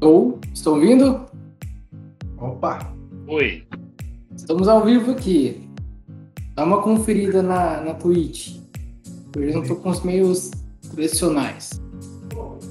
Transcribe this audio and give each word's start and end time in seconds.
Ou, 0.00 0.38
estão 0.52 0.74
ouvindo? 0.74 1.26
Opa! 2.38 2.92
Oi. 3.28 3.64
Estamos 4.36 4.68
ao 4.68 4.84
vivo 4.84 5.12
aqui. 5.12 5.68
Dá 6.54 6.64
uma 6.64 6.82
conferida 6.82 7.42
na, 7.42 7.80
na 7.80 7.94
Twitch. 7.94 8.56
Hoje 9.36 9.48
eu 9.50 9.54
não 9.54 9.62
tô 9.62 9.76
com 9.76 9.90
os 9.90 10.02
meios 10.02 10.50
tradicionais. 10.90 11.80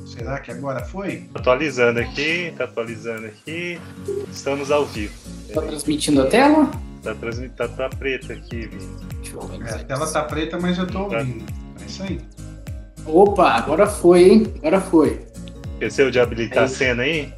Será 0.05 0.39
que 0.39 0.51
agora 0.51 0.83
foi? 0.85 1.27
Atualizando 1.33 1.99
aqui, 1.99 2.53
tá 2.57 2.63
atualizando 2.63 3.25
aqui. 3.27 3.79
Estamos 4.31 4.71
ao 4.71 4.85
vivo. 4.85 5.13
Tá 5.53 5.61
transmitindo 5.61 6.21
a 6.21 6.27
tela? 6.27 6.71
Tá, 7.03 7.13
transmitindo, 7.15 7.55
tá, 7.57 7.67
tá 7.67 7.89
preto 7.89 8.31
aqui, 8.31 8.67
Vini. 8.67 8.87
É, 9.67 9.73
a 9.73 9.83
tela 9.83 10.07
tá 10.11 10.23
preta, 10.23 10.57
mas 10.59 10.77
eu 10.77 10.87
tô 10.87 11.05
Tá. 11.09 11.17
ouvindo. 11.17 11.43
É 11.81 11.85
isso 11.85 12.03
aí. 12.03 12.21
Opa, 13.05 13.49
agora 13.51 13.85
foi, 13.87 14.23
hein? 14.29 14.53
Agora 14.59 14.79
foi. 14.79 15.25
Esqueceu 15.85 16.09
de 16.09 16.19
habilitar 16.19 16.63
É 16.63 16.65
a 16.65 16.67
cena 16.67 17.03
aí? 17.03 17.31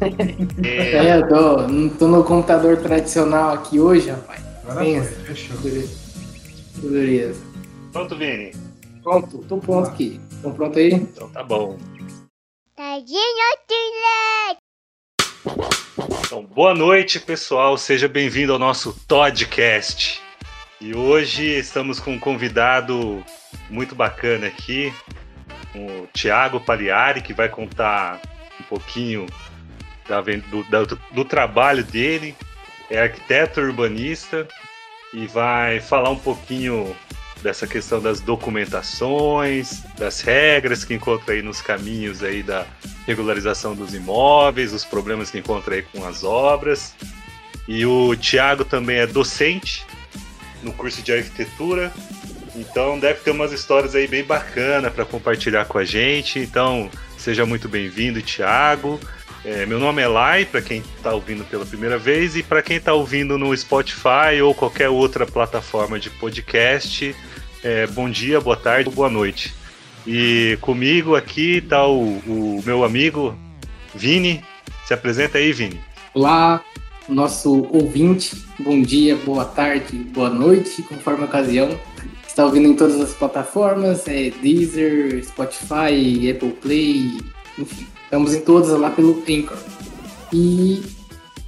É, 0.64 0.96
É, 0.96 1.16
eu 1.16 1.28
tô, 1.28 1.68
não 1.68 1.88
tô 1.88 2.06
no 2.08 2.22
computador 2.22 2.76
tradicional 2.76 3.54
aqui 3.54 3.80
hoje, 3.80 4.10
rapaz. 4.10 4.40
Agora 4.62 4.84
Pensa. 4.84 5.12
foi. 5.12 5.24
Fechou. 5.34 5.56
Beleza. 6.76 7.40
Pronto, 7.92 8.16
Vini? 8.16 8.52
Pronto, 9.02 9.38
tô 9.48 9.58
pronto 9.58 9.88
aqui. 9.88 10.20
Estão 10.30 10.52
pronto 10.52 10.78
aí? 10.78 10.92
Então 10.92 11.28
tá 11.30 11.42
bom. 11.42 11.76
Tadinho! 12.76 13.18
Então, 16.26 16.44
boa 16.44 16.74
noite, 16.74 17.18
pessoal. 17.18 17.76
Seja 17.76 18.08
bem-vindo 18.08 18.52
ao 18.52 18.58
nosso 18.58 18.92
Toddcast. 19.08 20.20
E 20.80 20.94
hoje 20.94 21.44
estamos 21.44 21.98
com 21.98 22.12
um 22.12 22.18
convidado 22.18 23.24
muito 23.70 23.94
bacana 23.94 24.48
aqui, 24.48 24.92
o 25.74 26.06
Thiago 26.12 26.60
Pagliari, 26.60 27.20
que 27.22 27.32
vai 27.34 27.48
contar 27.48 28.20
um 28.60 28.64
pouquinho 28.64 29.26
da 30.08 30.20
do, 30.20 30.62
da- 30.64 30.96
do 31.12 31.24
trabalho 31.24 31.82
dele. 31.84 32.34
É 32.90 33.00
arquiteto 33.00 33.60
urbanista 33.60 34.46
e 35.12 35.26
vai 35.26 35.80
falar 35.80 36.10
um 36.10 36.18
pouquinho 36.18 36.94
dessa 37.42 37.66
questão 37.66 38.00
das 38.00 38.20
documentações, 38.20 39.82
das 39.98 40.20
regras 40.20 40.84
que 40.84 40.94
encontra 40.94 41.34
aí 41.34 41.42
nos 41.42 41.60
caminhos 41.60 42.22
aí 42.22 42.42
da 42.42 42.66
regularização 43.06 43.74
dos 43.74 43.94
imóveis, 43.94 44.72
os 44.72 44.84
problemas 44.84 45.30
que 45.30 45.38
encontra 45.38 45.74
aí 45.74 45.82
com 45.82 46.04
as 46.06 46.24
obras. 46.24 46.94
E 47.66 47.84
o 47.86 48.14
Tiago 48.16 48.64
também 48.64 48.98
é 48.98 49.06
docente 49.06 49.84
no 50.62 50.72
curso 50.72 51.02
de 51.02 51.12
arquitetura, 51.12 51.92
então 52.54 52.98
deve 52.98 53.20
ter 53.20 53.30
umas 53.30 53.52
histórias 53.52 53.94
aí 53.94 54.06
bem 54.06 54.24
bacanas 54.24 54.92
para 54.92 55.04
compartilhar 55.04 55.64
com 55.64 55.78
a 55.78 55.84
gente. 55.84 56.38
Então 56.38 56.90
seja 57.16 57.44
muito 57.44 57.68
bem-vindo, 57.68 58.22
Tiago. 58.22 59.00
É, 59.44 59.66
meu 59.66 59.78
nome 59.78 60.00
é 60.00 60.08
Lai, 60.08 60.46
para 60.46 60.62
quem 60.62 60.82
está 60.96 61.12
ouvindo 61.12 61.44
pela 61.44 61.66
primeira 61.66 61.98
vez, 61.98 62.34
e 62.34 62.42
para 62.42 62.62
quem 62.62 62.78
está 62.78 62.94
ouvindo 62.94 63.36
no 63.36 63.54
Spotify 63.54 64.40
ou 64.42 64.54
qualquer 64.54 64.88
outra 64.88 65.26
plataforma 65.26 66.00
de 66.00 66.08
podcast, 66.08 67.14
é, 67.62 67.86
bom 67.88 68.08
dia, 68.08 68.40
boa 68.40 68.56
tarde, 68.56 68.88
boa 68.88 69.10
noite. 69.10 69.54
E 70.06 70.56
comigo 70.62 71.14
aqui 71.14 71.58
está 71.58 71.86
o, 71.86 72.18
o 72.26 72.62
meu 72.64 72.84
amigo 72.84 73.36
Vini. 73.94 74.42
Se 74.86 74.94
apresenta 74.94 75.38
aí, 75.38 75.52
Vini. 75.52 75.80
Olá, 76.14 76.62
nosso 77.08 77.66
ouvinte. 77.70 78.36
Bom 78.58 78.80
dia, 78.80 79.16
boa 79.16 79.44
tarde, 79.44 79.96
boa 79.96 80.30
noite, 80.30 80.82
conforme 80.82 81.22
a 81.22 81.26
ocasião. 81.26 81.78
Está 82.34 82.46
ouvindo 82.46 82.66
em 82.66 82.74
todas 82.74 83.00
as 83.00 83.12
plataformas, 83.12 84.08
é 84.08 84.28
Deezer, 84.28 85.24
Spotify, 85.24 86.32
Apple 86.32 86.50
Play, 86.60 87.20
enfim. 87.56 87.86
Estamos 88.02 88.34
em 88.34 88.40
todas 88.40 88.70
lá 88.70 88.90
pelo 88.90 89.22
Anchor. 89.22 89.56
E 90.32 90.82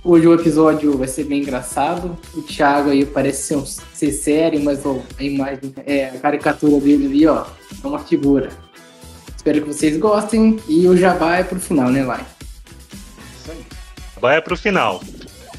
hoje 0.04 0.28
o 0.28 0.34
episódio 0.34 0.96
vai 0.96 1.08
ser 1.08 1.24
bem 1.24 1.42
engraçado. 1.42 2.16
O 2.34 2.40
Thiago 2.40 2.90
aí 2.90 3.04
parece 3.04 3.48
ser, 3.48 3.56
um, 3.56 3.66
ser 3.66 4.12
sério, 4.12 4.62
mas 4.62 4.86
ó, 4.86 5.02
a 5.18 5.22
imagem, 5.24 5.74
é, 5.84 6.10
a 6.10 6.18
caricatura 6.20 6.78
dele 6.78 7.06
ali, 7.06 7.26
ó, 7.26 7.46
é 7.82 7.86
uma 7.88 7.98
figura. 7.98 8.50
Espero 9.36 9.62
que 9.62 9.66
vocês 9.66 9.96
gostem 9.96 10.60
e 10.68 10.86
o 10.86 10.96
jabá 10.96 11.38
é 11.38 11.42
pro 11.42 11.58
final, 11.58 11.90
né, 11.90 12.04
Lai? 12.04 12.24
Vai 14.20 14.40
pro 14.40 14.56
final. 14.56 15.02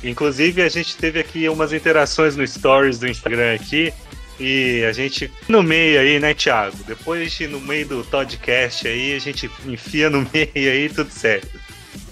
Inclusive, 0.01 0.61
a 0.61 0.69
gente 0.69 0.95
teve 0.95 1.19
aqui 1.19 1.49
umas 1.49 1.73
interações 1.73 2.37
no 2.37 2.47
Stories 2.47 2.97
do 2.97 3.09
Instagram 3.09 3.55
aqui. 3.55 3.93
E 4.39 4.83
a 4.85 4.91
gente, 4.93 5.31
no 5.47 5.63
meio 5.63 5.99
aí, 5.99 6.19
né, 6.19 6.33
Thiago? 6.33 6.77
Depois, 6.85 7.39
no 7.49 7.59
meio 7.59 7.87
do 7.87 8.03
podcast 8.05 8.87
aí, 8.87 9.15
a 9.15 9.19
gente 9.19 9.49
enfia 9.65 10.09
no 10.09 10.19
meio 10.33 10.49
aí, 10.71 10.89
tudo 10.89 11.09
certo. 11.11 11.59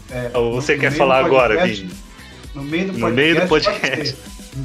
É, 0.09 0.31
Ou 0.37 0.53
você 0.55 0.75
no 0.75 0.81
quer 0.81 0.91
falar 0.91 1.23
agora, 1.23 1.65
Vini? 1.65 1.89
No 2.53 2.63
meio 2.63 2.87
do 2.87 2.93
No 2.93 2.99
podcast. 2.99 3.15
meio 3.15 3.41
do 3.41 3.47
podcast. 3.47 4.17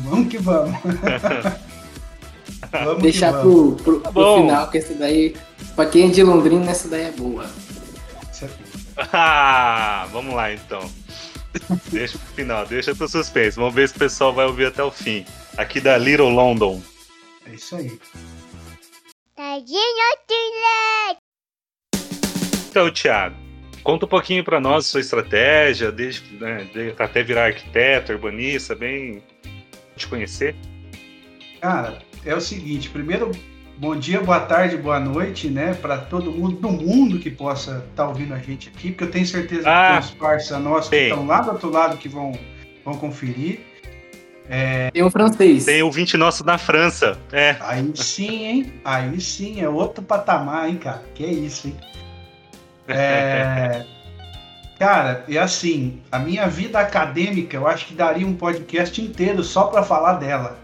Vamos 0.05 0.29
que 0.29 0.39
vamos. 0.39 0.79
vamos 2.73 3.03
Deixar 3.03 3.33
que 3.33 3.39
vamos. 3.47 3.83
pro, 3.83 4.01
pro, 4.01 4.01
Tá 4.01 4.13
pro 4.13 4.37
final, 4.37 4.71
que 4.71 4.79
esse 4.79 4.95
daí, 4.95 5.35
pra 5.75 5.87
quem 5.87 6.09
é 6.09 6.11
de 6.13 6.23
Londrina, 6.23 6.71
essa 6.71 6.89
daí 6.89 7.03
é 7.07 7.11
boa. 7.11 7.45
Isso 8.33 8.45
aqui. 8.45 8.55
Ah, 9.13 10.07
vamos 10.13 10.35
lá 10.35 10.53
então. 10.53 10.81
Deixa 11.91 12.19
pro 12.19 12.29
final, 12.35 12.67
deixa 12.67 12.95
pro 12.95 13.09
suspense. 13.09 13.57
Vamos 13.57 13.75
ver 13.75 13.89
se 13.89 13.97
o 13.97 13.99
pessoal 13.99 14.33
vai 14.33 14.45
ouvir 14.45 14.67
até 14.67 14.83
o 14.85 14.91
fim. 14.91 15.25
Aqui 15.57 15.81
da 15.81 15.97
Little 15.97 16.29
London. 16.29 16.83
É 17.47 17.55
isso 17.55 17.77
aí. 17.77 17.99
Então, 22.71 22.91
Thiago, 22.93 23.35
conta 23.83 24.07
um 24.07 24.09
pouquinho 24.09 24.45
pra 24.45 24.61
nós 24.61 24.87
sua 24.87 25.01
estratégia, 25.01 25.91
desde 25.91 26.35
né, 26.37 26.69
de- 26.73 26.95
até 26.99 27.23
virar 27.23 27.47
arquiteto, 27.47 28.13
urbanista, 28.13 28.75
bem 28.75 29.23
te 29.97 30.07
conhecer. 30.07 30.55
Cara, 31.61 31.99
é 32.25 32.35
o 32.35 32.41
seguinte, 32.41 32.89
primeiro, 32.91 33.33
bom 33.77 33.97
dia, 33.97 34.21
boa 34.21 34.41
tarde, 34.41 34.77
boa 34.77 35.01
noite, 35.01 35.49
né, 35.49 35.75
para 35.75 35.99
todo 35.99 36.31
mundo 36.31 36.57
do 36.57 36.71
mundo 36.71 37.19
que 37.19 37.31
possa 37.31 37.85
estar 37.91 38.09
ouvindo 38.09 38.35
a 38.35 38.39
gente 38.39 38.69
aqui, 38.69 38.91
porque 38.91 39.05
eu 39.05 39.11
tenho 39.11 39.27
certeza 39.27 39.69
Ah, 39.69 39.83
que 39.83 39.89
tem 39.89 39.99
uns 39.99 40.19
parceiros 40.19 40.65
nossos 40.65 40.91
que 40.91 40.97
estão 40.97 41.27
lá 41.27 41.41
do 41.41 41.51
outro 41.53 41.71
lado 41.71 41.97
que 41.97 42.09
vão, 42.09 42.39
vão 42.85 42.95
conferir. 42.97 43.61
Tem 44.93 45.03
um 45.05 45.11
francês. 45.11 45.65
Tem 45.65 45.83
ouvinte 45.83 46.17
nosso 46.17 46.45
na 46.45 46.59
França. 46.59 47.17
É. 47.33 47.57
Aí 47.61 47.93
sim, 47.95 48.45
hein? 48.45 48.73
Aí 48.85 49.21
sim, 49.21 49.61
é 49.61 49.69
outro 49.69 50.03
patamar, 50.03 50.69
hein, 50.69 50.77
cara? 50.77 51.03
Que 51.15 51.25
é 51.25 51.33
isso, 51.33 51.69
hein? 51.69 51.77
É... 52.89 53.87
Cara, 54.81 55.25
e 55.29 55.37
assim, 55.37 56.01
a 56.11 56.19
minha 56.19 56.49
vida 56.49 56.81
acadêmica, 56.81 57.55
eu 57.55 57.67
acho 57.67 57.87
que 57.87 57.93
daria 57.93 58.27
um 58.27 58.35
podcast 58.35 58.99
inteiro 59.03 59.45
só 59.45 59.65
pra 59.65 59.83
falar 59.83 60.15
dela. 60.15 60.59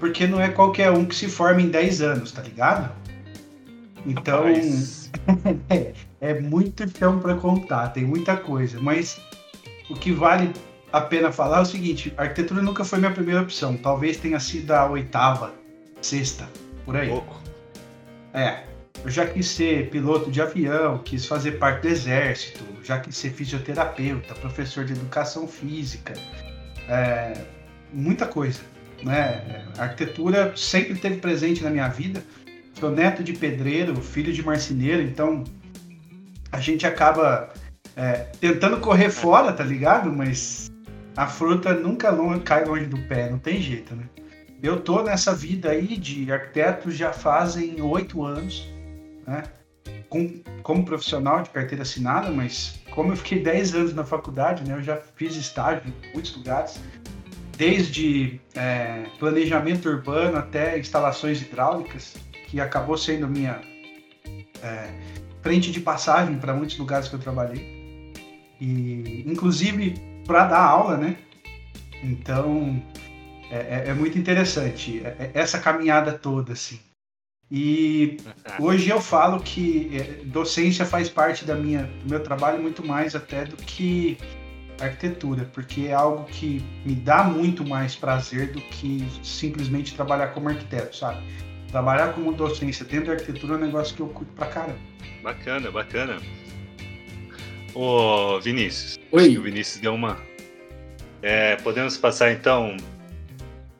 Porque 0.00 0.26
não 0.26 0.40
é 0.40 0.48
qualquer 0.48 0.90
um 0.90 1.04
que 1.04 1.14
se 1.14 1.28
forma 1.28 1.62
em 1.62 1.68
10 1.68 2.02
anos, 2.02 2.32
tá 2.32 2.42
ligado? 2.42 2.90
Então, 4.04 4.46
é, 5.70 5.92
é 6.20 6.40
muito 6.40 6.84
chão 6.98 7.20
pra 7.20 7.36
contar, 7.36 7.90
tem 7.90 8.04
muita 8.04 8.36
coisa. 8.36 8.80
Mas 8.80 9.20
o 9.88 9.94
que 9.94 10.10
vale 10.10 10.50
a 10.92 11.00
pena 11.00 11.32
falar 11.32 11.58
é 11.58 11.62
o 11.62 11.64
seguinte: 11.64 12.12
arquitetura 12.16 12.60
nunca 12.60 12.84
foi 12.84 12.98
minha 12.98 13.10
primeira 13.10 13.40
opção. 13.40 13.76
Talvez 13.76 14.18
tenha 14.18 14.38
sido 14.38 14.70
a 14.72 14.88
oitava, 14.88 15.52
sexta, 16.00 16.48
por 16.84 16.96
aí. 16.96 17.08
pouco. 17.08 17.40
É. 18.34 18.64
Eu 19.04 19.10
já 19.10 19.26
quis 19.26 19.48
ser 19.48 19.90
piloto 19.90 20.30
de 20.30 20.40
avião, 20.40 20.98
quis 20.98 21.26
fazer 21.26 21.52
parte 21.52 21.82
do 21.82 21.88
exército, 21.88 22.64
já 22.84 23.00
quis 23.00 23.16
ser 23.16 23.30
fisioterapeuta, 23.30 24.32
professor 24.34 24.84
de 24.84 24.92
educação 24.92 25.48
física, 25.48 26.14
é, 26.88 27.32
muita 27.92 28.26
coisa. 28.26 28.60
Né? 29.02 29.66
A 29.76 29.84
arquitetura 29.84 30.52
sempre 30.56 30.92
esteve 30.92 31.16
presente 31.16 31.64
na 31.64 31.70
minha 31.70 31.88
vida. 31.88 32.22
Sou 32.78 32.92
neto 32.92 33.24
de 33.24 33.32
pedreiro, 33.32 33.96
filho 34.00 34.32
de 34.32 34.40
marceneiro, 34.40 35.02
então 35.02 35.42
a 36.52 36.60
gente 36.60 36.86
acaba 36.86 37.52
é, 37.96 38.26
tentando 38.40 38.78
correr 38.78 39.10
fora, 39.10 39.52
tá 39.52 39.64
ligado? 39.64 40.12
Mas 40.12 40.71
a 41.16 41.26
fruta 41.26 41.74
nunca 41.74 42.10
longe, 42.10 42.40
cai 42.40 42.64
longe 42.64 42.86
do 42.86 42.98
pé, 43.08 43.30
não 43.30 43.38
tem 43.38 43.60
jeito, 43.60 43.94
né? 43.94 44.04
Eu 44.62 44.80
tô 44.80 45.02
nessa 45.02 45.34
vida 45.34 45.70
aí 45.70 45.96
de 45.96 46.32
arquiteto 46.32 46.90
já 46.90 47.12
fazem 47.12 47.80
oito 47.82 48.24
anos, 48.24 48.68
né? 49.26 49.42
Com, 50.08 50.40
como 50.62 50.84
profissional 50.84 51.42
de 51.42 51.50
carteira 51.50 51.82
assinada, 51.82 52.30
mas 52.30 52.80
como 52.90 53.12
eu 53.12 53.16
fiquei 53.16 53.42
10 53.42 53.74
anos 53.74 53.94
na 53.94 54.04
faculdade, 54.04 54.66
né? 54.68 54.76
Eu 54.76 54.82
já 54.82 54.96
fiz 54.96 55.34
estágio 55.34 55.82
em 55.88 56.12
muitos 56.12 56.36
lugares, 56.36 56.78
desde 57.56 58.40
é, 58.54 59.04
planejamento 59.18 59.88
urbano 59.88 60.38
até 60.38 60.78
instalações 60.78 61.42
hidráulicas, 61.42 62.14
que 62.46 62.60
acabou 62.60 62.96
sendo 62.96 63.26
minha 63.26 63.60
é, 64.62 64.88
frente 65.42 65.72
de 65.72 65.80
passagem 65.80 66.38
para 66.38 66.54
muitos 66.54 66.78
lugares 66.78 67.08
que 67.08 67.16
eu 67.16 67.20
trabalhei. 67.20 68.12
E, 68.60 69.24
inclusive, 69.26 70.11
para 70.26 70.44
dar 70.46 70.60
aula, 70.62 70.96
né? 70.96 71.16
Então, 72.02 72.82
é, 73.50 73.56
é- 73.56 73.84
é 73.90 73.94
muito 73.94 74.18
interessante 74.18 75.00
é- 75.04 75.16
é 75.18 75.30
essa 75.34 75.58
caminhada 75.58 76.12
toda, 76.12 76.52
assim. 76.52 76.80
E 77.50 78.16
hoje 78.58 78.88
eu 78.88 79.00
falo 79.00 79.38
que 79.40 80.22
docência 80.24 80.86
faz 80.86 81.08
parte 81.10 81.44
da 81.44 81.54
minha, 81.54 81.82
do 82.02 82.08
meu 82.08 82.20
trabalho 82.20 82.62
muito 82.62 82.86
mais 82.86 83.14
até 83.14 83.44
do 83.44 83.56
que 83.56 84.16
arquitetura, 84.80 85.44
porque 85.52 85.82
é 85.88 85.92
algo 85.92 86.24
que 86.24 86.62
me 86.84 86.94
dá 86.94 87.22
muito 87.24 87.64
mais 87.64 87.94
prazer 87.94 88.52
do 88.52 88.60
que 88.62 89.06
simplesmente 89.22 89.94
trabalhar 89.94 90.28
como 90.28 90.48
arquiteto, 90.48 90.96
sabe? 90.96 91.20
Trabalhar 91.70 92.14
como 92.14 92.32
docência 92.32 92.84
dentro 92.86 93.08
da 93.08 93.12
arquitetura 93.12 93.54
é 93.54 93.56
um 93.58 93.60
negócio 93.60 93.94
que 93.94 94.00
eu 94.00 94.08
curto 94.08 94.32
pra 94.32 94.46
caramba. 94.46 94.78
Bacana, 95.22 95.70
bacana. 95.70 96.16
Ô, 97.74 98.38
Vinícius. 98.40 98.98
Oi. 99.10 99.38
O 99.38 99.42
Vinícius 99.42 99.80
deu 99.80 99.94
uma. 99.94 100.18
É, 101.22 101.56
podemos 101.56 101.96
passar 101.96 102.32
então 102.32 102.76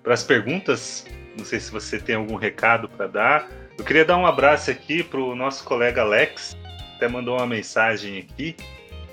para 0.03 0.15
as 0.15 0.25
perguntas? 0.25 1.07
Não 1.37 1.45
sei 1.45 1.61
se 1.61 1.71
você 1.71 1.99
tem 1.99 2.15
algum 2.15 2.37
recado 2.37 2.89
para 2.89 3.07
dar. 3.07 3.51
Eu 3.79 3.85
queria 3.85 4.05
dar 4.05 4.17
um 4.17 4.27
abraço 4.27 4.71
aqui 4.71 5.03
para 5.03 5.21
o 5.21 5.35
nosso 5.35 5.65
colega 5.65 6.03
Alex, 6.03 6.57
até 6.97 7.09
mandou 7.09 7.37
uma 7.37 7.47
mensagem 7.47 8.19
aqui 8.19 8.55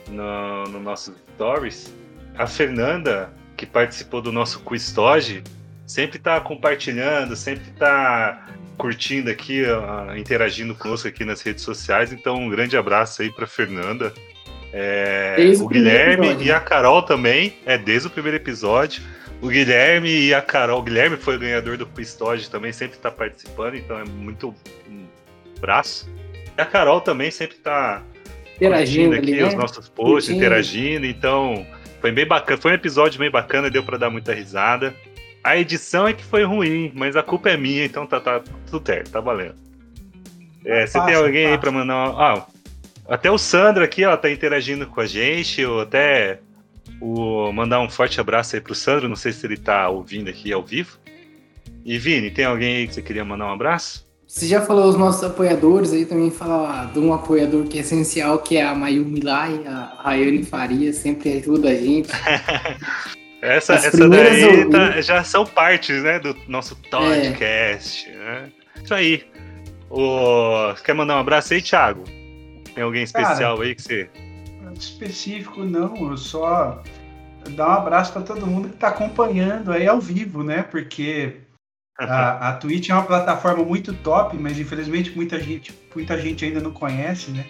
no, 0.08 0.66
no 0.66 0.80
nosso 0.80 1.16
stories. 1.36 1.94
A 2.38 2.46
Fernanda, 2.46 3.34
que 3.58 3.66
participou 3.66 4.22
do 4.22 4.32
nosso 4.32 4.60
Quiz 4.62 4.92
Toge, 4.92 5.44
sempre 5.86 6.18
está 6.18 6.40
compartilhando, 6.40 7.36
sempre 7.36 7.70
está 7.70 8.48
curtindo 8.78 9.30
aqui, 9.30 9.64
uh, 9.64 10.16
interagindo 10.16 10.76
conosco 10.76 11.08
aqui 11.08 11.26
nas 11.26 11.42
redes 11.42 11.64
sociais. 11.64 12.14
Então, 12.14 12.36
um 12.36 12.50
grande 12.50 12.78
abraço 12.78 13.22
aí 13.22 13.32
para 13.32 13.48
Fernanda. 13.48 14.14
É, 14.72 15.36
o 15.60 15.68
Guilherme 15.68 16.28
episódio. 16.28 16.48
e 16.48 16.52
a 16.52 16.60
Carol 16.60 17.02
também, 17.02 17.58
é 17.66 17.78
desde 17.78 18.08
o 18.08 18.12
primeiro 18.12 18.38
episódio. 18.38 19.02
O 19.42 19.48
Guilherme 19.48 20.10
e 20.10 20.34
a 20.34 20.42
Carol. 20.42 20.80
O 20.80 20.84
Guilherme 20.84 21.18
foi 21.18 21.38
o 21.38 21.40
ganhador 21.40 21.78
do 21.78 21.88
Toge 22.18 22.50
também, 22.50 22.74
sempre 22.74 22.98
está 22.98 23.10
participando, 23.10 23.76
então 23.76 23.98
é 23.98 24.04
muito 24.04 24.54
um 24.90 25.06
abraço. 25.58 26.10
E 26.58 26.62
a 26.62 26.66
Carol 26.66 27.02
também 27.02 27.32
sempre 27.32 27.56
está 27.56 28.04
Interagindo 28.58 29.16
curtindo 29.16 29.32
ali, 29.32 29.34
aqui 29.40 29.44
os 29.48 29.54
né? 29.54 29.60
nossos 29.62 29.88
posts, 29.90 30.26
Curtindo. 30.26 30.38
interagindo. 30.38 31.06
Então, 31.06 31.66
foi 32.02 32.12
bem 32.12 32.26
bacana. 32.28 32.60
Foi 32.62 32.72
um 32.72 32.76
episódio 32.76 33.18
bem 33.18 33.32
bacana, 33.32 33.70
deu 33.70 33.84
pra 33.84 33.98
dar 33.98 34.10
muita 34.10 34.34
risada. 34.34 34.94
A 35.42 35.58
edição 35.58 36.06
é 36.06 36.12
que 36.14 36.24
foi 36.24 36.44
ruim, 36.44 36.92
mas 36.94 37.16
a 37.16 37.24
culpa 37.24 37.50
é 37.50 37.56
minha, 37.56 37.86
então 37.86 38.06
tá, 38.06 38.20
tá 38.20 38.42
tudo 38.70 38.86
certo, 38.86 39.10
tá 39.12 39.22
valendo. 39.22 39.56
É, 40.66 40.86
você 40.86 41.00
tem 41.00 41.14
Passa, 41.14 41.18
alguém 41.26 41.46
aí 41.46 41.52
passa. 41.52 41.62
pra 41.62 41.72
mandar 41.72 41.96
uma... 41.96 42.22
Ah, 42.22 42.46
até 43.10 43.32
o 43.32 43.38
Sandro 43.38 43.84
aqui, 43.84 44.06
ó, 44.06 44.16
tá 44.16 44.30
interagindo 44.30 44.86
com 44.88 45.02
a 45.02 45.06
gente. 45.06 45.62
Eu 45.62 45.80
até 45.80 46.40
o, 47.02 47.52
mandar 47.52 47.80
um 47.82 47.90
forte 47.90 48.20
abraço 48.20 48.56
aí 48.56 48.62
pro 48.62 48.76
Sandro. 48.76 49.10
Não 49.10 49.16
sei 49.16 49.32
se 49.32 49.46
ele 49.46 49.58
tá 49.58 49.90
ouvindo 49.90 50.30
aqui 50.30 50.54
ao 50.54 50.64
vivo. 50.64 50.98
E 51.86 51.98
Vini, 51.98 52.30
tem 52.30 52.46
alguém 52.46 52.78
aí 52.78 52.88
que 52.88 52.94
você 52.94 53.02
queria 53.02 53.26
mandar 53.26 53.48
um 53.48 53.54
abraço? 53.54 54.08
Você 54.28 54.46
já 54.46 54.62
falou 54.62 54.88
os 54.88 54.96
nossos 54.96 55.24
apoiadores 55.24 55.92
aí, 55.92 56.06
também 56.06 56.30
fala 56.30 56.86
de 56.86 57.00
um 57.00 57.12
apoiador 57.12 57.66
que 57.66 57.80
é 57.80 57.82
essencial, 57.82 58.38
que 58.38 58.58
é 58.58 58.64
a 58.64 58.76
Mayumi 58.76 59.22
Lai, 59.22 59.64
a 59.66 60.02
Rayane 60.04 60.44
Faria, 60.44 60.94
sempre 60.94 61.34
ajuda 61.34 61.70
a 61.70 61.76
gente. 61.76 62.10
Essa, 63.42 63.76
As 63.76 63.86
essa 63.86 64.10
daí 64.10 64.70
tá- 64.70 65.00
já 65.00 65.24
são 65.24 65.46
partes, 65.46 66.04
né, 66.04 66.20
do 66.20 66.36
nosso 66.48 66.76
podcast, 66.76 68.10
né? 68.10 68.50
Isso 68.84 68.94
aí. 68.94 69.24
O... 69.90 70.74
Quer 70.84 70.94
mandar 70.94 71.16
um 71.16 71.20
abraço 71.20 71.54
aí, 71.54 71.62
Thiago? 71.62 72.04
Tem 72.74 72.84
alguém 72.84 73.04
especial 73.04 73.62
aí 73.62 73.76
que 73.76 73.82
você... 73.82 74.10
Específico 74.74 75.66
não, 75.66 76.12
eu 76.12 76.18
só 76.18 76.82
dar 77.50 77.68
um 77.68 77.72
abraço 77.72 78.14
para 78.14 78.22
todo 78.22 78.48
mundo 78.48 78.70
que 78.70 78.76
está 78.76 78.90
acompanhando 78.90 79.72
aí 79.72 79.88
ao 79.88 80.00
vivo, 80.00 80.44
né? 80.44 80.64
Porque 80.64 81.42
a, 82.00 82.50
a 82.50 82.54
Twitch 82.56 82.90
é 82.90 82.94
uma 82.94 83.06
plataforma 83.06 83.64
muito 83.64 83.94
top, 83.96 84.38
mas 84.38 84.58
infelizmente 84.58 85.12
muita 85.12 85.40
gente, 85.40 85.78
muita 85.94 86.18
gente 86.18 86.46
ainda 86.46 86.62
não 86.62 86.72
conhece, 86.72 87.32
né? 87.32 87.46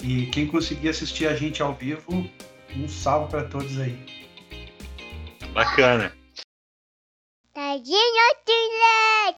E 0.00 0.26
quem 0.26 0.46
conseguir 0.46 0.90
assistir 0.90 1.26
a 1.26 1.34
gente 1.34 1.60
ao 1.60 1.74
vivo, 1.74 2.30
um 2.76 2.88
salve 2.88 3.30
para 3.30 3.44
todos 3.44 3.78
aí. 3.80 3.98
Bacana. 5.52 6.12
Tadinho 7.52 8.34
Tilek. 8.44 9.36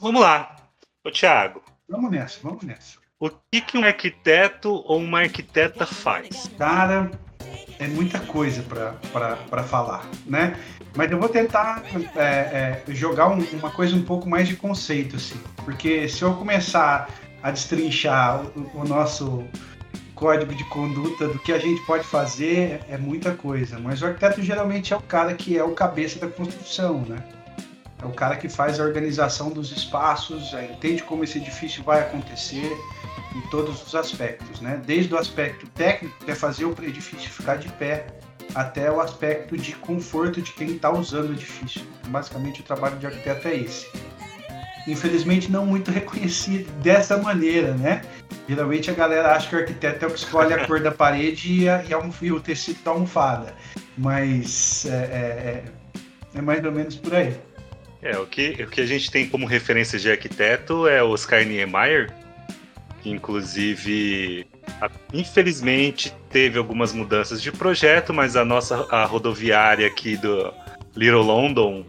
Vamos 0.00 0.20
lá. 0.20 0.56
Ô, 1.02 1.10
Thiago, 1.10 1.62
Vamos 1.90 2.12
nessa, 2.12 2.38
vamos 2.40 2.62
nessa. 2.62 2.99
O 3.20 3.28
que, 3.52 3.60
que 3.60 3.76
um 3.76 3.84
arquiteto 3.84 4.70
ou 4.70 4.98
uma 4.98 5.20
arquiteta 5.20 5.84
faz? 5.84 6.50
Cara, 6.56 7.10
é 7.78 7.86
muita 7.86 8.18
coisa 8.18 8.62
para 8.62 9.62
falar, 9.64 10.06
né? 10.26 10.56
Mas 10.96 11.10
eu 11.12 11.20
vou 11.20 11.28
tentar 11.28 11.84
é, 12.16 12.22
é, 12.24 12.82
jogar 12.88 13.28
um- 13.28 13.44
uma 13.52 13.70
coisa 13.70 13.94
um 13.94 14.02
pouco 14.02 14.28
mais 14.28 14.48
de 14.48 14.56
conceito, 14.56 15.16
assim. 15.16 15.38
Porque 15.64 16.08
se 16.08 16.22
eu 16.22 16.32
começar 16.34 17.08
a 17.42 17.50
destrinchar 17.50 18.42
o, 18.56 18.80
o 18.80 18.84
nosso 18.88 19.44
código 20.14 20.54
de 20.54 20.64
conduta 20.64 21.28
do 21.28 21.38
que 21.38 21.52
a 21.52 21.58
gente 21.58 21.80
pode 21.86 22.04
fazer, 22.04 22.80
é 22.88 22.98
muita 22.98 23.32
coisa. 23.34 23.78
Mas 23.78 24.02
o 24.02 24.06
arquiteto 24.06 24.42
geralmente 24.42 24.92
é 24.92 24.96
o 24.96 25.00
cara 25.00 25.34
que 25.34 25.56
é 25.56 25.62
o 25.62 25.72
cabeça 25.72 26.18
da 26.18 26.26
construção, 26.26 27.00
né? 27.02 27.18
É 28.02 28.06
o 28.06 28.10
cara 28.10 28.36
que 28.36 28.48
faz 28.48 28.80
a 28.80 28.84
organização 28.84 29.50
dos 29.50 29.70
espaços, 29.72 30.54
entende 30.54 31.02
como 31.02 31.22
esse 31.22 31.38
edifício 31.38 31.82
vai 31.82 32.00
acontecer 32.00 32.72
em 33.36 33.40
todos 33.50 33.86
os 33.86 33.94
aspectos, 33.94 34.60
né? 34.60 34.80
Desde 34.86 35.12
o 35.14 35.18
aspecto 35.18 35.66
técnico, 35.68 36.14
que 36.24 36.30
é 36.30 36.34
fazer 36.34 36.64
o 36.64 36.74
edifício 36.82 37.28
ficar 37.30 37.56
de 37.56 37.68
pé, 37.68 38.06
até 38.54 38.90
o 38.90 39.00
aspecto 39.00 39.56
de 39.56 39.72
conforto 39.76 40.40
de 40.42 40.50
quem 40.52 40.70
está 40.76 40.90
usando 40.90 41.30
o 41.30 41.32
edifício. 41.34 41.82
Basicamente, 42.08 42.60
o 42.62 42.64
trabalho 42.64 42.96
de 42.96 43.06
arquiteto 43.06 43.46
é 43.48 43.54
esse. 43.56 43.86
Infelizmente, 44.88 45.50
não 45.52 45.64
muito 45.66 45.90
reconhecido 45.92 46.70
dessa 46.80 47.16
maneira, 47.18 47.74
né? 47.74 48.02
Geralmente 48.48 48.90
a 48.90 48.94
galera 48.94 49.32
acha 49.36 49.48
que 49.48 49.54
o 49.54 49.58
arquiteto 49.58 50.04
é 50.04 50.08
o 50.08 50.10
que 50.10 50.18
escolhe 50.18 50.52
a 50.54 50.64
cor 50.66 50.80
da 50.80 50.90
parede 50.90 51.52
e, 51.64 51.68
a- 51.68 51.84
e 51.84 51.94
a 51.94 52.10
e 52.22 52.32
o 52.32 52.40
tecido 52.40 52.82
da 52.82 52.90
almofada. 52.92 53.54
Mas 53.96 54.86
é, 54.86 54.88
é- 54.88 54.94
é- 54.94 55.64
é 56.38 56.42
mais 56.42 56.64
ou 56.64 56.72
menos 56.72 56.96
por 56.96 57.14
aí. 57.14 57.36
É, 58.02 58.16
o 58.18 58.26
que, 58.26 58.62
o 58.62 58.66
que 58.68 58.80
a 58.80 58.86
gente 58.86 59.10
tem 59.10 59.28
como 59.28 59.46
referência 59.46 59.98
de 59.98 60.10
arquiteto 60.10 60.86
é 60.88 61.02
o 61.02 61.10
Oscar 61.10 61.44
Niemeyer, 61.44 62.10
que 63.02 63.10
inclusive, 63.10 64.46
infelizmente, 65.12 66.14
teve 66.30 66.58
algumas 66.58 66.92
mudanças 66.92 67.42
de 67.42 67.52
projeto, 67.52 68.14
mas 68.14 68.36
a 68.36 68.44
nossa 68.44 68.86
a 68.90 69.04
rodoviária 69.04 69.86
aqui 69.86 70.16
do 70.16 70.52
Little 70.96 71.22
London 71.22 71.84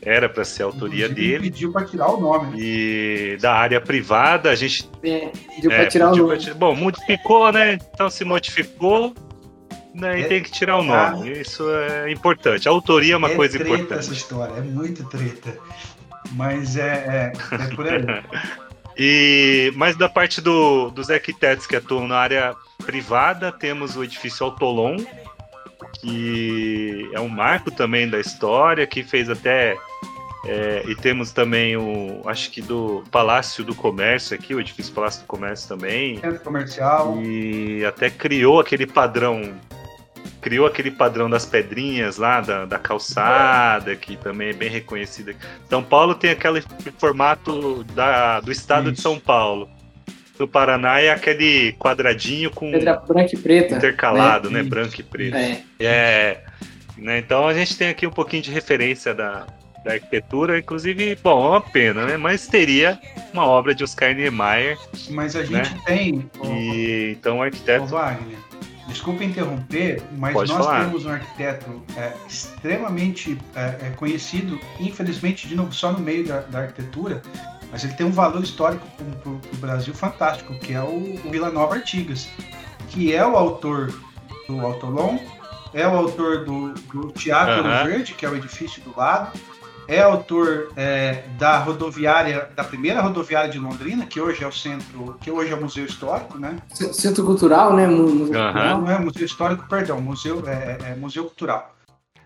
era 0.00 0.28
para 0.28 0.44
ser 0.44 0.62
a 0.62 0.66
autoria 0.66 1.06
Inclusive, 1.06 1.30
dele. 1.32 1.50
pediu 1.50 1.72
para 1.72 1.84
tirar 1.84 2.08
o 2.08 2.20
nome. 2.20 2.56
E 2.56 3.36
da 3.40 3.52
área 3.52 3.80
privada, 3.80 4.50
a 4.50 4.54
gente 4.54 4.88
É, 5.02 5.30
pediu 5.56 5.72
é, 5.72 5.76
pra 5.80 5.86
tirar 5.88 6.12
o 6.12 6.16
nome. 6.16 6.44
pra 6.44 6.54
Bom, 6.54 6.74
modificou, 6.76 7.50
né? 7.52 7.78
Então 7.92 8.08
se 8.08 8.24
modificou, 8.24 9.12
né, 9.98 10.20
e 10.20 10.22
É, 10.24 10.28
tem 10.28 10.42
que 10.42 10.50
tirar 10.50 10.76
o 10.78 10.82
nome. 10.82 11.30
Isso 11.32 11.68
é 11.70 12.10
importante. 12.10 12.68
A 12.68 12.70
autoria 12.70 13.14
é 13.14 13.16
uma 13.16 13.30
é 13.30 13.34
coisa 13.34 13.58
treta 13.58 13.74
importante. 13.74 13.98
essa 14.00 14.12
história, 14.12 14.52
é 14.54 14.60
muito 14.60 15.04
treta. 15.08 15.56
Mas 16.32 16.76
é, 16.76 17.32
é, 17.52 17.54
é 17.54 17.74
por 17.74 17.86
aí. 17.88 18.02
E 19.00 19.72
mas 19.76 19.94
da 19.94 20.08
parte 20.08 20.40
do- 20.40 20.90
dos 20.90 21.08
arquitetos 21.08 21.68
que 21.68 21.76
atuam 21.76 22.08
na 22.08 22.16
área 22.16 22.56
privada, 22.84 23.52
temos 23.52 23.96
o 23.96 24.02
edifício 24.02 24.44
Autolon, 24.44 24.96
que 26.00 27.08
é 27.12 27.20
um 27.20 27.28
marco 27.28 27.70
também 27.70 28.08
da 28.08 28.18
história, 28.18 28.86
que 28.88 29.02
fez 29.04 29.28
até 29.30 29.76
é, 30.46 30.82
e 30.88 30.94
temos 30.94 31.30
também 31.32 31.76
o 31.76 32.22
acho 32.26 32.50
que 32.50 32.60
do 32.62 33.04
Palácio 33.10 33.64
do 33.64 33.74
Comércio 33.74 34.34
aqui, 34.36 34.54
o 34.54 34.60
edifício 34.60 34.92
Palácio 34.92 35.20
do 35.22 35.26
Comércio 35.26 35.68
também, 35.68 36.18
Centro 36.20 36.40
comercial. 36.40 37.20
e 37.22 37.84
até 37.84 38.08
criou 38.10 38.58
aquele 38.60 38.86
padrão 38.86 39.54
criou 40.48 40.66
aquele 40.66 40.90
padrão 40.90 41.28
das 41.28 41.44
pedrinhas 41.44 42.16
lá 42.16 42.40
da, 42.40 42.64
da 42.64 42.78
calçada 42.78 43.94
que 43.94 44.16
também 44.16 44.48
é 44.48 44.52
bem 44.54 44.70
reconhecido 44.70 45.34
São 45.68 45.82
Paulo 45.82 46.14
tem 46.14 46.30
aquele 46.30 46.64
formato 46.96 47.84
da, 47.92 48.40
do 48.40 48.50
estado 48.50 48.90
de 48.90 48.94
Isso. 48.94 49.02
São 49.02 49.20
Paulo 49.20 49.68
no 50.38 50.48
Paraná 50.48 51.00
é 51.00 51.10
aquele 51.10 51.72
quadradinho 51.74 52.50
com 52.50 52.70
Pedra 52.70 52.96
branca 52.96 53.34
e 53.34 53.38
preta. 53.38 53.74
intercalado 53.76 54.48
né, 54.50 54.60
Isso. 54.60 54.70
branco 54.70 54.94
e 54.98 55.02
preto 55.02 55.36
É. 55.36 55.62
é, 55.80 56.44
né, 56.96 57.18
então 57.18 57.46
a 57.46 57.52
gente 57.52 57.76
tem 57.76 57.88
aqui 57.90 58.06
um 58.06 58.10
pouquinho 58.10 58.42
de 58.42 58.50
referência 58.50 59.12
da, 59.14 59.46
da 59.84 59.92
arquitetura, 59.92 60.58
inclusive, 60.58 61.16
bom, 61.22 61.44
é 61.46 61.48
uma 61.50 61.60
pena, 61.60 62.06
né? 62.06 62.16
Mas 62.16 62.46
teria 62.46 62.98
uma 63.32 63.46
obra 63.46 63.74
de 63.74 63.84
Oscar 63.84 64.14
Niemeyer 64.14 64.78
Mas 65.10 65.34
a 65.36 65.42
gente 65.44 65.74
né? 65.74 65.80
tem. 65.84 66.30
e 66.44 67.16
então 67.18 67.38
o 67.38 67.42
arquiteto 67.42 67.86
Wagner, 67.86 68.38
desculpa 68.88 69.22
interromper, 69.22 70.02
mas 70.16 70.32
Pode 70.32 70.50
nós 70.50 70.64
falar. 70.64 70.84
temos 70.84 71.04
um 71.04 71.10
arquiteto 71.10 71.82
é, 71.96 72.12
extremamente 72.26 73.38
é, 73.54 73.86
é, 73.86 73.92
conhecido, 73.96 74.58
infelizmente 74.80 75.46
de 75.46 75.54
novo, 75.54 75.72
só 75.72 75.92
no 75.92 76.00
meio 76.00 76.26
da, 76.26 76.40
da 76.40 76.60
arquitetura, 76.60 77.22
mas 77.70 77.84
ele 77.84 77.92
tem 77.92 78.06
um 78.06 78.10
valor 78.10 78.42
histórico 78.42 78.86
para 79.22 79.30
o 79.30 79.40
Brasil 79.58 79.94
fantástico, 79.94 80.54
que 80.58 80.72
é 80.72 80.80
o, 80.80 81.20
o 81.24 81.30
Vila 81.30 81.50
Nova 81.50 81.74
Artigas, 81.74 82.28
que 82.88 83.14
é 83.14 83.24
o 83.24 83.36
autor 83.36 83.94
do 84.48 84.60
Autolon, 84.60 85.18
é 85.74 85.86
o 85.86 85.94
autor 85.94 86.44
do, 86.46 86.72
do 86.72 87.12
Teatro 87.12 87.66
Aham. 87.66 87.84
Verde, 87.84 88.14
que 88.14 88.24
é 88.24 88.28
o 88.28 88.34
edifício 88.36 88.82
do 88.82 88.96
lado, 88.96 89.38
é 89.88 90.02
autor 90.02 90.70
é, 90.76 91.24
da 91.38 91.58
rodoviária, 91.58 92.50
da 92.54 92.62
primeira 92.62 93.00
rodoviária 93.00 93.50
de 93.50 93.58
Londrina, 93.58 94.04
que 94.06 94.20
hoje 94.20 94.44
é 94.44 94.46
o 94.46 94.52
centro, 94.52 95.16
que 95.20 95.30
hoje 95.30 95.50
é 95.50 95.56
o 95.56 95.60
Museu 95.62 95.86
Histórico, 95.86 96.38
né? 96.38 96.56
Centro 96.74 97.24
Cultural, 97.24 97.74
né? 97.74 97.86
Museu. 97.86 98.26
Cultural. 98.26 98.80
Não 98.82 98.90
é 98.90 98.98
Museu 98.98 99.24
Histórico, 99.24 99.66
perdão, 99.68 100.00
Museu, 100.00 100.42
é, 100.46 100.92
é 100.92 100.94
Museu 100.94 101.24
Cultural. 101.24 101.74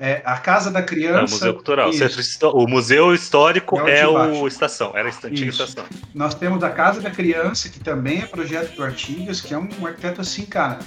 É, 0.00 0.20
a 0.24 0.36
Casa 0.38 0.68
da 0.72 0.80
É 0.80 0.82
Criança. 0.82 1.36
o 1.36 1.38
Museu 1.38 1.54
Cultural. 1.54 1.88
O, 1.88 1.92
isso. 1.92 2.66
Museu 2.66 3.14
Histórico 3.14 3.78
É 3.88 4.04
o 4.04 4.18
é 4.18 4.32
o. 4.32 4.48
Estação, 4.48 4.90
era 4.96 5.08
a 5.08 5.12
antiga 5.12 5.50
Isso. 5.50 5.62
estação. 5.62 5.84
Nós 6.12 6.34
temos 6.34 6.64
a 6.64 6.70
Casa 6.70 7.00
da 7.00 7.10
Criança, 7.12 7.68
que 7.68 7.78
também 7.78 8.22
é 8.22 8.26
projeto 8.26 8.74
do 8.74 8.82
Artigas, 8.82 9.40
que 9.40 9.54
é 9.54 9.58
um, 9.58 9.68
um 9.80 9.86
arquiteto 9.86 10.20
assim, 10.20 10.44
cara. 10.44 10.80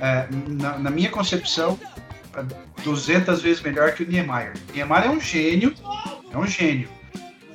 é, 0.00 0.26
na, 0.48 0.78
na 0.78 0.90
minha 0.90 1.10
concepção, 1.10 1.78
é 2.34 2.42
200 2.82 3.42
vezes 3.42 3.60
melhor 3.62 3.92
que 3.92 4.04
o 4.04 4.08
Niemeyer. 4.08 4.54
Niemeyer 4.72 5.04
é 5.04 5.10
um 5.10 5.20
gênio, 5.20 5.74
é 6.32 6.36
um 6.38 6.46
gênio. 6.46 6.88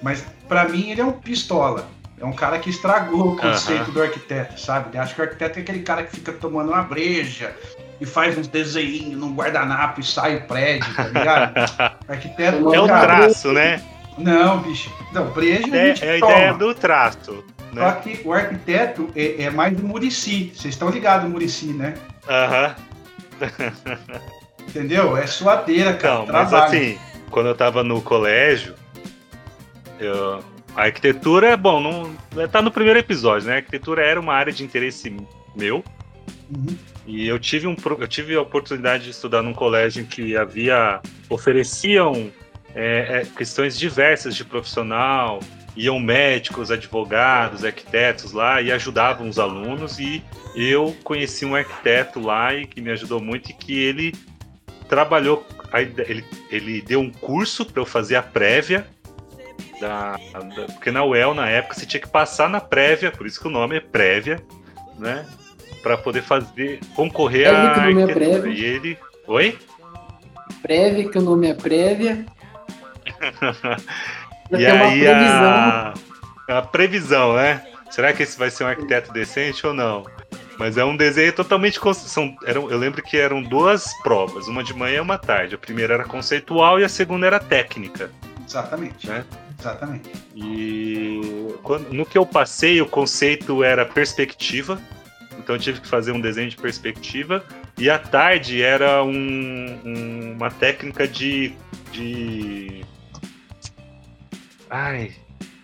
Mas 0.01 0.24
para 0.48 0.67
mim 0.67 0.91
ele 0.91 1.01
é 1.01 1.05
um 1.05 1.12
pistola. 1.12 1.88
É 2.19 2.25
um 2.25 2.34
cara 2.34 2.57
que 2.57 2.69
estragou 2.69 3.34
o 3.34 3.36
conceito 3.38 3.84
Aham. 3.84 3.91
do 3.91 4.01
arquiteto, 4.01 4.60
sabe? 4.60 4.89
Ele 4.89 4.98
acha 4.98 5.13
que 5.13 5.22
o 5.22 5.24
arquiteto 5.24 5.60
é 5.60 5.62
aquele 5.62 5.79
cara 5.81 6.03
que 6.03 6.15
fica 6.15 6.31
tomando 6.31 6.69
uma 6.72 6.81
breja 6.81 7.55
e 8.01 8.05
faz 8.07 8.36
uns 8.38 8.48
desenhinhos 8.48 9.19
num 9.19 9.36
guardanapo 9.36 10.00
e 10.00 10.03
sai 10.03 10.38
o 10.38 10.41
prédio, 10.48 10.91
tá 10.96 11.03
ligado? 11.07 11.53
arquiteto 12.10 12.74
É 12.74 12.79
o 12.79 12.88
cara, 12.88 13.17
traço, 13.17 13.51
né? 13.53 13.84
Não, 14.17 14.60
bicho. 14.60 14.91
Não, 15.13 15.27
breja 15.29 15.67
É, 15.77 15.89
é 15.89 16.17
a 16.17 16.19
toma. 16.19 16.31
ideia 16.34 16.53
do 16.55 16.74
traço. 16.74 17.43
Só 17.72 17.75
Né? 17.75 17.98
que 18.01 18.22
o 18.25 18.34
arquiteto 18.34 19.12
é, 19.15 19.43
é 19.43 19.50
mais 19.51 19.77
do 19.77 19.84
Murici. 19.84 20.51
Vocês 20.55 20.74
estão 20.74 20.89
ligados 20.89 21.29
Murici, 21.29 21.67
né? 21.67 21.93
Aham. 22.27 22.75
Entendeu? 24.67 25.15
É 25.15 25.27
suadeira, 25.27 25.93
cara. 25.93 26.24
Então, 26.24 26.34
mas 26.34 26.50
trabalho. 26.50 26.65
assim, 26.77 26.98
quando 27.29 27.48
eu 27.48 27.55
tava 27.55 27.84
no 27.84 28.01
colégio, 28.01 28.74
eu- 30.00 30.43
a 30.75 30.84
arquitetura, 30.84 31.57
bom, 31.57 31.81
não, 31.81 32.48
tá 32.48 32.62
no 32.62 32.72
primeiro 32.72 33.00
episódio, 33.00 33.48
né? 33.48 33.53
A 33.53 33.57
arquitetura 33.57 34.05
era 34.05 34.19
uma 34.19 34.34
área 34.34 34.53
de 34.53 34.63
interesse 34.63 35.15
meu. 35.55 35.84
Uhum. 36.50 36.77
E 37.05 37.27
eu 37.27 37.39
tive, 37.39 37.65
um, 37.67 37.75
eu 38.00 38.07
tive 38.07 38.36
a 38.36 38.41
oportunidade 38.41 39.05
de 39.05 39.10
estudar 39.10 39.41
num 39.41 39.53
colégio 39.53 40.03
em 40.03 40.05
que 40.05 40.36
havia. 40.38 41.01
ofereciam 41.29 42.31
é, 42.75 43.22
é, 43.22 43.25
questões 43.25 43.77
diversas 43.77 44.36
de 44.36 44.46
profissional, 44.46 45.39
iam 45.75 46.00
médicos, 46.00 46.69
advogados, 46.69 47.65
arquitetos 47.65 48.34
lá 48.34 48.62
e 48.62 48.72
ajudavam 48.72 49.27
os 49.27 49.39
alunos. 49.39 50.00
E 50.00 50.22
eu 50.55 50.96
conheci 51.03 51.46
um 51.46 51.55
arquiteto 51.55 52.19
lá 52.19 52.53
e 52.53 52.67
que 52.67 52.81
me 52.81 52.91
ajudou 52.91 53.19
muito 53.19 53.50
e 53.50 53.53
que 53.53 53.74
ele 53.74 54.13
trabalhou. 54.89 55.46
Ele, 55.81 56.25
ele 56.51 56.81
deu 56.81 57.00
um 57.00 57.12
curso 57.12 57.65
para 57.65 57.81
eu 57.81 57.86
fazer 57.86 58.15
a 58.15 58.22
prévia. 58.24 58.88
Da, 59.79 60.13
da- 60.13 60.65
porque 60.74 60.89
na 60.91 61.03
UEL, 61.05 61.34
na 61.34 61.48
época, 61.50 61.75
você 61.75 61.86
tinha 61.86 62.01
que 62.01 62.07
passar 62.10 62.50
na 62.50 62.60
prévia, 62.60 63.12
por 63.12 63.27
isso 63.27 63.39
que 63.39 63.48
o 63.48 63.51
nome 63.51 63.77
é 63.77 63.79
prévia, 63.79 64.39
né? 64.98 65.25
Para 65.84 65.98
poder 65.98 66.24
fazer, 66.24 66.79
concorrer 66.96 67.48
à 67.48 67.51
é 67.51 67.55
arquitetura. 67.67 68.13
prévia. 68.15 68.50
E 68.51 68.63
ele. 68.65 68.98
Oi? 69.27 69.57
Prévia, 70.62 71.10
que 71.10 71.17
o 71.17 71.22
nome 71.22 71.48
é 71.50 71.53
prévia. 71.53 72.25
E 74.50 74.65
aí 74.65 75.00
previsão. 75.01 75.43
a, 75.43 75.93
a 76.48 76.62
previsão, 76.62 77.36
né? 77.36 77.62
Será 77.91 78.13
que 78.13 78.24
esse 78.24 78.38
vai 78.39 78.50
ser 78.50 78.63
um 78.63 78.67
arquiteto 78.67 79.12
decente 79.12 79.67
ou 79.67 79.74
não? 79.74 80.05
Mas 80.58 80.76
é 80.78 80.84
um 80.84 80.98
desenho 80.98 81.32
totalmente. 81.34 81.80
São, 81.96 82.36
eram, 82.46 82.70
eu 82.72 82.78
lembro 82.78 83.02
que 83.04 83.16
eram 83.18 83.42
duas 83.44 83.86
provas, 84.02 84.48
uma 84.48 84.64
de 84.64 84.74
manhã 84.74 84.98
e 84.98 85.02
uma 85.02 85.18
tarde. 85.18 85.56
A 85.56 85.58
primeira 85.58 85.94
era 85.94 86.04
conceitual 86.04 86.80
e 86.80 86.84
a 86.84 86.90
segunda 86.90 87.28
era 87.28 87.40
técnica. 87.40 88.12
Exatamente. 88.48 89.08
Né? 89.08 89.24
Exatamente. 89.60 90.10
E 90.36 91.54
quando- 91.64 91.92
no 91.94 92.06
que 92.06 92.18
eu 92.18 92.26
passei, 92.26 92.82
o 92.82 92.86
conceito 92.88 93.64
era 93.64 93.86
perspectiva. 93.86 94.80
Então 95.38 95.56
eu 95.56 95.60
tive 95.62 95.80
que 95.82 95.88
fazer 95.88 96.12
um 96.12 96.20
desenho 96.20 96.50
de 96.50 96.58
perspectiva. 96.58 97.44
E 97.78 97.90
à 97.90 98.00
tarde 98.00 98.62
era 98.62 99.04
um- 99.04 99.80
um- 99.86 100.32
uma 100.34 100.50
técnica 100.50 101.08
de, 101.08 101.54
de. 101.92 102.84
Ai. 104.70 105.14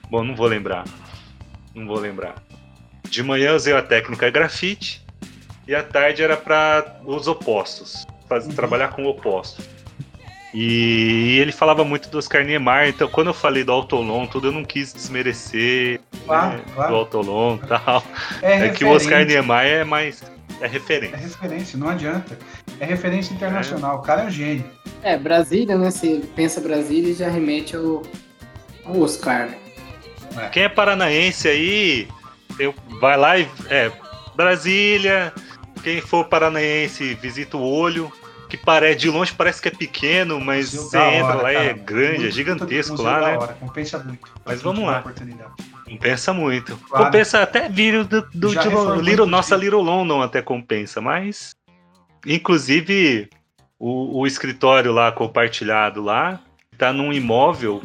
Bom, 0.10 0.24
não 0.24 0.36
vou 0.36 0.48
lembrar. 0.48 0.86
Não 1.74 1.88
vou 1.88 1.98
lembrar. 2.00 2.36
De 3.13 3.22
manhã 3.22 3.50
eu 3.50 3.55
usei 3.55 3.74
a 3.75 3.82
técnica 3.84 4.27
grafite. 4.32 5.00
E 5.67 5.75
à 5.75 5.84
tarde 5.84 6.24
era 6.24 6.36
para 6.36 6.98
os 7.05 7.27
opostos. 7.27 8.08
Faz, 8.27 8.48
Uhum. 8.48 8.53
Trabalhar 8.53 8.88
com 8.89 9.05
opostos. 9.05 9.63
E 10.51 11.38
ele 11.39 11.51
falava 11.51 11.84
muito 11.84 12.10
do 12.10 12.17
Oscar 12.17 12.43
Niemeyer, 12.43 12.89
então 12.89 13.08
quando 13.08 13.27
eu 13.27 13.34
falei 13.34 13.63
do 13.63 13.72
Autolon, 13.72 14.25
tudo 14.27 14.48
eu 14.48 14.51
não 14.51 14.63
quis 14.63 14.91
desmerecer 14.93 16.00
Claro, 16.25 16.58
né, 16.58 16.63
do 16.65 16.72
claro. 16.74 16.96
Autolon 16.96 17.58
e 17.63 17.67
tal. 17.67 18.03
É, 18.41 18.65
É 18.67 18.70
que 18.70 18.84
o 18.84 18.89
Oscar 18.89 19.20
referência, 19.20 19.41
Niemeyer 19.41 19.82
é 19.82 19.84
mais. 19.84 20.24
É 20.60 20.65
É 20.65 20.67
referência. 20.67 21.17
referência, 21.17 21.77
não 21.79 21.89
adianta. 21.89 22.38
É 22.79 22.86
referência 22.86 23.34
internacional. 23.34 23.98
O 23.98 24.01
cara 24.01 24.24
é 24.24 24.25
um 24.25 24.29
gênio. 24.32 24.65
É, 25.03 25.17
Brasília, 25.17 25.77
né? 25.77 25.89
Você 25.91 26.22
pensa 26.36 26.60
Brasília 26.62 27.12
e 27.12 27.13
já 27.13 27.29
remete 27.29 27.75
ao, 27.75 28.01
ao 28.86 29.00
Oscar. 29.01 29.50
né? 30.34 30.50
Quem 30.51 30.63
é 30.63 30.70
paranaense 30.70 31.48
aí, 31.48 32.08
eu, 32.60 32.74
vai 33.00 33.18
lá 33.18 33.38
e. 33.38 33.48
É, 33.70 33.92
Brasília. 34.36 35.34
Quem 35.84 36.00
for 36.00 36.26
paranaense, 36.26 37.14
visita 37.16 37.58
o 37.58 37.62
olho. 37.62 38.12
Que 38.50 38.58
pare, 38.58 38.94
de 38.94 39.10
longe 39.10 39.34
parece 39.34 39.60
que 39.60 39.68
é 39.68 39.72
pequeno, 39.72 40.40
mas 40.40 40.74
você 40.74 40.96
entra 40.98 41.34
lá 41.34 41.52
é 41.52 41.74
grande, 41.74 42.18
é 42.18 42.20
Muito 42.20 42.36
gigantesco 42.36 42.92
museu 42.92 43.06
lá, 43.06 43.20
né? 43.20 43.38
hora, 43.38 43.54
Compensa 43.54 43.98
muito. 43.98 44.32
Mas 44.46 44.62
vamos 44.62 44.86
lá. 44.86 45.04
Compensa 45.84 46.34
muito. 46.34 46.78
Claro. 46.78 47.06
Compensa 47.06 47.42
até 47.42 47.68
vir 47.68 48.04
do, 48.04 48.22
do 48.22 48.50
de 48.50 49.02
Little, 49.02 49.26
nossa. 49.26 49.56
Little 49.56 49.82
London 49.82 50.22
até 50.22 50.40
compensa, 50.40 51.02
mas 51.02 51.56
inclusive 52.28 53.28
o, 53.80 54.20
o 54.20 54.28
escritório 54.28 54.92
lá 54.92 55.12
compartilhado 55.12 56.02
lá 56.02 56.40
tá 56.78 56.94
num 56.94 57.12
imóvel 57.12 57.82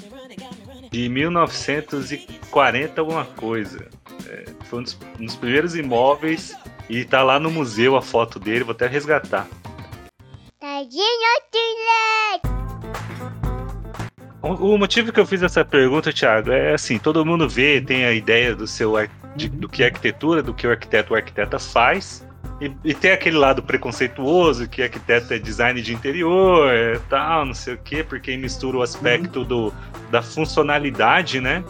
de 0.91 1.09
1940 1.09 3.01
alguma 3.01 3.25
coisa. 3.25 3.89
É, 4.29 4.45
foi 4.65 4.81
um 4.81 4.83
dos, 4.83 4.99
um 5.19 5.25
dos 5.25 5.37
primeiros 5.37 5.75
imóveis 5.75 6.55
e 6.89 7.05
tá 7.05 7.23
lá 7.23 7.41
no 7.41 7.51
museu 7.51 7.97
a 7.97 8.03
foto 8.03 8.39
dele, 8.39 8.65
vou 8.65 8.73
até 8.73 8.87
resgatar. 8.87 9.47
O, 14.43 14.75
o 14.75 14.79
motivo 14.79 15.13
que 15.13 15.19
eu 15.19 15.27
fiz 15.27 15.43
essa 15.43 15.65
pergunta, 15.65 16.13
Thiago, 16.13 16.51
é 16.53 16.75
assim, 16.75 16.99
todo 16.99 17.25
mundo 17.25 17.49
vê, 17.49 17.81
tem 17.81 18.05
a 18.05 18.13
ideia 18.13 18.55
do 18.55 18.67
seu 18.67 18.95
de- 19.35 19.49
do 19.49 19.69
que 19.69 19.83
é 19.83 19.87
arquitetura, 19.87 20.43
do 20.43 20.55
que 20.55 20.67
o 20.67 20.71
arquiteto 20.71 21.13
ou 21.13 21.17
arquiteta 21.17 21.59
faz, 21.59 22.27
e, 22.61 22.73
e 22.85 22.95
tem 22.95 23.13
aquele 23.13 23.37
lado 23.37 23.63
preconceituoso, 23.63 24.69
que 24.69 24.83
arquiteto 24.83 25.33
é 25.33 25.39
design 25.39 25.81
de 25.81 25.93
interior, 25.93 26.73
é 26.73 26.99
tal, 27.09 27.47
não 27.47 27.55
sei 27.55 27.75
o 27.75 27.79
quê, 27.79 28.03
porque 28.03 28.37
mistura 28.37 28.79
o 28.79 28.83
aspecto 28.83 29.45
do, 29.45 29.73
da 30.11 30.23
funcionalidade, 30.23 31.41
né? 31.41 31.63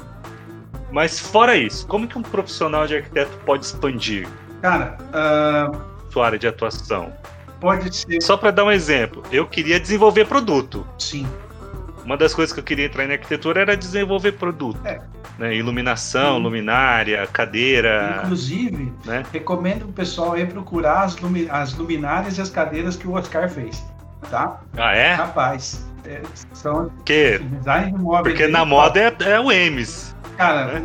Mas 0.91 1.19
fora 1.21 1.57
isso, 1.57 1.87
como 1.87 2.07
que 2.09 2.17
um 2.19 2.23
profissional 2.23 2.87
de 2.87 2.97
arquiteto 2.97 3.37
pode 3.45 3.65
expandir 3.65 4.27
Cara, 4.63 4.97
ah, 5.13 5.71
sua 6.11 6.27
área 6.27 6.39
de 6.39 6.47
atuação? 6.49 7.13
pode 7.61 7.95
ser. 7.95 8.21
Só 8.23 8.37
para 8.37 8.51
dar 8.51 8.65
um 8.65 8.71
exemplo, 8.73 9.23
eu 9.33 9.47
queria 9.47 9.79
desenvolver 9.81 10.25
produto. 10.27 10.87
Sim. 10.99 11.27
Uma 12.05 12.17
das 12.17 12.33
coisas 12.35 12.53
que 12.55 12.61
eu 12.61 12.65
queria 12.65 12.87
entrar 12.87 13.05
em 13.05 13.13
arquitetura 13.13 13.61
era 13.61 13.77
desenvolver 13.77 14.33
produto. 14.33 14.81
É. 14.85 14.99
Né? 15.39 15.55
Iluminação, 15.57 16.37
Uhum. 16.37 16.43
luminária, 16.45 17.27
cadeira. 17.27 18.21
Inclusive, 18.25 18.93
né? 19.05 19.23
recomendo 19.33 19.83
o 19.85 19.93
pessoal 19.93 20.33
aí 20.33 20.47
procurar 20.47 21.03
as, 21.03 21.17
lumi- 21.19 21.49
as 21.51 21.75
luminárias 21.75 22.39
e 22.39 22.41
as 22.41 22.49
cadeiras 22.49 22.97
que 22.97 23.07
o 23.07 23.13
Oscar 23.13 23.49
fez. 23.51 23.85
Tá? 24.31 24.61
Ah, 24.77 24.95
é? 24.97 25.13
Rapaz, 25.15 25.87
é, 26.05 26.23
são 26.53 26.89
Porque, 26.91 27.39
design 27.39 27.93
de 27.93 27.99
móveis. 27.99 28.35
porque 28.37 28.49
na 28.51 28.65
moda 28.65 28.99
é, 29.01 29.15
é 29.25 29.39
o 29.41 29.53
Emes. 29.53 30.17
Cara, 30.39 30.81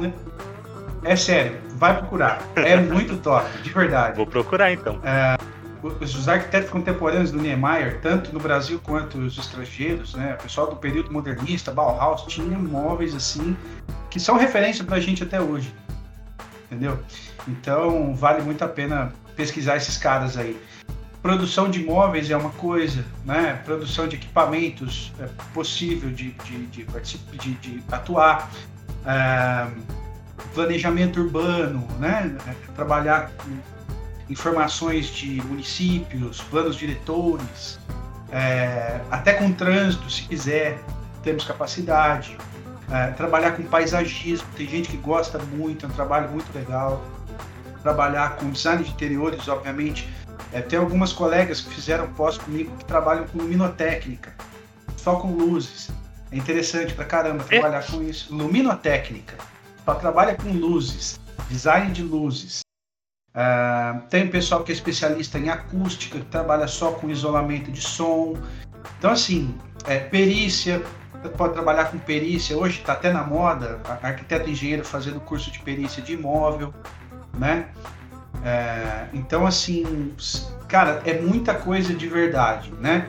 é 1.03 1.15
sério, 1.15 1.57
vai 1.75 1.95
procurar. 1.97 2.41
É 2.55 2.75
muito 2.81 3.15
top, 3.17 3.49
de 3.61 3.69
verdade. 3.69 4.17
Vou 4.17 4.27
procurar 4.27 4.71
então. 4.73 4.99
Os 5.81 6.15
os 6.15 6.27
arquitetos 6.29 6.69
contemporâneos 6.69 7.29
do 7.31 7.37
Niemeyer, 7.39 7.99
tanto 8.01 8.33
no 8.33 8.39
Brasil 8.39 8.79
quanto 8.83 9.17
os 9.19 9.37
estrangeiros, 9.37 10.15
né, 10.15 10.35
o 10.39 10.43
pessoal 10.43 10.67
do 10.67 10.77
período 10.77 11.11
modernista, 11.11 11.71
Bauhaus, 11.71 12.23
tinha 12.23 12.57
móveis 12.57 13.13
assim 13.13 13.55
que 14.09 14.19
são 14.19 14.37
referência 14.37 14.83
pra 14.85 14.99
gente 14.99 15.23
até 15.23 15.39
hoje. 15.41 15.73
Entendeu? 16.71 16.97
Então, 17.47 18.15
vale 18.15 18.41
muito 18.41 18.63
a 18.63 18.67
pena 18.67 19.11
pesquisar 19.35 19.75
esses 19.75 19.97
caras 19.97 20.37
aí. 20.37 20.57
Produção 21.21 21.69
de 21.69 21.83
móveis 21.83 22.29
é 22.31 22.35
uma 22.37 22.49
coisa, 22.51 23.03
né? 23.25 23.61
Produção 23.65 24.07
de 24.07 24.15
equipamentos 24.15 25.11
é 25.19 25.27
possível 25.53 26.09
de, 26.09 26.31
de, 26.31 26.65
de, 26.67 26.85
de- 26.85 27.53
de 27.55 27.83
atuar. 27.91 28.49
Ah, 29.05 29.69
planejamento 30.53 31.19
urbano, 31.19 31.85
né? 31.99 32.35
Trabalhar 32.75 33.31
informações 34.29 35.07
de 35.07 35.41
municípios, 35.43 36.41
planos 36.41 36.75
diretores, 36.75 37.79
é, 38.31 38.99
até 39.11 39.33
com 39.33 39.51
trânsito, 39.51 40.09
se 40.09 40.23
quiser, 40.23 40.79
temos 41.21 41.45
capacidade. 41.45 42.37
é, 42.91 43.07
trabalhar 43.11 43.51
com 43.51 43.63
paisagismo, 43.63 44.47
tem 44.55 44.67
gente 44.67 44.89
que 44.89 44.97
gosta 44.97 45.39
muito, 45.39 45.85
é 45.85 45.89
um 45.89 45.91
trabalho 45.91 46.29
muito 46.29 46.53
legal. 46.53 47.03
Trabalhar 47.81 48.35
com 48.35 48.49
design 48.49 48.83
de 48.83 48.91
interiores, 48.91 49.47
obviamente. 49.47 50.07
É, 50.51 50.61
tem 50.61 50.77
algumas 50.77 51.11
colegas 51.11 51.61
que 51.61 51.73
fizeram 51.73 52.07
pós 52.13 52.37
comigo 52.37 52.75
que 52.77 52.85
trabalham 52.85 53.25
com 53.27 53.39
luminotécnica, 53.39 54.33
só 54.97 55.15
com 55.15 55.29
luzes. 55.29 55.89
É 56.33 56.37
interessante 56.37 56.95
pra 56.95 57.05
caramba 57.05 57.43
trabalhar 57.43 57.83
é. 57.83 57.91
com 57.91 58.01
isso. 58.01 58.35
Luminotécnica, 58.35 59.35
só 59.85 59.93
trabalha 59.93 60.35
com 60.35 60.51
luzes, 60.51 61.19
design 61.47 61.91
de 61.91 62.01
luzes. 62.01 62.61
Uh, 63.35 64.01
tem 64.09 64.27
pessoal 64.27 64.63
que 64.63 64.71
é 64.71 64.75
especialista 64.75 65.37
em 65.37 65.49
acústica, 65.49 66.17
que 66.17 66.25
trabalha 66.25 66.67
só 66.67 66.91
com 66.91 67.07
isolamento 67.07 67.71
de 67.71 67.81
som. 67.81 68.35
Então, 68.97 69.11
assim, 69.11 69.55
é, 69.85 69.99
perícia, 69.99 70.81
pode 71.37 71.53
trabalhar 71.53 71.91
com 71.91 71.99
perícia. 71.99 72.57
Hoje 72.57 72.79
está 72.79 72.93
até 72.93 73.13
na 73.13 73.23
moda, 73.23 73.79
arquiteto 74.01 74.49
e 74.49 74.53
engenheiro 74.53 74.83
fazendo 74.83 75.19
curso 75.19 75.51
de 75.51 75.59
perícia 75.59 76.01
de 76.01 76.13
imóvel, 76.13 76.73
né? 77.37 77.69
É, 78.43 79.07
então, 79.13 79.45
assim, 79.45 80.13
cara, 80.67 81.01
é 81.05 81.19
muita 81.21 81.53
coisa 81.53 81.93
de 81.93 82.07
verdade, 82.07 82.71
né? 82.79 83.07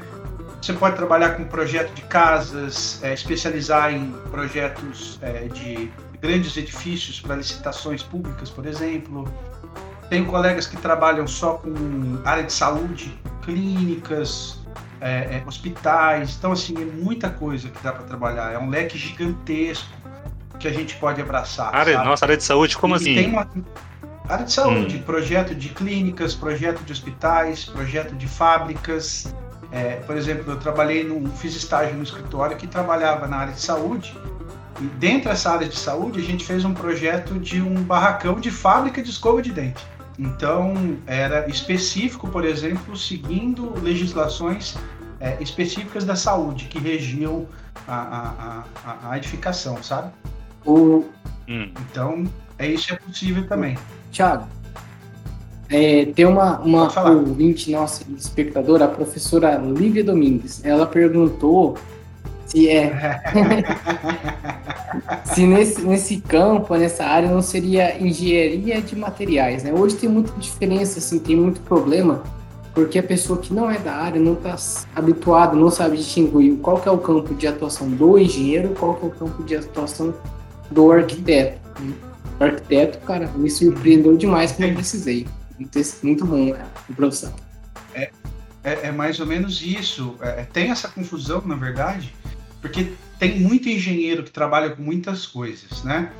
Você 0.64 0.72
pode 0.72 0.96
trabalhar 0.96 1.32
com 1.32 1.44
projeto 1.44 1.92
de 1.92 2.00
casas, 2.00 2.98
é, 3.02 3.12
especializar 3.12 3.92
em 3.92 4.12
projetos 4.30 5.18
é, 5.20 5.46
de 5.48 5.90
grandes 6.22 6.56
edifícios 6.56 7.20
para 7.20 7.36
licitações 7.36 8.02
públicas, 8.02 8.48
por 8.48 8.64
exemplo. 8.64 9.30
Tenho 10.08 10.24
colegas 10.24 10.66
que 10.66 10.78
trabalham 10.78 11.26
só 11.26 11.58
com 11.58 11.70
área 12.24 12.44
de 12.44 12.50
saúde, 12.50 13.14
clínicas, 13.42 14.58
é, 15.02 15.36
é, 15.36 15.44
hospitais. 15.46 16.34
Então, 16.38 16.52
assim, 16.52 16.74
é 16.80 16.86
muita 16.86 17.28
coisa 17.28 17.68
que 17.68 17.82
dá 17.82 17.92
para 17.92 18.04
trabalhar. 18.04 18.54
É 18.54 18.58
um 18.58 18.70
leque 18.70 18.96
gigantesco 18.96 19.92
que 20.58 20.66
a 20.66 20.72
gente 20.72 20.96
pode 20.96 21.20
abraçar. 21.20 21.74
Área, 21.74 22.02
nossa, 22.02 22.24
área 22.24 22.38
de 22.38 22.42
saúde, 22.42 22.74
como 22.78 22.94
e 22.94 22.96
assim? 22.96 23.14
Tem 23.14 23.28
uma 23.28 23.46
área 24.26 24.46
de 24.46 24.52
saúde, 24.52 24.96
hum. 24.96 25.02
projeto 25.02 25.54
de 25.54 25.68
clínicas, 25.68 26.34
projeto 26.34 26.82
de 26.84 26.92
hospitais, 26.92 27.66
projeto 27.66 28.14
de 28.14 28.26
fábricas. 28.26 29.30
É, 29.74 29.96
por 30.06 30.16
exemplo, 30.16 30.52
eu 30.52 30.56
trabalhei 30.56 31.02
num, 31.02 31.26
fiz 31.32 31.56
estágio 31.56 31.96
no 31.96 32.04
escritório 32.04 32.56
que 32.56 32.64
trabalhava 32.64 33.26
na 33.26 33.38
área 33.38 33.52
de 33.52 33.60
saúde. 33.60 34.16
E 34.80 34.84
dentro 34.84 35.28
dessa 35.28 35.50
área 35.50 35.68
de 35.68 35.76
saúde, 35.76 36.20
a 36.20 36.22
gente 36.22 36.44
fez 36.44 36.64
um 36.64 36.72
projeto 36.72 37.40
de 37.40 37.60
um 37.60 37.82
barracão 37.82 38.38
de 38.38 38.52
fábrica 38.52 39.02
de 39.02 39.10
escova 39.10 39.42
de 39.42 39.50
dente. 39.50 39.84
Então, 40.16 40.96
era 41.08 41.48
específico, 41.48 42.28
por 42.28 42.44
exemplo, 42.44 42.96
seguindo 42.96 43.74
legislações 43.82 44.76
é, 45.18 45.36
específicas 45.40 46.04
da 46.04 46.14
saúde 46.14 46.66
que 46.66 46.78
regiam 46.78 47.48
a, 47.88 48.64
a, 48.84 49.10
a, 49.10 49.16
edificação, 49.16 49.82
sabe? 49.82 50.12
O... 50.64 51.04
Hum. 51.48 51.72
Então, 51.90 52.24
é 52.58 52.68
isso 52.68 52.92
é 52.92 52.96
possível 52.96 53.44
também. 53.48 53.76
Tiago, 54.12 54.46
é, 55.68 56.06
tem 56.06 56.26
uma, 56.26 56.60
uma 56.60 57.10
ouvinte 57.10 57.70
nossa, 57.70 58.02
espectadora, 58.16 58.84
a 58.84 58.88
professora 58.88 59.56
Lívia 59.56 60.04
Domingues. 60.04 60.64
Ela 60.64 60.86
perguntou 60.86 61.76
se 62.46 62.68
é. 62.68 63.20
se 65.24 65.46
nesse, 65.46 65.82
nesse 65.82 66.20
campo, 66.20 66.74
nessa 66.76 67.04
área, 67.04 67.30
não 67.30 67.42
seria 67.42 68.00
engenharia 68.00 68.80
de 68.80 68.94
materiais, 68.96 69.64
né? 69.64 69.72
Hoje 69.72 69.96
tem 69.96 70.08
muita 70.08 70.32
diferença, 70.38 70.98
assim, 70.98 71.18
tem 71.18 71.34
muito 71.34 71.60
problema, 71.62 72.22
porque 72.74 72.98
a 72.98 73.02
pessoa 73.02 73.38
que 73.38 73.52
não 73.52 73.70
é 73.70 73.78
da 73.78 73.94
área 73.94 74.20
não 74.20 74.34
está 74.34 74.56
habituada, 74.94 75.56
não 75.56 75.70
sabe 75.70 75.96
distinguir 75.96 76.56
qual 76.58 76.78
que 76.78 76.88
é 76.88 76.92
o 76.92 76.98
campo 76.98 77.34
de 77.34 77.46
atuação 77.46 77.88
do 77.88 78.18
engenheiro, 78.18 78.74
qual 78.78 78.94
que 78.94 79.04
é 79.04 79.08
o 79.08 79.10
campo 79.10 79.42
de 79.42 79.56
atuação 79.56 80.14
do 80.70 80.92
arquiteto. 80.92 81.58
O 82.38 82.44
arquiteto, 82.44 82.98
cara, 83.00 83.30
me 83.34 83.50
surpreendeu 83.50 84.16
demais 84.16 84.52
quando 84.52 84.68
eu 84.68 84.74
precisei. 84.74 85.26
Muito 86.02 86.26
bom, 86.26 86.52
né, 86.52 86.66
profissão. 86.96 87.34
É, 87.94 88.10
é, 88.62 88.88
é, 88.88 88.92
mais 88.92 89.20
ou 89.20 89.26
menos 89.26 89.62
isso. 89.62 90.16
É, 90.20 90.44
tem 90.44 90.70
essa 90.70 90.88
confusão, 90.88 91.42
na 91.44 91.54
verdade, 91.54 92.14
porque 92.60 92.92
tem 93.18 93.40
muito 93.40 93.68
engenheiro 93.68 94.22
que 94.22 94.30
trabalha 94.30 94.70
com 94.70 94.82
muitas 94.82 95.26
coisas, 95.26 95.84
né? 95.84 96.10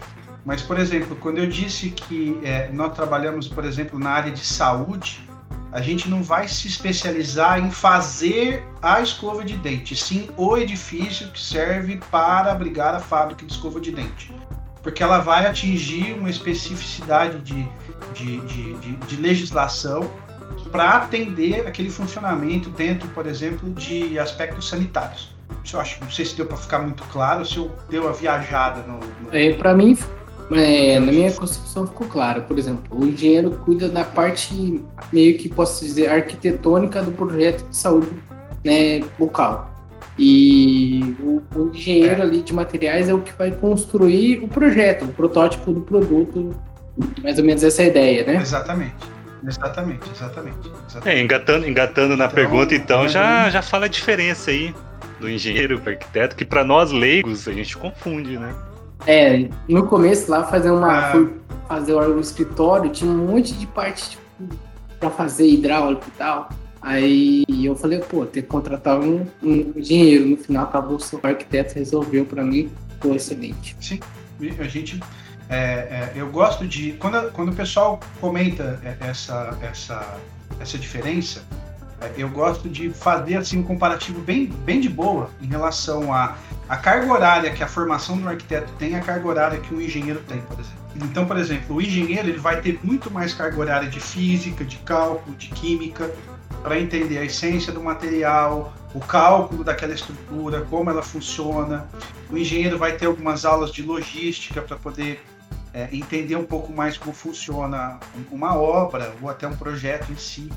Mas, 0.45 0.61
por 0.61 0.79
exemplo, 0.79 1.17
quando 1.17 1.39
eu 1.39 1.47
disse 1.47 1.91
que 1.91 2.39
é, 2.43 2.71
nós 2.71 2.95
trabalhamos, 2.95 3.49
por 3.49 3.65
exemplo, 3.65 3.99
na 3.99 4.11
área 4.11 4.31
de 4.31 4.45
saúde, 4.45 5.27
a 5.73 5.81
gente 5.81 6.09
não 6.09 6.23
vai 6.23 6.47
se 6.47 6.69
especializar 6.69 7.59
em 7.59 7.71
fazer 7.71 8.63
a 8.81 9.01
escova 9.01 9.43
de 9.43 9.57
dente, 9.57 9.97
sim 9.97 10.29
o 10.37 10.57
edifício 10.57 11.29
que 11.33 11.41
serve 11.41 11.99
para 12.13 12.53
abrigar 12.53 12.95
a 12.95 13.01
fábrica 13.01 13.45
de 13.45 13.53
escova 13.53 13.81
de 13.81 13.91
dente. 13.91 14.33
Porque 14.85 15.03
ela 15.03 15.19
vai 15.19 15.47
atingir 15.47 16.13
uma 16.13 16.31
especificidade 16.31 17.41
de, 17.41 17.67
de, 18.15 18.41
de, 18.43 18.75
de, 18.75 18.93
de 18.93 19.17
legislação 19.17 20.09
para 20.71 20.91
atender 20.91 21.67
aquele 21.67 21.91
funcionamento 21.91 22.69
dentro, 22.71 23.09
por 23.09 23.27
exemplo, 23.27 23.71
de 23.71 24.19
aspectos 24.19 24.69
sanitários. 24.69 25.35
Eu 25.73 25.81
acho, 25.81 26.01
não 26.01 26.11
sei 26.11 26.25
se 26.25 26.37
deu 26.37 26.47
para 26.47 26.57
ficar 26.57 26.81
muito 26.81 27.03
claro, 27.05 27.45
se 27.45 27.57
eu 27.57 27.71
deu 27.89 28.09
a 28.09 28.13
viajada 28.13 28.83
no. 28.83 28.99
no... 28.99 29.35
É, 29.35 29.55
para 29.55 29.75
mim, 29.75 29.97
é, 30.53 31.01
na 31.01 31.13
minha 31.13 31.33
concepção 31.33 31.87
ficou 31.87 32.07
claro. 32.07 32.43
Por 32.43 32.59
exemplo, 32.59 32.99
o 32.99 33.07
engenheiro 33.07 33.53
cuida 33.65 33.89
da 33.89 34.05
parte 34.05 34.83
meio 35.13 35.39
que 35.39 35.49
posso 35.49 35.85
dizer 35.85 36.11
arquitetônica 36.11 37.03
do 37.03 37.13
projeto 37.13 37.67
de 37.69 37.77
saúde 37.77 38.11
né, 38.65 39.03
local. 39.19 39.74
E 40.19 41.17
o, 41.21 41.43
o 41.57 41.71
engenheiro 41.75 42.21
é. 42.21 42.23
ali 42.23 42.41
de 42.41 42.53
materiais 42.53 43.09
é 43.09 43.15
o 43.15 43.21
que 43.21 43.33
vai 43.33 43.51
construir 43.51 44.43
o 44.45 44.49
projeto, 44.49 45.05
o 45.05 45.09
protótipo 45.09 45.73
do 45.73 45.81
produto. 45.81 46.55
Mais 47.23 47.39
ou 47.39 47.45
menos 47.45 47.65
essa 47.65 47.83
é 47.83 47.87
a 47.87 47.89
ideia, 47.89 48.25
né? 48.25 48.37
Exatamente. 48.37 48.95
Exatamente, 49.47 50.11
exatamente. 50.11 50.71
exatamente. 50.89 51.09
É, 51.09 51.21
engatando, 51.21 51.69
engatando 51.69 52.17
na 52.17 52.25
então, 52.25 52.35
pergunta, 52.35 52.75
então, 52.75 53.07
já, 53.09 53.51
já 53.51 53.61
fala 53.61 53.85
a 53.85 53.89
diferença 53.89 54.51
aí 54.51 54.75
do 55.21 55.29
engenheiro 55.29 55.79
para 55.81 55.93
arquiteto, 55.93 56.35
que 56.35 56.45
para 56.45 56.65
nós 56.65 56.91
leigos 56.93 57.47
a 57.47 57.53
gente 57.53 57.77
confunde, 57.77 58.39
né? 58.39 58.55
É, 59.07 59.49
no 59.69 59.87
começo 59.87 60.31
lá 60.31 60.45
fazer 60.45 60.71
uma. 60.71 61.09
Ah. 61.09 61.13
Fui 61.13 61.31
fazer 61.69 61.95
o 61.95 62.21
escritório, 62.21 62.91
tinha 62.91 63.11
um 63.11 63.27
monte 63.27 63.53
de 63.55 63.67
parte 63.67 64.11
tipo, 64.11 64.23
para 64.99 65.11
fazer 65.11 65.47
hidráulico 65.47 66.05
e 66.09 66.11
tal. 66.13 66.49
Aí 66.85 67.45
eu 67.65 67.75
falei, 67.75 67.99
pô, 67.99 68.27
ter 68.27 68.43
que 68.43 68.49
contratar 68.49 69.01
um, 69.01 69.27
um 69.43 69.73
engenheiro. 69.75 70.27
No 70.27 70.37
final 70.37 70.65
acabou 70.65 70.99
o 70.99 71.27
arquiteto 71.27 71.75
resolveu 71.75 72.27
para 72.27 72.45
mim, 72.45 72.71
foi 73.01 73.17
excelente. 73.17 73.75
Sim, 73.81 74.01
a 74.59 74.65
gente. 74.65 75.01
É, 75.49 75.57
é, 75.57 76.13
eu 76.15 76.31
gosto 76.31 76.67
de. 76.67 76.93
Quando, 76.93 77.33
quando 77.33 77.53
o 77.53 77.55
pessoal 77.55 77.99
comenta 78.21 78.79
essa, 79.01 79.59
essa, 79.63 80.19
essa 80.61 80.77
diferença, 80.77 81.43
é, 82.03 82.13
eu 82.19 82.29
gosto 82.29 82.69
de 82.69 82.91
fazer 82.91 83.37
assim 83.37 83.61
um 83.61 83.63
comparativo 83.63 84.21
bem, 84.21 84.47
bem 84.47 84.79
de 84.79 84.91
boa 84.91 85.31
em 85.41 85.47
relação 85.47 86.13
a 86.13 86.37
a 86.69 86.77
carga 86.77 87.13
horária 87.13 87.51
que 87.51 87.63
a 87.63 87.69
formação 87.69 88.17
do 88.17 88.29
arquiteto 88.29 88.73
tem 88.79 88.93
e 88.93 88.95
a 88.95 89.01
carga 89.01 89.29
horária 89.29 89.61
que 89.61 89.75
um 89.75 89.81
engenheiro 89.81 90.23
tem, 90.27 90.41
por 90.43 90.59
exemplo. 90.59 90.85
Então, 90.97 91.27
por 91.27 91.37
exemplo, 91.37 91.77
o 91.77 91.83
engenheiro 91.83 92.29
ele 92.29 92.39
vai 92.39 92.61
ter 92.61 92.79
muito 92.83 93.11
mais 93.11 93.35
carga 93.35 93.59
horária 93.59 93.89
de 93.89 94.01
física, 94.01 94.65
de 94.65 94.77
cálculo, 94.79 95.37
de 95.37 95.49
química, 95.49 96.11
para 96.65 96.81
entender 96.81 97.19
a 97.19 97.25
essência 97.27 97.71
do 97.71 97.83
material, 97.83 98.73
o 98.95 98.99
cálculo 98.99 99.63
daquela 99.63 99.93
estrutura, 99.93 100.63
como 100.63 100.89
ela 100.89 101.03
funciona. 101.03 101.87
O 102.31 102.39
engenheiro 102.39 102.79
vai 102.79 102.97
ter 102.97 103.05
algumas 103.05 103.45
aulas 103.45 103.71
de 103.71 103.83
logística 103.83 104.63
para 104.63 104.75
poder 104.75 105.23
é, 105.75 105.91
entender 105.93 106.37
um 106.37 106.45
pouco 106.47 106.73
mais 106.73 106.97
como 106.97 107.13
funciona 107.13 108.01
uma 108.33 108.57
obra 108.57 109.15
ou 109.21 109.29
até 109.29 109.47
um 109.47 109.55
projeto 109.55 110.11
em 110.11 110.17
si, 110.17 110.51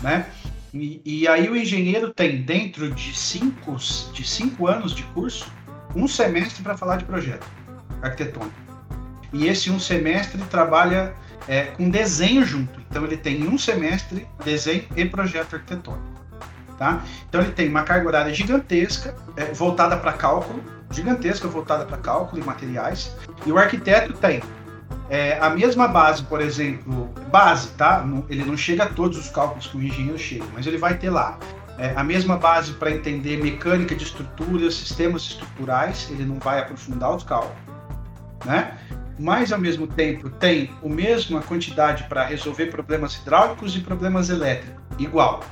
né? 0.00 0.26
E, 0.72 1.02
e, 1.04 1.26
aí 1.26 1.48
o 1.48 1.56
engenheiro 1.56 2.14
tem, 2.14 2.42
dentro 2.42 2.88
de 2.92 3.18
cinco, 3.18 3.74
de 4.12 4.22
cinco 4.22 4.68
anos 4.68 4.94
de 4.94 5.02
curso, 5.02 5.50
um 5.96 6.06
semestre 6.06 6.62
para 6.62 6.76
falar 6.76 6.98
de 6.98 7.04
projeto 7.04 7.46
arquitetônico. 8.00 8.54
E 9.32 9.48
esse 9.48 9.70
um 9.70 9.80
semestre 9.80 10.40
trabalha 10.44 11.16
é, 11.48 11.64
com 11.64 11.88
desenho 11.88 12.44
junto. 12.44 12.78
Então 12.90 13.04
ele 13.04 13.16
tem 13.16 13.48
um 13.48 13.58
semestre 13.58 14.28
desenho 14.44 14.84
e 14.94 15.04
projeto 15.04 15.54
arquitetônico. 15.54 16.18
Tá? 16.78 17.02
Então 17.28 17.40
ele 17.40 17.50
tem 17.50 17.68
uma 17.68 17.82
carga 17.82 18.06
horária 18.06 18.32
gigantesca, 18.32 19.16
é, 19.36 19.46
voltada 19.46 19.96
para 19.96 20.12
cálculo, 20.12 20.62
gigantesca 20.92 21.48
voltada 21.48 21.84
para 21.84 21.96
cálculo 21.96 22.40
e 22.40 22.44
materiais. 22.44 23.16
E 23.44 23.50
o 23.50 23.58
arquiteto 23.58 24.12
tem 24.12 24.40
é, 25.10 25.38
a 25.40 25.50
mesma 25.50 25.88
base, 25.88 26.22
por 26.22 26.40
exemplo, 26.40 27.12
base, 27.32 27.70
tá? 27.70 28.04
ele 28.28 28.44
não 28.44 28.56
chega 28.56 28.84
a 28.84 28.88
todos 28.88 29.18
os 29.18 29.28
cálculos 29.30 29.66
que 29.66 29.76
o 29.76 29.82
engenheiro 29.82 30.18
chega, 30.18 30.44
mas 30.54 30.66
ele 30.66 30.78
vai 30.78 30.96
ter 30.96 31.10
lá 31.10 31.38
é, 31.78 31.92
a 31.94 32.02
mesma 32.02 32.36
base 32.36 32.72
para 32.72 32.90
entender 32.90 33.42
mecânica 33.42 33.94
de 33.94 34.02
estruturas, 34.02 34.74
sistemas 34.74 35.22
estruturais, 35.22 36.08
ele 36.10 36.24
não 36.24 36.38
vai 36.38 36.58
aprofundar 36.58 37.14
os 37.14 37.22
cálculos, 37.22 37.56
né? 38.44 38.76
Mas 39.18 39.52
ao 39.52 39.58
mesmo 39.58 39.86
tempo 39.86 40.30
tem 40.30 40.70
a 40.84 40.88
mesma 40.88 41.42
quantidade 41.42 42.04
para 42.04 42.24
resolver 42.24 42.66
problemas 42.66 43.16
hidráulicos 43.16 43.76
e 43.76 43.80
problemas 43.80 44.30
elétricos, 44.30 44.80
igual. 44.98 45.42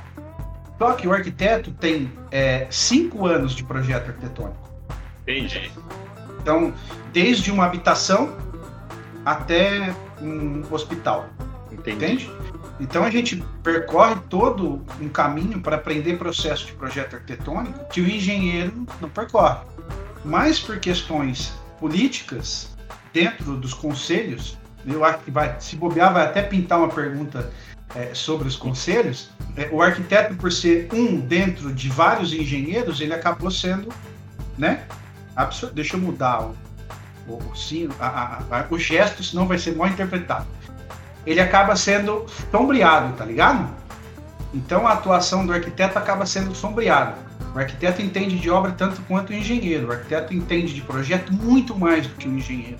Só 0.77 0.93
que 0.93 1.07
o 1.07 1.13
arquiteto 1.13 1.71
tem 1.71 2.11
é, 2.31 2.67
cinco 2.69 3.25
anos 3.25 3.53
de 3.53 3.63
projeto 3.63 4.09
arquitetônico. 4.09 4.69
Entendi. 5.23 5.71
Então, 6.39 6.73
desde 7.11 7.51
uma 7.51 7.65
habitação 7.65 8.37
até 9.25 9.93
um 10.21 10.63
hospital. 10.71 11.29
Entendi. 11.71 12.05
Entende? 12.05 12.31
Então 12.79 13.03
a 13.03 13.09
gente 13.09 13.43
percorre 13.63 14.15
todo 14.29 14.85
um 15.01 15.09
caminho 15.09 15.59
para 15.59 15.77
aprender 15.77 16.17
processo 16.17 16.65
de 16.65 16.73
projeto 16.73 17.15
arquitetônico 17.15 17.85
que 17.89 18.01
o 18.01 18.07
engenheiro 18.07 18.85
não 19.01 19.09
percorre. 19.09 19.59
Mas 20.23 20.59
por 20.59 20.79
questões 20.79 21.53
políticas, 21.79 22.76
dentro 23.17 23.55
dos 23.55 23.73
conselhos, 23.73 24.57
eu 24.85 25.03
acho 25.03 25.19
que 25.19 25.31
vai, 25.31 25.55
se 25.59 25.75
bobear, 25.75 26.13
vai 26.13 26.25
até 26.25 26.41
pintar 26.41 26.77
uma 26.77 26.89
pergunta 26.89 27.51
é, 27.95 28.13
sobre 28.13 28.47
os 28.47 28.55
conselhos. 28.55 29.29
É, 29.55 29.69
o 29.71 29.81
arquiteto, 29.81 30.35
por 30.35 30.51
ser 30.51 30.87
um 30.93 31.19
dentro 31.19 31.73
de 31.73 31.89
vários 31.89 32.31
engenheiros, 32.31 33.01
ele 33.01 33.13
acabou 33.13 33.49
sendo, 33.49 33.91
né? 34.57 34.83
Deixa 35.73 35.95
eu 35.95 35.99
mudar 35.99 36.41
o, 36.43 36.55
o, 37.27 37.33
o, 37.33 37.53
a, 37.99 38.07
a, 38.07 38.59
a, 38.59 38.65
o 38.69 38.77
gesto, 38.77 39.23
senão 39.23 39.47
vai 39.47 39.57
ser 39.57 39.75
mal 39.75 39.87
interpretado 39.87 40.45
ele 41.27 41.41
acaba 41.41 41.75
sendo 41.75 42.25
sombreado, 42.49 43.13
tá 43.17 43.25
ligado? 43.25 43.69
Então 44.53 44.87
a 44.87 44.93
atuação 44.93 45.45
do 45.45 45.51
arquiteto 45.51 45.99
acaba 45.99 46.25
sendo 46.25 46.55
sombreada. 46.55 47.15
O 47.53 47.59
arquiteto 47.59 48.01
entende 48.01 48.39
de 48.39 48.49
obra 48.49 48.71
tanto 48.71 49.01
quanto 49.01 49.31
o 49.31 49.33
engenheiro. 49.33 49.87
O 49.87 49.91
arquiteto 49.91 50.33
entende 50.33 50.73
de 50.73 50.81
projeto 50.81 51.33
muito 51.33 51.77
mais 51.77 52.07
do 52.07 52.15
que 52.15 52.29
o 52.29 52.31
engenheiro. 52.31 52.77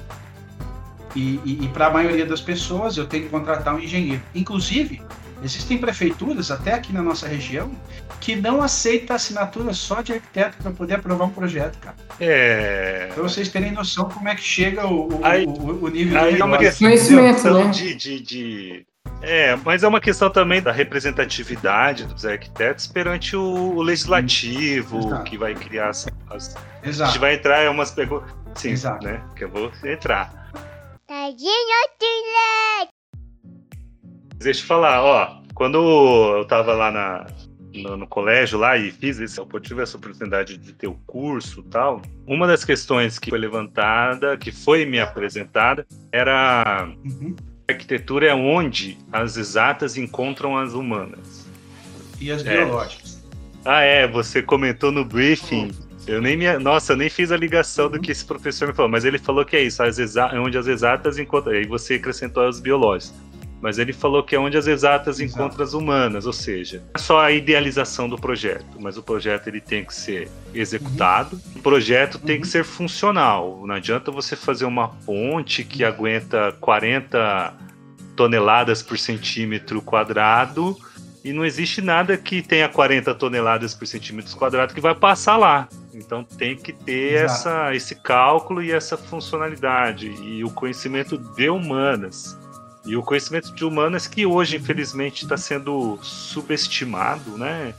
E, 1.16 1.40
e, 1.46 1.66
e 1.66 1.68
para 1.70 1.88
a 1.88 1.92
maioria 1.92 2.26
das 2.26 2.42
pessoas, 2.42 2.98
eu 2.98 3.08
tenho 3.08 3.24
que 3.24 3.30
contratar 3.30 3.76
um 3.76 3.80
engenheiro. 3.80 4.22
Inclusive, 4.36 5.02
existem 5.44 5.78
prefeituras, 5.78 6.52
até 6.52 6.74
aqui 6.74 6.92
na 6.94 7.02
nossa 7.02 7.28
região, 7.28 7.72
que 8.20 8.36
não 8.36 8.62
aceita 8.62 9.14
assinatura 9.14 9.74
só 9.74 10.02
de 10.02 10.14
arquiteto 10.14 10.58
para 10.62 10.72
poder 10.72 10.96
aprovar 10.96 11.26
um 11.26 11.30
projeto, 11.30 11.78
cara. 11.80 11.96
É. 12.20 13.10
Para 13.14 13.24
vocês 13.24 13.50
terem 13.50 13.72
noção 13.72 14.10
como 14.10 14.28
é 14.28 14.36
que 14.36 14.42
chega 14.42 14.86
o, 14.88 15.20
o, 15.20 15.26
aí, 15.26 15.46
o, 15.46 15.86
o 15.86 15.88
nível 15.88 16.20
aí 16.20 16.36
do 16.36 16.42
é 16.42 16.46
uma 16.46 16.58
questão 16.58 16.90
questão 16.90 17.66
né? 17.66 17.72
de, 17.72 17.96
de, 17.96 18.20
de, 18.20 18.86
É, 19.22 19.56
mas 19.64 19.84
é 19.84 19.88
uma 19.88 20.02
questão 20.02 20.30
também 20.30 20.62
da 20.62 20.72
representatividade 20.72 22.06
dos 22.06 22.26
arquitetos 22.26 22.88
perante 22.88 23.36
o, 23.36 23.76
o 23.76 23.82
legislativo, 23.82 25.00
Exato. 25.00 25.24
que 25.24 25.38
vai 25.38 25.54
criar 25.54 25.90
as. 25.90 26.08
as... 26.30 26.56
A 26.84 27.06
gente 27.06 27.20
vai 27.20 27.36
entrar 27.36 27.64
em 27.66 27.70
umas 27.70 27.92
perguntas. 27.92 28.30
Sim, 28.56 28.72
Exato. 28.72 29.06
né? 29.06 29.22
Que 29.36 29.44
eu 29.44 29.50
vou 29.50 29.72
entrar. 29.86 30.47
Tadinho 31.08 31.50
do 32.00 32.90
Deixa 34.40 34.62
eu 34.62 34.66
falar, 34.68 35.02
ó. 35.02 35.42
Quando 35.56 35.78
eu 36.38 36.46
tava 36.46 36.74
lá 36.74 36.92
na, 36.92 37.26
no, 37.74 37.96
no 37.98 38.08
colégio 38.08 38.60
lá 38.60 38.78
e 38.78 38.92
fiz 38.92 39.18
esse, 39.20 39.40
eu 39.40 39.48
tive 39.62 39.82
essa 39.82 39.96
oportunidade 39.98 40.58
de 40.58 40.74
ter 40.74 40.88
o 40.88 40.96
curso 41.08 41.62
e 41.62 41.64
tal, 41.70 42.02
uma 42.28 42.46
das 42.46 42.66
questões 42.66 43.18
que 43.18 43.30
foi 43.30 43.40
levantada, 43.40 44.38
que 44.38 44.52
foi 44.52 44.86
me 44.86 45.00
apresentada, 45.00 45.88
era 46.12 46.90
Uhum. 47.06 47.36
a 47.68 47.72
arquitetura 47.72 48.28
é 48.28 48.36
onde 48.36 48.98
as 49.12 49.38
exatas 49.38 49.96
encontram 49.98 50.58
as 50.58 50.74
humanas. 50.74 51.48
E 52.20 52.30
as 52.32 52.46
É. 52.46 52.66
biológicas. 52.66 53.26
Ah, 53.64 53.82
é, 53.82 54.06
você 54.08 54.42
comentou 54.44 54.92
no 54.92 55.06
briefing. 55.06 55.72
Eu 56.08 56.22
nem 56.22 56.38
me, 56.38 56.58
nossa, 56.58 56.94
eu 56.94 56.98
nem 56.98 57.10
fiz 57.10 57.32
a 57.32 57.38
ligação 57.38 57.86
Uhum. 57.86 57.92
do 57.92 58.00
que 58.00 58.12
esse 58.12 58.24
professor 58.26 58.68
me 58.70 58.74
falou, 58.74 58.90
mas 58.90 59.04
ele 59.06 59.18
falou 59.20 59.44
que 59.44 59.56
é 59.58 59.64
isso, 59.64 59.84
as 59.84 60.00
exa, 60.00 60.28
é 60.34 60.40
onde 60.40 60.58
as 60.58 60.66
exatas 60.68 61.18
encontram. 61.20 61.54
Aí 61.54 61.66
você 61.68 61.96
acrescentou 61.96 62.48
as 62.48 62.60
biológicas. 62.60 63.14
Mas 63.60 63.80
ele 63.80 63.92
falou 63.92 64.22
que 64.22 64.36
é 64.36 64.40
onde 64.40 64.56
as 64.56 64.68
exatas 64.68 65.20
Exato. 65.20 65.40
encontram 65.42 65.64
as 65.66 65.74
humanas, 65.74 66.28
ou 66.28 66.32
seja, 66.32 66.78
não 66.78 66.92
é 66.94 67.00
só 67.00 67.20
a 67.22 67.32
idealização 67.32 68.08
do 68.08 68.16
projeto, 68.16 68.64
mas 68.80 68.98
o 68.98 69.02
projeto 69.04 69.48
ele 69.48 69.60
tem 69.60 69.84
que 69.84 69.96
ser 69.96 70.30
executado. 70.54 71.42
O 71.56 71.60
projeto 71.60 72.20
tem 72.20 72.36
Uhum. 72.36 72.42
que 72.44 72.48
ser 72.48 72.64
funcional. 72.64 73.64
Não 73.66 73.74
adianta 73.74 74.12
você 74.12 74.36
fazer 74.36 74.66
uma 74.66 74.90
ponte 74.90 75.64
que 75.64 75.84
aguenta 75.84 76.56
40 76.62 77.54
toneladas 78.16 78.84
por 78.84 78.98
centímetro 78.98 79.82
quadrado 79.82 80.78
e 81.24 81.34
não 81.34 81.44
existe 81.46 81.82
nada 81.82 82.16
que 82.18 82.42
tenha 82.42 82.70
40 82.70 83.14
toneladas 83.16 83.74
por 83.74 83.86
centímetro 83.88 84.36
quadrado 84.38 84.74
que 84.74 84.80
vai 84.82 84.96
passar 84.96 85.36
lá. 85.38 85.68
Então 85.94 86.24
tem 86.24 86.56
que 86.56 86.72
ter 86.72 87.24
Exato. 87.24 87.32
essa, 87.34 87.76
esse 87.76 87.96
cálculo 87.96 88.62
e 88.64 88.72
essa 88.72 88.96
funcionalidade 88.98 90.08
e 90.08 90.44
o 90.44 90.50
conhecimento 90.52 91.18
de 91.18 91.50
humanas. 91.50 92.38
E 92.86 92.96
o 92.96 93.02
conhecimento 93.04 93.54
de 93.54 93.66
humanas 93.66 94.08
que 94.08 94.26
hoje, 94.26 94.56
infelizmente, 94.56 95.24
está 95.24 95.36
sendo 95.36 96.00
subestimado, 96.02 97.38
né? 97.38 97.74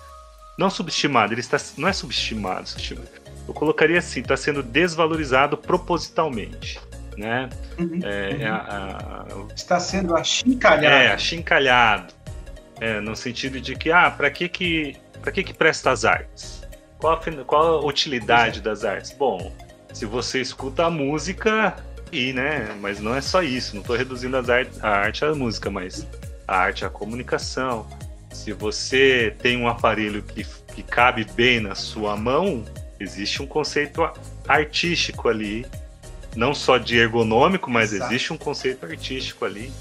Não 0.59 0.69
subestimado, 0.69 1.33
ele 1.33 1.41
está, 1.41 1.57
não 1.79 1.89
é 1.89 1.93
subestimado. 1.93 2.69
subestimado. 2.69 3.09
Eu 3.47 3.55
colocaria 3.55 3.99
assim, 3.99 4.21
está 4.21 4.37
sendo 4.37 4.63
desvalorizado 4.63 5.57
propositalmente, 5.57 6.79
né? 7.17 7.49
Uhum. 7.79 8.01
É, 8.03 8.35
Uhum. 8.47 8.55
a- 8.55 8.57
a- 9.49 9.55
Está 9.55 9.81
sendo 9.81 10.15
achincalhado. 10.15 10.85
é, 10.85 11.13
achincalhado. 11.13 12.13
É, 12.81 13.01
no 13.01 13.17
sentido 13.17 13.61
de 13.61 13.75
que, 13.75 13.91
ah, 13.91 14.11
para 14.11 14.31
que 14.31 14.49
que, 14.49 14.97
pra 15.21 15.33
que 15.33 15.43
que 15.43 15.53
presta 15.53 15.91
as 15.91 16.05
artes? 16.05 16.63
Qual 16.99 17.13
a, 17.13 17.45
qual 17.45 17.79
a 17.79 17.87
utilidade 17.87 18.61
das 18.61 18.85
artes? 18.85 19.13
Bom, 19.13 19.53
se 19.93 20.05
você 20.07 20.41
escuta 20.41 20.87
a 20.87 20.91
música, 20.91 21.77
e, 22.13 22.33
né, 22.33 22.77
mas 22.81 23.01
não 23.01 23.15
é 23.15 23.21
só 23.21 23.43
isso, 23.43 23.75
não 23.75 23.83
estou 23.83 23.97
reduzindo 23.97 24.37
as 24.37 24.49
art, 24.49 24.69
a 24.81 24.89
arte 24.89 25.25
à 25.25 25.35
música, 25.35 25.71
mas 25.71 26.07
a 26.47 26.57
arte 26.57 26.85
à 26.85 26.91
comunicação. 26.91 27.87
Se 28.31 28.53
você 28.53 29.35
tem 29.41 29.57
um 29.57 29.69
aparelho 29.69 30.23
que, 30.23 30.45
que 30.75 30.83
cabe 30.83 31.25
bem 31.25 31.61
na 31.61 31.75
sua 31.75 32.17
mão, 32.17 32.65
existe 33.01 33.43
um 33.43 33.47
conceito 33.47 34.09
artístico 34.47 35.29
ali, 35.29 35.67
não 36.37 36.55
só 36.55 36.79
de 36.79 36.97
ergonômico, 36.97 37.71
mas 37.71 37.93
Exato. 37.93 38.11
existe 38.11 38.33
um 38.33 38.37
conceito 38.37 38.87
artístico 38.87 39.45
ali. 39.45 39.73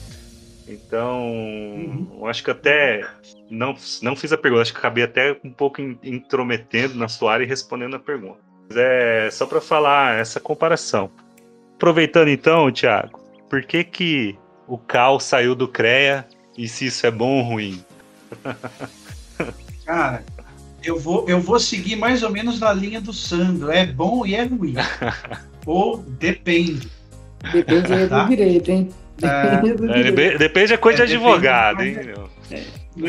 Então, 0.67 1.21
Uhum. 1.31 2.07
eu 2.19 2.25
acho 2.27 2.43
que 2.43 2.51
até 2.51 3.07
não, 3.49 3.75
não 4.01 4.15
fiz 4.15 4.33
a 4.33 4.37
pergunta, 4.37 4.63
acho 4.63 4.73
que 4.73 4.79
acabei 4.79 5.03
até 5.03 5.37
um 5.43 5.51
pouco 5.51 5.81
in- 5.81 5.97
intrometendo 6.03 6.95
na 6.95 7.07
sua 7.07 7.33
área 7.33 7.43
e 7.45 7.47
respondendo 7.47 7.95
a 7.95 7.99
pergunta. 7.99 8.39
Mas 8.67 8.77
é 8.77 9.29
só 9.31 9.45
para 9.45 9.61
falar 9.61 10.19
essa 10.19 10.39
comparação. 10.39 11.09
Aproveitando 11.75 12.27
então, 12.27 12.69
Thiago, 12.71 13.19
por 13.49 13.63
que 13.63 13.83
que 13.83 14.35
o 14.67 14.77
Cal 14.77 15.19
saiu 15.21 15.55
do 15.55 15.67
CREA 15.67 16.27
e 16.57 16.67
se 16.67 16.87
isso 16.87 17.05
é 17.07 17.11
bom 17.11 17.37
ou 17.37 17.43
ruim? 17.43 17.81
Cara, 19.85 20.23
eu 20.83 20.99
vou, 20.99 21.25
eu 21.29 21.39
vou 21.39 21.59
seguir 21.59 21.95
mais 21.95 22.23
ou 22.23 22.29
menos 22.29 22.59
na 22.59 22.73
linha 22.73 22.99
do 22.99 23.13
Sandro. 23.13 23.71
É 23.71 23.85
bom 23.85 24.25
e 24.25 24.35
é 24.35 24.43
ruim. 24.43 24.75
Ou 25.65 25.97
depende. 25.97 26.89
Depende 27.51 28.07
Tá. 28.07 28.23
do 28.23 28.29
direito, 28.29 28.69
hein? 28.71 28.89
É, 29.21 29.57
Depende 29.57 29.73
do 30.37 30.43
É, 30.43 30.67
da 30.67 30.77
coisa 30.77 31.03
É, 31.03 31.05
de 31.05 31.13
advogado, 31.15 31.77
do- 31.77 31.83
hein? 31.83 31.99
meu? 32.05 32.29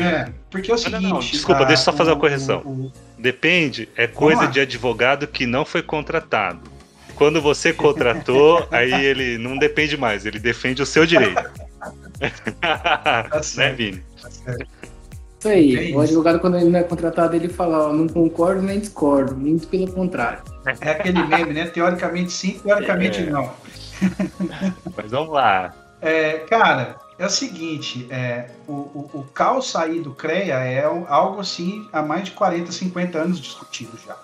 É, 0.01 0.27
porque 0.51 0.71
é 0.71 0.73
o 0.73 0.77
seguinte. 0.77 1.01
não, 1.03 1.09
não, 1.11 1.19
desculpa, 1.19 1.61
ah, 1.63 1.65
deixa 1.65 1.81
eu 1.81 1.85
só 1.85 1.93
fazer 1.93 2.11
o- 2.11 2.13
uma 2.13 2.19
correção. 2.19 2.61
o- 2.65 2.69
o- 2.87 2.91
Depende 3.17 3.89
é 3.95 4.07
coisa 4.07 4.47
de 4.47 4.59
advogado 4.59 5.27
que 5.27 5.45
não 5.45 5.65
foi 5.65 5.81
contratado. 5.81 6.59
Quando 7.15 7.41
você 7.41 7.73
contratou, 7.73 8.65
aí 8.71 8.93
ele 9.05 9.37
não 9.37 9.57
depende 9.57 9.97
mais, 9.97 10.25
ele 10.25 10.39
defende 10.39 10.81
o 10.81 10.85
seu 10.85 11.05
direito. 11.05 11.35
né, 12.21 13.41
certo. 13.43 13.75
Vini? 13.77 14.03
tá 14.21 14.29
certo. 14.29 14.67
Isso 15.39 15.47
aí. 15.47 15.75
É 15.75 15.79
o 15.79 15.83
isso. 15.89 15.99
advogado, 16.01 16.39
quando 16.39 16.57
ele 16.57 16.69
não 16.69 16.79
é 16.79 16.83
contratado, 16.83 17.35
ele 17.35 17.47
fala, 17.49 17.89
ó, 17.89 17.93
não 17.93 18.07
concordo 18.07 18.61
nem 18.61 18.79
discordo, 18.79 19.35
muito 19.35 19.67
pelo 19.67 19.89
contrário. 19.91 20.39
É 20.81 20.91
aquele 20.91 21.23
meme, 21.23 21.53
né? 21.53 21.65
Teoricamente 21.67 22.31
sim, 22.31 22.59
teoricamente 22.63 23.21
É. 23.21 23.25
não. 23.29 23.51
Mas 24.95 25.11
vamos 25.11 25.33
lá. 25.33 25.73
É, 26.01 26.39
cara, 26.49 26.97
é 27.17 27.25
o 27.25 27.29
seguinte, 27.29 28.07
é, 28.09 28.49
o, 28.67 28.71
o, 28.73 29.09
o 29.13 29.23
Cal 29.33 29.61
sair 29.61 29.99
do 30.01 30.13
CREA 30.13 30.55
é 30.55 30.85
algo 30.85 31.41
assim 31.41 31.87
há 31.91 32.01
mais 32.01 32.25
de 32.25 32.31
40, 32.31 32.71
50 32.71 33.17
anos 33.17 33.39
discutido 33.39 33.97
já. 34.05 34.15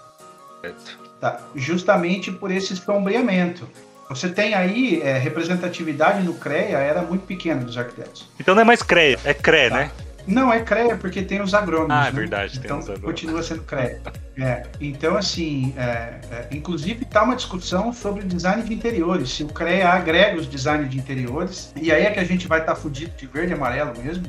Tá? 1.20 1.42
Justamente 1.56 2.32
por 2.32 2.52
esse 2.52 2.76
sombreamento. 2.76 3.68
Você 4.10 4.30
tem 4.30 4.54
aí 4.54 5.02
é, 5.02 5.18
representatividade 5.18 6.24
no 6.24 6.36
CREA, 6.36 6.78
era 6.78 7.02
muito 7.02 7.26
pequena 7.26 7.62
dos 7.64 7.78
arquitetos. 7.78 8.30
Então 8.40 8.54
não 8.54 8.62
é 8.62 8.66
mais 8.66 8.82
CREA, 8.82 9.20
é 9.26 9.34
CRE, 9.34 9.70
Tá. 9.70 9.76
né? 9.76 9.92
Não 10.28 10.52
é 10.52 10.60
CREA 10.62 10.98
porque 10.98 11.22
tem 11.22 11.42
os 11.42 11.54
agrônomos. 11.54 11.92
Ah, 11.96 12.08
é 12.08 12.12
né? 12.12 12.20
verdade, 12.20 12.54
tem 12.60 12.66
então 12.66 12.80
os 12.80 12.86
agrônomos. 12.90 13.12
continua 13.22 13.44
sendo 13.44 13.64
CREA. 13.64 14.02
É, 14.38 14.64
então, 14.82 15.16
assim, 15.16 15.74
é, 15.78 16.20
é, 16.32 16.48
inclusive 16.52 17.04
está 17.04 17.24
uma 17.24 17.36
discussão 17.36 17.94
sobre 17.94 18.24
design 18.24 18.64
de 18.64 18.74
interiores. 18.74 19.30
Se 19.30 19.44
o 19.44 19.48
CREA 19.48 19.88
agrega 19.90 20.38
os 20.40 20.48
designs 20.48 20.90
de 20.90 20.98
interiores, 20.98 21.72
e 21.80 21.92
aí 21.92 22.04
é 22.06 22.12
que 22.12 22.20
a 22.20 22.24
gente 22.24 22.48
vai 22.48 22.60
estar 22.60 22.74
tá 22.74 22.80
fudido 22.80 23.12
de 23.16 23.28
verde 23.28 23.52
e 23.52 23.56
amarelo 23.56 23.94
mesmo. 24.04 24.24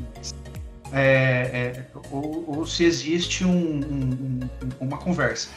é, 0.93 1.03
é, 1.75 1.85
ou, 2.13 2.45
ou 2.47 2.65
se 2.67 2.85
existe 2.85 3.45
um- 3.45 3.51
um- 3.51 4.41
um- 4.63 4.87
uma 4.87 4.97
conversa. 4.99 5.49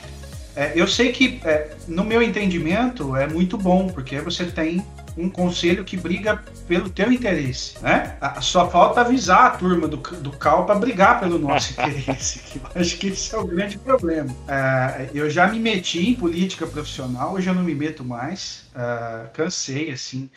É, 0.56 0.71
eu 0.75 0.88
sei 0.88 1.12
que, 1.12 1.39
no 1.88 2.04
meu 2.04 2.21
entendimento, 2.21 3.15
é 3.15 3.28
muito 3.28 3.56
bom, 3.58 3.88
porque 3.88 4.19
você 4.19 4.45
tem 4.45 4.84
um 5.19 5.29
conselho 5.29 5.84
que 5.84 5.97
briga 5.97 6.43
pelo 6.67 6.89
teu 6.89 7.12
interesse, 7.12 7.77
né? 7.84 8.17
Só 8.41 8.69
falta 8.69 9.01
avisar 9.01 9.45
a 9.47 9.49
turma 9.58 9.88
do, 9.88 9.97
do 9.97 10.32
CAL 10.32 10.65
para 10.65 10.79
brigar 10.79 11.19
pelo 11.19 11.38
nosso 11.38 11.73
interesse. 11.79 12.39
que 12.39 12.58
eu 12.58 12.82
acho 12.82 12.97
que 12.97 13.08
esse 13.08 13.36
é 13.36 13.38
o 13.38 13.45
grande 13.45 13.77
problema. 13.77 14.34
É, 14.47 15.10
eu 15.13 15.29
já 15.29 15.47
me 15.47 15.60
meti 15.60 16.10
em 16.10 16.15
política 16.15 16.65
profissional, 16.65 17.34
hoje 17.34 17.49
eu 17.49 17.53
não 17.53 17.63
me 17.63 17.75
meto 17.75 18.03
mais. 18.03 18.69
É, 18.73 19.27
cansei, 19.34 19.91
assim. 19.91 20.29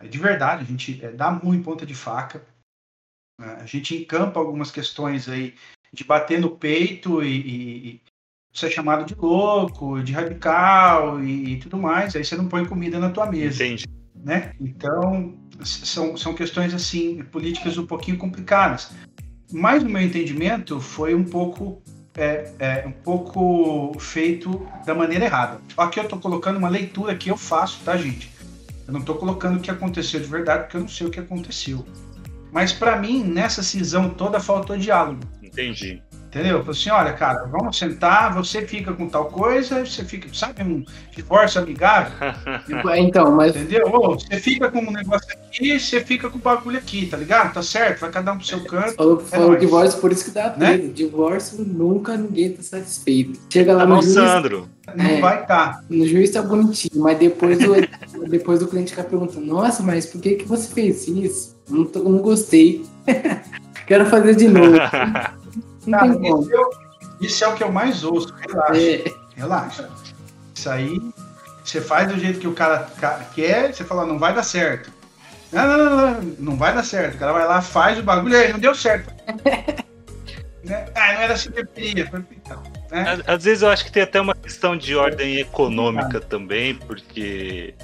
É, 0.00 0.06
De 0.08 0.18
verdade, 0.18 0.62
a 0.62 0.66
gente 0.66 1.04
é, 1.04 1.10
dá 1.12 1.30
muito 1.30 1.54
em 1.54 1.62
ponta 1.62 1.84
de 1.84 1.94
faca. 1.94 2.42
A 3.40 3.66
gente 3.66 3.96
encampa 3.96 4.38
algumas 4.38 4.70
questões 4.70 5.28
aí 5.28 5.54
de 5.92 6.04
bater 6.04 6.40
no 6.40 6.50
peito 6.56 7.22
e, 7.22 7.28
e- 7.40 7.88
e 7.88 8.00
ser 8.52 8.70
chamado 8.70 9.04
de 9.04 9.14
louco, 9.16 10.00
de 10.02 10.12
radical 10.12 11.22
e, 11.22 11.54
e 11.54 11.58
tudo 11.58 11.76
mais. 11.76 12.14
Aí 12.14 12.24
você 12.24 12.36
não 12.36 12.48
põe 12.48 12.64
comida 12.64 12.98
na 13.00 13.10
tua 13.10 13.26
mesa 13.26 13.64
Entendi. 13.64 13.84
Né? 14.24 14.52
Então, 14.58 15.34
são, 15.62 16.16
são 16.16 16.34
questões, 16.34 16.72
assim, 16.72 17.22
políticas 17.24 17.76
um 17.76 17.86
pouquinho 17.86 18.16
complicadas. 18.16 18.90
Mas, 19.52 19.84
no 19.84 19.90
meu 19.90 20.02
entendimento, 20.02 20.80
foi 20.80 21.14
um 21.14 21.24
pouco, 21.24 21.82
é, 22.16 22.50
é, 22.58 22.84
um 22.86 22.92
pouco 22.92 23.96
feito 24.00 24.66
da 24.86 24.94
maneira 24.94 25.26
errada. 25.26 25.60
Aqui 25.76 26.00
eu 26.00 26.04
estou 26.04 26.18
colocando 26.18 26.56
uma 26.56 26.68
leitura 26.68 27.14
que 27.14 27.30
eu 27.30 27.36
faço, 27.36 27.80
tá, 27.84 27.96
gente? 27.96 28.32
Eu 28.86 28.92
não 28.92 29.00
estou 29.00 29.16
colocando 29.16 29.58
o 29.58 29.60
que 29.60 29.70
aconteceu 29.70 30.20
de 30.20 30.26
verdade, 30.26 30.64
porque 30.64 30.76
eu 30.76 30.80
não 30.80 30.88
sei 30.88 31.06
o 31.06 31.10
que 31.10 31.20
aconteceu. 31.20 31.84
Mas, 32.50 32.72
para 32.72 32.98
mim, 32.98 33.22
nessa 33.22 33.62
cisão 33.62 34.08
toda, 34.08 34.40
faltou 34.40 34.76
diálogo. 34.76 35.20
Entendi. 35.42 36.02
Entendeu? 36.34 36.64
Falei 36.64 36.70
assim, 36.80 36.90
olha, 36.90 37.12
cara, 37.12 37.44
vamos 37.46 37.78
sentar, 37.78 38.34
você 38.34 38.66
fica 38.66 38.92
com 38.92 39.08
tal 39.08 39.26
coisa, 39.26 39.86
você 39.86 40.04
fica, 40.04 40.28
sabe, 40.32 40.64
um 40.64 40.84
divórcio 41.14 41.60
amigável, 41.62 42.12
Então, 42.98 43.30
mas 43.30 43.54
Entendeu? 43.54 43.86
Ô, 43.86 44.14
você 44.18 44.40
fica 44.40 44.68
com 44.68 44.80
um 44.80 44.90
negócio 44.90 45.28
aqui, 45.32 45.78
você 45.78 46.00
fica 46.00 46.28
com 46.28 46.36
o 46.38 46.40
bagulho 46.40 46.76
aqui, 46.76 47.06
tá 47.06 47.16
ligado? 47.16 47.54
Tá 47.54 47.62
certo? 47.62 48.00
Vai 48.00 48.10
cada 48.10 48.32
um 48.32 48.38
pro 48.38 48.46
seu 48.46 48.64
canto. 48.64 48.94
falou, 48.96 49.20
falou 49.20 49.48
nóis. 49.50 49.60
divórcio, 49.60 50.00
por 50.00 50.10
isso 50.10 50.24
que 50.24 50.30
dá 50.32 50.52
Né? 50.56 50.76
treta. 50.78 50.88
Divórcio, 50.92 51.64
nunca 51.64 52.16
ninguém 52.16 52.50
tá 52.52 52.64
satisfeito. 52.64 53.38
Chega 53.48 53.72
lá 53.74 53.80
Tá 53.82 53.86
no 53.86 53.94
bom, 53.94 54.02
juiz, 54.02 54.14
Sandro. 54.14 54.68
Não 54.92 55.04
É. 55.06 55.20
vai 55.20 55.46
tá. 55.46 55.82
no 55.88 56.04
juiz 56.04 56.30
tá 56.30 56.42
bonitinho, 56.42 57.00
mas 57.00 57.16
depois 57.16 57.58
o, 57.60 57.74
depois 58.28 58.60
o 58.60 58.66
cliente 58.66 58.90
fica 58.90 59.04
perguntando, 59.04 59.46
nossa, 59.46 59.84
mas 59.84 60.04
por 60.06 60.20
que, 60.20 60.34
que 60.34 60.44
você 60.48 60.74
fez 60.74 61.06
isso? 61.06 61.56
Não, 61.70 61.84
tô- 61.84 62.00
não 62.00 62.18
gostei. 62.18 62.84
Quero 63.86 64.06
fazer 64.06 64.34
de 64.34 64.48
novo. 64.48 64.76
Não 65.86 65.98
Cara, 65.98 66.12
tem 66.12 66.30
como. 66.30 66.42
isso, 66.42 66.52
é 66.54 66.60
o- 66.60 66.70
isso 67.20 67.44
é 67.44 67.48
o 67.48 67.54
que 67.54 67.62
eu 67.64 67.72
mais 67.72 68.04
ouço. 68.04 68.32
Relaxa, 68.48 68.80
É, 68.80 69.14
relaxa. 69.36 69.88
Isso 70.54 70.70
aí, 70.70 71.00
você 71.64 71.80
faz 71.80 72.08
do 72.08 72.18
jeito 72.18 72.38
que 72.40 72.48
o 72.48 72.52
cara 72.54 72.88
ca- 73.00 73.20
quer, 73.34 73.72
você 73.74 73.84
fala, 73.84 74.06
não 74.06 74.18
vai 74.18 74.34
dar 74.34 74.42
certo. 74.42 74.90
Não, 75.52 75.66
não, 75.66 75.76
não, 75.84 75.96
não, 75.96 76.20
não 76.38 76.56
vai 76.56 76.74
dar 76.74 76.82
certo. 76.84 77.14
O 77.14 77.18
cara 77.18 77.32
vai 77.32 77.46
lá, 77.46 77.62
faz 77.62 77.98
o 77.98 78.02
bagulho, 78.02 78.36
aí 78.36 78.52
não 78.52 78.58
deu 78.58 78.74
certo. 78.74 79.12
Né? 80.64 80.86
Ah, 80.94 81.12
não 81.12 81.20
era 81.20 81.34
assim 81.34 81.50
que 81.50 81.60
eu 81.60 81.66
queria. 81.66 82.10
Então, 82.32 82.62
né? 82.90 83.20
Às, 83.26 83.44
vezes 83.44 83.62
eu 83.62 83.68
acho 83.68 83.84
que 83.84 83.92
tem 83.92 84.02
até 84.02 84.18
uma 84.18 84.34
questão 84.34 84.74
de 84.74 84.96
ordem 84.96 85.36
econômica 85.36 86.18
também, 86.22 86.74
porque 86.74 87.74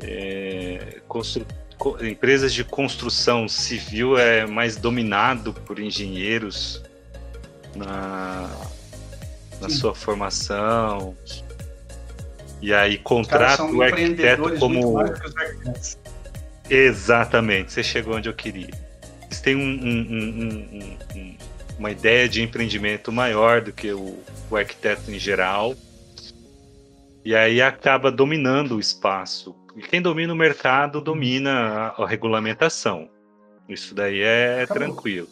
é, 0.00 1.00
constru- 1.06 1.46
co- 1.78 1.96
empresas 2.04 2.52
de 2.52 2.64
construção 2.64 3.48
civil 3.48 4.18
é 4.18 4.44
mais 4.44 4.74
dominado 4.76 5.52
por 5.52 5.78
engenheiros 5.78 6.82
na, 7.76 8.50
na 9.60 9.68
sua 9.68 9.94
formação. 9.94 11.16
E 12.62 12.72
aí 12.72 12.98
contrata 12.98 13.62
o 13.64 13.82
arquiteto 13.82 14.58
como. 14.58 14.96
Exatamente, 16.68 17.72
você 17.72 17.82
chegou 17.82 18.16
onde 18.16 18.28
eu 18.28 18.34
queria. 18.34 18.70
Eles 19.26 19.40
têm 19.40 19.54
um- 19.56 19.60
um- 19.60 20.96
um- 21.14 21.36
uma 21.78 21.90
ideia 21.90 22.28
de 22.28 22.42
empreendimento 22.42 23.12
maior 23.12 23.60
do 23.60 23.72
que 23.72 23.92
o, 23.92 24.18
o 24.50 24.56
arquiteto 24.56 25.10
em 25.10 25.18
geral. 25.18 25.74
E 27.24 27.34
aí 27.34 27.60
acaba 27.60 28.10
dominando 28.10 28.76
o 28.76 28.80
espaço. 28.80 29.54
E 29.76 29.82
quem 29.82 30.00
domina 30.00 30.32
o 30.32 30.36
mercado 30.36 31.00
domina 31.00 31.52
a, 31.96 32.02
a 32.02 32.06
regulamentação. 32.06 33.08
Isso 33.68 33.94
daí 33.94 34.20
é 34.20 34.62
Acabou. 34.62 34.82
tranquilo. 34.84 35.28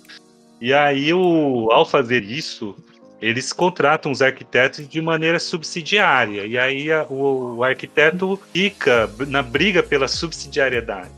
E 0.64 0.72
aí, 0.72 1.12
o, 1.12 1.68
ao 1.70 1.84
fazer 1.84 2.22
isso, 2.24 2.74
eles 3.20 3.52
contratam 3.52 4.10
os 4.10 4.22
arquitetos 4.22 4.88
de 4.88 4.98
maneira 5.02 5.38
subsidiária. 5.38 6.46
E 6.46 6.56
aí 6.56 6.90
a- 6.90 7.04
o, 7.04 7.56
o 7.56 7.62
arquiteto 7.62 8.40
fica 8.50 9.10
na 9.28 9.42
briga 9.42 9.82
pela 9.82 10.08
subsidiariedade. 10.08 11.10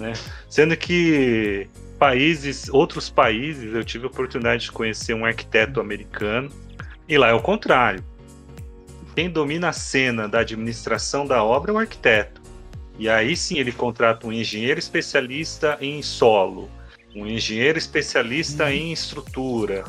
Né? 0.00 0.14
Sendo 0.50 0.76
que 0.76 1.68
países, 1.96 2.68
outros 2.70 3.08
países, 3.08 3.72
eu 3.72 3.84
tive 3.84 4.06
a 4.06 4.08
oportunidade 4.08 4.64
de 4.64 4.72
conhecer 4.72 5.14
um 5.14 5.24
arquiteto 5.24 5.80
americano, 5.80 6.50
e 7.08 7.16
lá 7.16 7.28
é 7.28 7.32
o 7.32 7.40
contrário. 7.40 8.02
Quem 9.14 9.30
domina 9.30 9.68
a 9.68 9.72
cena 9.72 10.26
da 10.26 10.40
administração 10.40 11.24
da 11.24 11.44
obra 11.44 11.70
é 11.70 11.74
o 11.74 11.78
arquiteto. 11.78 12.42
E 12.98 13.08
aí 13.08 13.36
sim 13.36 13.58
ele 13.58 13.70
contrata 13.70 14.26
um 14.26 14.32
engenheiro 14.32 14.80
especialista 14.80 15.78
em 15.80 16.02
solo, 16.02 16.68
um 17.14 17.26
engenheiro 17.26 17.78
especialista 17.78 18.64
Uhum. 18.64 18.70
em 18.70 18.92
estrutura. 18.92 19.84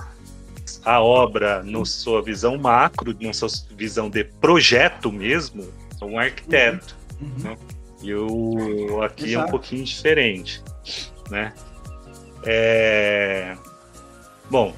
A 0.86 1.02
obra, 1.02 1.62
na 1.64 1.84
sua 1.86 2.22
visão 2.22 2.58
macro, 2.58 3.16
na 3.20 3.34
sua 3.34 3.50
visão 3.76 4.10
de 4.10 4.24
projeto 4.24 5.12
mesmo, 5.12 5.68
um 6.02 6.18
arquiteto. 6.18 6.96
Uhum. 7.22 7.58
E 8.02 8.14
o 8.14 9.02
aqui 9.02 9.34
é 9.34 9.38
um 9.38 9.42
Exato. 9.42 9.52
pouquinho 9.52 9.84
diferente, 9.84 10.64
né? 11.30 11.54
É... 12.46 13.58
Bom, 14.50 14.74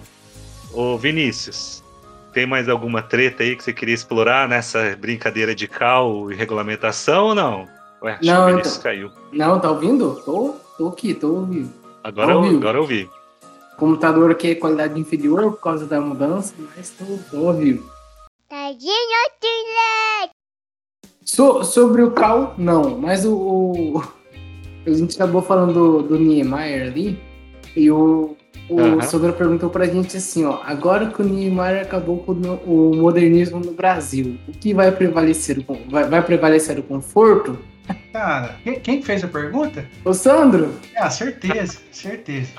ô 0.73 0.97
Vinícius, 0.97 1.83
tem 2.33 2.47
mais 2.47 2.67
alguma 2.67 3.01
treta 3.03 3.43
aí 3.43 3.55
que 3.55 3.63
você 3.63 3.71
queria 3.71 3.93
explorar 3.93 4.49
nessa 4.49 4.95
brincadeira 4.95 5.53
de 5.53 5.67
cal 5.67 6.31
e 6.31 6.35
regulamentação 6.35 7.27
ou 7.27 7.35
não? 7.35 7.67
Ué, 8.01 8.13
acho 8.13 8.25
Não, 8.25 8.35
que 8.35 8.41
o 8.41 8.45
Vinícius 8.47 8.73
então. 8.77 8.83
caiu. 8.83 9.11
Não, 9.31 9.59
tá 9.59 9.69
ouvindo? 9.69 10.15
Tô, 10.25 10.55
tô 10.77 10.87
aqui, 10.87 11.13
tô 11.13 11.35
ouvindo. 11.35 11.71
Agora, 12.03 12.31
eu, 12.33 12.43
agora 12.43 12.77
eu 12.77 12.85
vi. 12.85 13.09
Computador 13.77 14.31
aqui 14.31 14.51
é 14.51 14.55
qualidade 14.55 14.99
inferior 14.99 15.51
por 15.51 15.61
causa 15.61 15.85
da 15.85 15.99
mudança, 16.01 16.53
mas 16.75 16.89
tô, 16.91 17.05
tô 17.29 17.45
ouvindo. 17.45 17.83
So- 21.23 21.63
sobre 21.63 22.01
o 22.01 22.11
Cal, 22.11 22.55
não, 22.57 22.97
mas 22.97 23.25
o, 23.25 23.33
o- 23.35 24.03
A 24.85 24.89
gente 24.89 25.15
acabou 25.15 25.43
falando 25.43 25.73
do, 25.73 26.01
do 26.01 26.17
Niemeyer 26.19 26.87
ali, 26.87 27.19
e 27.75 27.91
o, 27.91 28.35
o 28.67 28.79
Aham. 28.81 29.01
Sandro 29.01 29.31
perguntou 29.33 29.69
pra 29.69 29.85
gente 29.85 30.17
assim, 30.17 30.43
ó, 30.43 30.59
agora 30.63 31.05
que 31.11 31.21
o 31.21 31.25
Niemeyer 31.25 31.83
acabou 31.83 32.17
com 32.17 32.31
o, 32.31 32.95
modernismo 32.95 33.59
no 33.59 33.73
Brasil, 33.73 34.39
o 34.47 34.51
que 34.51 34.73
vai 34.73 34.91
prevalecer? 34.91 35.63
Vai, 35.87 36.09
vai 36.09 36.25
prevalecer 36.25 36.79
o 36.79 36.83
conforto? 36.83 37.59
Cara, 38.13 38.57
quem, 38.83 39.01
fez 39.01 39.23
a 39.23 39.27
pergunta? 39.27 39.85
Ô 40.03 40.13
Sandro, 40.13 40.77
Ah, 40.97 41.09
certeza, 41.09 41.79
certeza. 41.91 42.51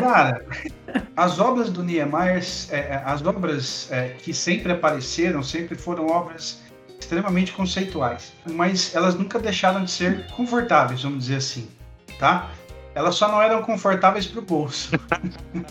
Cara, 0.00 0.44
as 1.16 1.38
obras 1.38 1.70
do 1.70 1.82
Niemeyer, 1.82 2.42
é, 2.70 2.76
é, 2.76 3.02
as 3.04 3.24
obras 3.24 3.88
é, 3.90 4.10
que 4.18 4.32
sempre 4.32 4.72
apareceram, 4.72 5.42
sempre 5.42 5.76
foram 5.76 6.06
obras 6.06 6.62
extremamente 6.98 7.52
conceituais, 7.52 8.32
mas 8.52 8.94
elas 8.94 9.14
nunca 9.14 9.38
deixaram 9.38 9.84
de 9.84 9.90
ser 9.90 10.26
confortáveis, 10.30 11.02
vamos 11.02 11.24
dizer 11.24 11.36
assim, 11.36 11.68
tá? 12.18 12.50
Elas 12.94 13.14
só 13.14 13.28
não 13.28 13.40
eram 13.40 13.62
confortáveis 13.62 14.26
para 14.26 14.40
o 14.40 14.42
bolso, 14.42 14.90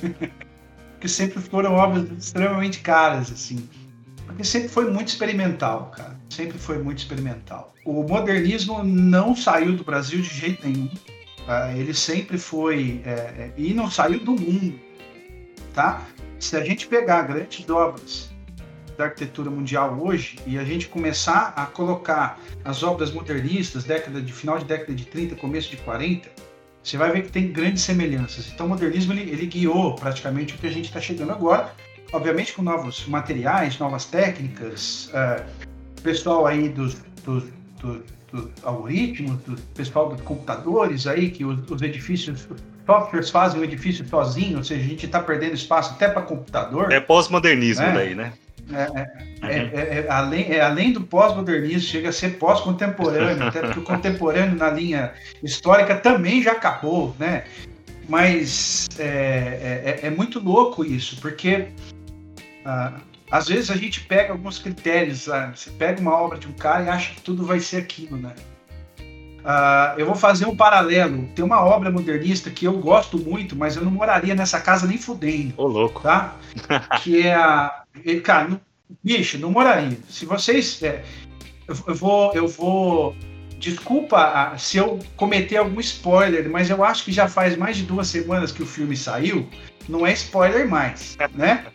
porque 0.93 1.07
sempre 1.07 1.41
foram 1.41 1.73
obras 1.73 2.07
extremamente 2.17 2.79
caras, 2.79 3.31
assim. 3.31 3.67
Porque 4.25 4.43
sempre 4.43 4.69
foi 4.69 4.91
muito 4.91 5.07
experimental, 5.07 5.91
cara. 5.95 6.14
Sempre 6.29 6.57
foi 6.57 6.77
muito 6.79 6.99
experimental. 6.99 7.73
O 7.85 8.03
modernismo 8.03 8.83
não 8.83 9.35
saiu 9.35 9.75
do 9.75 9.83
Brasil 9.83 10.21
de 10.21 10.29
jeito 10.29 10.67
nenhum. 10.67 10.89
tá? 11.45 11.71
Ele 11.73 11.93
sempre 11.93 12.37
foi. 12.37 13.01
é, 13.05 13.09
é, 13.09 13.53
e 13.57 13.73
não 13.73 13.89
saiu 13.89 14.19
do 14.19 14.31
mundo. 14.31 14.79
Tá? 15.73 16.05
Se 16.39 16.55
a 16.57 16.63
gente 16.63 16.87
pegar 16.87 17.23
grandes 17.23 17.69
obras 17.69 18.29
da 18.97 19.05
arquitetura 19.05 19.49
mundial 19.49 19.99
hoje 19.99 20.39
e 20.47 20.57
a 20.57 20.63
gente 20.63 20.87
começar 20.87 21.53
a 21.55 21.65
colocar 21.65 22.39
as 22.63 22.81
obras 22.81 23.11
modernistas, 23.11 23.83
década 23.83 24.21
de 24.21 24.31
final 24.31 24.57
de 24.57 24.65
década 24.65 24.93
de 24.93 25.05
30, 25.05 25.35
começo 25.35 25.69
de 25.69 25.77
40, 25.77 26.29
você 26.81 26.97
vai 26.97 27.11
ver 27.11 27.23
que 27.23 27.31
tem 27.31 27.51
grandes 27.51 27.83
semelhanças. 27.83 28.51
Então 28.53 28.67
o 28.67 28.69
modernismo 28.69 29.13
ele, 29.13 29.29
ele 29.29 29.45
guiou 29.47 29.95
praticamente 29.95 30.53
o 30.53 30.57
que 30.57 30.67
a 30.67 30.71
gente 30.71 30.85
está 30.85 31.01
chegando 31.01 31.31
agora, 31.31 31.73
obviamente 32.13 32.53
com 32.53 32.61
novos 32.61 33.05
materiais, 33.07 33.77
novas 33.79 34.05
técnicas, 34.05 35.09
é, 35.13 35.43
pessoal 36.05 36.45
aí 36.45 36.69
dos, 36.69 36.95
dos, 37.25 37.43
dos, 37.81 38.01
dos 38.31 38.49
algoritmos, 38.63 39.41
do 39.41 39.59
pessoal 39.73 40.09
dos 40.09 40.21
computadores 40.21 41.07
aí, 41.07 41.31
que 41.31 41.43
os, 41.43 41.59
os 41.69 41.81
edifícios, 41.81 42.47
os 42.49 42.61
softwares 42.85 43.29
fazem 43.31 43.59
o 43.59 43.63
edifício 43.63 44.07
sozinho, 44.07 44.59
ou 44.59 44.63
seja, 44.63 44.81
a 44.81 44.87
gente 44.87 45.07
está 45.07 45.19
perdendo 45.19 45.55
espaço 45.55 45.93
até 45.93 46.07
para 46.07 46.21
computador. 46.21 46.91
É 46.91 46.99
pós-modernismo 46.99 47.83
É. 47.83 47.93
daí, 47.93 48.15
né? 48.15 48.33
É, 48.71 49.01
é, 49.43 49.57
é, 49.57 50.05
é 50.05 50.07
além, 50.09 50.51
é 50.51 50.61
além 50.61 50.91
do 50.91 51.01
pós-modernismo, 51.01 51.87
chega 51.87 52.09
a 52.09 52.11
ser 52.11 52.37
pós-contemporâneo, 52.37 53.43
até 53.45 53.61
porque 53.61 53.79
o 53.79 53.83
contemporâneo 53.83 54.55
na 54.55 54.69
linha 54.69 55.11
histórica 55.43 55.95
também 55.95 56.41
já 56.41 56.53
acabou, 56.53 57.15
né? 57.19 57.43
Mas 58.07 58.87
é, 58.99 59.99
é, 60.03 60.07
é 60.07 60.09
muito 60.11 60.39
louco 60.39 60.85
isso, 60.85 61.19
porque 61.19 61.69
ah, 62.63 62.93
às 63.29 63.47
vezes 63.47 63.71
a 63.71 63.75
gente 63.75 64.01
pega 64.01 64.33
alguns 64.33 64.59
critérios, 64.59 65.27
ah, 65.29 65.51
você 65.55 65.71
pega 65.71 65.99
uma 65.99 66.15
obra 66.15 66.37
de 66.37 66.47
um 66.47 66.53
cara 66.53 66.83
e 66.83 66.89
acha 66.89 67.13
que 67.13 67.21
tudo 67.21 67.45
vai 67.45 67.59
ser 67.59 67.77
aquilo, 67.77 68.17
né? 68.17 68.33
Uh, 69.45 69.99
eu 69.99 70.07
vou 70.07 70.15
fazer 70.15 70.47
um 70.47 70.55
paralelo. 70.55 71.27
Tem 71.35 71.45
uma 71.45 71.63
obra 71.63 71.91
modernista 71.91 72.49
que 72.49 72.65
eu 72.65 72.73
gosto 72.79 73.19
muito, 73.19 73.55
mas 73.55 73.75
eu 73.75 73.83
não 73.83 73.91
moraria 73.91 74.33
nessa 74.33 74.59
casa 74.59 74.87
nem 74.87 74.97
fudendo. 74.97 75.53
Ô, 75.55 75.67
louco. 75.67 76.01
Tá? 76.01 76.35
que 77.03 77.27
é 77.27 77.35
a. 77.35 77.83
Cara, 78.23 78.47
não, 78.47 78.61
bicho, 79.03 79.37
não 79.37 79.51
moraria. 79.51 79.99
Se 80.09 80.25
vocês. 80.25 80.81
É, 80.81 81.03
eu, 81.67 81.75
eu, 81.87 81.95
vou. 81.95 82.33
Eu 82.33 82.47
vou. 82.47 83.15
Desculpa 83.59 84.53
se 84.57 84.77
eu 84.77 84.99
cometer 85.15 85.57
algum 85.57 85.79
spoiler, 85.79 86.49
mas 86.49 86.71
eu 86.71 86.83
acho 86.83 87.05
que 87.05 87.11
já 87.11 87.27
faz 87.27 87.55
mais 87.55 87.77
de 87.77 87.83
duas 87.83 88.07
semanas 88.07 88.51
que 88.51 88.63
o 88.63 88.65
filme 88.65 88.97
saiu. 88.97 89.47
Não 89.87 90.07
é 90.07 90.11
spoiler 90.13 90.67
mais, 90.67 91.15
né? 91.35 91.65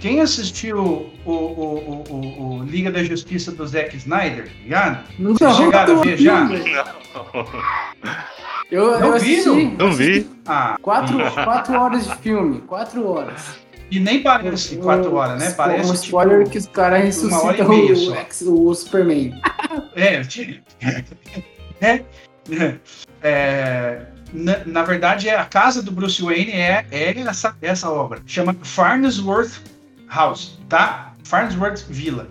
Quem 0.00 0.22
assistiu 0.22 0.78
o, 1.26 1.30
o, 1.30 1.32
o, 1.32 2.60
o, 2.60 2.64
Liga 2.64 2.90
da 2.90 3.04
Justiça 3.04 3.52
do 3.52 3.66
Zack 3.66 3.94
Snyder, 3.98 4.50
ligado? 4.62 5.04
Não, 5.18 5.34
Vocês 5.34 5.56
chegaram 5.56 6.00
a 6.00 6.02
ver 6.02 6.16
já? 6.16 6.44
Não. 6.44 6.56
Eu, 8.70 8.98
não 8.98 9.08
eu 9.08 9.14
assisti, 9.14 9.64
Não 9.78 9.92
vi. 9.92 10.26
Ah. 10.46 10.78
Quatro, 10.80 11.18
quatro 11.44 11.74
horas 11.78 12.06
de 12.06 12.16
filme, 12.16 12.60
quatro 12.62 13.06
horas. 13.06 13.58
E 13.90 13.98
nem 13.98 14.22
parece 14.22 14.76
quatro 14.76 15.14
horas, 15.14 15.38
né? 15.38 15.50
Parece 15.50 15.90
um 15.90 15.94
spoiler 15.94 16.38
tipo, 16.38 16.50
que 16.50 16.58
os 16.58 16.66
caras 16.66 17.02
ressuscitam 17.02 17.68
o, 18.46 18.68
o, 18.68 18.74
Superman. 18.74 19.34
É, 19.96 20.22
é, 21.82 22.04
é, 23.22 24.06
na, 24.32 24.64
na, 24.64 24.82
verdade, 24.84 25.28
a 25.28 25.44
casa 25.44 25.82
do 25.82 25.90
Bruce 25.90 26.22
Wayne 26.22 26.52
é, 26.52 26.86
é 26.90 27.20
essa, 27.20 27.54
essa 27.60 27.90
obra. 27.90 28.22
Chama 28.24 28.56
Farnsworth 28.62 29.60
House, 30.10 30.58
tá? 30.68 31.14
Farnsworth 31.24 31.86
Villa. 31.88 32.28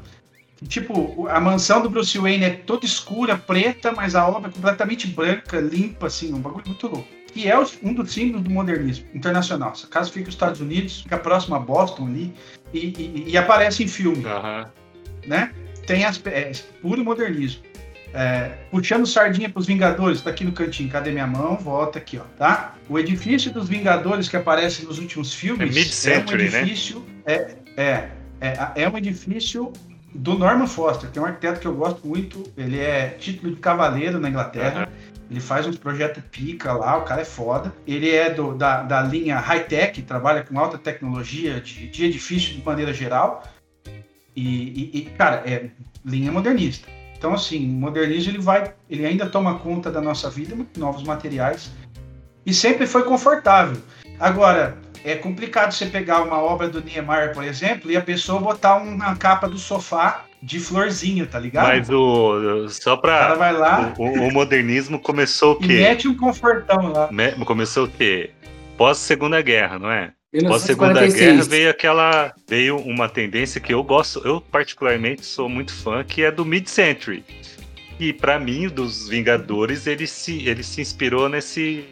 Tipo, 0.67 1.27
a 1.29 1.39
mansão 1.39 1.81
do 1.81 1.89
Bruce 1.89 2.17
Wayne 2.17 2.43
é 2.43 2.49
toda 2.49 2.85
escura, 2.85 3.37
preta, 3.37 3.93
mas 3.93 4.13
a 4.13 4.27
obra 4.27 4.49
é 4.49 4.53
completamente 4.53 5.07
branca, 5.07 5.59
limpa, 5.59 6.07
assim, 6.07 6.33
um 6.33 6.39
bagulho 6.39 6.65
muito 6.67 6.87
louco. 6.87 7.07
E 7.33 7.47
é 7.47 7.57
um 7.57 7.93
dos 7.93 8.11
símbolos 8.11 8.43
do 8.43 8.49
modernismo 8.49 9.05
internacional. 9.13 9.71
Essa 9.71 9.87
casa 9.87 10.09
fica 10.09 10.25
nos 10.25 10.33
Estados 10.33 10.59
Unidos, 10.59 11.03
fica 11.03 11.17
próximo 11.17 11.55
a 11.55 11.59
Boston 11.59 12.07
ali, 12.07 12.33
e, 12.73 12.79
e, 12.79 13.23
e 13.29 13.37
aparece 13.37 13.83
em 13.83 13.87
filme. 13.87 14.25
Uhum. 14.25 14.65
Né? 15.27 15.51
Tem 15.87 16.03
as, 16.03 16.21
é, 16.25 16.51
puro 16.81 17.03
modernismo. 17.05 17.63
É, 18.11 18.57
puxando 18.71 19.05
sardinha 19.05 19.49
para 19.49 19.59
os 19.59 19.67
Vingadores, 19.67 20.21
tá 20.21 20.31
aqui 20.31 20.43
no 20.43 20.51
cantinho, 20.51 20.89
cadê 20.89 21.11
minha 21.11 21.27
mão? 21.27 21.55
Volta 21.57 21.99
aqui, 21.99 22.17
ó, 22.17 22.23
tá? 22.37 22.75
O 22.89 22.97
edifício 22.97 23.51
dos 23.53 23.69
Vingadores 23.69 24.27
que 24.27 24.35
aparece 24.35 24.83
nos 24.83 24.97
últimos 24.97 25.31
filmes 25.31 26.07
é, 26.07 26.15
é 26.15 26.19
um 26.19 26.25
né? 26.25 26.33
edifício, 26.33 26.99
né? 26.99 27.33
é, 27.33 27.55
é, 27.79 28.09
é, 28.41 28.83
é 28.83 28.89
um 28.89 28.97
edifício 28.97 29.71
do 30.13 30.37
Norman 30.37 30.67
Foster, 30.67 31.09
que 31.09 31.17
é 31.17 31.21
um 31.21 31.25
arquiteto 31.25 31.61
que 31.61 31.67
eu 31.67 31.75
gosto 31.75 32.05
muito. 32.05 32.43
Ele 32.57 32.79
é 32.79 33.09
título 33.19 33.55
de 33.55 33.61
cavaleiro 33.61 34.19
na 34.19 34.29
Inglaterra. 34.29 34.87
Uhum. 34.87 35.15
Ele 35.31 35.39
faz 35.39 35.65
uns 35.65 35.77
projetos 35.77 36.23
pica 36.31 36.73
lá, 36.73 36.97
o 36.97 37.03
cara 37.03 37.21
é 37.21 37.25
foda. 37.25 37.73
Ele 37.87 38.09
é 38.09 38.29
do, 38.29 38.53
da, 38.53 38.81
da 38.83 39.01
linha 39.01 39.37
high-tech, 39.37 40.01
trabalha 40.01 40.43
com 40.43 40.59
alta 40.59 40.77
tecnologia 40.77 41.61
de, 41.61 41.87
de 41.87 42.05
edifício 42.05 42.55
de 42.55 42.65
maneira 42.65 42.91
geral. 42.91 43.43
E, 44.35 44.41
e, 44.43 44.91
e, 44.99 45.01
cara, 45.17 45.43
é 45.45 45.69
linha 46.03 46.31
modernista. 46.31 46.87
Então, 47.17 47.33
assim, 47.33 47.65
o 47.65 47.73
modernismo 47.73 48.31
ele 48.31 48.39
vai, 48.39 48.73
ele 48.89 49.05
ainda 49.05 49.27
toma 49.27 49.59
conta 49.59 49.91
da 49.91 50.01
nossa 50.01 50.29
vida, 50.29 50.55
novos 50.77 51.03
materiais. 51.03 51.71
E 52.45 52.53
sempre 52.53 52.87
foi 52.87 53.03
confortável. 53.03 53.81
Agora, 54.19 54.77
é 55.03 55.15
complicado 55.15 55.71
você 55.71 55.85
pegar 55.85 56.21
uma 56.21 56.41
obra 56.41 56.67
do 56.67 56.83
Niemeyer, 56.83 57.33
por 57.33 57.43
exemplo, 57.43 57.91
e 57.91 57.97
a 57.97 58.01
pessoa 58.01 58.39
botar 58.39 58.77
uma 58.77 59.15
capa 59.15 59.47
do 59.47 59.57
sofá 59.57 60.25
de 60.41 60.59
florzinho, 60.59 61.25
tá 61.25 61.39
ligado? 61.39 61.67
Mas 61.67 61.89
o. 61.89 62.67
Só 62.69 62.97
pra. 62.97 63.33
Lá. 63.51 63.93
O, 63.97 64.03
o 64.03 64.31
modernismo 64.31 64.99
começou 64.99 65.53
o 65.53 65.55
quê? 65.59 65.73
E 65.73 65.81
mete 65.81 66.07
um 66.07 66.15
confortão 66.15 66.91
lá. 66.91 67.09
Me, 67.12 67.31
começou 67.45 67.85
o 67.85 67.89
quê? 67.89 68.31
Pós-segunda 68.77 69.41
guerra, 69.41 69.77
não 69.77 69.91
é? 69.91 70.12
Pós 70.47 70.62
Segunda 70.62 71.07
Guerra 71.07 71.41
veio 71.41 71.71
aquela 71.71 72.33
veio 72.47 72.77
uma 72.77 73.09
tendência 73.09 73.59
que 73.59 73.73
eu 73.73 73.83
gosto, 73.83 74.21
eu 74.23 74.39
particularmente 74.39 75.25
sou 75.25 75.49
muito 75.49 75.73
fã, 75.73 76.03
que 76.03 76.21
é 76.23 76.31
do 76.31 76.45
mid-century. 76.45 77.25
E 77.99 78.13
para 78.13 78.39
mim, 78.39 78.67
dos 78.69 79.09
Vingadores, 79.09 79.88
ele 79.88 80.05
se 80.05 80.47
ele 80.47 80.62
se 80.62 80.81
inspirou 80.81 81.27
nesse 81.27 81.83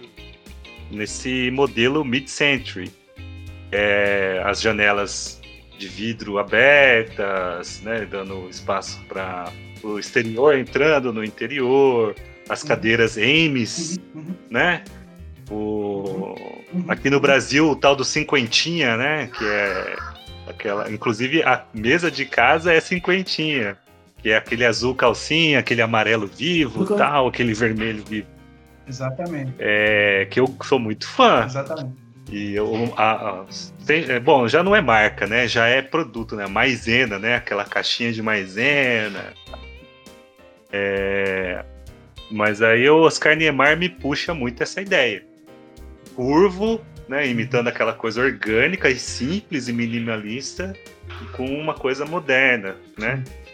nesse 0.92 1.52
modelo 1.52 2.04
mid-century. 2.04 2.92
É, 3.72 4.42
as 4.46 4.62
janelas 4.62 5.42
de 5.78 5.88
vidro 5.88 6.40
abertas, 6.40 7.82
né, 7.82 8.08
dando 8.10 8.50
espaço 8.50 9.00
para 9.08 9.52
o 9.84 10.00
exterior 10.00 10.58
entrando 10.58 11.14
no 11.14 11.24
interior, 11.24 12.16
as 12.50 12.62
uhum. 12.62 12.68
cadeiras 12.68 13.18
Ames, 13.18 14.00
uhum, 14.14 14.22
uhum. 14.22 14.36
né? 14.50 14.84
O, 15.50 16.36
aqui 16.88 17.10
no 17.10 17.20
Brasil, 17.20 17.70
o 17.70 17.76
tal 17.76 17.96
do 17.96 18.04
cinquentinha, 18.04 18.98
né? 18.98 19.30
Que 19.38 19.46
é 19.46 19.96
aquela. 20.48 20.92
Inclusive, 20.92 21.44
a 21.44 21.64
mesa 21.74 22.12
de 22.12 22.26
casa 22.26 22.74
é 22.74 22.80
cinquentinha. 22.80 23.78
Que 24.18 24.32
é 24.32 24.38
aquele 24.38 24.66
azul 24.66 24.96
calcinha, 24.96 25.60
aquele 25.60 25.82
amarelo 25.82 26.28
vivo, 26.28 26.86
tal, 26.98 27.28
aquele 27.28 27.54
vermelho 27.54 28.04
vivo. 28.04 28.28
Exatamente. 28.88 29.54
É, 29.60 30.28
que 30.30 30.40
eu 30.40 30.56
sou 30.64 30.80
muito 30.80 31.08
fã. 31.08 31.46
Exatamente. 31.46 32.08
E 32.32 32.54
eu, 32.54 32.94
a, 32.98 33.12
a, 33.12 33.46
tem, 33.86 34.10
é, 34.10 34.20
bom, 34.20 34.48
já 34.48 34.62
não 34.62 34.76
é 34.76 34.82
marca, 34.82 35.26
né? 35.26 35.48
Já 35.48 35.68
é 35.68 35.82
produto, 35.82 36.36
né? 36.36 36.46
Maisena, 36.48 37.18
né? 37.18 37.36
Aquela 37.36 37.64
caixinha 37.64 38.12
de 38.12 38.22
maisena. 38.22 39.34
É, 40.72 41.64
mas 42.30 42.62
aí 42.62 42.90
o 42.90 43.02
Oscar 43.02 43.36
Niemeyer 43.36 43.78
me 43.78 43.88
puxa 43.88 44.34
muito 44.34 44.62
essa 44.62 44.82
ideia. 44.82 45.24
Curvo, 46.16 46.82
né? 47.08 47.28
Imitando 47.28 47.70
aquela 47.70 47.94
coisa 47.94 48.22
orgânica 48.22 48.90
e 48.90 48.98
simples 48.98 49.70
e 49.70 49.74
minimalista 49.74 50.74
com 51.32 51.46
uma 51.46 51.74
coisa 51.74 52.06
moderna, 52.06 52.76
né? 52.98 53.24
Sim. 53.26 53.47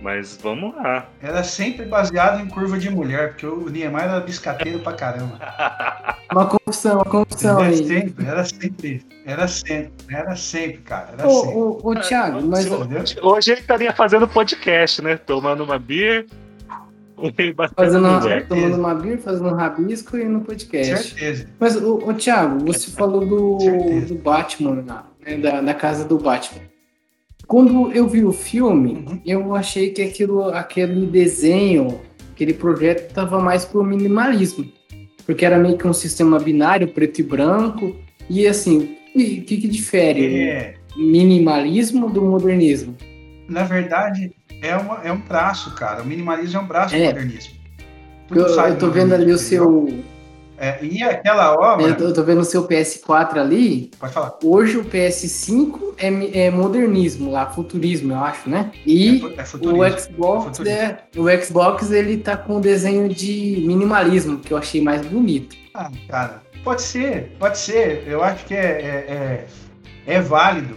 Mas 0.00 0.38
vamos 0.42 0.74
lá. 0.74 1.08
Era 1.22 1.44
sempre 1.44 1.84
baseado 1.84 2.40
em 2.40 2.48
curva 2.48 2.78
de 2.78 2.88
mulher, 2.88 3.30
porque 3.30 3.46
o 3.46 3.68
Niemeyer 3.68 4.08
era 4.08 4.20
biscateiro 4.20 4.78
pra 4.80 4.94
caramba. 4.94 5.38
Uma 6.32 6.46
confusão, 6.46 6.94
uma 6.94 7.04
confusão 7.04 7.58
era 7.58 7.68
aí. 7.70 7.76
Sempre, 7.84 8.24
era 8.24 8.44
sempre, 8.44 9.06
era 9.26 9.48
sempre, 9.48 9.90
era 10.08 10.36
sempre, 10.36 10.78
cara. 10.78 11.08
Era 11.18 11.26
ô, 11.26 11.40
sempre. 11.40 11.56
Ô, 11.56 11.80
ô, 11.82 11.94
Thiago, 11.96 12.40
mas. 12.46 12.68
Hoje 13.20 13.50
ele 13.50 13.60
estaria 13.60 13.92
fazendo 13.92 14.28
podcast, 14.28 15.02
né? 15.02 15.16
Tomando 15.16 15.64
uma 15.64 15.76
beer. 15.76 16.26
Fazendo 17.76 18.08
uma, 18.08 18.40
tomando 18.42 18.76
uma 18.76 18.94
beer, 18.94 19.18
fazendo 19.18 19.50
um 19.50 19.54
rabisco 19.54 20.16
e 20.16 20.24
no 20.24 20.40
podcast. 20.40 21.08
Certeza. 21.08 21.48
Mas, 21.58 21.76
ô, 21.76 21.96
ô 21.96 22.14
Thiago, 22.14 22.64
você 22.64 22.90
falou 22.92 23.26
do, 23.26 23.58
do 24.06 24.14
Batman, 24.14 24.76
né? 24.76 25.36
da, 25.36 25.60
da 25.60 25.74
casa 25.74 26.06
do 26.06 26.16
Batman. 26.16 26.69
Quando 27.50 27.90
eu 27.90 28.06
vi 28.06 28.24
o 28.24 28.30
filme, 28.30 29.04
uhum. 29.08 29.20
eu 29.26 29.56
achei 29.56 29.90
que 29.90 30.00
aquilo, 30.00 30.50
aquele 30.50 31.04
desenho, 31.04 32.00
aquele 32.32 32.54
projeto 32.54 33.08
estava 33.08 33.40
mais 33.40 33.64
pro 33.64 33.82
minimalismo. 33.82 34.70
Porque 35.26 35.44
era 35.44 35.58
meio 35.58 35.76
que 35.76 35.84
um 35.84 35.92
sistema 35.92 36.38
binário, 36.38 36.86
preto 36.86 37.18
e 37.18 37.24
branco. 37.24 37.96
E 38.28 38.46
assim, 38.46 38.96
o 39.16 39.18
que, 39.18 39.56
que 39.56 39.66
difere 39.66 40.48
é... 40.48 40.74
minimalismo 40.96 42.08
do 42.08 42.22
modernismo? 42.22 42.96
Na 43.48 43.64
verdade, 43.64 44.30
é, 44.62 44.76
uma, 44.76 45.00
é 45.02 45.10
um 45.10 45.18
braço, 45.18 45.74
cara. 45.74 46.04
O 46.04 46.06
minimalismo 46.06 46.60
é 46.60 46.62
um 46.62 46.68
braço 46.68 46.94
é. 46.94 47.00
do 47.00 47.04
modernismo. 47.06 47.54
eu, 48.30 48.46
eu 48.46 48.78
tô 48.78 48.90
vendo 48.90 49.12
ali 49.12 49.32
o 49.32 49.38
seu, 49.38 49.88
é, 50.60 50.78
e 50.84 51.02
aquela 51.02 51.54
obra. 51.54 51.86
Eu 51.86 51.96
tô, 51.96 52.04
eu 52.04 52.12
tô, 52.12 52.22
vendo 52.22 52.42
o 52.42 52.44
seu 52.44 52.68
PS4 52.68 53.38
ali. 53.38 53.90
Pode 53.98 54.12
falar. 54.12 54.36
Hoje 54.44 54.76
o 54.76 54.84
PS5 54.84 55.94
é, 55.96 56.46
é 56.46 56.50
modernismo 56.50 57.30
lá, 57.30 57.46
futurismo, 57.46 58.12
eu 58.12 58.18
acho, 58.18 58.50
né? 58.50 58.70
E 58.84 59.22
é, 59.38 59.40
é 59.40 59.42
o 59.42 59.98
Xbox, 59.98 60.60
é, 60.60 60.98
o 61.16 61.42
Xbox 61.42 61.90
ele 61.90 62.18
tá 62.18 62.36
com 62.36 62.58
um 62.58 62.60
desenho 62.60 63.08
de 63.08 63.64
minimalismo, 63.66 64.38
que 64.38 64.52
eu 64.52 64.58
achei 64.58 64.82
mais 64.82 65.00
bonito. 65.06 65.56
Ah, 65.72 65.90
cara, 66.06 66.42
pode 66.62 66.82
ser, 66.82 67.34
pode 67.38 67.56
ser. 67.56 68.04
Eu 68.06 68.22
acho 68.22 68.44
que 68.44 68.52
é, 68.52 68.58
é, 68.58 69.46
é 70.06 70.20
válido. 70.20 70.76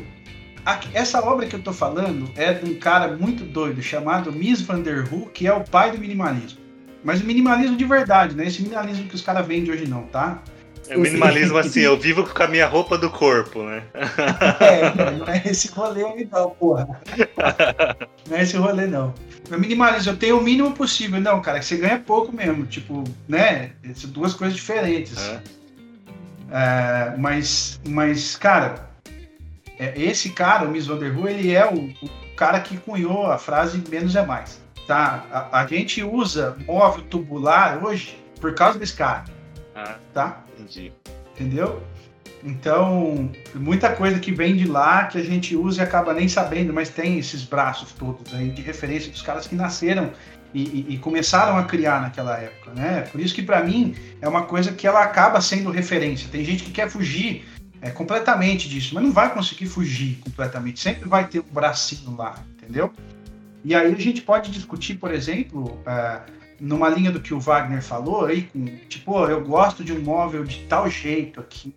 Essa 0.94 1.20
obra 1.20 1.46
que 1.46 1.58
eu 1.58 1.62
tô 1.62 1.74
falando 1.74 2.32
é 2.38 2.54
de 2.54 2.72
um 2.72 2.80
cara 2.80 3.18
muito 3.18 3.44
doido 3.44 3.82
chamado 3.82 4.32
Miss 4.32 4.62
Van 4.62 4.80
der 4.80 5.06
Rohe, 5.06 5.26
que 5.34 5.46
é 5.46 5.54
o 5.54 5.62
pai 5.62 5.92
do 5.92 5.98
minimalismo. 5.98 6.63
Mas 7.04 7.22
o 7.22 7.26
minimalismo 7.26 7.76
de 7.76 7.86
verdade, 7.86 8.36
né? 8.36 8.48
Esse 8.48 8.62
minimalismo 8.62 9.08
que 9.08 9.16
os 9.16 9.22
caras 9.22 9.46
vendem 9.46 9.72
hoje 9.72 9.88
não, 9.88 10.04
tá? 10.04 10.42
É 10.88 10.98
minimalismo 10.98 11.58
assim, 11.58 11.82
eu 11.82 11.98
vivo 11.98 12.24
com 12.24 12.44
a 12.44 12.48
minha 12.48 12.68
roupa 12.68 12.98
do 12.98 13.10
corpo, 13.10 13.64
né? 13.64 13.84
É, 14.60 15.12
não 15.12 15.28
é 15.28 15.42
esse 15.46 15.70
rolê 15.70 16.04
aí 16.04 16.28
não, 16.32 16.50
porra. 16.52 17.02
Não 18.30 18.38
é 18.38 18.44
esse 18.44 18.56
rolê 18.56 18.88
não. 18.88 19.14
O 19.52 19.58
minimalismo, 19.58 20.14
eu 20.14 20.18
tenho 20.18 20.40
o 20.40 20.42
mínimo 20.42 20.72
possível. 20.72 21.20
Não, 21.20 21.42
cara, 21.42 21.60
que 21.60 21.66
você 21.66 21.76
ganha 21.76 22.00
pouco 22.00 22.34
mesmo. 22.34 22.66
Tipo, 22.66 23.04
né? 23.28 23.72
São 23.94 24.10
duas 24.10 24.34
coisas 24.34 24.56
diferentes. 24.56 25.18
É. 25.18 25.42
É, 26.52 27.18
mas, 27.18 27.82
mas, 27.86 28.38
cara, 28.38 28.90
é, 29.78 29.94
esse 30.02 30.30
cara, 30.30 30.66
o 30.66 30.72
Miss 30.72 30.88
Van 30.88 30.98
der 30.98 31.12
Rohe, 31.12 31.34
ele 31.34 31.52
é 31.52 31.66
o, 31.66 31.76
o 31.76 32.36
cara 32.38 32.60
que 32.62 32.78
cunhou 32.78 33.26
a 33.26 33.38
frase 33.38 33.84
menos 33.90 34.16
é 34.16 34.26
mais. 34.26 34.63
Tá? 34.88 35.26
A, 35.32 35.62
a 35.62 35.66
gente 35.68 36.04
usa 36.04 36.58
móvel 36.66 37.04
tubular 37.10 37.84
hoje 37.84 38.18
por 38.42 38.54
causa 38.54 38.78
desse 38.78 38.94
cara, 38.96 39.24
Ah, 39.76 39.96
tá? 40.14 40.44
entendi. 40.60 40.92
Entendeu? 41.34 41.82
Então, 42.44 43.32
muita 43.56 43.90
coisa 43.94 44.20
que 44.20 44.32
vem 44.34 44.56
de 44.58 44.68
lá 44.68 45.06
que 45.06 45.18
a 45.18 45.24
gente 45.24 45.56
usa 45.56 45.82
e 45.82 45.84
acaba 45.84 46.14
nem 46.14 46.28
sabendo, 46.28 46.74
mas 46.74 46.90
tem 46.90 47.18
esses 47.18 47.44
braços 47.44 47.94
todos 47.94 48.34
aí 48.34 48.50
de 48.50 48.62
referência 48.62 49.10
dos 49.10 49.22
caras 49.22 49.48
que 49.48 49.56
nasceram 49.56 50.12
e, 50.54 50.62
e- 50.62 50.86
e 50.96 50.98
começaram 50.98 51.58
a 51.58 51.64
criar 51.64 52.02
naquela 52.02 52.38
época, 52.38 52.72
né? 52.74 53.02
Por 53.12 53.22
isso 53.22 53.34
que 53.34 53.42
para 53.42 53.64
mim 53.64 53.96
é 54.22 54.28
uma 54.28 54.44
coisa 54.44 54.74
que 54.74 54.86
ela 54.86 55.02
acaba 55.02 55.40
sendo 55.40 55.72
referência. 55.72 56.28
Tem 56.30 56.44
gente 56.44 56.64
que 56.64 56.72
quer 56.72 56.90
fugir 56.90 57.46
é, 57.82 57.90
completamente 57.90 58.68
disso, 58.68 58.94
mas 58.94 59.04
não 59.04 59.12
vai 59.14 59.34
conseguir 59.34 59.66
fugir 59.68 60.20
completamente. 60.22 60.80
Sempre 60.82 61.08
vai 61.08 61.26
ter 61.26 61.40
um 61.40 61.54
bracinho 61.54 62.16
lá, 62.18 62.36
entendeu? 62.62 62.92
E 63.64 63.74
aí 63.74 63.94
a 63.94 64.00
gente 64.00 64.22
pode 64.22 64.52
discutir, 64.52 64.96
por 64.96 65.14
exemplo, 65.14 65.80
é, 65.86 66.22
numa 66.60 66.90
linha 66.90 67.12
do 67.12 67.20
que 67.20 67.34
o 67.34 67.40
Wagner 67.40 67.82
falou 67.82 68.26
aí, 68.26 68.44
com, 68.44 68.66
tipo, 68.88 69.12
"Pô, 69.12 69.28
eu 69.28 69.44
gosto 69.44 69.84
de 69.84 69.94
um 69.94 70.02
móvel 70.02 70.44
de 70.44 70.60
tal 70.68 70.90
jeito 70.90 71.40
aqui, 71.40 71.74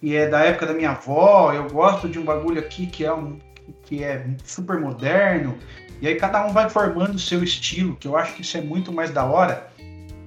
que 0.00 0.14
é 0.14 0.28
da 0.28 0.40
época 0.40 0.66
da 0.66 0.74
minha 0.74 0.90
avó, 0.90 1.52
eu 1.52 1.68
gosto 1.68 2.08
de 2.08 2.18
um 2.18 2.24
bagulho 2.24 2.60
aqui 2.60 2.86
que 2.86 3.04
é 3.04 3.12
um 3.12 3.38
que 3.84 4.02
é 4.02 4.24
super 4.44 4.78
moderno. 4.78 5.58
E 6.00 6.06
aí 6.06 6.14
cada 6.14 6.46
um 6.46 6.52
vai 6.52 6.68
formando 6.68 7.14
o 7.14 7.18
seu 7.18 7.42
estilo, 7.42 7.96
que 7.96 8.06
eu 8.06 8.16
acho 8.16 8.34
que 8.34 8.42
isso 8.42 8.56
é 8.56 8.60
muito 8.60 8.92
mais 8.92 9.10
da 9.10 9.24
hora 9.24 9.66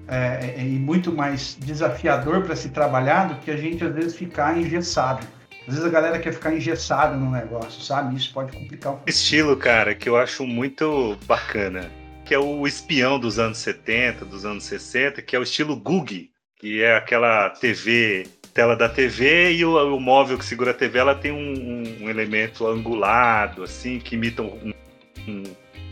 é, 0.07 0.55
é, 0.57 0.67
e 0.67 0.79
muito 0.79 1.11
mais 1.11 1.55
desafiador 1.59 2.43
para 2.43 2.55
se 2.55 2.69
trabalhar 2.69 3.29
do 3.29 3.35
que 3.35 3.51
a 3.51 3.57
gente 3.57 3.83
às 3.83 3.93
vezes 3.93 4.15
ficar 4.15 4.57
engessado. 4.57 5.25
Às 5.69 5.75
vezes 5.75 5.85
a 5.85 5.89
galera 5.89 6.17
quer 6.17 6.33
ficar 6.33 6.51
engessada 6.51 7.15
no 7.15 7.29
negócio, 7.29 7.79
sabe? 7.79 8.15
Isso 8.15 8.33
pode 8.33 8.51
complicar 8.51 8.93
um. 8.93 8.99
Estilo, 9.05 9.55
cara, 9.55 9.93
que 9.93 10.09
eu 10.09 10.17
acho 10.17 10.43
muito 10.47 11.15
bacana. 11.27 11.91
Que 12.25 12.33
é 12.33 12.39
o 12.39 12.65
espião 12.65 13.19
dos 13.19 13.37
anos 13.37 13.59
70, 13.59 14.25
dos 14.25 14.45
anos 14.45 14.63
60, 14.63 15.21
que 15.21 15.35
é 15.35 15.39
o 15.39 15.43
estilo 15.43 15.75
Googie, 15.75 16.31
que 16.59 16.81
é 16.81 16.95
aquela 16.95 17.51
TV, 17.51 18.27
tela 18.51 18.75
da 18.75 18.89
TV 18.89 19.51
e 19.53 19.63
o, 19.63 19.95
o 19.95 19.99
móvel 19.99 20.39
que 20.39 20.45
segura 20.45 20.71
a 20.71 20.73
TV, 20.73 20.97
ela 20.97 21.13
tem 21.13 21.31
um, 21.31 21.37
um- 21.37 22.05
um 22.05 22.09
elemento 22.09 22.65
angulado, 22.65 23.61
assim, 23.63 23.99
que 23.99 24.15
imita 24.15 24.41
um, 24.41 24.73
um- 25.27 25.43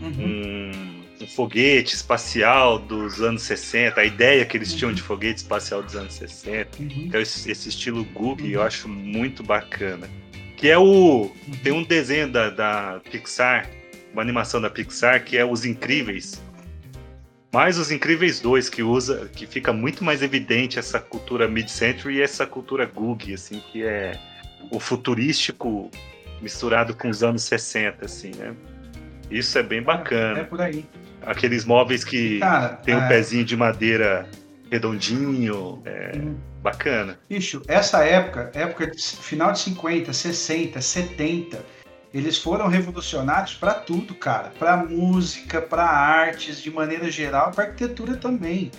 um- 0.01 0.96
um 1.21 1.27
foguete 1.27 1.95
espacial 1.95 2.77
dos 2.79 3.21
anos 3.21 3.41
60, 3.43 3.99
a 3.99 4.05
ideia 4.05 4.45
que 4.45 4.57
eles 4.57 4.73
tinham 4.73 4.93
de 4.93 5.01
foguete 5.01 5.37
espacial 5.37 5.81
dos 5.81 5.95
anos 5.95 6.13
60. 6.13 6.81
Uhum. 6.81 7.09
É 7.13 7.21
esse, 7.21 7.49
esse 7.49 7.69
estilo 7.69 8.03
Googie, 8.05 8.53
eu 8.53 8.61
acho 8.61 8.87
muito 8.87 9.43
bacana. 9.43 10.09
Que 10.55 10.69
é 10.69 10.77
o. 10.77 11.31
Tem 11.63 11.71
um 11.71 11.83
desenho 11.83 12.31
da, 12.31 12.49
da 12.49 13.01
Pixar, 13.11 13.69
uma 14.13 14.21
animação 14.21 14.59
da 14.59 14.69
Pixar, 14.69 15.23
que 15.23 15.37
é 15.37 15.45
Os 15.45 15.65
Incríveis. 15.65 16.41
Mais 17.53 17.77
Os 17.77 17.91
Incríveis 17.91 18.39
2, 18.39 18.69
que 18.69 18.83
usa, 18.83 19.29
que 19.35 19.45
fica 19.45 19.71
muito 19.71 20.03
mais 20.03 20.21
evidente 20.21 20.77
essa 20.77 20.99
cultura 20.99 21.47
mid-century 21.47 22.15
e 22.17 22.21
essa 22.21 22.45
cultura 22.45 22.85
Googie, 22.85 23.33
assim, 23.33 23.61
que 23.71 23.83
é 23.83 24.19
o 24.71 24.79
futurístico 24.79 25.89
misturado 26.41 26.93
com 26.95 27.09
os 27.09 27.23
anos 27.23 27.43
60, 27.43 28.05
assim, 28.05 28.31
né? 28.35 28.53
Isso 29.29 29.57
é 29.57 29.63
bem 29.63 29.79
É 29.79 29.81
bacana. 29.81 30.43
por 30.43 30.61
aí. 30.61 30.85
Aqueles 31.27 31.65
móveis 31.65 32.05
que 32.05 32.39
Cara, 32.39 32.69
tem 32.69 32.95
um 32.95 33.03
é, 33.03 33.07
pezinho 33.09 33.43
de 33.43 33.57
madeira 33.57 34.29
redondinho, 34.71 35.81
é 35.85 36.13
uhum. 36.15 36.37
bacana. 36.61 37.19
Bicho, 37.29 37.61
essa 37.67 38.03
época, 38.05 38.49
época 38.53 38.87
de 38.87 39.01
final 39.01 39.51
de 39.51 39.59
50, 39.59 40.13
60, 40.13 40.79
70, 40.79 41.65
eles 42.13 42.37
foram 42.37 42.67
revolucionários 42.67 43.53
para 43.55 43.73
tudo, 43.73 44.15
cara. 44.15 44.53
Para 44.57 44.77
música, 44.77 45.61
para 45.61 45.83
artes, 45.83 46.61
de 46.61 46.71
maneira 46.71 47.11
geral, 47.11 47.51
para 47.51 47.65
arquitetura 47.65 48.15
também. 48.15 48.71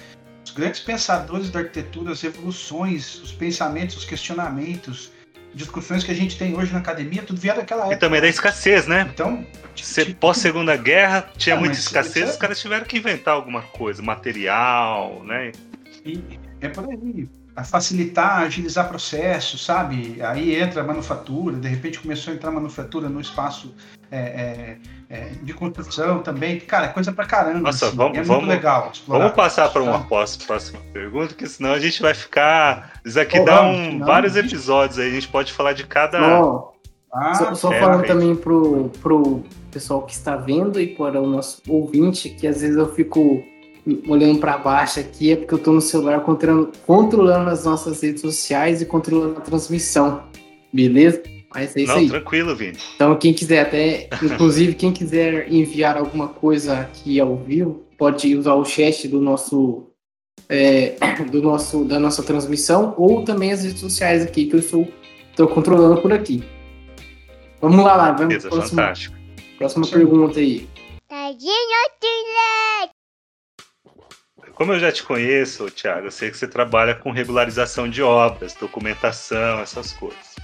Os 0.43 0.51
grandes 0.51 0.81
pensadores 0.81 1.51
da 1.51 1.61
arquitetura, 1.61 2.13
as 2.13 2.23
revoluções, 2.23 3.21
os 3.23 3.31
pensamentos, 3.31 3.99
os 3.99 4.05
questionamentos, 4.07 5.13
discussões 5.59 6.03
que 6.05 6.11
a 6.11 6.15
gente 6.15 6.39
tem 6.39 6.57
hoje 6.57 6.73
na 6.73 6.79
academia, 6.79 7.23
tudo 7.23 7.39
vieram 7.41 7.59
daquela 7.61 7.83
E 7.83 7.85
época. 7.87 7.99
também 7.99 8.21
da 8.21 8.29
escassez, 8.29 8.87
né? 8.87 9.07
Então, 9.13 9.45
Se- 9.75 10.07
tipo, 10.07 10.19
Pós-segunda 10.21 10.77
guerra 10.77 11.29
tinha 11.37 11.55
Ah, 11.57 11.59
muita 11.59 11.75
escassez, 11.77 12.29
é- 12.29 12.31
os 12.33 12.37
caras 12.37 12.61
tiveram 12.61 12.85
que 12.87 12.97
inventar 12.97 13.35
alguma 13.35 13.63
coisa, 13.63 14.03
material, 14.03 15.23
né? 15.25 15.53
E 16.05 16.23
é 16.61 16.69
por 16.69 16.89
aí. 16.89 17.29
A 17.55 17.65
facilitar, 17.65 18.39
agilizar 18.43 18.89
processos, 18.89 19.65
sabe? 19.65 20.17
Aí 20.23 20.55
entra 20.55 20.81
a 20.81 20.85
manufatura, 20.85 21.57
de 21.57 21.69
repente 21.69 21.99
começou 21.99 22.33
a 22.33 22.37
entrar 22.37 22.51
a 22.51 22.53
manufatura 22.53 23.09
no 23.09 23.21
espaço 23.21 23.75
é, 24.11 24.19
é, 24.19 24.77
é, 25.11 25.31
de 25.43 25.53
construção 25.55 26.21
também. 26.21 26.59
Cara, 26.61 26.87
é 26.87 26.89
coisa 26.89 27.13
pra 27.13 27.25
caramba. 27.25 27.61
Nossa, 27.61 27.87
assim. 27.87 27.97
vamos- 27.97 28.19
é 28.19 28.23
vamos- 28.23 28.45
muito 28.45 28.57
legal. 28.57 28.91
explorar. 28.93 29.21
Vamos 29.21 29.37
passar 29.37 29.69
para 29.71 29.83
uma 29.83 30.01
pós- 30.01 30.37
próxima 30.37 30.79
pergunta, 30.93 31.35
que 31.35 31.47
senão 31.47 31.73
a 31.73 31.79
gente 31.81 32.01
vai 32.03 32.15
ficar. 32.15 32.93
Isso 33.05 33.19
aqui 33.21 33.39
Ô, 33.41 33.45
dá 33.45 33.63
um, 33.63 33.93
não, 33.99 34.07
vários 34.07 34.35
bicho. 34.35 34.47
episódios 34.47 34.99
aí, 34.99 35.09
a 35.09 35.13
gente 35.13 35.29
pode 35.29 35.53
falar 35.53 35.73
de 35.73 35.87
cada. 35.87 36.21
Ó, 36.43 36.73
Ah, 37.13 37.35
só 37.35 37.55
só 37.55 37.73
é, 37.73 37.81
falando 37.81 38.01
ok. 38.01 38.09
também 38.09 38.37
pro, 38.37 38.91
pro 39.03 39.43
pessoal 39.71 40.03
que 40.03 40.13
está 40.13 40.37
vendo 40.37 40.79
e 40.79 40.89
para 40.95 41.21
o 41.21 41.27
nosso 41.27 41.63
ouvinte, 41.67 42.29
que 42.29 42.47
às 42.47 42.61
vezes 42.61 42.77
eu 42.77 42.93
fico 42.95 43.43
olhando 44.07 44.39
para 44.39 44.59
baixo 44.59 45.01
aqui, 45.01 45.33
é 45.33 45.37
porque 45.37 45.55
eu 45.55 45.59
tô 45.59 45.73
no 45.73 45.81
celular 45.81 46.21
controlando, 46.21 46.71
controlando 46.87 47.49
as 47.49 47.65
nossas 47.65 48.03
redes 48.03 48.21
sociais 48.21 48.83
e 48.83 48.85
controlando 48.87 49.39
a 49.39 49.41
transmissão. 49.41 50.25
Beleza? 50.71 51.23
Mas 51.55 51.75
é 51.77 51.81
isso 51.81 51.93
Não, 51.93 51.99
aí. 52.01 52.09
tranquilo, 52.09 52.55
Vini. 52.55 52.77
Então, 52.95 53.17
quem 53.17 53.33
quiser 53.33 53.61
até, 53.61 54.09
inclusive, 54.23 54.75
quem 54.75 54.93
quiser 54.93 55.51
enviar 55.53 55.97
alguma 55.97 56.29
coisa 56.29 56.81
aqui 56.81 57.19
ao 57.19 57.37
vivo, 57.37 57.85
pode 57.97 58.37
usar 58.37 58.55
o 58.55 58.65
chat 58.65 59.09
do 59.09 59.21
nosso, 59.21 59.87
é, 60.49 60.91
do 61.31 61.41
nosso, 61.43 61.85
da 61.85 61.99
nossa 61.99 62.23
transmissão 62.23 62.95
ou 62.99 63.25
também 63.25 63.53
as 63.53 63.65
redes 63.65 63.81
sociais 63.81 64.23
aqui 64.23 64.47
que 64.47 64.55
eu 64.57 64.61
estou, 64.61 64.89
estou 65.31 65.49
controlando 65.49 66.01
por 66.03 66.13
aqui. 66.13 66.45
Vamos 67.61 67.85
lá, 67.85 67.97
lá, 67.97 68.13
vamos 68.13 68.29
Beleza, 68.29 68.49
próxima, 68.51 68.83
fantástico. 68.83 69.17
próxima 69.57 69.87
pergunta 69.87 70.39
aí. 70.39 70.69
Como 74.55 74.73
eu 74.73 74.81
já 74.81 74.91
te 74.93 75.03
conheço, 75.05 75.71
Thiago, 75.71 76.09
eu 76.09 76.11
sei 76.11 76.31
que 76.31 76.37
você 76.37 76.47
trabalha 76.47 76.95
com 76.95 77.11
regularização 77.11 77.89
de 77.89 78.03
obras, 78.03 78.55
documentação, 78.55 79.61
essas 79.61 79.93
coisas. 79.93 80.35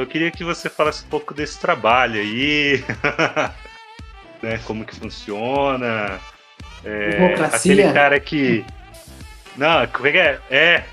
Eu 0.00 0.06
queria 0.06 0.30
que 0.30 0.42
você 0.42 0.70
falasse 0.70 1.04
um 1.04 1.08
pouco 1.08 1.34
desse 1.34 1.60
trabalho 1.60 2.18
aí, 2.18 2.82
né? 4.42 4.58
Como 4.64 4.82
que 4.82 4.96
funciona. 4.96 6.18
É, 6.82 7.34
aquele 7.52 7.92
cara 7.92 8.18
que. 8.18 8.64
Não, 9.58 9.86
como 9.88 10.06
é 10.06 10.10
que 10.10 10.18
é? 10.18 10.40
É, 10.50 10.84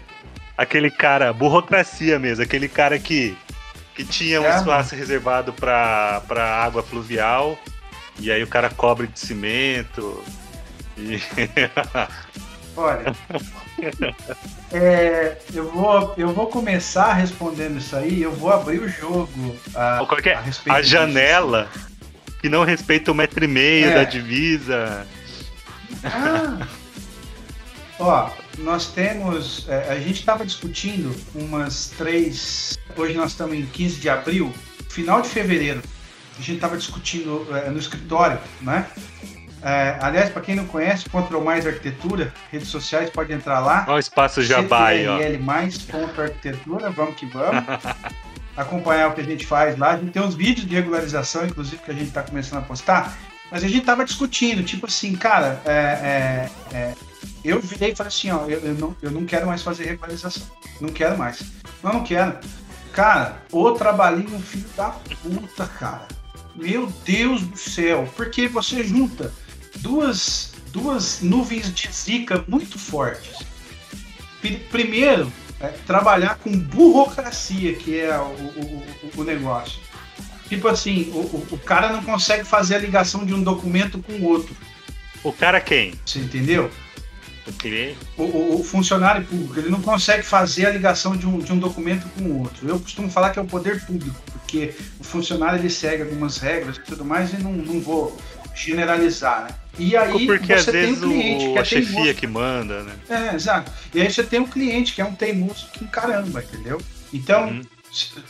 aquele 0.58 0.92
cara, 0.92 1.32
burocracia 1.32 2.20
mesmo, 2.20 2.44
aquele 2.44 2.68
cara 2.68 3.00
que, 3.00 3.38
que 3.96 4.04
tinha 4.04 4.42
um 4.42 4.46
É, 4.46 4.58
espaço 4.58 4.94
reservado 4.94 5.54
para 5.54 6.22
água 6.62 6.84
pluvial, 6.84 7.58
e 8.20 8.30
aí 8.30 8.44
o 8.44 8.48
cara 8.48 8.70
cobre 8.70 9.08
de 9.08 9.22
cimento. 9.22 10.22
E... 10.98 11.22
Olha, 12.78 13.16
é, 14.72 15.36
eu, 15.52 15.72
vou, 15.72 16.14
eu 16.16 16.30
vou 16.32 16.46
começar 16.46 17.14
respondendo 17.14 17.80
isso 17.80 17.96
aí, 17.96 18.22
eu 18.22 18.32
vou 18.32 18.52
abrir 18.54 18.80
o 18.80 18.88
jogo. 18.88 19.58
A, 19.74 20.06
é? 20.24 20.36
a 20.70 20.74
A 20.76 20.82
janela 20.84 21.68
que 22.40 22.48
não 22.48 22.64
respeita 22.64 23.12
o 23.12 23.16
metro 23.16 23.44
e 23.44 23.48
meio 23.48 23.88
É. 23.88 23.96
da 23.96 24.04
divisa. 24.04 25.08
Ah! 26.04 26.68
Ó, 28.00 28.30
nós 28.60 28.88
temos. 28.88 29.66
é, 29.68 29.90
a 29.94 30.00
gente 30.00 30.20
estava 30.20 30.46
discutindo 30.46 31.16
umas 31.34 31.88
três. 31.98 32.78
Hoje 32.96 33.16
nós 33.16 33.32
estamos 33.32 33.56
em 33.58 33.66
15 33.66 34.00
de 34.00 34.08
abril, 34.08 34.54
final 34.88 35.22
de 35.22 35.30
fevereiro. 35.30 35.82
A 36.38 36.42
gente 36.42 36.56
estava 36.56 36.78
discutindo 36.78 37.48
é, 37.56 37.72
no 37.72 37.80
escritório, 37.80 38.38
né? 38.62 38.86
É, 39.62 39.98
aliás, 40.00 40.30
para 40.30 40.42
quem 40.42 40.56
não 40.56 40.66
conhece, 40.66 41.10
Control 41.10 41.44
Mais 41.44 41.66
Arquitetura, 41.66 42.34
redes 42.52 42.68
sociais, 42.68 43.10
pode 43.10 43.34
entrar 43.34 43.60
lá. 43.60 43.86
Olha 43.88 43.96
o 43.96 44.00
espaço 44.00 44.44
Jabá 44.44 44.88
aí, 44.88 45.08
ó. 45.08 45.18
CTRL 45.18 45.44
mais 45.44 45.78
ponto 45.80 46.22
arquitetura, 46.22 46.90
vamos 46.90 47.16
que 47.16 47.26
vamos. 47.26 47.64
Acompanhar 48.56 49.10
o 49.10 49.14
que 49.14 49.22
a 49.22 49.24
gente 49.24 49.46
faz 49.46 49.78
lá. 49.78 49.92
A 49.92 49.98
gente 49.98 50.12
tem 50.12 50.22
uns 50.22 50.36
vídeos 50.36 50.68
de 50.68 50.76
regularização, 50.76 51.46
inclusive, 51.46 51.82
que 51.82 51.92
a 51.92 51.94
gente 51.94 52.08
está 52.08 52.24
começando 52.24 52.60
a 52.60 52.62
postar. 52.64 53.18
Mas 53.52 53.64
a 53.64 53.68
gente 53.68 53.86
tava 53.86 54.04
discutindo, 54.04 54.64
tipo 54.64 54.88
assim, 54.88 55.16
cara, 55.16 55.62
é, 55.66 55.72
é, 55.72 56.50
é, 56.76 56.94
Eu 57.44 57.62
virei 57.62 57.92
e 57.92 57.96
falei 57.96 58.10
assim, 58.10 58.32
ó, 58.32 58.46
eu, 58.46 58.60
eu, 58.60 58.74
não, 58.74 58.96
eu 59.02 59.12
não 59.12 59.26
quero 59.26 59.48
mais 59.48 59.62
fazer 59.62 59.86
regularização. 59.86 60.44
Não 60.82 60.90
quero 60.90 61.18
mais. 61.18 61.42
Não, 61.84 61.94
não 61.94 62.04
quero. 62.04 62.38
Cara, 62.92 63.44
o 63.52 63.72
trabalhinho 63.72 64.40
filho 64.40 64.68
da 64.76 64.90
puta, 64.90 65.68
cara. 65.68 66.08
Meu 66.56 66.92
Deus 67.06 67.42
do 67.42 67.58
céu. 67.58 68.08
Porque 68.16 68.48
você 68.48 68.84
junta 68.84 69.32
duas, 69.80 70.54
duas 70.72 71.22
nuvens 71.22 71.74
de 71.74 71.90
zica 71.92 72.44
muito 72.48 72.78
fortes. 72.78 73.46
Primeiro, 74.70 75.32
é, 75.60 75.68
trabalhar 75.86 76.36
com 76.36 76.58
burocracia, 76.58 77.74
que 77.74 78.00
é 78.00 78.18
o, 78.18 78.24
o, 78.24 78.84
o, 79.18 79.24
negócio. 79.24 79.80
Tipo 80.48 80.68
assim, 80.68 81.12
o, 81.14 81.48
o, 81.52 81.58
cara 81.58 81.92
não 81.92 82.04
consegue 82.04 82.44
fazer 82.44 82.76
a 82.76 82.80
ligação 82.80 83.26
de 83.26 83.34
um 83.34 83.42
documento 83.42 84.00
com 84.00 84.14
o 84.14 84.26
outro. 84.26 84.56
O 85.24 85.34
cara 85.34 85.60
quem? 85.60 85.94
Você 86.06 86.20
entendeu? 86.20 86.72
O? 88.18 88.24
O, 88.24 88.60
o, 88.60 88.64
funcionário 88.64 89.26
público, 89.26 89.58
ele 89.58 89.70
não 89.70 89.82
consegue 89.82 90.22
fazer 90.22 90.66
a 90.66 90.70
ligação 90.70 91.16
de 91.16 91.26
um, 91.26 91.40
de 91.40 91.52
um 91.52 91.58
documento 91.58 92.08
com 92.10 92.24
o 92.24 92.42
outro. 92.42 92.68
Eu 92.68 92.80
costumo 92.80 93.10
falar 93.10 93.32
que 93.32 93.40
é 93.40 93.42
o 93.42 93.46
poder 93.46 93.84
público, 93.86 94.22
porque 94.32 94.76
o 95.00 95.04
funcionário 95.04 95.60
ele 95.60 95.70
segue 95.70 96.04
algumas 96.04 96.38
regras 96.38 96.78
e 96.78 96.82
tudo 96.82 97.06
mais, 97.06 97.34
e 97.34 97.38
não, 97.38 97.54
não 97.54 97.80
vou 97.80 98.18
generalizar, 98.54 99.44
né? 99.44 99.50
E 99.78 99.96
aí 99.96 100.26
porque 100.26 100.48
você 100.48 100.54
às 100.54 100.66
tem 100.66 100.82
vezes 100.82 101.04
um 101.04 101.10
cliente 101.10 101.46
o, 101.46 101.52
que 101.54 101.58
é 101.58 101.62
a 101.62 101.66
chefia 101.66 101.94
teimoso. 101.94 102.14
que 102.16 102.28
manda, 102.28 102.84
né? 102.84 102.94
É, 103.10 103.36
exato. 103.36 103.72
E 103.94 104.02
aí 104.02 104.12
você 104.12 104.24
tem 104.24 104.40
um 104.40 104.48
cliente 104.48 104.94
que 104.94 105.02
é 105.02 105.06
um 105.06 105.14
teimoso 105.14 105.68
que 105.72 105.86
caramba, 105.88 106.44
entendeu? 106.44 106.82
Então, 107.14 107.48
uhum. 107.48 107.62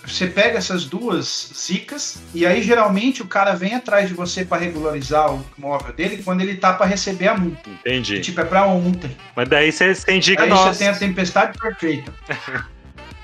você 0.05 0.27
pega 0.27 0.57
essas 0.57 0.85
duas 0.85 1.51
zicas 1.55 2.21
e 2.33 2.45
aí 2.45 2.61
geralmente 2.61 3.21
o 3.21 3.27
cara 3.27 3.53
vem 3.53 3.75
atrás 3.75 4.07
de 4.07 4.13
você 4.13 4.43
para 4.43 4.61
regularizar 4.61 5.33
o 5.33 5.45
móvel 5.57 5.93
dele 5.93 6.21
quando 6.23 6.41
ele 6.41 6.55
tá 6.55 6.73
para 6.73 6.85
receber 6.85 7.29
a 7.29 7.37
multa. 7.37 7.69
Entendi. 7.69 8.19
Tipo, 8.19 8.41
é 8.41 8.45
para 8.45 8.65
ontem. 8.65 9.15
Mas 9.35 9.47
daí 9.47 9.71
você 9.71 9.93
tem 9.95 10.19
dica 10.19 10.43
Aí 10.43 10.49
você 10.49 10.77
tem 10.79 10.87
a 10.89 10.95
tempestade 10.95 11.57
perfeita. 11.57 12.13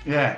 é. 0.08 0.38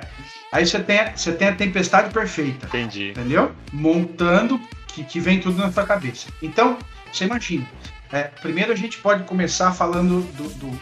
Aí 0.52 0.66
você 0.66 0.80
tem, 0.80 0.98
você 1.14 1.32
tem 1.32 1.48
a 1.48 1.54
tempestade 1.54 2.12
perfeita. 2.12 2.66
Entendi. 2.66 3.10
Entendeu? 3.10 3.52
Montando 3.72 4.60
que, 4.88 5.04
que 5.04 5.20
vem 5.20 5.38
tudo 5.38 5.58
na 5.58 5.70
sua 5.70 5.84
cabeça. 5.84 6.28
Então, 6.42 6.78
você 7.12 7.24
imagina. 7.24 7.66
É, 8.12 8.24
primeiro 8.24 8.72
a 8.72 8.76
gente 8.76 8.98
pode 8.98 9.24
começar 9.24 9.72
falando 9.72 10.22
do, 10.32 10.48
do, 10.50 10.70
do, 10.70 10.80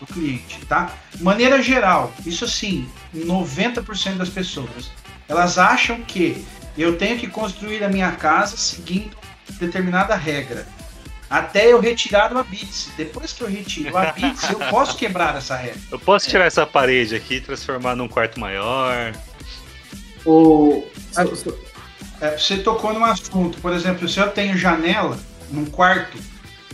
do 0.00 0.06
cliente, 0.06 0.64
tá? 0.66 0.92
Maneira 1.20 1.62
geral, 1.62 2.12
isso 2.24 2.48
sim, 2.48 2.88
90% 3.14 4.16
das 4.16 4.28
pessoas, 4.28 4.90
elas 5.28 5.58
acham 5.58 6.02
que 6.02 6.44
eu 6.76 6.98
tenho 6.98 7.18
que 7.18 7.28
construir 7.28 7.84
a 7.84 7.88
minha 7.88 8.12
casa 8.12 8.56
seguindo 8.56 9.16
determinada 9.58 10.14
regra. 10.14 10.66
Até 11.28 11.72
eu 11.72 11.80
retirar 11.80 12.32
o 12.32 12.38
Abits. 12.38 12.90
Depois 12.96 13.32
que 13.32 13.42
eu 13.42 13.48
retiro 13.48 13.92
o 13.92 13.96
Abits, 13.96 14.48
eu 14.48 14.58
posso 14.70 14.96
quebrar 14.96 15.34
essa 15.36 15.56
regra. 15.56 15.80
Eu 15.90 15.98
posso 15.98 16.28
tirar 16.28 16.44
é. 16.44 16.46
essa 16.46 16.64
parede 16.64 17.16
aqui 17.16 17.34
e 17.34 17.40
transformar 17.40 17.96
num 17.96 18.06
quarto 18.06 18.38
maior. 18.38 19.12
O... 20.24 20.84
É, 22.20 22.38
você 22.38 22.58
tocou 22.58 22.92
num 22.92 23.04
assunto, 23.04 23.58
por 23.58 23.72
exemplo, 23.72 24.08
se 24.08 24.18
eu 24.18 24.28
tenho 24.30 24.56
janela 24.56 25.18
num 25.50 25.64
quarto 25.64 26.18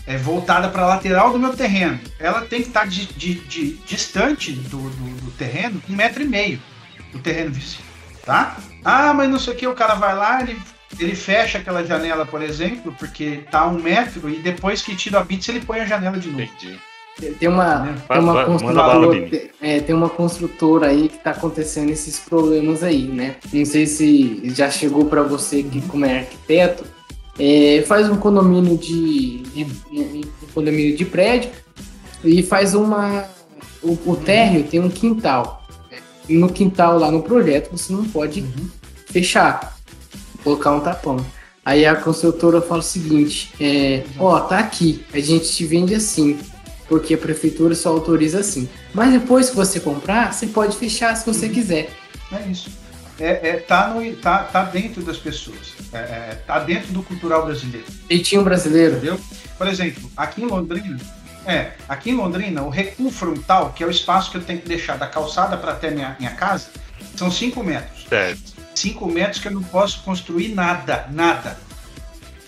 é, 0.06 0.16
voltada 0.16 0.68
para 0.68 0.82
a 0.82 0.86
lateral 0.86 1.32
do 1.32 1.38
meu 1.38 1.54
terreno, 1.54 1.98
ela 2.18 2.42
tem 2.42 2.62
que 2.62 2.68
estar 2.68 2.80
tá 2.80 2.86
de, 2.86 3.06
de, 3.06 3.34
de, 3.34 3.72
distante 3.86 4.52
do, 4.52 4.78
do, 4.78 5.20
do, 5.24 5.30
terreno 5.32 5.80
um 5.88 5.94
metro 5.94 6.22
e 6.22 6.26
meio 6.26 6.60
do 7.12 7.18
terreno 7.18 7.52
vizinho, 7.52 7.84
tá? 8.24 8.56
Ah, 8.84 9.14
mas 9.14 9.30
não 9.30 9.38
sei 9.38 9.54
o 9.54 9.56
que, 9.56 9.66
o 9.66 9.74
cara 9.74 9.94
vai 9.94 10.14
lá, 10.14 10.42
ele, 10.42 10.60
ele 10.98 11.14
fecha 11.14 11.58
aquela 11.58 11.84
janela, 11.84 12.26
por 12.26 12.42
exemplo, 12.42 12.94
porque 12.98 13.44
tá 13.50 13.66
um 13.66 13.80
metro 13.80 14.28
e 14.28 14.36
depois 14.36 14.82
que 14.82 14.96
tira 14.96 15.20
a 15.20 15.24
bits 15.24 15.48
ele 15.48 15.60
põe 15.60 15.80
a 15.80 15.86
janela 15.86 16.18
de 16.18 16.28
novo. 16.28 16.42
Entendi. 16.42 16.78
Tem 17.38 17.48
uma, 17.48 17.94
tem, 18.08 18.18
uma 18.18 18.44
construtora, 18.44 19.30
é, 19.60 19.80
tem 19.80 19.94
uma 19.94 20.08
construtora 20.08 20.86
aí 20.86 21.10
que 21.10 21.16
está 21.16 21.32
acontecendo 21.32 21.90
esses 21.90 22.18
problemas 22.18 22.82
aí, 22.82 23.02
né? 23.04 23.36
Não 23.52 23.64
sei 23.66 23.86
se 23.86 24.40
já 24.46 24.70
chegou 24.70 25.04
para 25.04 25.22
você 25.22 25.62
que 25.62 25.82
como 25.82 26.06
é 26.06 26.20
arquiteto, 26.20 26.84
é, 27.38 27.82
faz 27.86 28.08
um 28.08 28.16
condomínio 28.16 28.76
de, 28.76 29.42
um 29.56 30.46
condomínio 30.54 30.96
de 30.96 31.04
prédio 31.04 31.50
e 32.24 32.42
faz 32.42 32.74
uma 32.74 33.28
o, 33.82 33.98
o 34.06 34.16
térreo 34.16 34.64
tem 34.64 34.80
um 34.80 34.88
quintal. 34.88 35.62
No 36.28 36.48
quintal 36.48 36.98
lá 36.98 37.10
no 37.10 37.22
projeto 37.22 37.70
você 37.76 37.92
não 37.92 38.04
pode 38.04 38.40
uhum. 38.40 38.68
fechar, 39.06 39.76
colocar 40.44 40.72
um 40.72 40.80
tapão. 40.80 41.24
Aí 41.64 41.84
a 41.86 41.96
construtora 41.96 42.60
fala 42.60 42.80
o 42.80 42.84
seguinte: 42.84 43.52
é, 43.60 44.04
ó, 44.18 44.38
tá 44.40 44.58
aqui, 44.58 45.04
a 45.12 45.18
gente 45.18 45.50
te 45.52 45.64
vende 45.64 45.94
assim 45.94 46.38
porque 46.88 47.14
a 47.14 47.18
prefeitura 47.18 47.74
só 47.74 47.88
autoriza 47.88 48.40
assim. 48.40 48.68
Mas 48.92 49.12
depois 49.12 49.48
que 49.48 49.56
você 49.56 49.80
comprar, 49.80 50.32
você 50.32 50.46
pode 50.46 50.76
fechar 50.76 51.16
se 51.16 51.24
você 51.24 51.46
uhum. 51.46 51.52
quiser. 51.52 51.90
É 52.30 52.50
isso. 52.50 52.81
É, 53.18 53.50
é, 53.50 53.56
tá, 53.56 53.88
no, 53.88 54.16
tá, 54.16 54.38
tá 54.44 54.64
dentro 54.64 55.02
das 55.02 55.18
pessoas. 55.18 55.74
É, 55.92 55.98
é, 55.98 56.42
tá 56.46 56.58
dentro 56.58 56.92
do 56.92 57.02
cultural 57.02 57.44
brasileiro. 57.44 57.86
Jeitinho 58.10 58.42
brasileiro. 58.42 58.96
Entendeu? 58.96 59.20
Por 59.58 59.66
exemplo, 59.66 60.10
aqui 60.16 60.42
em 60.42 60.46
Londrina, 60.46 60.98
é, 61.46 61.72
aqui 61.88 62.10
em 62.10 62.14
Londrina, 62.14 62.62
o 62.62 62.68
recuo 62.68 63.10
frontal, 63.10 63.72
que 63.72 63.82
é 63.82 63.86
o 63.86 63.90
espaço 63.90 64.30
que 64.30 64.36
eu 64.36 64.42
tenho 64.42 64.60
que 64.60 64.68
deixar 64.68 64.96
da 64.96 65.06
calçada 65.06 65.56
para 65.56 65.72
até 65.72 65.90
minha, 65.90 66.16
minha 66.18 66.32
casa, 66.32 66.68
são 67.16 67.30
5 67.30 67.62
metros. 67.62 68.06
Certo. 68.08 68.52
5 68.74 69.06
metros 69.06 69.40
que 69.40 69.48
eu 69.48 69.52
não 69.52 69.62
posso 69.62 70.02
construir 70.02 70.48
nada, 70.54 71.06
nada. 71.10 71.58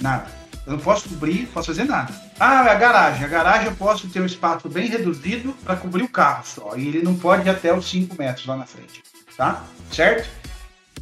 Nada. 0.01 0.27
Eu 0.67 0.73
não 0.73 0.81
posso 0.81 1.09
cobrir, 1.09 1.47
posso 1.53 1.67
fazer 1.67 1.85
nada. 1.85 2.13
Ah, 2.41 2.61
a 2.61 2.75
garagem. 2.75 3.25
A 3.25 3.29
garagem 3.29 3.67
eu 3.67 3.77
posso 3.77 4.09
ter 4.09 4.21
um 4.21 4.27
espaço 4.27 4.69
bem 4.69 4.89
reduzido 4.89 5.55
para 5.65 5.77
cobrir 5.77 6.03
o 6.03 6.09
carro 6.09 6.45
só. 6.47 6.75
E 6.77 6.89
ele 6.89 7.03
não 7.03 7.15
pode 7.15 7.47
ir 7.47 7.51
até 7.51 7.73
os 7.77 7.89
5 7.91 8.17
metros 8.19 8.47
lá 8.47 8.57
na 8.57 8.65
frente. 8.65 9.03
Tá? 9.37 9.63
Certo? 9.93 10.29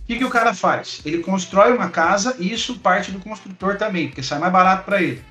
O 0.02 0.06
que, 0.06 0.18
que 0.18 0.24
o 0.24 0.30
cara 0.30 0.52
faz? 0.52 1.00
Ele 1.04 1.18
constrói 1.18 1.72
uma 1.72 1.88
casa 1.88 2.36
e 2.38 2.52
isso 2.52 2.78
parte 2.78 3.10
do 3.10 3.20
construtor 3.20 3.76
também, 3.78 4.08
porque 4.08 4.22
sai 4.22 4.38
mais 4.38 4.52
barato 4.52 4.84
para 4.84 5.00
ele. 5.00 5.24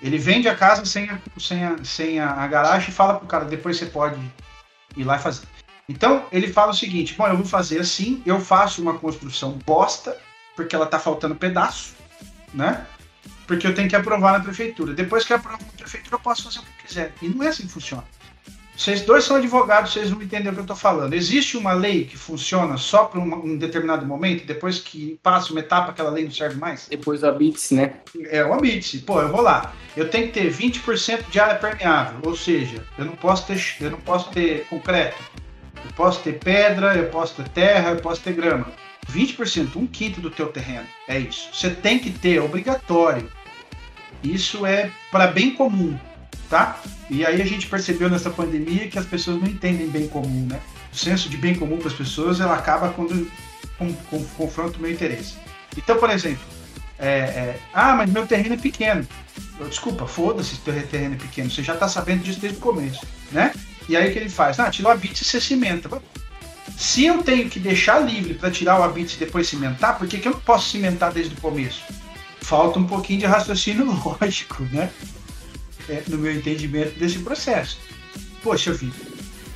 Ele 0.00 0.18
vende 0.18 0.48
a 0.48 0.56
casa 0.56 0.84
sem 0.84 1.08
a, 1.08 1.18
sem 1.38 1.64
a, 1.64 1.76
sem 1.84 2.18
a, 2.18 2.30
a 2.32 2.46
garagem 2.48 2.88
e 2.88 2.92
fala 2.92 3.14
pro 3.14 3.28
cara, 3.28 3.44
depois 3.44 3.76
você 3.76 3.86
pode 3.86 4.20
ir 4.96 5.04
lá 5.04 5.16
e 5.16 5.20
fazer. 5.20 5.46
Então, 5.88 6.26
ele 6.32 6.52
fala 6.52 6.72
o 6.72 6.74
seguinte: 6.74 7.14
bom, 7.14 7.26
eu 7.26 7.36
vou 7.36 7.46
fazer 7.46 7.80
assim, 7.80 8.22
eu 8.26 8.40
faço 8.40 8.82
uma 8.82 8.98
construção 8.98 9.52
bosta, 9.64 10.16
porque 10.56 10.74
ela 10.74 10.86
tá 10.86 10.98
faltando 10.98 11.36
pedaço, 11.36 11.94
né? 12.52 12.84
porque 13.46 13.66
eu 13.66 13.74
tenho 13.74 13.88
que 13.88 13.96
aprovar 13.96 14.32
na 14.32 14.40
prefeitura. 14.40 14.94
Depois 14.94 15.24
que 15.24 15.32
eu 15.32 15.36
aprovo 15.36 15.62
na 15.62 15.72
prefeitura, 15.72 16.16
eu 16.16 16.20
posso 16.20 16.44
fazer 16.44 16.60
o 16.60 16.62
que 16.62 16.86
quiser. 16.86 17.12
E 17.20 17.28
não 17.28 17.42
é 17.42 17.48
assim 17.48 17.64
que 17.64 17.72
funciona. 17.72 18.04
Vocês 18.76 19.02
dois 19.02 19.24
são 19.24 19.36
advogados, 19.36 19.92
vocês 19.92 20.10
vão 20.10 20.22
entender 20.22 20.48
o 20.48 20.52
que 20.52 20.58
eu 20.60 20.62
estou 20.62 20.76
falando. 20.76 21.12
Existe 21.12 21.56
uma 21.56 21.72
lei 21.72 22.04
que 22.04 22.16
funciona 22.16 22.76
só 22.78 23.04
para 23.04 23.20
um, 23.20 23.52
um, 23.52 23.56
determinado 23.56 24.06
momento, 24.06 24.46
depois 24.46 24.78
que 24.78 25.18
passa 25.22 25.52
uma 25.52 25.60
etapa, 25.60 25.90
aquela 25.90 26.10
lei 26.10 26.24
não 26.24 26.30
serve 26.30 26.58
mais? 26.58 26.86
Depois 26.88 27.20
do 27.20 27.28
habite 27.28 27.74
né? 27.74 27.94
É, 28.30 28.44
o 28.44 28.52
habite 28.52 28.98
Pô, 29.00 29.20
eu 29.20 29.28
vou 29.28 29.42
lá. 29.42 29.74
Eu 29.94 30.08
tenho 30.08 30.28
que 30.28 30.32
ter 30.32 30.50
20% 30.50 31.30
de 31.30 31.38
área 31.38 31.56
permeável, 31.56 32.18
ou 32.24 32.34
seja, 32.34 32.82
eu 32.96 33.04
não 33.04 33.14
posso 33.14 33.46
ter, 33.46 33.62
eu 33.80 33.90
não 33.90 34.00
posso 34.00 34.30
ter 34.30 34.66
concreto. 34.68 35.22
Eu 35.84 35.92
posso 35.94 36.20
ter 36.20 36.38
pedra, 36.38 36.96
eu 36.96 37.08
posso 37.10 37.34
ter 37.34 37.48
terra, 37.48 37.90
eu 37.90 37.96
posso 37.96 38.22
ter 38.22 38.32
grama. 38.32 38.66
20%, 39.10 39.76
um 39.76 39.86
quinto 39.86 40.20
do 40.20 40.30
teu 40.30 40.46
terreno. 40.46 40.86
É 41.08 41.18
isso. 41.18 41.50
Você 41.52 41.70
tem 41.70 41.98
que 41.98 42.10
ter, 42.10 42.36
é 42.36 42.40
obrigatório. 42.40 43.30
Isso 44.22 44.64
é 44.64 44.90
para 45.10 45.26
bem 45.26 45.54
comum, 45.54 45.98
tá? 46.48 46.80
E 47.12 47.26
aí 47.26 47.42
a 47.42 47.44
gente 47.44 47.66
percebeu 47.66 48.08
nessa 48.08 48.30
pandemia 48.30 48.88
que 48.88 48.98
as 48.98 49.04
pessoas 49.04 49.38
não 49.38 49.46
entendem 49.46 49.86
bem 49.86 50.08
comum, 50.08 50.46
né? 50.50 50.58
O 50.90 50.96
senso 50.96 51.28
de 51.28 51.36
bem 51.36 51.54
comum 51.54 51.76
para 51.76 51.88
as 51.88 51.94
pessoas 51.94 52.40
ela 52.40 52.54
acaba 52.54 52.88
quando 52.88 53.30
com, 53.76 53.92
com, 53.92 54.24
confronta 54.24 54.78
o 54.78 54.80
meu 54.80 54.90
interesse. 54.90 55.34
Então, 55.76 55.98
por 55.98 56.08
exemplo, 56.08 56.42
é, 56.98 57.08
é, 57.08 57.60
ah, 57.74 57.94
mas 57.94 58.10
meu 58.10 58.26
terreno 58.26 58.54
é 58.54 58.56
pequeno. 58.56 59.06
Eu, 59.60 59.68
desculpa, 59.68 60.06
foda-se 60.06 60.54
se 60.54 60.60
teu 60.62 60.74
terreno 60.86 61.16
é 61.16 61.18
pequeno. 61.18 61.50
Você 61.50 61.62
já 61.62 61.74
está 61.74 61.86
sabendo 61.86 62.22
disso 62.22 62.40
desde 62.40 62.58
o 62.58 62.62
começo, 62.62 63.06
né? 63.30 63.52
E 63.90 63.94
aí 63.94 64.08
o 64.08 64.12
que 64.14 64.18
ele 64.18 64.30
faz? 64.30 64.58
Ah, 64.58 64.70
tirou 64.70 64.90
a 64.90 64.96
bit 64.96 65.20
e 65.20 65.24
você 65.24 65.38
cimenta. 65.38 65.90
Se 66.78 67.04
eu 67.04 67.22
tenho 67.22 67.50
que 67.50 67.60
deixar 67.60 67.98
livre 67.98 68.32
para 68.32 68.50
tirar 68.50 68.80
o 68.80 68.82
habite 68.82 69.16
e 69.16 69.18
depois 69.18 69.46
cimentar, 69.46 69.98
por 69.98 70.08
que, 70.08 70.16
que 70.16 70.28
eu 70.28 70.32
não 70.32 70.40
posso 70.40 70.70
cimentar 70.70 71.12
desde 71.12 71.34
o 71.34 71.40
começo? 71.42 71.82
Falta 72.40 72.78
um 72.78 72.86
pouquinho 72.86 73.20
de 73.20 73.26
raciocínio 73.26 73.84
lógico, 74.02 74.62
né? 74.72 74.90
É, 75.88 76.02
no 76.08 76.18
meu 76.18 76.32
entendimento 76.32 76.98
desse 76.98 77.18
processo. 77.18 77.78
Poxa 78.42 78.72
vida, 78.72 78.94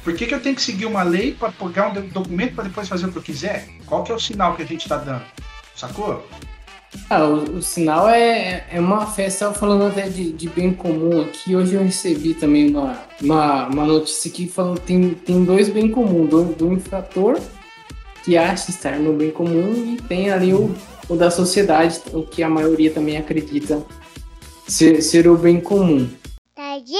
por 0.03 0.15
que, 0.15 0.27
que 0.27 0.35
eu 0.35 0.41
tenho 0.41 0.55
que 0.55 0.63
seguir 0.63 0.87
uma 0.87 1.03
lei 1.03 1.35
para 1.35 1.51
pegar 1.51 1.89
um 1.89 2.09
documento 2.09 2.55
para 2.55 2.65
depois 2.65 2.89
fazer 2.89 3.07
o 3.07 3.13
que 3.13 3.19
eu 3.19 3.23
quiser? 3.23 3.69
Qual 3.87 4.05
que 4.05 4.13
é 4.13 4.15
o 4.15 4.21
sinal 4.21 4.55
que 4.55 4.63
a 4.63 4.67
gente 4.67 4.83
está 4.83 4.97
dando? 4.97 5.25
Sacou? 5.75 6.27
Ah, 7.11 7.25
o, 7.25 7.59
o, 7.59 7.63
sinal 7.63 8.09
é, 8.09 8.65
é 8.71 8.81
uma 8.81 9.07
festa, 9.07 9.53
falando 9.53 9.85
até 9.85 10.09
de, 10.09 10.33
de, 10.33 10.49
bem 10.49 10.73
comum 10.73 11.21
aqui. 11.21 11.55
Hoje 11.55 11.75
eu 11.75 11.83
recebi 11.83 12.35
também 12.35 12.71
uma, 12.71 12.99
uma, 13.21 13.67
uma 13.67 13.85
notícia 13.85 14.31
aqui 14.31 14.49
falando 14.49 14.81
que 14.81 14.87
tem, 14.87 15.11
tem 15.11 15.45
dois 15.45 15.69
bem 15.69 15.91
comuns: 15.91 16.31
do, 16.31 16.45
do 16.55 16.73
infrator, 16.73 17.39
que 18.25 18.37
acha 18.37 18.71
estar 18.71 18.99
no 18.99 19.13
bem 19.13 19.31
comum, 19.31 19.95
e 19.95 20.03
tem 20.03 20.31
ali 20.31 20.55
o, 20.55 20.75
o 21.09 21.17
da 21.17 21.31
sociedade, 21.31 22.01
o 22.13 22.23
que 22.23 22.43
a 22.43 22.49
maioria 22.49 22.91
também 22.91 23.17
acredita 23.17 23.83
ser, 24.67 25.03
ser 25.03 25.29
o 25.29 25.37
bem 25.37 25.61
comum. 25.61 26.09
Tadinho, 26.55 26.99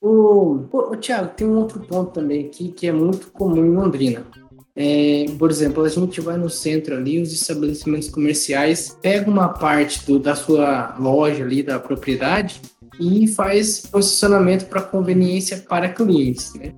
O, 0.00 0.66
o, 0.72 0.96
Thiago, 0.96 1.34
tem 1.34 1.46
um 1.46 1.58
outro 1.58 1.80
ponto 1.80 2.12
também 2.12 2.46
aqui 2.46 2.68
que 2.68 2.86
é 2.86 2.92
muito 2.92 3.30
comum 3.30 3.64
em 3.64 3.74
Londrina. 3.74 4.26
É, 4.74 5.24
por 5.38 5.50
exemplo, 5.50 5.82
a 5.82 5.88
gente 5.88 6.20
vai 6.20 6.36
no 6.36 6.50
centro 6.50 6.94
ali, 6.94 7.20
os 7.20 7.32
estabelecimentos 7.32 8.10
comerciais 8.10 8.96
pegam 9.00 9.32
uma 9.32 9.48
parte 9.48 10.04
do, 10.04 10.18
da 10.18 10.34
sua 10.34 10.94
loja 10.98 11.42
ali, 11.42 11.62
da 11.62 11.78
propriedade, 11.78 12.60
e 13.00 13.26
faz 13.26 13.80
posicionamento 13.86 14.68
para 14.68 14.82
conveniência 14.82 15.64
para 15.66 15.88
clientes, 15.88 16.52
né? 16.54 16.74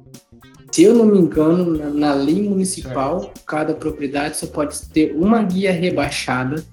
Se 0.71 0.85
eu 0.85 0.95
não 0.95 1.07
me 1.07 1.19
engano, 1.19 1.77
na, 1.77 1.91
na 1.91 2.15
lei 2.15 2.43
municipal, 2.43 3.33
cada 3.47 3.75
propriedade 3.75 4.37
só 4.37 4.47
pode 4.47 4.81
ter 4.91 5.13
uma 5.17 5.43
guia 5.43 5.73
rebaixada 5.73 6.65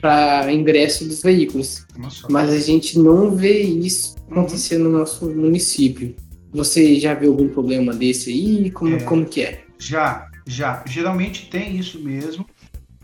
para 0.00 0.52
ingresso 0.52 1.06
dos 1.06 1.22
veículos. 1.22 1.86
Nossa. 1.96 2.26
Mas 2.30 2.50
a 2.50 2.58
gente 2.58 2.98
não 2.98 3.34
vê 3.34 3.62
isso 3.62 4.16
acontecer 4.30 4.78
no 4.78 4.90
nosso 4.90 5.26
município. 5.30 6.14
Você 6.52 6.98
já 6.98 7.14
viu 7.14 7.30
algum 7.30 7.48
problema 7.48 7.92
desse 7.92 8.30
aí? 8.30 8.70
Como, 8.70 8.96
é, 8.96 9.00
como 9.00 9.26
que 9.26 9.42
é? 9.42 9.64
Já, 9.78 10.28
já. 10.46 10.82
Geralmente 10.86 11.50
tem 11.50 11.76
isso 11.76 11.98
mesmo. 12.00 12.46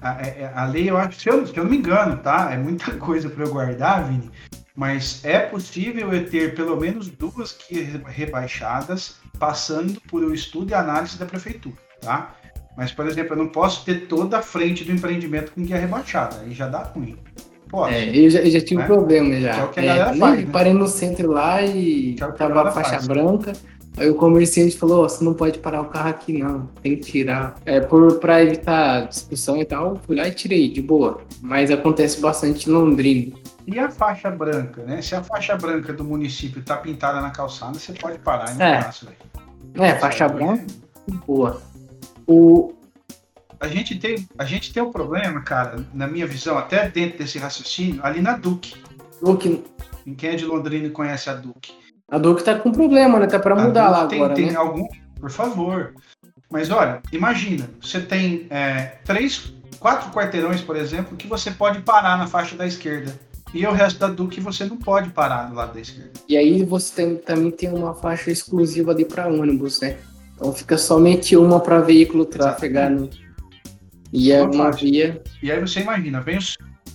A, 0.01 0.17
a, 0.17 0.23
é, 0.23 0.41
é, 0.41 0.53
a 0.55 0.65
lei, 0.67 0.91
eu 0.91 0.97
acho, 0.97 1.21
se 1.21 1.29
eu, 1.29 1.47
se 1.47 1.57
eu 1.57 1.65
não 1.65 1.71
me 1.71 1.77
engano, 1.77 2.17
tá? 2.19 2.51
É 2.53 2.57
muita 2.57 2.93
coisa 2.97 3.29
para 3.29 3.45
eu 3.45 3.53
guardar, 3.53 4.09
Vini. 4.09 4.31
Mas 4.75 5.23
é 5.23 5.39
possível 5.39 6.13
eu 6.13 6.29
ter 6.29 6.55
pelo 6.55 6.81
menos 6.81 7.09
duas 7.09 7.57
rebaixadas 8.07 9.17
passando 9.39 10.01
por 10.09 10.23
o 10.25 10.33
estudo 10.33 10.71
e 10.71 10.75
análise 10.75 11.19
da 11.19 11.27
prefeitura, 11.27 11.77
tá? 12.01 12.35
Mas, 12.77 12.91
por 12.93 13.07
exemplo, 13.07 13.35
eu 13.35 13.39
não 13.39 13.49
posso 13.49 13.85
ter 13.85 14.07
toda 14.07 14.39
a 14.39 14.43
frente 14.43 14.85
do 14.85 14.93
empreendimento 14.93 15.53
com 15.53 15.63
guia 15.63 15.79
rebaixada, 15.79 16.41
aí 16.41 16.53
já 16.53 16.69
dá 16.69 16.83
ruim. 16.83 17.17
Pode. 17.69 17.95
É, 17.95 18.17
eu 18.17 18.31
já, 18.31 18.41
eu 18.41 18.51
já 18.51 18.61
tive 18.61 18.77
né? 18.77 18.85
um 18.85 18.87
problema 18.87 19.41
já. 19.41 19.55
Que 19.55 19.61
é 19.61 19.65
o 19.65 19.69
que 19.69 19.81
a 19.81 19.83
galera 19.83 20.11
é, 20.11 20.19
faz. 20.19 20.41
Né? 20.41 20.49
Parei 20.53 20.73
no 20.75 20.87
centro 20.87 21.33
lá 21.33 21.63
e 21.63 22.15
que 22.15 22.23
é 22.23 22.31
tava 22.33 22.69
a 22.69 22.71
faixa 22.71 22.91
faz. 22.91 23.07
branca. 23.07 23.53
Aí 23.97 24.11
o 24.11 24.15
comerciante 24.15 24.77
falou: 24.77 25.05
oh, 25.05 25.09
você 25.09 25.25
não 25.25 25.33
pode 25.33 25.59
parar 25.59 25.81
o 25.81 25.87
carro 25.87 26.11
aqui, 26.11 26.39
não. 26.39 26.69
Tem 26.83 26.97
que 26.97 27.03
tirar. 27.03 27.57
É, 27.65 27.81
por, 27.81 28.19
pra 28.19 28.43
evitar 28.43 29.09
discussão 29.09 29.57
e 29.57 29.65
tal, 29.65 29.99
fui 30.07 30.17
lá 30.17 30.29
e 30.29 30.33
tirei, 30.33 30.71
de 30.71 30.83
boa. 30.83 31.23
Mas 31.41 31.71
acontece 31.71 32.21
bastante 32.21 32.69
em 32.69 32.73
Londrina. 32.73 33.33
E 33.67 33.79
a 33.79 33.91
faixa 33.91 34.31
branca, 34.31 34.83
né? 34.83 35.01
Se 35.01 35.15
a 35.15 35.23
faixa 35.23 35.57
branca 35.57 35.93
do 35.93 36.05
município 36.05 36.63
tá 36.63 36.77
pintada 36.77 37.21
na 37.21 37.31
calçada, 37.31 37.79
você 37.79 37.93
pode 37.93 38.19
parar 38.19 38.53
e 38.53 38.59
não 38.59 38.67
é. 38.67 38.83
passa, 38.83 39.07
velho. 39.07 39.87
É, 39.87 39.95
faixa 39.95 40.29
branca, 40.29 40.67
boa. 41.27 41.63
O... 42.27 42.75
A 43.59 43.69
gente, 43.69 43.97
tem, 43.97 44.27
a 44.37 44.45
gente 44.45 44.73
tem 44.73 44.83
um 44.83 44.91
problema, 44.91 45.41
cara, 45.43 45.85
na 45.95 46.07
minha 46.07 46.27
visão, 46.27 46.59
até 46.59 46.89
dentro 46.89 47.19
desse 47.19 47.39
raciocínio, 47.39 48.01
ali 48.03 48.21
na 48.21 48.37
Duque. 48.37 48.75
Duque. 49.23 49.63
Em 50.05 50.15
quem 50.15 50.31
é 50.31 50.35
de 50.35 50.45
Londrina 50.45 50.87
e 50.87 50.91
conhece 50.91 51.31
a 51.31 51.35
Duque. 51.35 51.73
A 52.11 52.19
Duque 52.19 52.43
tá 52.43 52.59
com 52.59 52.73
problema, 52.73 53.21
né? 53.21 53.27
Tá 53.27 53.39
para 53.39 53.55
mudar 53.55 53.89
lá 53.89 54.07
tem, 54.07 54.19
agora, 54.19 54.35
tem 54.35 54.51
né? 54.51 54.57
algum, 54.57 54.87
por 55.19 55.31
favor. 55.31 55.95
Mas 56.51 56.71
olha, 56.71 57.01
imagina, 57.13 57.71
você 57.81 58.01
tem 58.01 58.47
é, 58.51 58.97
três, 59.05 59.55
quatro 59.79 60.11
quarteirões, 60.11 60.61
por 60.61 60.77
exemplo, 60.77 61.17
que 61.17 61.27
você 61.27 61.51
pode 61.51 61.81
parar 61.81 62.19
na 62.19 62.27
faixa 62.27 62.55
da 62.57 62.67
esquerda. 62.67 63.19
E 63.55 63.67
o 63.67 63.73
resto 63.73 63.99
da 63.99 64.09
Duque 64.09 64.41
você 64.41 64.65
não 64.65 64.77
pode 64.77 65.11
parar 65.11 65.45
do 65.45 65.55
lado 65.55 65.75
da 65.75 65.81
esquerda. 65.81 66.13
E 66.29 66.37
aí 66.37 66.65
você 66.65 66.95
tem, 66.95 67.17
também 67.17 67.51
tem 67.51 67.73
uma 67.73 67.95
faixa 67.95 68.31
exclusiva 68.31 68.93
ali 68.93 69.05
para 69.05 69.29
ônibus, 69.29 69.81
né? 69.81 69.99
Então 70.43 70.53
fica 70.53 70.77
somente 70.77 71.37
uma 71.37 71.61
para 71.61 71.79
veículo 71.79 72.27
trafegar 72.27 72.91
no... 72.91 73.09
E 74.13 74.33
é 74.33 74.43
uma 74.43 74.73
via. 74.73 75.23
E 75.41 75.53
aí 75.53 75.61
você 75.61 75.83
imagina, 75.83 76.21
vem, 76.21 76.37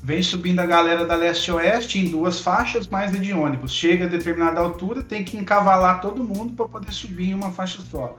vem 0.04 0.22
subindo 0.22 0.60
a 0.60 0.66
galera 0.66 1.06
da 1.06 1.16
leste-oeste 1.16 1.98
em 1.98 2.10
duas 2.10 2.42
faixas, 2.42 2.90
mais 2.90 3.18
de 3.18 3.32
ônibus. 3.32 3.72
Chega 3.72 4.04
a 4.04 4.10
determinada 4.10 4.60
altura, 4.60 5.02
tem 5.02 5.24
que 5.24 5.38
encavalar 5.38 6.02
todo 6.02 6.26
mundo 6.26 6.56
para 6.56 6.68
poder 6.68 6.92
subir 6.92 7.30
em 7.30 7.34
uma 7.36 7.50
faixa 7.50 7.82
só. 7.90 8.18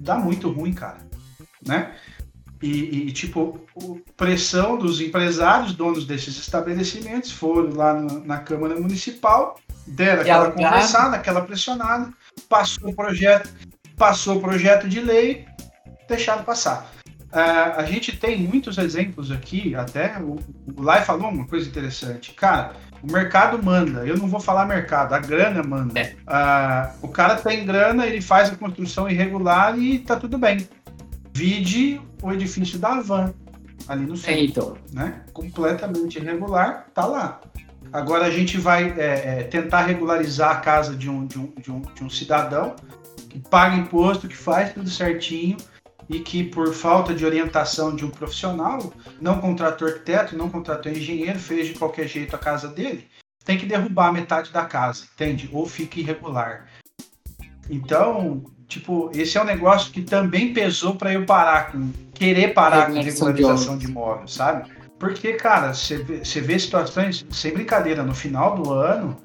Dá 0.00 0.16
muito 0.16 0.50
ruim, 0.50 0.72
cara. 0.72 0.98
Né? 1.64 1.92
E, 2.60 3.06
e, 3.06 3.12
tipo, 3.12 3.60
pressão 4.16 4.76
dos 4.76 5.00
empresários, 5.00 5.74
donos 5.74 6.04
desses 6.04 6.36
estabelecimentos, 6.36 7.30
foram 7.30 7.72
lá 7.72 7.94
no, 7.94 8.26
na 8.26 8.38
Câmara 8.38 8.74
Municipal, 8.74 9.60
deram 9.86 10.22
aquela 10.22 10.50
conversada, 10.50 11.16
aquela 11.16 11.40
pressionada, 11.42 12.12
passou 12.48 12.90
o 12.90 12.94
projeto, 12.96 13.48
passou 14.00 14.38
o 14.38 14.40
projeto 14.40 14.88
de 14.88 14.98
lei, 14.98 15.44
deixaram 16.08 16.42
passar. 16.42 16.90
Uh, 17.30 17.76
a 17.76 17.84
gente 17.84 18.16
tem 18.16 18.38
muitos 18.38 18.78
exemplos 18.78 19.30
aqui, 19.30 19.74
até 19.74 20.18
o, 20.18 20.38
o 20.74 20.82
Lai 20.82 21.04
falou 21.04 21.28
uma 21.28 21.46
coisa 21.46 21.68
interessante. 21.68 22.32
Cara, 22.32 22.72
o 23.02 23.12
mercado 23.12 23.62
manda, 23.62 24.06
eu 24.06 24.16
não 24.16 24.26
vou 24.26 24.40
falar 24.40 24.64
mercado, 24.64 25.12
a 25.12 25.18
grana 25.18 25.62
manda. 25.62 26.00
É. 26.00 26.14
Uh, 26.26 27.06
o 27.06 27.08
cara 27.08 27.36
tem 27.36 27.66
grana, 27.66 28.06
ele 28.06 28.22
faz 28.22 28.50
a 28.50 28.56
construção 28.56 29.06
irregular 29.06 29.78
e 29.78 29.98
tá 29.98 30.16
tudo 30.16 30.38
bem. 30.38 30.66
Vide 31.34 32.00
o 32.22 32.32
edifício 32.32 32.78
da 32.78 32.94
Avan, 32.94 33.34
ali 33.86 34.06
no 34.06 34.16
centro. 34.16 34.32
É, 34.32 34.44
então. 34.44 34.76
Né? 34.94 35.20
Completamente 35.34 36.18
irregular, 36.18 36.86
tá 36.94 37.04
lá. 37.04 37.38
Agora 37.92 38.24
a 38.24 38.30
gente 38.30 38.56
vai 38.56 38.94
é, 38.96 39.40
é, 39.40 39.42
tentar 39.42 39.82
regularizar 39.82 40.52
a 40.52 40.60
casa 40.60 40.96
de 40.96 41.10
um, 41.10 41.26
de 41.26 41.38
um, 41.38 41.52
de 41.60 41.70
um, 41.70 41.80
de 41.80 42.04
um 42.04 42.08
cidadão 42.08 42.74
que 43.30 43.38
paga 43.38 43.76
imposto, 43.76 44.28
que 44.28 44.36
faz 44.36 44.74
tudo 44.74 44.90
certinho 44.90 45.56
e 46.08 46.18
que 46.18 46.42
por 46.42 46.74
falta 46.74 47.14
de 47.14 47.24
orientação 47.24 47.94
de 47.94 48.04
um 48.04 48.10
profissional, 48.10 48.92
não 49.20 49.40
contratou 49.40 49.86
arquiteto, 49.86 50.36
não 50.36 50.50
contratou 50.50 50.90
engenheiro, 50.90 51.38
fez 51.38 51.68
de 51.68 51.74
qualquer 51.74 52.08
jeito 52.08 52.34
a 52.34 52.38
casa 52.38 52.66
dele, 52.66 53.06
tem 53.44 53.56
que 53.56 53.64
derrubar 53.64 54.12
metade 54.12 54.50
da 54.50 54.64
casa, 54.64 55.04
entende? 55.14 55.48
Ou 55.52 55.66
fica 55.66 56.00
irregular. 56.00 56.66
Então, 57.70 58.44
tipo, 58.66 59.10
esse 59.14 59.38
é 59.38 59.42
um 59.42 59.46
negócio 59.46 59.92
que 59.92 60.02
também 60.02 60.52
pesou 60.52 60.96
para 60.96 61.12
eu 61.12 61.24
parar 61.24 61.70
com 61.70 61.92
querer 62.12 62.52
parar 62.52 62.86
com 62.86 63.00
regularização 63.00 63.78
de 63.78 63.86
imóveis, 63.86 64.32
sabe? 64.32 64.70
Porque, 64.98 65.32
cara, 65.34 65.72
você 65.72 65.96
vê, 65.96 66.20
vê 66.22 66.58
situações, 66.58 67.24
sem 67.30 67.54
brincadeira, 67.54 68.02
no 68.02 68.14
final 68.14 68.54
do 68.56 68.70
ano, 68.70 69.16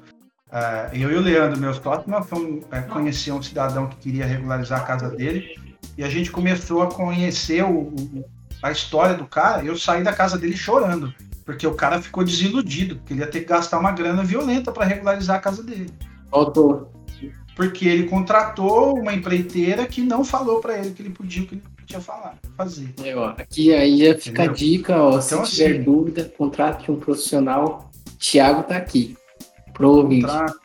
Uh, 0.48 0.94
eu 0.94 1.10
e 1.10 1.16
o 1.16 1.20
Leandro, 1.20 1.58
meus 1.58 1.76
sócios, 1.78 2.06
nós 2.06 2.28
fomos 2.28 2.62
uh, 2.64 2.88
conhecer 2.88 3.32
um 3.32 3.42
cidadão 3.42 3.88
que 3.88 3.96
queria 3.96 4.24
regularizar 4.24 4.80
a 4.80 4.84
casa 4.84 5.08
dele 5.08 5.56
e 5.98 6.04
a 6.04 6.08
gente 6.08 6.30
começou 6.30 6.82
a 6.82 6.86
conhecer 6.86 7.64
o, 7.64 7.88
o, 7.88 8.24
a 8.62 8.70
história 8.70 9.16
do 9.16 9.26
cara. 9.26 9.64
Eu 9.64 9.76
saí 9.76 10.04
da 10.04 10.12
casa 10.12 10.38
dele 10.38 10.56
chorando, 10.56 11.12
porque 11.44 11.66
o 11.66 11.74
cara 11.74 12.00
ficou 12.00 12.24
desiludido, 12.24 12.96
porque 12.96 13.12
ele 13.12 13.20
ia 13.20 13.26
ter 13.26 13.40
que 13.40 13.46
gastar 13.46 13.78
uma 13.78 13.90
grana 13.90 14.22
violenta 14.22 14.70
para 14.70 14.84
regularizar 14.84 15.36
a 15.36 15.40
casa 15.40 15.62
dele. 15.62 15.90
Faltou. 16.30 16.92
Porque 17.56 17.88
ele 17.88 18.04
contratou 18.04 18.98
uma 18.98 19.14
empreiteira 19.14 19.86
que 19.86 20.02
não 20.02 20.22
falou 20.22 20.60
para 20.60 20.78
ele 20.78 20.90
que 20.90 21.02
ele 21.02 21.10
podia 21.10 21.46
que 21.46 21.54
ele 21.54 21.62
podia 21.74 22.00
falar, 22.00 22.36
fazer. 22.56 22.94
É, 23.02 23.16
ó, 23.16 23.30
aqui 23.30 23.74
aí 23.74 24.14
fica 24.20 24.42
a 24.42 24.46
dica, 24.46 25.02
ó, 25.02 25.18
então, 25.18 25.44
se 25.44 25.56
tiver 25.56 25.76
assim, 25.76 25.82
dúvida, 25.82 26.32
contrate 26.36 26.90
um 26.90 27.00
profissional. 27.00 27.90
Tiago 28.18 28.62
tá 28.62 28.76
aqui. 28.76 29.16
Pro 29.76 30.08
contrata, 30.08 30.58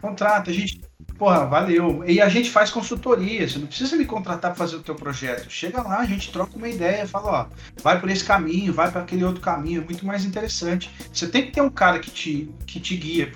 contrata, 0.00 0.50
a 0.50 0.54
gente, 0.54 0.80
porra, 1.16 1.46
valeu. 1.46 2.02
E 2.06 2.20
a 2.20 2.28
gente 2.28 2.50
faz 2.50 2.70
consultoria, 2.70 3.48
você 3.48 3.58
não 3.58 3.66
precisa 3.66 3.96
me 3.96 4.04
contratar 4.04 4.52
para 4.52 4.58
fazer 4.58 4.76
o 4.76 4.82
teu 4.82 4.94
projeto. 4.94 5.48
Chega 5.48 5.82
lá, 5.82 5.98
a 5.98 6.04
gente 6.04 6.32
troca 6.32 6.56
uma 6.56 6.68
ideia, 6.68 7.06
fala, 7.06 7.30
ó, 7.30 7.46
vai 7.82 8.00
por 8.00 8.10
esse 8.10 8.24
caminho, 8.24 8.72
vai 8.72 8.90
para 8.90 9.02
aquele 9.02 9.24
outro 9.24 9.40
caminho, 9.40 9.82
é 9.82 9.84
muito 9.84 10.04
mais 10.04 10.24
interessante. 10.24 10.90
Você 11.12 11.28
tem 11.28 11.46
que 11.46 11.52
ter 11.52 11.60
um 11.60 11.70
cara 11.70 11.98
que 11.98 12.10
te, 12.10 12.50
que 12.66 12.80
te 12.80 12.96
guia 12.96 13.30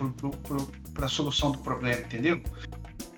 para 0.93 1.07
a 1.07 1.09
solução 1.09 1.53
do 1.53 1.59
problema, 1.59 2.01
entendeu? 2.01 2.41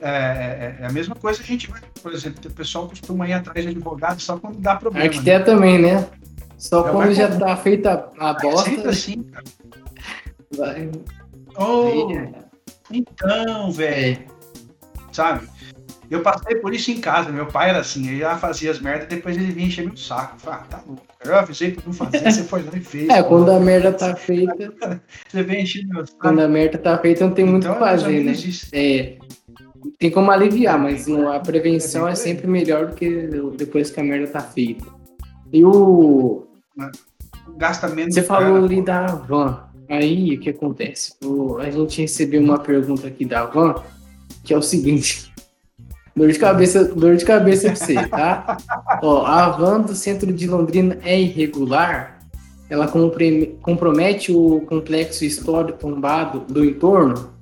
É, 0.01 0.09
é, 0.09 0.77
é, 0.81 0.87
a 0.87 0.93
mesma 0.93 1.15
coisa 1.15 1.41
a 1.41 1.45
gente 1.45 1.71
vai, 1.71 1.81
por 2.03 2.13
exemplo, 2.13 2.39
o 2.45 2.53
pessoal 2.53 2.87
costuma 2.87 3.27
ir 3.27 3.33
atrás 3.33 3.65
de 3.65 3.71
advogado 3.71 4.21
só 4.21 4.39
quando 4.39 4.59
dá 4.59 4.77
problema. 4.77 5.07
Arquiteto 5.07 5.51
né? 5.51 5.57
também, 5.57 5.79
né? 5.79 6.07
Só 6.59 6.85
já 6.85 6.91
quando 6.91 7.15
já 7.15 7.39
tá 7.39 7.57
feita 7.57 8.11
a 8.19 8.35
bosta. 8.35 8.71
É 8.71 8.75
sempre 8.75 8.91
assim, 8.91 9.23
cara. 9.23 9.45
Vai. 10.57 10.91
Oh, 11.59 12.09
então, 12.91 13.71
velho. 13.73 14.25
Sabe? 15.13 15.49
Eu 16.11 16.23
passei 16.23 16.57
por 16.57 16.73
isso 16.73 16.91
em 16.91 17.01
casa. 17.01 17.31
Meu 17.31 17.47
pai 17.47 17.71
era 17.71 17.81
assim, 17.81 18.07
ele 18.09 18.21
já 18.21 18.37
fazia 18.39 18.71
as 18.71 18.81
merdas, 18.81 19.09
depois 19.09 19.37
ele 19.37 19.51
vinha 19.51 19.67
encher 19.67 19.87
meu 19.87 19.97
saco. 19.97 20.39
falei, 20.39 20.61
ah, 20.61 20.67
tá 20.69 20.83
louco. 20.87 21.03
Eu 21.25 21.35
avisei 21.35 21.73
pra 21.73 21.83
não 21.85 21.93
fazer, 21.93 22.21
você 22.21 22.45
foi 22.45 22.63
lá 22.63 22.71
e 22.75 22.81
fez. 22.81 23.09
É, 23.11 23.23
quando 23.23 23.51
a 23.51 23.59
merda 23.59 23.93
tá 23.93 24.15
feita. 24.15 24.73
você 25.29 25.43
vem 25.43 25.63
encher 25.63 25.87
meu 25.87 26.07
saco. 26.07 26.19
Quando 26.21 26.41
a 26.41 26.49
merda 26.49 26.79
tá 26.79 26.99
feita, 26.99 27.27
não 27.27 27.35
tem 27.35 27.45
muito 27.45 27.65
o 27.65 27.71
então, 27.71 27.75
que 27.75 27.81
fazer, 27.81 28.23
né? 28.23 28.33
É. 28.73 29.19
Tem 29.99 30.11
como 30.11 30.31
aliviar, 30.31 30.79
mas 30.79 31.07
não, 31.07 31.33
a 31.33 31.41
prevenção 31.41 32.09
é, 32.09 32.13
é 32.13 32.15
sempre 32.15 32.47
melhor 32.47 32.87
do 32.87 32.95
que 32.95 33.29
depois 33.57 33.91
que 33.91 34.01
a 34.01 34.05
merda 34.05 34.29
tá 34.29 34.41
feita. 34.41 34.85
E 35.53 35.65
o. 35.65 36.47
Gasta 37.57 37.89
menos. 37.89 38.15
Você 38.15 38.23
falou 38.23 38.65
ali 38.65 38.83
da 38.83 39.07
van. 39.07 39.66
Aí 39.89 40.35
o 40.35 40.41
que 40.41 40.51
acontece? 40.51 41.15
O, 41.25 41.59
a 41.59 41.71
gente 41.71 42.01
recebeu 42.01 42.41
uma 42.41 42.59
pergunta 42.59 43.07
aqui 43.07 43.25
da 43.25 43.45
Van, 43.45 43.75
que 44.45 44.53
é 44.53 44.57
o 44.57 44.63
seguinte. 44.63 45.33
Dor 46.17 46.33
de 46.33 46.39
cabeça, 46.39 46.83
dor 46.83 47.15
de 47.15 47.27
cabeça 47.27 47.67
pra 47.67 47.77
você, 47.77 48.09
tá? 48.09 48.57
Ó, 49.03 49.27
a 49.27 49.51
van 49.51 49.83
do 49.83 49.95
centro 49.95 50.33
de 50.33 50.47
Londrina 50.47 50.99
é 51.05 51.21
irregular. 51.21 52.21
Ela 52.71 52.89
compromete 52.89 54.33
o 54.33 54.63
complexo 54.63 55.27
histórico 55.27 55.79
tombado 55.79 56.41
do 56.41 56.65
entorno. 56.65 57.35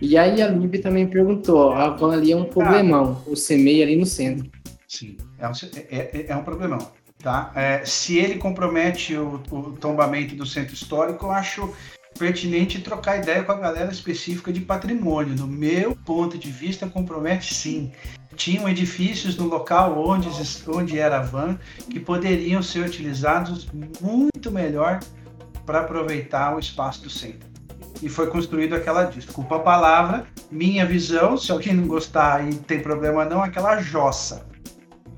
E 0.00 0.16
aí 0.16 0.40
a 0.40 0.46
Lib 0.46 0.78
também 0.78 1.08
perguntou, 1.08 1.72
a 1.72 1.90
van 1.90 2.12
ali 2.12 2.30
é 2.30 2.36
um 2.36 2.44
problemão, 2.44 3.20
o 3.26 3.34
CMEI 3.34 3.82
ali 3.82 3.96
no 3.96 4.06
centro. 4.06 4.48
Sim, 4.86 5.16
é 5.36 5.48
um, 5.48 5.52
é, 5.90 5.98
é, 5.98 6.26
é 6.28 6.36
um 6.36 6.44
problemão. 6.44 6.78
Tá? 7.22 7.52
É, 7.54 7.84
se 7.84 8.16
ele 8.18 8.36
compromete 8.36 9.14
o, 9.14 9.42
o, 9.50 9.72
tombamento 9.72 10.34
do 10.34 10.46
centro 10.46 10.72
histórico, 10.72 11.26
eu 11.26 11.30
acho 11.30 11.74
pertinente 12.18 12.80
trocar 12.80 13.18
ideia 13.18 13.42
com 13.42 13.52
a 13.52 13.58
galera 13.58 13.92
específica 13.92 14.50
de 14.50 14.60
patrimônio. 14.60 15.36
No 15.36 15.46
meu 15.46 15.94
ponto 15.94 16.38
de 16.38 16.50
vista, 16.50 16.88
compromete 16.88 17.54
sim. 17.54 17.92
Tinham 18.34 18.68
edifícios 18.68 19.36
no 19.36 19.46
local 19.46 20.02
onde, 20.02 20.28
onde 20.68 20.98
era 20.98 21.18
a 21.18 21.22
van 21.22 21.58
que 21.90 22.00
poderiam 22.00 22.62
ser 22.62 22.86
utilizados 22.86 23.68
muito 24.00 24.50
melhor 24.50 25.00
para 25.66 25.80
aproveitar 25.80 26.56
o 26.56 26.58
espaço 26.58 27.02
do 27.02 27.10
centro. 27.10 27.50
E 28.02 28.08
foi 28.08 28.28
construído 28.28 28.74
aquela, 28.74 29.04
desculpa 29.04 29.56
a 29.56 29.60
palavra, 29.60 30.26
minha 30.50 30.86
visão, 30.86 31.36
se 31.36 31.52
alguém 31.52 31.74
não 31.74 31.86
gostar 31.86 32.48
e 32.48 32.54
tem 32.54 32.80
problema 32.80 33.26
não, 33.26 33.42
aquela 33.42 33.78
jossa 33.78 34.48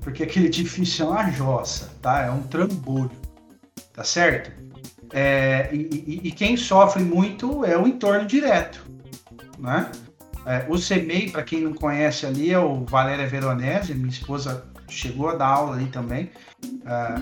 porque 0.03 0.23
aquele 0.23 0.47
edifício 0.47 1.05
é 1.05 1.09
uma 1.09 1.31
jossa, 1.31 1.91
tá? 2.01 2.21
É 2.21 2.31
um 2.31 2.43
trambolho, 2.43 3.11
tá 3.93 4.03
certo? 4.03 4.51
É, 5.11 5.69
e, 5.71 6.21
e, 6.23 6.31
quem 6.31 6.57
sofre 6.57 7.03
muito 7.03 7.63
é 7.63 7.77
o 7.77 7.87
entorno 7.87 8.25
direto, 8.25 8.83
né? 9.59 9.91
É, 10.45 10.65
o 10.67 10.77
CEMEI, 10.77 11.29
para 11.29 11.43
quem 11.43 11.61
não 11.61 11.73
conhece 11.73 12.25
ali, 12.25 12.51
é 12.51 12.59
o 12.59 12.83
Valéria 12.83 13.27
Veronese, 13.27 13.93
minha 13.93 14.09
esposa 14.09 14.65
chegou 14.89 15.29
a 15.29 15.35
dar 15.35 15.47
aula 15.47 15.75
ali 15.75 15.85
também, 15.85 16.31
é, 16.85 17.21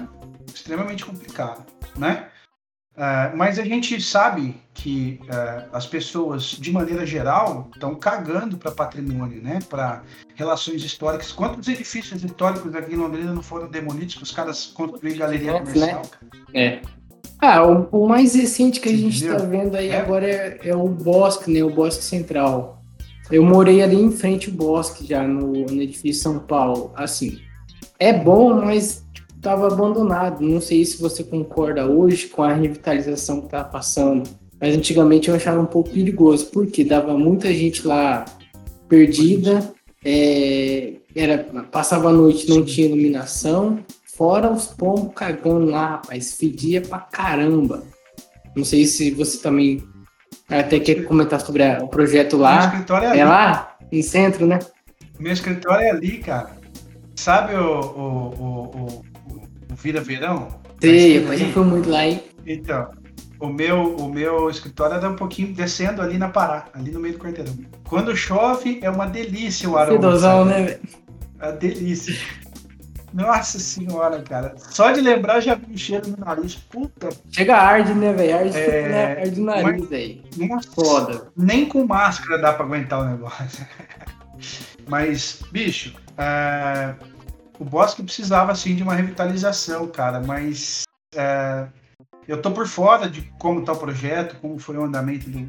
extremamente 0.53 1.05
complicado, 1.05 1.65
né? 1.97 2.30
Uh, 2.95 3.35
mas 3.37 3.57
a 3.57 3.63
gente 3.63 4.01
sabe 4.01 4.55
que 4.73 5.19
uh, 5.23 5.69
as 5.71 5.85
pessoas, 5.85 6.43
de 6.43 6.71
maneira 6.71 7.05
geral, 7.05 7.69
estão 7.73 7.95
cagando 7.95 8.57
para 8.57 8.69
patrimônio, 8.69 9.41
né? 9.41 9.59
para 9.69 10.03
relações 10.35 10.83
históricas. 10.83 11.31
Quantos 11.31 11.67
edifícios 11.69 12.21
históricos 12.23 12.75
aqui 12.75 12.93
em 12.93 12.97
Londrina 12.97 13.33
não 13.33 13.41
foram 13.41 13.69
demolidos 13.69 14.15
que 14.15 14.23
os 14.23 14.31
caras 14.31 14.65
construíram 14.65 15.19
galeria 15.19 15.53
comercial? 15.53 16.01
Né? 16.53 16.81
É. 16.81 16.81
Ah, 17.39 17.65
o, 17.65 17.87
o, 17.91 18.07
mais 18.07 18.35
recente 18.35 18.79
que 18.79 18.89
a 18.89 18.95
gente 18.95 19.25
está 19.25 19.37
vendo 19.37 19.75
aí 19.75 19.89
é. 19.89 19.99
agora 19.99 20.27
é, 20.27 20.59
é, 20.63 20.75
o 20.75 20.87
Bosque, 20.87 21.51
né? 21.51 21.63
O 21.63 21.73
Bosque 21.73 22.03
Central. 22.03 22.83
Eu 23.31 23.43
morei 23.43 23.81
ali 23.81 23.95
em 23.95 24.11
frente 24.11 24.49
ao 24.49 24.55
Bosque, 24.55 25.07
já 25.07 25.25
no, 25.25 25.47
no 25.47 25.81
edifício 25.81 26.21
São 26.21 26.39
Paulo. 26.39 26.91
Assim, 26.95 27.39
é 27.97 28.13
bom, 28.13 28.63
mas 28.63 29.03
estava 29.41 29.67
abandonado. 29.67 30.41
Não 30.41 30.61
sei 30.61 30.85
se 30.85 31.01
você 31.01 31.23
concorda 31.23 31.87
hoje 31.87 32.27
com 32.27 32.43
a 32.43 32.53
revitalização 32.53 33.39
que 33.39 33.47
está 33.47 33.63
passando, 33.63 34.29
mas 34.59 34.75
antigamente 34.75 35.29
eu 35.29 35.35
achava 35.35 35.59
um 35.59 35.65
pouco 35.65 35.89
perigoso, 35.89 36.45
porque 36.51 36.83
dava 36.83 37.17
muita 37.17 37.51
gente 37.51 37.85
lá 37.85 38.23
perdida, 38.87 39.73
é, 40.05 40.93
era, 41.15 41.39
passava 41.71 42.09
a 42.09 42.13
noite, 42.13 42.47
não 42.47 42.63
tinha 42.63 42.87
iluminação, 42.87 43.79
fora 44.15 44.51
os 44.51 44.67
pombos 44.67 45.13
cagando 45.15 45.65
lá, 45.65 45.87
rapaz, 45.87 46.35
fedia 46.35 46.81
pra 46.81 46.99
caramba. 46.99 47.83
Não 48.55 48.63
sei 48.63 48.85
se 48.85 49.11
você 49.11 49.39
também 49.39 49.83
até 50.47 50.79
quer 50.79 51.05
comentar 51.05 51.41
sobre 51.41 51.63
a, 51.63 51.79
o 51.83 51.87
projeto 51.87 52.37
lá. 52.37 52.85
É, 53.13 53.19
é 53.19 53.25
lá, 53.25 53.75
em 53.91 54.01
centro, 54.03 54.45
né? 54.45 54.59
Meu 55.17 55.31
escritório 55.31 55.85
é 55.85 55.89
ali, 55.89 56.17
cara. 56.19 56.51
Sabe 57.15 57.55
o, 57.55 57.79
o, 57.79 58.41
o, 58.41 59.10
Vira 59.75 60.01
Verão? 60.01 60.47
Sei, 60.79 61.23
mas 61.25 61.39
já 61.39 61.47
foi 61.49 61.63
muito 61.63 61.89
lá, 61.89 62.05
hein? 62.05 62.23
Então, 62.45 62.89
o 63.39 63.47
meu, 63.47 63.95
o 63.95 64.09
meu 64.09 64.49
escritório 64.49 64.95
era 64.95 65.09
um 65.09 65.15
pouquinho 65.15 65.53
descendo 65.53 66.01
ali 66.01 66.17
na 66.17 66.29
Pará, 66.29 66.65
ali 66.73 66.91
no 66.91 66.99
meio 66.99 67.15
do 67.15 67.19
quarteirão. 67.19 67.53
Quando 67.87 68.15
chove, 68.15 68.79
é 68.81 68.89
uma 68.89 69.07
delícia 69.07 69.69
o 69.69 69.77
aroma. 69.77 69.97
Fedozão, 69.97 70.45
né, 70.45 70.63
velho? 70.63 70.79
É 71.39 71.51
delícia. 71.51 72.15
Nossa 73.13 73.59
senhora, 73.59 74.21
cara. 74.21 74.53
Só 74.57 74.91
de 74.91 75.01
lembrar 75.01 75.41
já 75.41 75.55
vi 75.55 75.73
um 75.73 75.77
cheiro 75.77 76.09
no 76.09 76.17
nariz. 76.23 76.55
Puta. 76.55 77.09
Chega 77.29 77.57
arde, 77.57 77.93
né, 77.93 78.13
velho? 78.13 78.37
Arde, 78.37 78.57
é... 78.57 78.89
né? 78.89 79.21
arde 79.21 79.41
o 79.41 79.43
nariz, 79.43 79.89
velho. 79.89 80.21
Foda. 80.73 81.27
Nem 81.35 81.65
com 81.65 81.85
máscara 81.85 82.39
dá 82.39 82.53
pra 82.53 82.65
aguentar 82.65 83.01
o 83.01 83.05
negócio. 83.05 83.65
Mas, 84.87 85.41
bicho, 85.51 85.93
é 86.17 86.95
o 87.61 87.63
Bosque 87.63 88.01
precisava 88.01 88.55
sim 88.55 88.75
de 88.75 88.81
uma 88.81 88.95
revitalização, 88.95 89.87
cara, 89.87 90.19
mas 90.19 90.81
é, 91.13 91.67
eu 92.27 92.41
tô 92.41 92.49
por 92.49 92.67
fora 92.67 93.07
de 93.07 93.21
como 93.37 93.63
tá 93.63 93.71
o 93.73 93.77
projeto, 93.77 94.35
como 94.41 94.57
foi 94.57 94.77
o 94.77 94.83
andamento 94.83 95.29
do. 95.29 95.47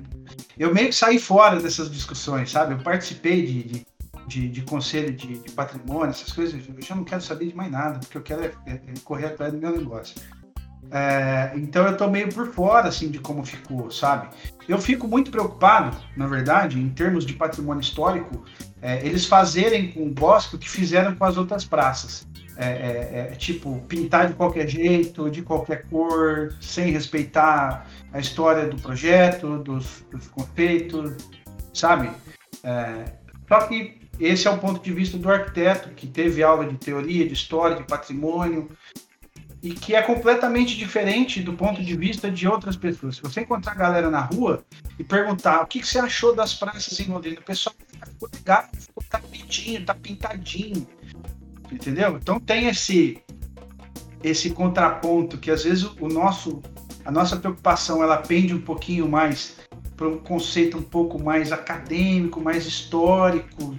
Eu 0.58 0.74
meio 0.74 0.88
que 0.88 0.94
saí 0.94 1.18
fora 1.18 1.58
dessas 1.58 1.90
discussões, 1.90 2.50
sabe? 2.50 2.74
Eu 2.74 2.82
participei 2.82 3.46
de, 3.46 3.62
de, 3.62 3.86
de, 4.26 4.48
de 4.50 4.62
conselho 4.62 5.10
de, 5.10 5.38
de, 5.38 5.50
patrimônio, 5.52 6.10
essas 6.10 6.30
coisas, 6.32 6.62
eu 6.68 6.82
já 6.82 6.94
não 6.94 7.02
quero 7.02 7.22
saber 7.22 7.46
de 7.46 7.56
mais 7.56 7.72
nada, 7.72 7.98
porque 8.00 8.18
eu 8.18 8.22
quero 8.22 8.44
é, 8.44 8.52
é, 8.66 8.74
é 8.74 8.94
correr 9.02 9.28
atrás 9.28 9.50
do 9.50 9.58
meu 9.58 9.74
negócio. 9.74 10.20
É, 10.90 11.52
então 11.54 11.86
eu 11.86 11.96
tô 11.96 12.08
meio 12.08 12.32
por 12.32 12.52
fora 12.52 12.88
assim 12.88 13.10
de 13.10 13.18
como 13.18 13.44
ficou, 13.44 13.90
sabe? 13.90 14.28
Eu 14.68 14.78
fico 14.78 15.08
muito 15.08 15.30
preocupado, 15.30 15.96
na 16.16 16.26
verdade, 16.26 16.78
em 16.78 16.88
termos 16.90 17.24
de 17.24 17.32
patrimônio 17.32 17.80
histórico, 17.80 18.44
é, 18.80 19.04
eles 19.06 19.24
fazerem 19.26 19.92
com 19.92 20.02
o 20.06 20.10
bosque 20.10 20.56
o 20.56 20.58
que 20.58 20.68
fizeram 20.68 21.14
com 21.14 21.24
as 21.24 21.36
outras 21.36 21.64
praças. 21.64 22.26
É, 22.56 22.66
é, 22.66 23.28
é, 23.32 23.34
tipo, 23.34 23.80
pintar 23.88 24.28
de 24.28 24.34
qualquer 24.34 24.68
jeito, 24.68 25.30
de 25.30 25.40
qualquer 25.40 25.86
cor, 25.88 26.54
sem 26.60 26.92
respeitar 26.92 27.86
a 28.12 28.18
história 28.18 28.68
do 28.68 28.76
projeto, 28.76 29.58
dos, 29.58 30.04
dos 30.10 30.28
conceitos, 30.28 31.30
sabe? 31.72 32.10
É, 32.62 33.04
só 33.48 33.66
que 33.66 34.02
esse 34.20 34.46
é 34.46 34.50
o 34.50 34.58
ponto 34.58 34.82
de 34.82 34.92
vista 34.92 35.16
do 35.16 35.30
arquiteto, 35.30 35.88
que 35.90 36.06
teve 36.06 36.42
aula 36.42 36.66
de 36.66 36.76
teoria, 36.76 37.26
de 37.26 37.32
história, 37.32 37.76
de 37.76 37.84
patrimônio, 37.84 38.68
e 39.62 39.72
que 39.72 39.94
é 39.94 40.02
completamente 40.02 40.76
diferente 40.76 41.40
do 41.40 41.52
ponto 41.52 41.82
de 41.82 41.96
vista 41.96 42.28
de 42.28 42.48
outras 42.48 42.74
pessoas. 42.74 43.16
Se 43.16 43.22
você 43.22 43.42
encontrar 43.42 43.72
a 43.72 43.76
galera 43.76 44.10
na 44.10 44.20
rua 44.20 44.64
e 44.98 45.04
perguntar 45.04 45.62
o 45.62 45.66
que, 45.66 45.80
que 45.80 45.86
você 45.86 46.00
achou 46.00 46.34
das 46.34 46.52
praças 46.52 46.98
em 46.98 47.04
Londrina, 47.04 47.38
o 47.38 47.44
pessoal 47.44 47.74
ficou 48.04 48.28
legal, 48.34 48.68
ficou 48.72 49.04
tapetinho, 49.08 49.84
tá 49.84 49.94
pintadinho, 49.94 50.86
entendeu? 51.70 52.18
Então 52.20 52.40
tem 52.40 52.66
esse 52.66 53.22
esse 54.22 54.50
contraponto 54.50 55.36
que 55.36 55.50
às 55.50 55.64
vezes 55.64 55.84
o 56.00 56.08
nosso 56.08 56.62
a 57.04 57.10
nossa 57.10 57.36
preocupação 57.36 58.02
ela 58.02 58.16
pende 58.16 58.54
um 58.54 58.60
pouquinho 58.60 59.08
mais 59.08 59.56
para 59.96 60.08
um 60.08 60.18
conceito 60.18 60.78
um 60.78 60.82
pouco 60.82 61.22
mais 61.22 61.52
acadêmico, 61.52 62.40
mais 62.40 62.66
histórico, 62.66 63.76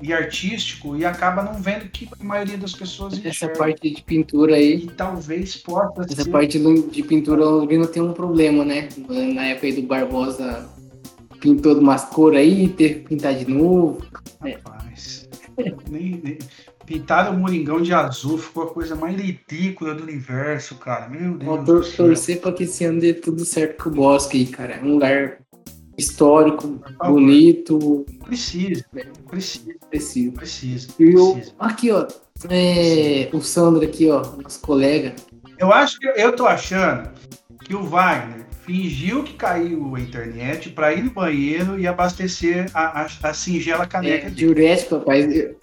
e 0.00 0.12
artístico 0.12 0.96
e 0.96 1.04
acaba 1.04 1.42
não 1.42 1.54
vendo 1.54 1.88
que 1.88 2.08
a 2.18 2.24
maioria 2.24 2.56
das 2.56 2.72
pessoas 2.72 3.14
enxerga. 3.14 3.28
Essa 3.28 3.48
parte 3.48 3.90
de 3.90 4.02
pintura 4.02 4.54
aí. 4.54 4.84
E 4.84 4.86
talvez 4.88 5.56
possa 5.56 6.02
Essa 6.02 6.24
ser... 6.24 6.30
parte 6.30 6.58
de 6.58 7.02
pintura 7.02 7.46
o 7.46 7.64
Lino 7.64 7.86
tem 7.86 8.02
um 8.02 8.12
problema, 8.12 8.64
né? 8.64 8.88
Na 9.34 9.46
época 9.46 9.66
aí 9.66 9.72
do 9.72 9.82
Barbosa 9.82 10.68
pintou 11.40 11.74
de 11.74 11.80
umas 11.80 12.04
cores 12.04 12.40
aí, 12.40 12.68
teve 12.68 12.94
que 12.94 13.08
pintar 13.08 13.34
de 13.34 13.50
novo. 13.50 14.04
Rapaz. 14.40 15.28
É. 15.56 15.74
nem, 15.90 16.20
nem... 16.22 16.38
Pintaram 16.86 17.34
o 17.34 17.38
Moringão 17.38 17.82
de 17.82 17.92
azul, 17.92 18.38
ficou 18.38 18.62
a 18.62 18.72
coisa 18.72 18.96
mais 18.96 19.14
ridícula 19.20 19.94
do 19.94 20.04
universo, 20.04 20.76
cara. 20.76 21.06
Meu 21.06 21.36
Deus. 21.36 21.44
Vou 21.44 22.06
torcer 22.06 22.40
pra 22.40 22.50
que 22.50 22.62
esse 22.62 22.82
ano 22.84 22.98
dê 22.98 23.12
tudo 23.12 23.44
certo 23.44 23.82
com 23.82 23.90
o 23.90 23.92
Bosque 23.92 24.38
aí, 24.38 24.46
cara. 24.46 24.76
É 24.76 24.82
um 24.82 24.94
lugar 24.94 25.38
histórico, 25.98 26.80
bonito. 27.04 28.06
Precisa, 28.24 28.84
precisa. 29.28 29.74
Precisa. 29.90 30.32
Precisa. 30.32 30.88
E 30.98 31.12
eu, 31.12 31.42
aqui, 31.58 31.90
ó. 31.90 32.06
É, 32.48 33.28
o 33.32 33.40
Sandro 33.40 33.82
aqui, 33.82 34.08
ó, 34.08 34.22
nosso 34.40 34.60
colega. 34.60 35.14
Eu 35.58 35.72
acho 35.72 35.98
que 35.98 36.06
eu 36.06 36.34
tô 36.36 36.46
achando 36.46 37.10
que 37.64 37.74
o 37.74 37.82
Wagner 37.82 38.46
fingiu 38.64 39.24
que 39.24 39.32
caiu 39.32 39.96
a 39.96 40.00
internet 40.00 40.70
para 40.70 40.92
ir 40.92 41.02
no 41.02 41.10
banheiro 41.10 41.80
e 41.80 41.86
abastecer 41.86 42.70
a, 42.72 43.02
a, 43.02 43.06
a 43.22 43.34
singela 43.34 43.86
caneca. 43.86 44.28
É, 44.28 44.30
diurético, 44.30 44.98
rapaz. 44.98 45.34
Eu, 45.34 45.56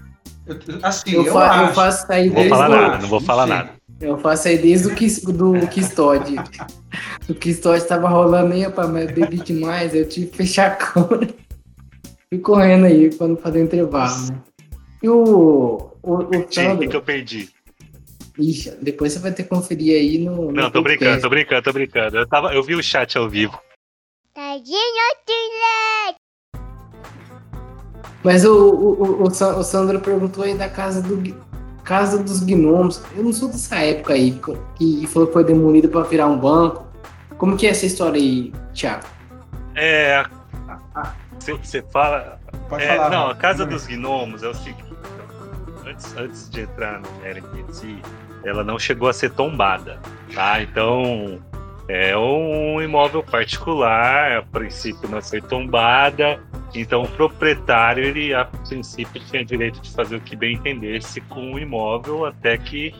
assim, 0.83 1.13
eu, 1.13 1.25
eu, 1.25 1.33
fa 1.33 1.49
acho. 1.49 1.69
eu 1.69 1.73
faço 1.73 2.07
sair 2.07 2.27
Não 2.29 2.35
vou 2.35 2.49
falar 2.49 2.69
nada, 2.69 2.97
não 2.97 3.07
vou 3.07 3.21
falar 3.21 3.45
nada. 3.47 3.69
Eu 3.99 4.17
faço 4.17 4.47
aí 4.47 4.57
desde 4.57 4.87
o, 4.87 4.95
Kis, 4.95 5.21
do 5.21 5.67
Kistod. 5.67 6.35
o 7.29 7.33
Kistod 7.33 7.85
tava 7.87 8.09
rolando 8.09 8.53
aí, 8.53 8.63
rapaz, 8.63 8.89
mas 8.89 9.09
eu 9.09 9.15
bebi 9.15 9.37
demais, 9.37 9.95
eu 9.95 10.07
tive 10.07 10.27
que 10.27 10.37
fechar 10.37 10.71
a 10.71 10.75
câmera. 10.75 11.33
Fui 12.29 12.39
correndo 12.39 12.85
aí 12.85 13.13
pra 13.13 13.27
não 13.27 13.37
fazer 13.37 13.63
intervalo, 13.63 14.27
né? 14.27 14.41
E 15.01 15.09
o. 15.09 15.91
O, 16.01 16.13
o 16.17 16.47
que 16.47 16.95
eu 16.95 17.01
perdi. 17.01 17.49
Ixi, 18.37 18.71
depois 18.81 19.13
você 19.13 19.19
vai 19.19 19.31
ter 19.31 19.43
que 19.43 19.49
conferir 19.49 19.95
aí 19.95 20.17
no. 20.19 20.45
no 20.47 20.51
não, 20.51 20.69
tô 20.69 20.81
brincando, 20.81 21.21
tô 21.21 21.29
brincando, 21.29 21.61
tô 21.61 21.73
brincando. 21.73 22.17
Eu, 22.17 22.27
tava, 22.27 22.53
eu 22.53 22.61
vi 22.61 22.75
o 22.75 22.83
chat 22.83 23.17
ao 23.17 23.29
vivo. 23.29 23.59
Tadinho, 24.33 24.77
Mas 28.23 28.43
o, 28.43 28.53
o, 28.53 29.23
o, 29.23 29.27
o 29.27 29.63
Sandro 29.63 30.01
perguntou 30.01 30.43
aí 30.43 30.55
da 30.55 30.67
casa 30.67 31.01
do, 31.01 31.15
Casa 31.85 32.21
dos 32.21 32.41
Gnomos. 32.41 33.01
Eu 33.15 33.23
não 33.23 33.31
sou 33.31 33.47
dessa 33.47 33.75
época 33.77 34.13
aí, 34.13 34.37
que 34.75 35.07
falou 35.07 35.27
que 35.27 35.33
foi 35.33 35.43
demolida 35.43 35.87
para 35.87 36.01
virar 36.01 36.27
um 36.27 36.37
banco. 36.37 36.85
Como 37.37 37.55
que 37.55 37.67
é 37.67 37.69
essa 37.69 37.85
história 37.85 38.19
aí, 38.19 38.51
Thiago? 38.73 39.05
É. 39.75 40.25
Você 41.39 41.83
fala. 41.93 42.39
Pode 42.67 42.83
É, 42.83 42.95
falar. 42.95 43.09
não, 43.09 43.29
a 43.29 43.35
Casa 43.35 43.65
dos 43.65 43.85
Gnomos 43.85 44.41
é 44.41 44.47
o 44.47 44.53
seguinte. 44.53 44.83
Antes, 45.85 46.17
antes 46.17 46.49
de 46.49 46.61
entrar 46.61 46.99
no 46.99 47.25
Eric 47.25 47.47
em 47.59 47.71
si, 47.71 47.97
ela 48.43 48.63
não 48.63 48.79
chegou 48.79 49.07
a 49.07 49.13
ser 49.13 49.29
tombada, 49.31 49.99
tá? 50.33 50.59
Então, 50.63 51.39
é 51.87 52.17
um 52.17 52.81
imóvel 52.81 53.21
particular, 53.21 54.37
a 54.37 54.41
princípio 54.41 55.07
não 55.07 55.21
foi 55.21 55.39
tombada, 55.41 56.39
então 56.79 57.03
o 57.03 57.07
proprietário, 57.07 58.03
ele 58.03 58.33
a 58.33 58.45
princípio 58.45 59.21
tinha 59.29 59.43
direito 59.43 59.81
de 59.81 59.91
fazer 59.91 60.17
o 60.17 60.21
que 60.21 60.35
bem 60.35 60.55
entendesse 60.55 61.21
com 61.21 61.53
o 61.53 61.59
imóvel, 61.59 62.25
até 62.25 62.57
que, 62.57 62.93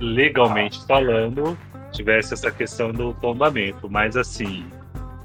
legalmente 0.00 0.84
falando, 0.86 1.56
tivesse 1.92 2.34
essa 2.34 2.50
questão 2.50 2.92
do 2.92 3.14
tombamento. 3.14 3.88
Mas 3.88 4.16
assim, 4.16 4.64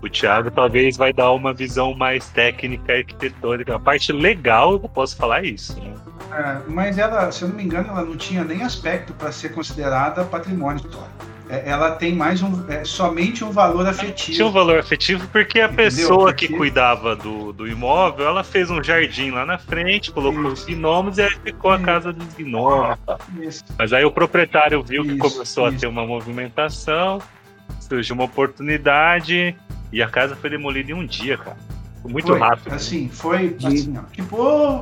o 0.01 0.09
Thiago 0.09 0.49
talvez 0.49 0.97
vai 0.97 1.13
dar 1.13 1.31
uma 1.31 1.53
visão 1.53 1.93
mais 1.93 2.27
técnica 2.29 2.93
arquitetônica. 2.93 3.75
A 3.75 3.79
parte 3.79 4.11
legal, 4.11 4.73
eu 4.73 4.79
posso 4.79 5.15
falar 5.15 5.43
isso. 5.43 5.79
Né? 5.79 5.93
É, 6.31 6.61
mas 6.67 6.97
ela, 6.97 7.31
se 7.31 7.43
eu 7.43 7.49
não 7.49 7.55
me 7.55 7.63
engano, 7.63 7.89
ela 7.89 8.03
não 8.03 8.15
tinha 8.15 8.43
nem 8.43 8.63
aspecto 8.63 9.13
para 9.13 9.31
ser 9.31 9.49
considerada 9.49 10.23
patrimônio 10.23 10.77
histórico. 10.77 11.30
É, 11.51 11.69
Ela 11.69 11.91
tem 11.91 12.15
mais 12.15 12.41
um, 12.41 12.65
é, 12.71 12.85
somente 12.85 13.43
um 13.43 13.51
valor 13.51 13.85
afetivo. 13.85 14.35
Tinha 14.35 14.47
um 14.47 14.51
valor 14.51 14.79
afetivo 14.79 15.27
porque 15.27 15.59
a 15.59 15.65
Entendeu? 15.65 15.85
pessoa 15.85 16.33
que 16.33 16.45
Porque- 16.47 16.57
cuidava 16.57 17.15
do, 17.15 17.51
do 17.51 17.67
imóvel, 17.67 18.25
ela 18.25 18.43
fez 18.43 18.69
um 18.71 18.81
jardim 18.81 19.31
lá 19.31 19.45
na 19.45 19.57
frente, 19.57 20.11
colocou 20.11 20.45
os 20.47 20.59
Isso. 20.59 20.71
gnomos 20.71 21.17
e 21.17 21.23
aí 21.23 21.35
ficou 21.43 21.71
a 21.71 21.75
Isso. 21.75 21.83
casa 21.85 22.13
dos 22.13 22.33
gnomos. 22.35 22.97
Isso. 23.41 23.63
Mas 23.77 23.91
aí 23.91 24.05
o 24.05 24.11
proprietário 24.11 24.81
viu 24.81 25.03
que 25.03 25.17
começou 25.17 25.65
a 25.65 25.71
ter 25.73 25.87
uma 25.87 26.05
movimentação, 26.07 27.21
surgiu 27.81 28.15
uma 28.15 28.23
oportunidade 28.23 29.53
e 29.91 30.01
a 30.01 30.07
casa 30.07 30.35
foi 30.37 30.49
demolida 30.49 30.91
em 30.91 30.93
um 30.93 31.05
dia, 31.05 31.37
cara. 31.37 31.57
Foi 32.01 32.11
muito 32.11 32.27
Foi, 32.27 32.39
rápido. 32.39 32.73
Assim, 32.73 33.09
foi 33.09 33.55
assim, 33.63 33.93
ó, 33.97 34.03
tipo, 34.11 34.37
ô, 34.41 34.81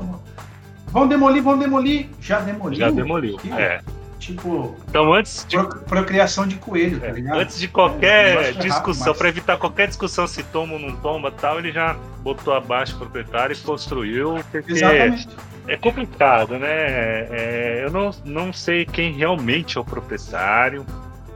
vão 0.87 1.07
demolir, 1.07 1.41
vão 1.41 1.57
demolir. 1.57 2.07
Já 2.21 2.39
demoliu? 2.39 2.79
Já 2.79 2.89
demoliu. 2.91 3.37
Que- 3.37 3.51
É. 3.51 3.81
Tipo, 4.19 4.75
Então 4.89 5.13
antes 5.13 5.45
de 5.47 5.57
pro- 5.57 5.79
procriação 5.81 6.45
de 6.45 6.55
coelho, 6.57 6.99
tá 6.99 7.07
É, 7.07 7.11
ligado? 7.11 7.39
Antes 7.39 7.57
de 7.57 7.65
É, 7.65 7.69
qualquer 7.69 8.27
é 8.37 8.41
rápido, 8.47 8.61
discussão, 8.61 9.07
mas- 9.07 9.17
para 9.17 9.29
evitar 9.29 9.57
qualquer 9.57 9.87
discussão 9.87 10.27
se 10.27 10.43
toma 10.43 10.73
ou 10.73 10.79
não 10.79 10.95
toma 10.97 11.31
tal, 11.31 11.57
ele 11.57 11.71
já 11.71 11.93
botou 12.21 12.53
abaixo 12.53 12.95
o 12.95 12.99
proprietário 12.99 13.53
e 13.55 13.57
construiu, 13.59 14.43
porque 14.51 14.73
Exatamente. 14.73 15.27
é 15.67 15.77
complicado, 15.77 16.59
né? 16.59 16.67
É, 16.69 17.81
eu 17.85 17.91
não, 17.91 18.11
não 18.25 18.51
sei 18.51 18.85
quem 18.85 19.13
realmente 19.13 19.77
é 19.77 19.81
o 19.81 19.85
proprietário. 19.85 20.85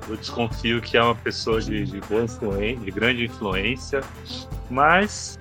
Eu 0.10 0.18
desconfio 0.18 0.82
que 0.82 0.98
é 0.98 1.02
uma 1.02 1.16
pessoa 1.16 1.62
de, 1.62 1.86
de 1.86 2.02
boa 2.02 2.24
influência, 2.26 2.78
de 2.84 2.92
grande 2.92 3.24
influência, 3.24 4.02
mas 4.70 5.40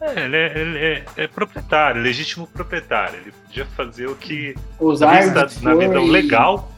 é, 0.00 0.24
ele, 0.24 0.36
é, 0.36 0.58
ele 0.58 0.78
é- 0.78 1.04
é 1.18 1.26
proprietário, 1.26 2.00
legítimo 2.00 2.46
proprietário. 2.46 3.16
Ele 3.20 3.32
podia 3.46 3.66
fazer 3.66 4.06
o 4.06 4.14
que 4.14 4.54
Usar, 4.80 5.12
na 5.12 5.20
vida, 5.20 5.34
na 5.40 5.44
dispor 5.44 5.78
vida 5.78 6.00
e- 6.00 6.10
legal, 6.10 6.72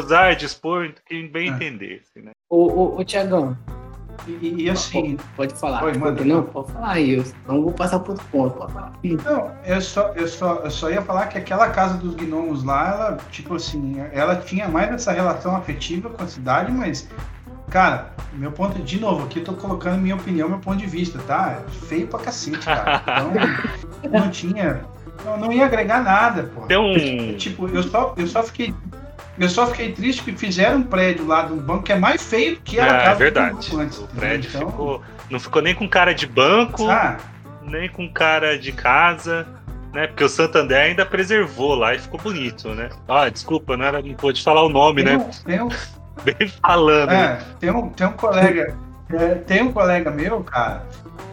gozar, 0.00 0.34
dispor, 0.36 0.90
quem 1.06 1.28
bem 1.30 1.48
É. 1.48 1.52
entendesse, 1.52 2.20
né? 2.20 2.32
Ô, 2.50 2.64
ô, 2.66 3.00
ô 3.00 3.04
Tiagão, 3.04 3.56
E, 4.26 4.62
e 4.64 4.70
assim, 4.70 5.16
pode 5.36 5.54
falar. 5.54 5.82
Manda. 5.82 5.98
Pode- 6.16 6.24
não, 6.24 6.42
pode 6.44 6.72
falar 6.72 6.92
aí. 6.92 7.14
Eu 7.14 7.24
não 7.46 7.62
vou 7.62 7.72
passar 7.72 7.98
por 7.98 8.12
outro 8.12 8.24
ponto. 8.30 8.56
Pode 8.56 8.72
falar. 8.72 8.92
Não, 9.02 9.50
eu 9.66 9.80
só, 9.80 10.08
eu, 10.14 10.26
só, 10.28 10.54
eu 10.64 10.70
só 10.70 10.88
ia 10.90 11.02
falar 11.02 11.26
que 11.26 11.36
aquela 11.36 11.68
casa 11.70 11.98
dos 11.98 12.14
gnomos 12.14 12.62
lá, 12.64 12.88
ela, 12.94 13.18
tipo 13.30 13.54
assim, 13.56 13.96
ela 14.12 14.36
tinha 14.36 14.68
mais 14.68 14.90
essa 14.92 15.12
relação 15.12 15.54
afetiva 15.56 16.08
com 16.08 16.22
a 16.22 16.26
cidade, 16.28 16.72
mas, 16.72 17.08
cara, 17.68 18.14
meu 18.34 18.52
ponto, 18.52 18.80
de 18.80 18.98
novo, 19.00 19.24
aqui 19.26 19.40
eu 19.40 19.44
tô 19.44 19.52
colocando 19.54 20.00
minha 20.00 20.14
opinião, 20.14 20.48
meu 20.48 20.58
ponto 20.60 20.78
de 20.78 20.86
vista, 20.86 21.18
tá? 21.26 21.60
Feio 21.88 22.06
pra 22.06 22.20
cacete, 22.20 22.64
cara. 22.64 23.02
Então, 23.02 24.10
não 24.22 24.30
tinha, 24.30 24.84
não, 25.24 25.36
não 25.38 25.52
ia 25.52 25.66
agregar 25.66 26.02
nada, 26.02 26.44
pô. 26.54 26.62
Tem 26.62 26.78
um. 26.78 27.36
Tipo, 27.36 27.68
eu 27.68 27.82
só, 27.82 28.14
eu 28.16 28.26
só 28.28 28.42
fiquei. 28.44 28.72
Eu 29.38 29.48
só 29.48 29.66
fiquei 29.66 29.92
triste 29.92 30.22
que 30.22 30.32
fizeram 30.36 30.78
um 30.78 30.82
prédio 30.82 31.26
lá 31.26 31.42
do 31.42 31.56
banco 31.56 31.82
que 31.82 31.92
é 31.92 31.98
mais 31.98 32.22
feio 32.22 32.56
que 32.62 32.78
a 32.78 32.84
É, 32.86 32.88
casa 32.88 33.06
é 33.08 33.12
do 33.12 33.18
verdade. 33.18 33.70
banco 33.70 33.76
antes. 33.82 33.98
O 33.98 34.02
entendeu? 34.04 34.20
prédio 34.20 34.50
Então, 34.54 34.70
ficou. 34.70 35.02
Não 35.30 35.40
ficou 35.40 35.62
nem 35.62 35.74
com 35.74 35.88
cara 35.88 36.14
de 36.14 36.26
banco, 36.26 36.88
Ah, 36.88 37.16
nem 37.62 37.88
com 37.88 38.08
cara 38.12 38.56
de 38.58 38.70
casa, 38.72 39.46
né? 39.92 40.06
Porque 40.06 40.22
o 40.22 40.28
Santander 40.28 40.78
ainda 40.80 41.04
preservou 41.04 41.74
lá 41.74 41.94
e 41.94 41.98
ficou 41.98 42.20
bonito, 42.20 42.68
né? 42.74 42.90
Ah, 43.08 43.28
desculpa, 43.28 43.76
não, 43.76 43.84
era, 43.84 44.00
não 44.02 44.14
pôde 44.14 44.42
falar 44.42 44.62
o 44.62 44.68
nome, 44.68 45.02
tem, 45.02 45.16
né? 45.18 45.24
um, 45.24 45.44
tem, 45.44 45.60
um, 45.62 45.68
Bem 46.24 46.48
falando. 46.62 47.08
né? 47.10 47.24
é, 47.24 47.54
tem, 47.58 47.70
um, 47.70 47.88
tem 47.88 48.06
um 48.06 48.12
colega. 48.12 48.76
é, 49.12 49.34
tem 49.34 49.62
um 49.62 49.72
colega 49.72 50.10
meu, 50.12 50.44
cara, 50.44 50.86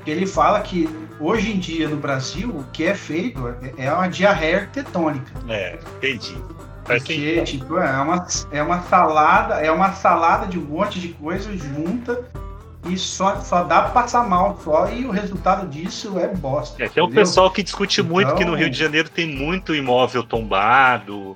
que 0.03 0.09
ele 0.09 0.25
fala 0.25 0.59
que 0.61 0.89
hoje 1.19 1.51
em 1.51 1.59
dia 1.59 1.87
no 1.87 1.97
Brasil 1.97 2.49
o 2.49 2.63
que 2.73 2.85
é 2.85 2.95
feito 2.95 3.47
é, 3.77 3.85
é 3.85 3.93
uma 3.93 4.07
diarreia 4.07 4.57
arquitetônica. 4.61 5.31
É, 5.47 5.77
entendi. 5.97 6.35
Porque, 6.83 7.35
sentido. 7.35 7.43
tipo, 7.45 7.77
é 7.77 8.01
uma, 8.01 8.27
é 8.51 8.63
uma 8.63 8.81
salada, 8.81 9.55
é 9.55 9.71
uma 9.71 9.91
salada 9.93 10.47
de 10.47 10.57
um 10.57 10.63
monte 10.63 10.99
de 10.99 11.09
coisa 11.09 11.55
junta 11.55 12.23
e 12.89 12.97
só, 12.97 13.39
só 13.41 13.63
dá 13.63 13.83
pra 13.83 13.91
passar 14.01 14.27
mal 14.27 14.59
só, 14.63 14.89
e 14.89 15.05
o 15.05 15.11
resultado 15.11 15.67
disso 15.67 16.17
é 16.17 16.27
bosta. 16.27 16.83
É, 16.83 16.89
tem 16.89 17.03
um 17.03 17.05
entendeu? 17.05 17.23
pessoal 17.23 17.51
que 17.51 17.61
discute 17.61 18.01
muito 18.01 18.29
que 18.33 18.43
no 18.43 18.51
Então- 18.51 18.55
Rio 18.55 18.69
de 18.69 18.77
Janeiro 18.77 19.09
tem 19.09 19.27
muito 19.27 19.75
imóvel 19.75 20.23
tombado. 20.23 21.35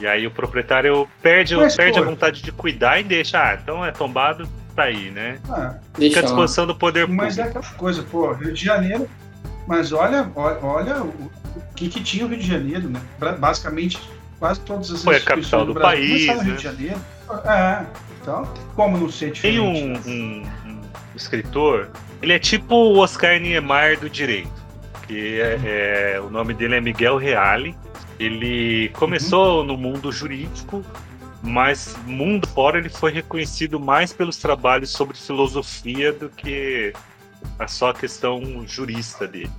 E 0.00 0.06
aí 0.06 0.26
o 0.26 0.30
proprietário 0.30 1.06
perde, 1.22 1.54
Mas, 1.56 1.76
perde 1.76 1.98
a 1.98 2.02
vontade 2.02 2.42
de 2.42 2.50
cuidar 2.50 2.98
e 2.98 3.04
deixa, 3.04 3.38
ah, 3.38 3.54
então 3.62 3.84
é 3.84 3.92
tombado, 3.92 4.48
tá 4.74 4.84
aí, 4.84 5.10
né? 5.10 5.38
Ah, 5.48 5.74
Fica 5.94 6.20
à 6.20 6.22
disposição 6.22 6.66
do 6.66 6.74
poder 6.74 7.06
Mas 7.06 7.38
é 7.38 7.42
público. 7.44 7.58
aquela 7.60 7.78
coisa, 7.78 8.02
pô, 8.02 8.32
Rio 8.32 8.52
de 8.52 8.64
Janeiro. 8.64 9.08
Mas 9.66 9.92
olha, 9.92 10.28
olha, 10.34 10.58
olha 10.64 11.02
o, 11.02 11.08
o 11.08 11.62
que, 11.76 11.88
que 11.88 12.02
tinha 12.02 12.24
o 12.24 12.28
Rio 12.28 12.38
de 12.38 12.46
Janeiro, 12.46 12.88
né? 12.88 13.00
Basicamente, 13.38 14.00
quase 14.40 14.58
todas 14.60 14.90
as 14.90 15.04
Foi 15.04 15.16
a 15.16 15.20
capital 15.20 15.64
do 15.66 15.74
Brasil 15.74 15.98
país, 16.00 16.26
começaram 16.26 16.38
no 16.38 16.42
Rio 16.44 16.50
né? 16.52 16.56
de 16.56 16.62
Janeiro. 16.64 17.00
É, 17.44 17.86
então, 18.20 18.54
como 18.74 18.98
não 18.98 19.08
ser 19.10 19.26
Tem 19.26 19.32
diferente? 19.52 19.60
um, 19.84 19.92
né? 19.92 20.00
um- 20.06 20.70
um 20.72 20.80
escritor, 21.14 21.90
ele 22.22 22.32
é 22.32 22.38
tipo 22.38 22.74
o 22.74 22.98
Oscar 22.98 23.38
Niemeyer 23.38 24.00
do 24.00 24.08
direito, 24.10 24.50
que 25.06 25.40
é, 25.40 26.14
é- 26.14 26.20
o 26.20 26.30
nome 26.30 26.54
dele 26.54 26.74
é 26.76 26.80
Miguel 26.80 27.16
Reale. 27.18 27.76
Ele 28.18 28.88
começou 28.90 29.64
no 29.64 29.76
mundo 29.76 30.10
jurídico, 30.12 30.84
mas 31.42 31.96
mundo 32.06 32.46
fora 32.48 32.78
ele 32.78 32.88
foi 32.90 33.10
reconhecido 33.12 33.78
mais 33.80 34.12
pelos 34.12 34.36
trabalhos 34.36 34.90
sobre 34.90 35.16
filosofia 35.16 36.12
do 36.12 36.28
que 36.28 36.92
a 37.58 37.66
só 37.66 37.92
questão 37.94 38.42
jurista 38.66 39.26
dele. 39.26 39.50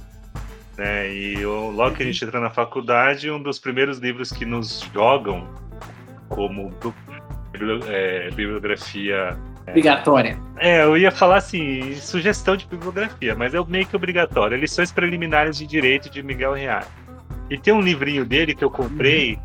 Né? 0.82 1.14
E 1.14 1.46
logo 1.46 1.96
que 1.96 2.02
a 2.02 2.06
gente 2.08 2.26
entra 2.26 2.40
na 2.40 2.50
faculdade, 2.50 3.30
um 3.30 3.40
dos 3.40 3.60
primeiros 3.60 4.00
livros 4.00 4.32
que 4.32 4.46
nos 4.46 4.82
jogam 4.92 5.48
como 6.28 6.74
é, 7.88 8.32
bibliografia 8.32 9.38
Obrigatória. 9.68 10.40
é, 10.58 10.82
eu 10.82 10.98
ia 10.98 11.12
falar 11.12 11.38
assim, 11.38 11.94
sugestão 11.98 12.58
de 12.58 12.66
bibliografia, 12.66 13.36
mas 13.36 13.54
é 13.54 13.64
meio 13.64 13.86
que 13.86 13.96
obrigatório. 13.96 14.58
Lições 14.58 14.92
preliminares 14.92 15.56
de 15.56 15.68
direito 15.68 16.10
de 16.10 16.24
Miguel 16.24 16.54
Reale. 16.54 16.88
E 17.48 17.60
tem 17.60 17.72
um 17.72 17.82
livrinho 17.82 18.26
dele 18.26 18.56
que 18.56 18.64
eu 18.64 18.72
comprei 18.72 19.38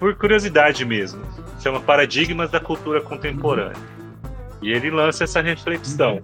por 0.00 0.16
curiosidade 0.16 0.84
mesmo. 0.84 1.22
Chama 1.60 1.78
Paradigmas 1.78 2.50
da 2.50 2.58
Cultura 2.58 3.00
Contemporânea. 3.00 3.76
E 4.60 4.72
ele 4.72 4.90
lança 4.90 5.22
essa 5.22 5.40
reflexão. 5.40 6.20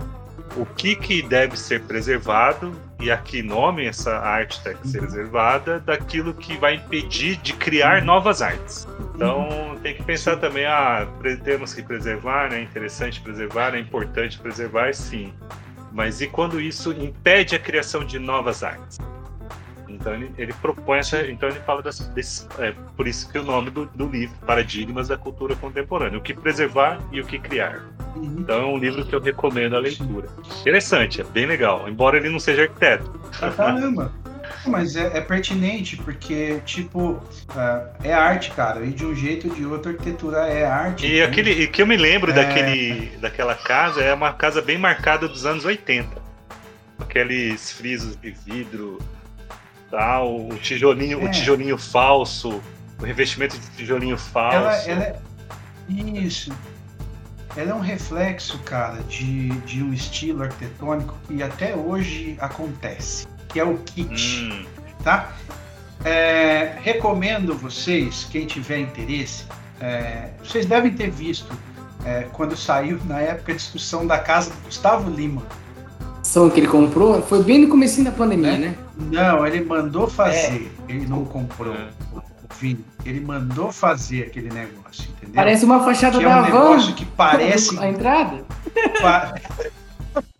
O 0.56 0.66
que, 0.66 0.96
que 0.96 1.22
deve 1.22 1.56
ser 1.56 1.82
preservado 1.82 2.72
e 3.00 3.10
a 3.10 3.16
que 3.16 3.42
nome 3.42 3.86
essa 3.86 4.18
arte 4.18 4.62
tem 4.62 4.76
que 4.76 4.88
ser 4.88 5.00
preservada 5.00 5.80
daquilo 5.80 6.34
que 6.34 6.56
vai 6.58 6.74
impedir 6.74 7.36
de 7.36 7.52
criar 7.54 8.02
novas 8.04 8.42
artes. 8.42 8.86
Então 9.14 9.76
tem 9.82 9.94
que 9.94 10.02
pensar 10.02 10.36
também, 10.36 10.66
ah, 10.66 11.08
temos 11.42 11.74
que 11.74 11.82
preservar, 11.82 12.50
né? 12.50 12.58
É 12.58 12.62
interessante 12.62 13.20
preservar, 13.20 13.74
é 13.74 13.78
importante 13.78 14.38
preservar, 14.38 14.94
sim. 14.94 15.32
Mas 15.92 16.20
e 16.20 16.26
quando 16.26 16.60
isso 16.60 16.92
impede 16.92 17.56
a 17.56 17.58
criação 17.58 18.04
de 18.04 18.18
novas 18.18 18.62
artes? 18.62 18.98
Então 19.94 20.14
ele, 20.14 20.32
ele 20.38 20.52
propõe 20.54 20.98
essa. 20.98 21.26
Então 21.26 21.48
ele 21.48 21.60
fala 21.60 21.82
das, 21.82 22.00
desse, 22.08 22.46
é, 22.58 22.72
por 22.96 23.06
isso 23.06 23.30
que 23.30 23.38
o 23.38 23.42
nome 23.42 23.70
do, 23.70 23.86
do 23.86 24.08
livro, 24.08 24.36
Paradigmas 24.46 25.08
da 25.08 25.16
Cultura 25.16 25.54
Contemporânea, 25.56 26.18
o 26.18 26.22
que 26.22 26.34
preservar 26.34 27.00
e 27.12 27.20
o 27.20 27.24
que 27.24 27.38
criar. 27.38 27.82
Uhum. 28.16 28.36
Então 28.38 28.62
é 28.62 28.66
um 28.66 28.78
livro 28.78 29.04
que 29.04 29.14
eu 29.14 29.20
recomendo 29.20 29.76
a 29.76 29.78
leitura. 29.78 30.28
Interessante, 30.60 31.20
é 31.20 31.24
bem 31.24 31.46
legal, 31.46 31.88
embora 31.88 32.16
ele 32.16 32.28
não 32.28 32.40
seja 32.40 32.62
arquiteto. 32.62 33.10
Caramba. 33.56 34.12
Mas 34.66 34.96
é, 34.96 35.16
é 35.16 35.20
pertinente, 35.20 35.96
porque, 35.96 36.60
tipo, 36.66 37.22
ah, 37.50 37.86
é 38.02 38.12
arte, 38.12 38.50
cara. 38.50 38.84
E 38.84 38.90
de 38.90 39.06
um 39.06 39.14
jeito 39.14 39.48
ou 39.48 39.54
de 39.54 39.64
outro, 39.64 39.90
a 39.90 39.94
arquitetura 39.94 40.38
é 40.48 40.64
arte. 40.66 41.06
E 41.06 41.22
entende? 41.22 41.22
aquele 41.22 41.66
que 41.68 41.80
eu 41.82 41.86
me 41.86 41.96
lembro 41.96 42.30
É. 42.30 42.34
daquele, 42.34 43.16
daquela 43.18 43.54
casa 43.54 44.02
é 44.02 44.12
uma 44.12 44.32
casa 44.32 44.60
bem 44.60 44.76
marcada 44.76 45.26
dos 45.28 45.46
anos 45.46 45.64
80. 45.64 46.20
Aqueles 46.98 47.72
frisos 47.72 48.16
de 48.16 48.30
vidro, 48.30 48.98
tal, 49.90 50.46
o 50.46 50.56
tijolinho, 50.56 51.20
o 51.22 51.26
É. 51.26 51.30
tijolinho 51.30 51.76
falso, 51.78 52.60
o 52.98 53.04
revestimento 53.04 53.58
de 53.58 53.66
tijolinho 53.76 54.16
falso. 54.16 54.56
Ela, 54.56 54.76
ela 54.86 55.02
é... 55.04 55.16
Isso. 55.88 56.52
Ela 57.56 57.72
é 57.72 57.74
um 57.74 57.80
reflexo, 57.80 58.58
cara, 58.60 59.02
de, 59.08 59.48
de 59.60 59.82
um 59.82 59.92
estilo 59.92 60.44
arquitetônico 60.44 61.14
que 61.26 61.42
até 61.42 61.74
hoje 61.74 62.36
acontece. 62.40 63.26
que 63.48 63.58
é 63.58 63.64
o 63.64 63.76
kit, 63.78 64.44
Hum, 64.52 64.64
tá? 65.02 65.32
É, 66.04 66.76
recomendo 66.80 67.52
vocês, 67.54 68.24
quem 68.30 68.46
tiver 68.46 68.78
interesse, 68.78 69.44
é, 69.80 70.28
vocês 70.42 70.64
devem 70.66 70.92
ter 70.92 71.10
visto 71.10 71.48
é, 72.04 72.28
quando 72.32 72.56
saiu 72.56 73.00
na 73.04 73.18
época 73.20 73.50
a 73.52 73.54
discussão 73.56 74.06
da 74.06 74.18
casa 74.18 74.50
do 74.50 74.56
Gustavo 74.64 75.10
Lima. 75.10 75.42
São 76.22 76.48
que 76.48 76.60
ele 76.60 76.68
comprou, 76.68 77.20
foi 77.22 77.42
bem 77.42 77.58
no 77.62 77.68
comecinho 77.68 78.04
da 78.04 78.12
pandemia, 78.12 78.52
É. 78.52 78.58
né? 78.58 78.74
Não, 79.00 79.46
ele 79.46 79.64
mandou 79.64 80.08
fazer, 80.08 80.70
ele 80.88 81.06
não 81.06 81.24
comprou. 81.24 81.74
É. 81.74 81.88
o 82.14 82.54
Vini, 82.58 82.84
ele 83.04 83.20
mandou 83.20 83.70
fazer 83.72 84.22
aquele 84.24 84.48
negócio, 84.52 85.08
entendeu? 85.10 85.34
Parece 85.34 85.64
uma 85.64 85.84
fachada 85.84 86.18
que 86.18 86.24
é 86.24 86.28
da 86.28 86.36
um 86.38 86.42
van. 86.42 86.46
negócio 86.46 86.94
que 86.94 87.04
parece 87.16 87.78
A 87.78 87.88
entrada? 87.88 88.44
Pa- 89.00 89.34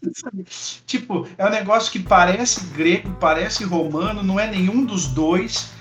tipo, 0.86 1.26
é 1.38 1.46
um 1.46 1.50
negócio 1.50 1.90
que 1.92 1.98
parece 2.00 2.64
grego, 2.66 3.10
parece 3.20 3.64
romano, 3.64 4.22
não 4.22 4.38
é 4.38 4.46
nenhum 4.50 4.84
dos 4.84 5.06
dois. 5.06 5.72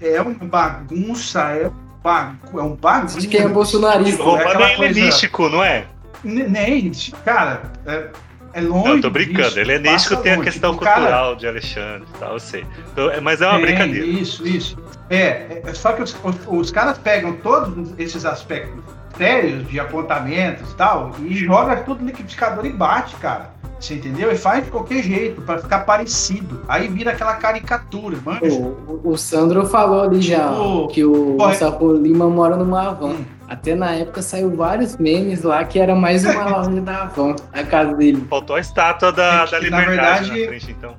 É 0.00 0.20
uma 0.22 0.32
bagunça, 0.46 1.40
é, 1.50 1.70
bagu 2.02 2.58
é 2.58 2.62
um 2.62 2.74
bagunça. 2.76 3.18
Acho 3.18 3.28
que 3.28 3.36
é 3.36 3.48
bolsonarista. 3.48 4.22
Romano 4.22 4.48
aquela 4.48 4.70
é 4.70 4.76
coisa- 4.76 4.98
helenístico, 4.98 5.48
não 5.48 5.62
é? 5.62 5.86
Ne- 6.24 6.48
Nem, 6.48 6.90
cara, 7.24 7.70
é, 7.86 8.08
é 8.52 8.60
longe. 8.60 8.84
Não, 8.88 8.96
eu 8.96 9.00
tô 9.02 9.10
brincando. 9.10 9.48
disso, 9.48 9.58
Helenístico 9.60 10.10
passa 10.14 10.22
tem 10.22 10.32
a 10.32 10.36
longe. 10.36 10.50
questão 10.50 10.72
O 10.72 10.78
cara- 10.78 10.96
cultural 10.96 11.36
de 11.36 11.46
Alexandre 11.46 12.04
e 12.14 12.18
tal, 12.18 12.32
eu 12.34 12.40
sei. 12.40 12.66
Então, 12.92 13.10
é- 13.10 13.20
mas 13.20 13.40
é 13.40 13.46
uma 13.46 13.56
Tem, 13.56 13.66
brincadeira. 13.66 14.06
Isso, 14.06 14.46
isso. 14.46 14.76
É, 15.10 15.62
é 15.66 15.74
só 15.74 15.92
que 15.92 16.02
os, 16.02 16.16
os- 16.46 16.70
caras 16.70 16.98
pegam 16.98 17.32
todos 17.34 17.92
esses 17.98 18.24
aspectos 18.24 18.82
sérios 19.16 19.66
de 19.68 19.80
apontamentos 19.80 20.70
e 20.70 20.74
tal 20.76 21.10
e 21.20 21.34
joga 21.34 21.76
tudo 21.78 22.00
no 22.00 22.06
liquidificador 22.06 22.64
e 22.66 22.72
bate, 22.72 23.16
cara. 23.16 23.50
Você 23.80 23.94
entendeu? 23.94 24.30
E 24.32 24.36
faz 24.36 24.64
de 24.64 24.70
qualquer 24.72 25.02
jeito, 25.02 25.40
pra 25.42 25.58
ficar 25.58 25.80
parecido. 25.80 26.62
Aí 26.68 26.88
vira 26.88 27.12
aquela 27.12 27.34
caricatura, 27.34 28.16
manja. 28.24 28.54
O, 28.58 29.00
o 29.04 29.16
Sandro 29.16 29.66
falou 29.66 30.02
ali 30.02 30.20
já 30.20 30.48
Tipo, 30.50 30.88
que 30.88 31.04
o 31.04 31.36
Gustavo 31.38 31.92
Lima 31.94 32.28
mora 32.28 32.56
numa 32.56 32.90
van. 32.92 33.10
Hum. 33.10 33.24
Até 33.48 33.74
na 33.74 33.92
época 33.92 34.20
saiu 34.20 34.54
vários 34.54 34.96
memes 34.98 35.42
lá 35.42 35.64
que 35.64 35.78
era 35.78 35.94
mais 35.94 36.24
uma 36.24 36.44
loja 36.50 36.80
da 36.82 37.06
van, 37.06 37.34
a 37.52 37.62
casa 37.64 37.94
dele. 37.94 38.24
Faltou 38.28 38.56
a 38.56 38.60
estátua 38.60 39.10
da, 39.10 39.44
É 39.44 39.46
que, 39.46 39.70
da 39.70 39.76
na 39.76 39.80
liberdade 39.80 40.30
verdade- 40.30 40.40
na 40.42 40.48
frente, 40.48 40.70
então. 40.70 40.96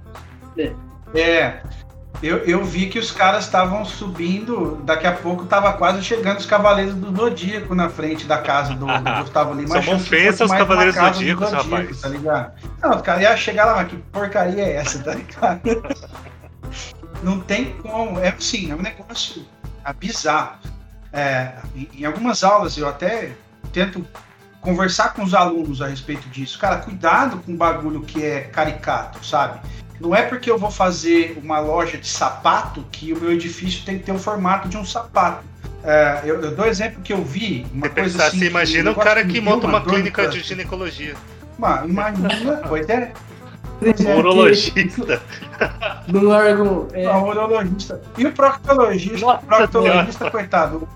É. 1.15 1.61
Eu, 2.21 2.37
eu 2.39 2.65
vi 2.65 2.87
que 2.87 2.99
os 2.99 3.11
caras 3.11 3.45
estavam 3.45 3.85
subindo, 3.85 4.81
daqui 4.83 5.07
a 5.07 5.13
pouco 5.13 5.45
tava 5.45 5.71
quase 5.73 6.01
chegando 6.03 6.39
os 6.39 6.45
Cavaleiros 6.45 6.93
do 6.95 7.15
Zodíaco 7.15 7.73
na 7.73 7.87
frente 7.87 8.25
da 8.27 8.39
casa 8.39 8.73
do, 8.73 8.85
do 8.85 9.13
Gustavo 9.23 9.53
Lima. 9.53 9.77
É 9.77 9.79
ofensa 9.79 10.43
aos 10.43 10.49
mais 10.49 10.51
uma 10.51 10.57
Cavaleiros 10.57 10.95
do 10.95 10.99
casa 10.99 11.13
Zodíaco, 11.13 11.43
rapaz. 11.45 12.01
Tá 12.01 12.09
ligado? 12.09 12.51
Não, 12.81 12.95
os 12.95 13.01
caras 13.03 13.21
iam 13.23 13.37
chegar 13.37 13.65
lá, 13.65 13.75
mas 13.77 13.87
que 13.87 13.95
porcaria 14.11 14.63
é 14.63 14.75
essa, 14.75 14.99
tá 14.99 15.13
ligado? 15.13 15.61
Não 17.23 17.39
tem 17.39 17.73
como. 17.81 18.19
É 18.19 18.29
assim, 18.29 18.71
é 18.71 18.75
um 18.75 18.81
negócio 18.81 19.45
é 19.85 19.93
bizarro. 19.93 20.57
É, 21.11 21.53
em, 21.75 22.05
algumas 22.05 22.43
aulas 22.43 22.77
eu 22.77 22.87
até 22.87 23.31
tento 23.73 24.05
conversar 24.61 25.13
com 25.13 25.23
os 25.23 25.33
alunos 25.33 25.81
a 25.81 25.87
respeito 25.87 26.27
disso. 26.29 26.59
Cara, 26.59 26.77
cuidado 26.77 27.37
com 27.37 27.53
o 27.53 27.57
bagulho 27.57 28.01
que 28.01 28.23
é 28.23 28.41
caricato, 28.41 29.25
sabe? 29.25 29.59
Não 29.99 30.15
é 30.15 30.23
porque 30.23 30.49
eu 30.49 30.57
vou 30.57 30.71
fazer 30.71 31.37
uma 31.43 31.59
loja 31.59 31.97
de 31.97 32.07
sapato 32.07 32.85
que 32.91 33.11
o 33.11 33.19
meu 33.19 33.33
edifício 33.33 33.83
tem 33.83 33.97
que 33.97 34.05
ter 34.05 34.11
o 34.11 34.19
formato 34.19 34.69
de 34.69 34.77
um 34.77 34.85
sapato. 34.85 35.43
É, 35.83 36.21
eu, 36.23 36.41
eu 36.41 36.55
dou 36.55 36.65
exemplo 36.65 37.01
que 37.01 37.11
eu 37.11 37.23
vi, 37.23 37.65
uma 37.73 37.87
Você 37.87 37.93
coisa 37.93 38.11
pensar 38.11 38.27
assim. 38.27 38.37
assim, 38.37 38.39
que 38.39 38.45
imagina 38.45 38.91
um 38.91 38.95
cara 38.95 39.25
que 39.25 39.41
monta 39.41 39.67
uma 39.67 39.79
no 39.79 39.85
clínica 39.85 40.27
de 40.27 40.41
ginecologia. 40.41 41.15
Mano, 41.57 41.89
imagina, 41.89 42.61
pois 42.67 42.87
é, 42.87 43.11
urologista. 44.17 45.21
No 46.07 46.29
órgão. 46.31 46.87
É, 46.93 47.07
o 47.09 47.27
urologista. 47.27 48.01
E 48.17 48.25
o 48.25 48.31
proctologista, 48.31 49.17
Nossa 49.25 49.43
o 49.43 49.45
proctologista, 49.45 50.31
coitado. 50.31 50.87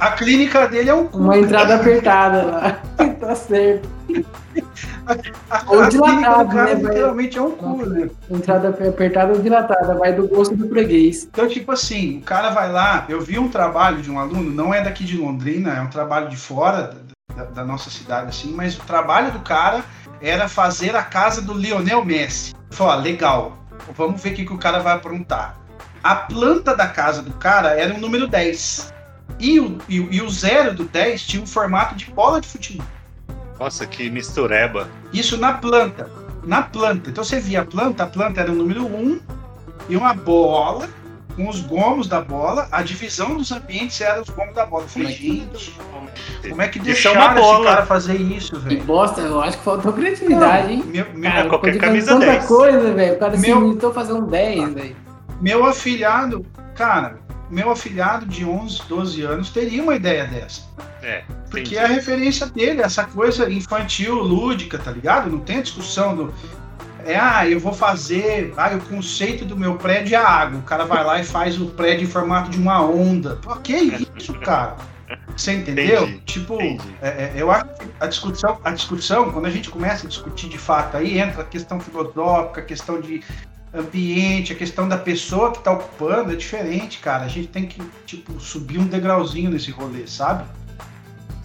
A 0.00 0.10
clínica 0.12 0.66
dele 0.68 0.90
é 0.90 0.94
um 0.94 1.06
cu. 1.06 1.18
uma 1.18 1.38
entrada 1.38 1.76
apertada 1.76 2.42
lá. 2.42 2.78
tá 3.20 3.34
certo. 3.34 3.88
A, 5.50 5.62
ou 5.68 5.80
a 5.80 5.88
do 5.88 6.00
cara 6.02 6.44
né, 6.44 6.74
literalmente 6.74 7.38
é 7.38 7.42
um 7.42 7.50
cu, 7.52 7.86
né? 7.86 8.10
Entrada 8.30 8.68
apertada 8.70 9.32
ou 9.32 9.40
dilatada, 9.40 9.94
vai 9.94 10.12
do 10.12 10.26
gosto 10.26 10.56
do 10.56 10.68
freguês. 10.68 11.28
Então, 11.30 11.46
tipo 11.48 11.70
assim, 11.72 12.18
o 12.18 12.22
cara 12.22 12.50
vai 12.50 12.70
lá. 12.72 13.04
Eu 13.08 13.20
vi 13.20 13.38
um 13.38 13.48
trabalho 13.48 14.02
de 14.02 14.10
um 14.10 14.18
aluno, 14.18 14.50
não 14.50 14.74
é 14.74 14.82
daqui 14.82 15.04
de 15.04 15.16
Londrina, 15.16 15.74
é 15.74 15.80
um 15.80 15.88
trabalho 15.88 16.28
de 16.28 16.36
fora 16.36 16.94
da, 17.34 17.44
da- 17.44 17.50
da 17.50 17.64
nossa 17.64 17.88
cidade, 17.90 18.28
assim, 18.28 18.52
mas 18.52 18.76
o 18.76 18.82
trabalho 18.82 19.30
do 19.32 19.38
cara 19.40 19.84
era 20.20 20.48
fazer 20.48 20.96
a 20.96 21.02
casa 21.02 21.40
do 21.40 21.54
Lionel 21.54 22.04
Messi. 22.04 22.54
Falei, 22.70 22.92
ó, 22.92 23.02
legal, 23.02 23.58
vamos 23.96 24.22
ver 24.22 24.32
o 24.32 24.34
que, 24.34 24.44
que 24.44 24.52
o 24.52 24.58
cara 24.58 24.80
vai 24.80 24.94
aprontar. 24.94 25.58
A 26.02 26.14
planta 26.14 26.76
da 26.76 26.86
casa 26.86 27.22
do 27.22 27.32
cara 27.32 27.70
era 27.70 27.94
o 27.94 27.98
número 27.98 28.26
10. 28.26 28.94
E 29.38 29.60
o, 29.60 29.78
e, 29.88 29.96
e 29.96 30.22
o 30.22 30.30
zero 30.30 30.74
do 30.74 30.84
10 30.84 31.22
tinha 31.22 31.42
um 31.42 31.46
formato 31.46 31.94
de 31.94 32.06
bola 32.06 32.40
de 32.40 32.48
futebol. 32.48 32.86
Nossa, 33.58 33.86
que 33.86 34.08
mistureba. 34.08 34.88
Isso 35.12 35.36
na 35.36 35.54
planta. 35.54 36.10
Na 36.44 36.62
planta. 36.62 37.10
Então 37.10 37.24
você 37.24 37.40
via 37.40 37.62
a 37.62 37.64
planta, 37.64 38.04
a 38.04 38.06
planta 38.06 38.40
era 38.40 38.50
o 38.50 38.54
número 38.54 38.86
1 38.86 39.20
e 39.88 39.96
uma 39.96 40.14
bola 40.14 40.88
com 41.38 41.48
os 41.48 41.60
gomos 41.60 42.08
da 42.08 42.20
bola. 42.20 42.66
A 42.72 42.82
divisão 42.82 43.36
dos 43.36 43.52
ambientes 43.52 44.00
era 44.00 44.20
os 44.20 44.28
gomos 44.28 44.54
da 44.56 44.66
bola. 44.66 44.82
Eu 44.84 44.88
falei, 44.88 45.12
gente, 45.12 45.72
como 46.48 46.60
é 46.60 46.66
que 46.68 46.80
é 46.80 46.82
deixaram 46.82 47.20
uma 47.20 47.28
bola. 47.34 47.58
esse 47.58 47.64
cara 47.68 47.86
fazer 47.86 48.16
isso, 48.16 48.52
Que 48.60 48.68
velho? 48.74 48.84
bosta, 48.84 49.20
eu 49.20 49.40
acho 49.40 49.56
que 49.58 49.64
faltou 49.64 49.92
criatividade, 49.92 50.72
hein? 50.72 50.82
Meu, 50.84 51.06
meu, 51.14 51.30
Cara, 51.30 51.48
qualquer 51.48 51.78
camisa 51.78 52.12
tanta 52.14 52.26
10. 52.26 52.44
coisa, 52.46 52.92
velho. 52.92 53.14
O 53.14 53.18
cara 53.18 53.36
se 53.36 53.40
Meu- 53.46 53.60
limitou 53.60 53.90
a 53.90 53.94
fazer 53.94 54.12
um 54.14 54.26
10, 54.26 54.74
velho. 54.74 54.96
meu 55.40 55.64
afilhado, 55.64 56.44
cara, 56.74 57.18
meu 57.48 57.70
afilhado 57.70 58.26
de 58.26 58.44
11, 58.44 58.82
12 58.88 59.22
anos 59.22 59.50
teria 59.50 59.80
uma 59.82 59.94
ideia 59.94 60.24
dessa. 60.26 60.62
É, 61.00 61.22
Porque 61.48 61.60
entendi. 61.60 61.76
é 61.76 61.84
a 61.84 61.86
referência 61.86 62.46
dele, 62.46 62.82
essa 62.82 63.04
coisa 63.04 63.48
infantil, 63.48 64.14
lúdica, 64.16 64.76
tá 64.78 64.90
ligado? 64.90 65.30
Não 65.30 65.38
tem 65.38 65.62
discussão 65.62 66.16
do. 66.16 66.34
É, 67.08 67.16
ah, 67.16 67.48
eu 67.48 67.58
vou 67.58 67.72
fazer. 67.72 68.52
Ah, 68.54 68.68
o 68.76 68.80
conceito 68.82 69.42
do 69.42 69.56
meu 69.56 69.76
prédio 69.76 70.14
é 70.14 70.18
a 70.18 70.28
água. 70.28 70.58
O 70.58 70.62
cara 70.62 70.84
vai 70.84 71.02
lá 71.02 71.18
e 71.18 71.24
faz 71.24 71.58
o 71.58 71.68
prédio 71.68 72.04
em 72.04 72.10
formato 72.10 72.50
de 72.50 72.58
uma 72.58 72.82
onda. 72.82 73.36
Pô, 73.36 73.56
que 73.56 73.72
isso, 73.74 74.34
cara? 74.34 74.76
Você 75.34 75.54
entendeu? 75.54 76.02
Entendi, 76.02 76.20
tipo, 76.26 76.60
entendi. 76.60 76.94
é, 77.00 77.08
é, 77.08 77.32
eu 77.34 77.50
acho 77.50 77.64
que 77.64 77.86
a 77.98 78.06
discussão, 78.06 78.60
a 78.62 78.70
discussão, 78.72 79.32
quando 79.32 79.46
a 79.46 79.50
gente 79.50 79.70
começa 79.70 80.04
a 80.04 80.08
discutir 80.08 80.50
de 80.50 80.58
fato, 80.58 80.98
aí 80.98 81.18
entra 81.18 81.40
a 81.40 81.44
questão 81.46 81.80
filosófica, 81.80 82.60
a 82.60 82.64
questão 82.64 83.00
de 83.00 83.24
ambiente, 83.72 84.52
a 84.52 84.56
questão 84.56 84.86
da 84.86 84.98
pessoa 84.98 85.50
que 85.52 85.60
tá 85.60 85.72
ocupando, 85.72 86.32
é 86.32 86.36
diferente, 86.36 86.98
cara. 86.98 87.24
A 87.24 87.28
gente 87.28 87.48
tem 87.48 87.64
que, 87.64 87.80
tipo, 88.04 88.38
subir 88.38 88.78
um 88.78 88.86
degrauzinho 88.86 89.50
nesse 89.50 89.70
rolê, 89.70 90.06
sabe? 90.06 90.44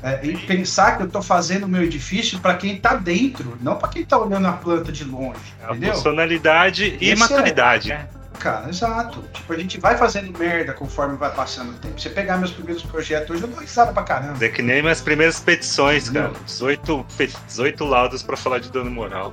É, 0.03 0.19
e 0.25 0.37
pensar 0.37 0.97
que 0.97 1.03
eu 1.03 1.09
tô 1.09 1.21
fazendo 1.21 1.63
o 1.63 1.67
meu 1.67 1.81
edifício 1.81 2.37
para 2.39 2.55
quem 2.55 2.77
tá 2.77 2.93
dentro, 2.95 3.57
não 3.61 3.77
para 3.77 3.87
quem 3.87 4.03
tá 4.03 4.17
olhando 4.17 4.45
a 4.47 4.51
planta 4.51 4.91
de 4.91 5.05
longe, 5.05 5.39
A 5.63 5.71
entendeu? 5.71 5.93
funcionalidade 5.93 6.97
e 6.99 7.09
Esse 7.09 7.11
é- 7.11 7.15
maturidade. 7.15 7.89
né? 7.89 8.07
Cara, 8.37 8.67
exato. 8.67 9.23
Tipo, 9.31 9.53
a 9.53 9.57
gente 9.57 9.79
vai 9.79 9.95
fazendo 9.97 10.37
merda 10.37 10.73
conforme 10.73 11.15
vai 11.15 11.31
passando 11.33 11.69
o 11.69 11.73
tempo. 11.75 11.97
Você 12.01 12.09
pegar 12.09 12.35
meus 12.37 12.51
primeiros 12.51 12.83
projetos 12.83 13.29
hoje, 13.29 13.43
eu 13.43 13.47
dou 13.47 13.59
risada 13.61 13.93
pra 13.93 14.03
caramba. 14.03 14.43
É 14.43 14.49
que 14.49 14.61
nem 14.61 14.81
minhas 14.81 14.99
primeiras 14.99 15.39
petições, 15.39 16.09
cara. 16.09 16.27
Não. 16.27 16.43
18, 16.43 17.05
pe- 17.15 17.31
18 17.47 17.85
laudos 17.85 18.21
pra 18.21 18.35
falar 18.35 18.59
de 18.59 18.69
dano 18.69 18.91
moral. 18.91 19.31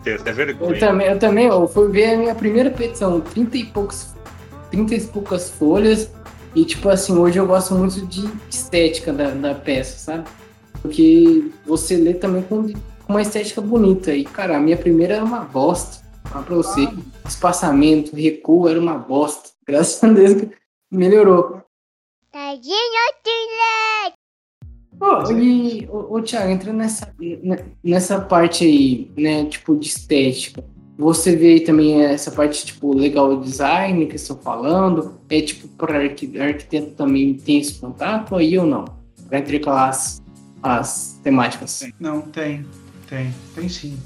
Até 0.00 0.16
Eu 0.16 0.34
vergonha. 0.34 0.80
também, 0.80 1.06
eu 1.06 1.18
também, 1.20 1.46
eu 1.46 1.68
fui 1.68 1.88
ver 1.92 2.14
a 2.14 2.18
minha 2.18 2.34
primeira 2.34 2.70
petição, 2.70 3.20
30 3.20 3.56
e 3.56 3.64
poucos, 3.66 4.14
30 4.72 4.94
e 4.96 5.00
poucas 5.02 5.50
folhas. 5.50 6.10
E 6.54 6.64
tipo 6.64 6.88
assim, 6.88 7.16
hoje 7.16 7.38
eu 7.38 7.46
gosto 7.46 7.74
muito 7.74 8.06
de 8.06 8.24
estética 8.48 9.12
da, 9.12 9.30
da 9.30 9.54
peça, 9.54 9.98
sabe? 9.98 10.28
Porque 10.80 11.50
você 11.66 11.96
lê 11.96 12.14
também 12.14 12.42
com, 12.42 12.72
com 12.72 13.12
uma 13.12 13.22
estética 13.22 13.60
bonita. 13.60 14.14
E, 14.14 14.24
cara, 14.24 14.56
a 14.56 14.60
minha 14.60 14.76
primeira 14.76 15.14
era 15.14 15.24
uma 15.24 15.40
bosta. 15.40 16.04
Falar 16.24 16.44
pra 16.44 16.54
você. 16.54 16.88
Espaçamento, 17.26 18.14
recuo 18.14 18.68
era 18.68 18.78
uma 18.78 18.96
bosta. 18.98 19.50
Graças 19.66 20.02
a 20.04 20.12
Deus 20.12 20.34
que 20.34 20.50
melhorou. 20.90 21.62
Tadinho 22.30 22.74
do 23.24 23.34
Ô, 25.00 25.32
e, 25.32 25.88
ô, 25.88 26.16
ô, 26.16 26.22
Thiago, 26.22 26.50
entrando 26.50 26.76
nessa, 26.76 27.12
ne- 27.18 27.64
nessa 27.82 28.20
parte 28.20 28.64
aí, 28.64 29.10
né, 29.16 29.44
tipo, 29.46 29.76
de 29.76 29.88
estética, 29.88 30.64
você 30.96 31.34
vê 31.34 31.54
aí 31.54 31.60
também 31.60 32.04
essa 32.04 32.30
parte, 32.30 32.66
tipo, 32.66 32.94
legal 32.94 33.40
design 33.40 34.06
que 34.06 34.16
estou 34.16 34.36
falando, 34.36 35.18
é 35.28 35.40
tipo, 35.40 35.66
para 35.68 35.98
arqui 35.98 36.40
arquiteto 36.40 36.92
também 36.92 37.34
tem 37.34 37.58
esse 37.58 37.74
contato 37.74 38.36
aí 38.36 38.56
ou 38.58 38.66
não? 38.66 38.84
Para 39.28 39.40
intercalar 39.40 39.88
as, 39.88 40.22
as 40.62 41.20
temáticas. 41.22 41.88
Não, 41.98 42.20
tem. 42.22 42.64
Tem. 43.08 43.34
Tem 43.54 43.68
sim. 43.68 43.98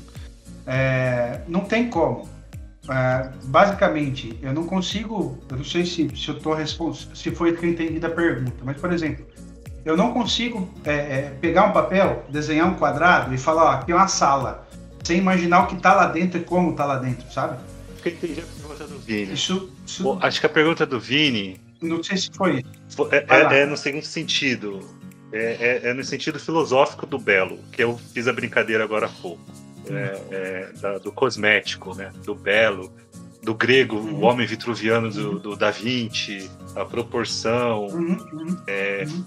É, 0.66 1.40
não 1.46 1.60
tem 1.60 1.88
como. 1.90 2.26
É, 2.88 3.30
basicamente, 3.44 4.38
eu 4.42 4.54
não 4.54 4.64
consigo. 4.64 5.38
Eu 5.50 5.58
não 5.58 5.64
sei 5.64 5.84
se, 5.84 6.08
se 6.16 6.28
eu 6.28 6.38
tô 6.40 6.54
respons... 6.54 7.10
se 7.14 7.30
foi 7.30 7.54
que 7.54 7.66
eu 7.66 7.70
entendi 7.70 7.98
da 7.98 8.08
pergunta, 8.08 8.56
mas, 8.64 8.78
por 8.78 8.90
exemplo, 8.92 9.26
eu 9.84 9.96
não 9.96 10.12
consigo 10.12 10.68
é, 10.84 10.92
é, 10.92 11.36
pegar 11.40 11.66
um 11.66 11.72
papel, 11.72 12.24
desenhar 12.30 12.66
um 12.66 12.74
quadrado 12.74 13.34
e 13.34 13.38
falar, 13.38 13.64
ó, 13.64 13.70
aqui 13.72 13.92
é 13.92 13.94
uma 13.94 14.08
sala, 14.08 14.67
sem 15.08 15.16
imaginar 15.18 15.62
o 15.62 15.66
que 15.68 15.76
tá 15.76 15.94
lá 15.94 16.06
dentro 16.06 16.38
e 16.38 16.44
como 16.44 16.74
tá 16.74 16.84
lá 16.84 16.98
dentro, 16.98 17.30
sabe? 17.32 17.56
que 18.02 18.10
eu 18.10 18.12
entendi 18.12 18.40
a 18.40 18.44
pergunta 18.44 18.84
do 18.86 18.98
Vini. 19.00 19.32
Isso, 19.32 19.72
isso 19.84 20.02
Pô, 20.04 20.18
acho 20.22 20.38
que 20.38 20.46
a 20.46 20.48
pergunta 20.48 20.86
do 20.86 21.00
Vini 21.00 21.58
não 21.82 22.00
sei 22.02 22.16
se 22.16 22.30
foi. 22.32 22.64
fo- 22.90 23.08
é, 23.10 23.24
é- 23.28 23.60
é 23.62 23.66
no 23.66 23.76
seguinte 23.76 24.06
sentido. 24.06 24.80
É, 25.32 25.80
é- 25.84 25.88
é 25.90 25.94
no 25.94 26.04
sentido 26.04 26.38
filosófico 26.38 27.04
do 27.06 27.18
belo, 27.18 27.58
que 27.72 27.82
eu 27.82 27.98
fiz 28.14 28.28
a 28.28 28.32
brincadeira 28.32 28.84
agora 28.84 29.06
há 29.06 29.08
pouco. 29.08 29.42
É, 29.90 30.20
é, 30.30 30.72
da- 30.80 30.98
do 30.98 31.10
cosmético, 31.10 31.94
né? 31.94 32.12
Do 32.24 32.34
belo, 32.34 32.92
do 33.42 33.54
grego, 33.54 33.96
Uhum. 33.96 34.14
o 34.14 34.20
homem 34.22 34.46
vitruviano 34.46 35.10
do, 35.10 35.38
do 35.38 35.56
Da 35.56 35.70
Vinci, 35.70 36.48
a 36.76 36.84
proporção. 36.84 37.86
Uhum, 37.86 38.16
uhum, 38.32 38.56
É, 38.66 39.06
uhum. 39.08 39.24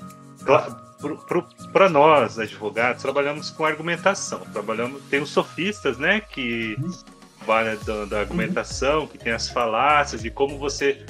Para 1.71 1.89
nós, 1.89 2.37
advogados, 2.39 3.01
trabalhamos 3.01 3.49
com 3.49 3.65
argumentação. 3.65 4.39
Trabalhamos, 4.51 5.01
tem 5.09 5.21
os 5.21 5.29
sofistas, 5.29 5.97
né, 5.97 6.21
que 6.21 6.77
trabalham 7.39 7.77
da, 7.85 8.05
da 8.05 8.19
argumentação, 8.19 9.07
que 9.07 9.17
tem 9.17 9.33
as 9.33 9.49
falácias 9.49 10.23
e 10.23 10.29
como 10.29 10.57
você 10.57 11.03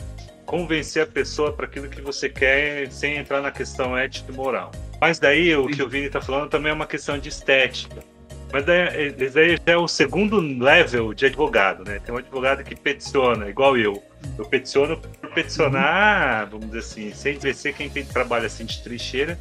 convencer 0.45 1.03
a 1.03 1.07
pessoa 1.07 1.53
para 1.53 1.65
aquilo 1.65 1.87
que 1.87 2.01
você 2.01 2.27
quer 2.27 2.91
sem 2.91 3.17
entrar 3.17 3.41
na 3.41 3.51
questão 3.51 3.97
ética 3.97 4.31
e 4.31 4.35
moral. 4.35 4.71
Mas 4.99 5.17
daí 5.17 5.55
o 5.55 5.67
que 5.67 5.81
o 5.81 5.87
Vini 5.87 6.07
está 6.07 6.19
falando 6.19 6.49
também 6.49 6.71
é 6.71 6.73
uma 6.73 6.85
questão 6.85 7.17
de 7.17 7.29
estética. 7.29 8.03
Mas 8.51 8.65
daí, 8.65 9.13
esse 9.17 9.33
daí 9.33 9.55
já 9.55 9.73
é 9.73 9.77
o 9.77 9.87
segundo 9.87 10.39
level 10.39 11.13
de 11.13 11.25
advogado, 11.25 11.85
né? 11.85 11.99
Tem 11.99 12.13
um 12.13 12.17
advogado 12.17 12.63
que 12.63 12.75
peticiona, 12.75 13.49
igual 13.49 13.77
eu. 13.77 14.03
Eu 14.37 14.45
peticiono 14.45 14.97
por 14.97 15.31
peticionar, 15.31 16.49
vamos 16.49 16.67
dizer 16.67 16.79
assim, 16.79 17.13
sem 17.13 17.37
descer 17.37 17.73
quem 17.73 17.89
tem 17.89 18.03
trabalho 18.03 18.45
assim 18.45 18.65
de 18.65 18.83
trincheira. 18.83 19.39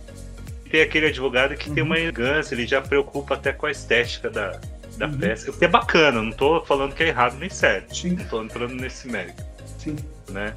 Tem 0.71 0.83
aquele 0.83 1.07
advogado 1.07 1.57
que 1.57 1.71
tem 1.71 1.83
uma 1.83 1.99
elegância, 1.99 2.55
ele 2.55 2.67
já 2.67 2.81
preocupa 2.81 3.35
até 3.35 3.53
com 3.53 3.67
a 3.67 3.71
estética 3.71 4.31
da, 4.31 4.61
da 4.97 5.07
Uhum. 5.07 5.19
peça. 5.19 5.51
O 5.51 5.59
que 5.59 5.65
é 5.65 5.69
bacana, 5.69 6.23
não 6.23 6.31
tô 6.33 6.65
falando 6.65 6.95
que 6.95 7.03
é 7.03 7.09
errado 7.09 7.37
nem 7.39 7.51
certo. 7.51 7.97
Sim, 7.97 8.11
Não 8.11 8.25
tô 8.27 8.43
entrando 8.43 8.75
nesse 8.75 9.09
mérito, 9.09 9.43
sim. 9.79 9.97
né? 10.29 10.55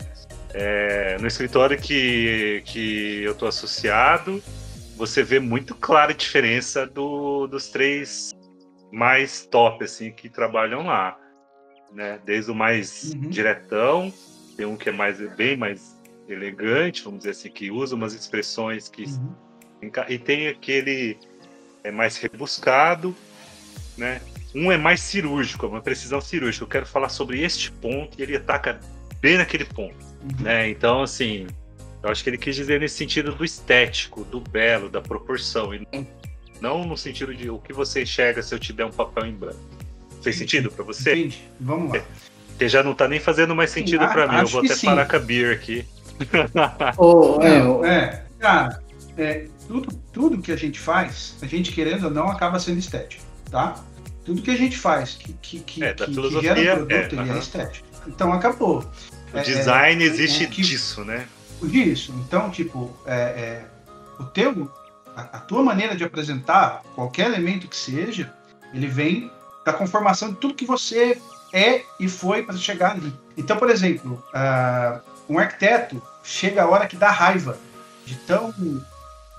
É, 0.53 1.17
no 1.19 1.25
escritório 1.25 1.79
que, 1.79 2.61
que 2.65 3.23
eu 3.23 3.33
tô 3.33 3.47
associado, 3.47 4.41
você 4.95 5.23
vê 5.23 5.39
muito 5.39 5.73
clara 5.73 6.11
a 6.11 6.15
diferença 6.15 6.85
do, 6.85 7.47
dos 7.47 7.69
três 7.69 8.31
mais 8.91 9.47
top, 9.47 9.83
assim, 9.83 10.11
que 10.11 10.29
trabalham 10.29 10.85
lá. 10.85 11.17
Né? 11.91 12.19
Desde 12.23 12.51
o 12.51 12.55
mais 12.55 13.13
Uhum. 13.15 13.29
diretão, 13.29 14.13
tem 14.55 14.67
um 14.67 14.77
que 14.77 14.89
é 14.89 14.91
mais, 14.91 15.19
bem 15.35 15.57
mais 15.57 15.99
elegante, 16.29 17.03
vamos 17.03 17.19
dizer 17.19 17.31
assim, 17.31 17.49
que 17.49 17.71
usa 17.71 17.95
umas 17.95 18.13
expressões 18.13 18.87
que 18.87 19.05
Uhum. 19.05 19.33
E 20.09 20.17
tem 20.17 20.47
aquele 20.47 21.17
é 21.83 21.91
mais 21.91 22.17
rebuscado, 22.17 23.15
né? 23.97 24.21
Um 24.55 24.71
é 24.71 24.77
mais 24.77 25.01
cirúrgico, 25.01 25.65
é 25.65 25.69
uma 25.69 25.81
precisão 25.81 26.21
cirúrgica. 26.21 26.63
Eu 26.63 26.69
quero 26.69 26.85
falar 26.85 27.09
sobre 27.09 27.41
este 27.41 27.71
ponto 27.71 28.19
e 28.19 28.21
ele 28.21 28.35
ataca 28.37 28.79
bem 29.19 29.37
naquele 29.37 29.65
ponto, 29.65 29.95
Uhum. 30.21 30.43
né? 30.43 30.69
Então, 30.69 31.01
assim, 31.01 31.47
eu 32.01 32.09
acho 32.09 32.23
que 32.23 32.29
ele 32.29 32.37
quis 32.37 32.55
dizer 32.55 32.79
nesse 32.79 32.95
sentido 32.95 33.33
do 33.33 33.43
estético, 33.43 34.23
do 34.25 34.39
belo, 34.39 34.89
da 34.89 35.01
proporção, 35.01 35.73
e 35.73 35.87
não 36.61 36.85
no 36.85 36.97
sentido 36.97 37.33
de 37.33 37.49
o 37.49 37.57
que 37.59 37.73
você 37.73 38.03
enxerga 38.03 38.41
se 38.41 38.53
eu 38.53 38.59
te 38.59 38.71
der 38.71 38.85
um 38.85 38.91
papel 38.91 39.25
em 39.25 39.33
branco. 39.33 39.59
Fez 40.21 40.37
sentido 40.37 40.71
pra 40.71 40.85
você? 40.85 41.13
Entendi. 41.13 41.43
Vamos 41.59 41.93
lá. 41.93 42.03
Porque 42.49 42.69
já 42.69 42.83
não 42.83 42.93
tá 42.93 43.07
nem 43.07 43.19
fazendo 43.19 43.53
mais 43.55 43.71
sentido 43.71 44.07
pra 44.07 44.27
mim. 44.27 44.37
Eu 44.37 44.47
vou 44.47 44.61
até 44.61 44.75
sim. 44.75 44.85
parar 44.85 45.05
com 45.05 45.15
a 45.15 45.19
beer 45.19 45.53
aqui. 45.53 45.85
Ô, 46.97 47.41
é, 47.41 47.89
é, 47.89 48.23
cara, 48.39 48.81
é, 49.17 49.47
tudo, 49.67 49.93
tudo 50.11 50.41
que 50.41 50.51
a 50.51 50.55
gente 50.55 50.79
faz, 50.79 51.35
a 51.41 51.45
gente 51.45 51.71
querendo 51.71 52.05
ou 52.05 52.11
não, 52.11 52.27
acaba 52.29 52.59
sendo 52.59 52.79
estético, 52.79 53.23
tá? 53.49 53.75
Tudo 54.25 54.41
que 54.41 54.51
a 54.51 54.55
gente 54.57 54.77
faz 54.77 55.15
que, 55.15 55.33
que, 55.33 55.59
que, 55.59 55.83
É, 55.83 55.93
da 55.93 56.05
que- 56.05 56.13
que 56.15 56.41
gera 56.41 56.75
produto, 56.77 56.91
é, 56.91 57.05
ele 57.07 57.15
é 57.29 57.31
aham. 57.33 57.39
estético. 57.39 57.87
Então 58.07 58.31
acabou. 58.31 58.85
O 59.33 59.37
É, 59.37 59.41
design 59.41 60.03
é, 60.03 60.07
existe 60.07 60.47
que- 60.47 60.61
disso, 60.61 61.03
né? 61.03 61.27
Isso. 61.61 62.13
Então, 62.25 62.49
tipo, 62.49 62.95
é, 63.05 63.13
é, 63.15 63.65
o 64.19 64.25
teu, 64.25 64.71
a, 65.15 65.21
a 65.21 65.39
tua 65.39 65.63
maneira 65.63 65.95
de 65.95 66.03
apresentar 66.03 66.83
qualquer 66.95 67.27
elemento 67.27 67.67
que 67.67 67.75
seja, 67.75 68.31
ele 68.73 68.87
vem 68.87 69.31
da 69.65 69.71
conformação 69.73 70.29
de 70.29 70.35
tudo 70.35 70.53
que 70.53 70.65
você 70.65 71.19
é 71.53 71.81
e 71.99 72.07
foi 72.09 72.43
para 72.43 72.55
chegar 72.57 72.91
ali. 72.91 73.13
Então, 73.37 73.55
por 73.57 73.69
exemplo, 73.69 74.21
ah, 74.33 74.99
um 75.29 75.39
arquiteto 75.39 76.01
chega 76.23 76.63
a 76.63 76.67
hora 76.67 76.85
que 76.87 76.95
dá 76.97 77.09
raiva 77.11 77.57
de 78.05 78.15
tão 78.15 78.53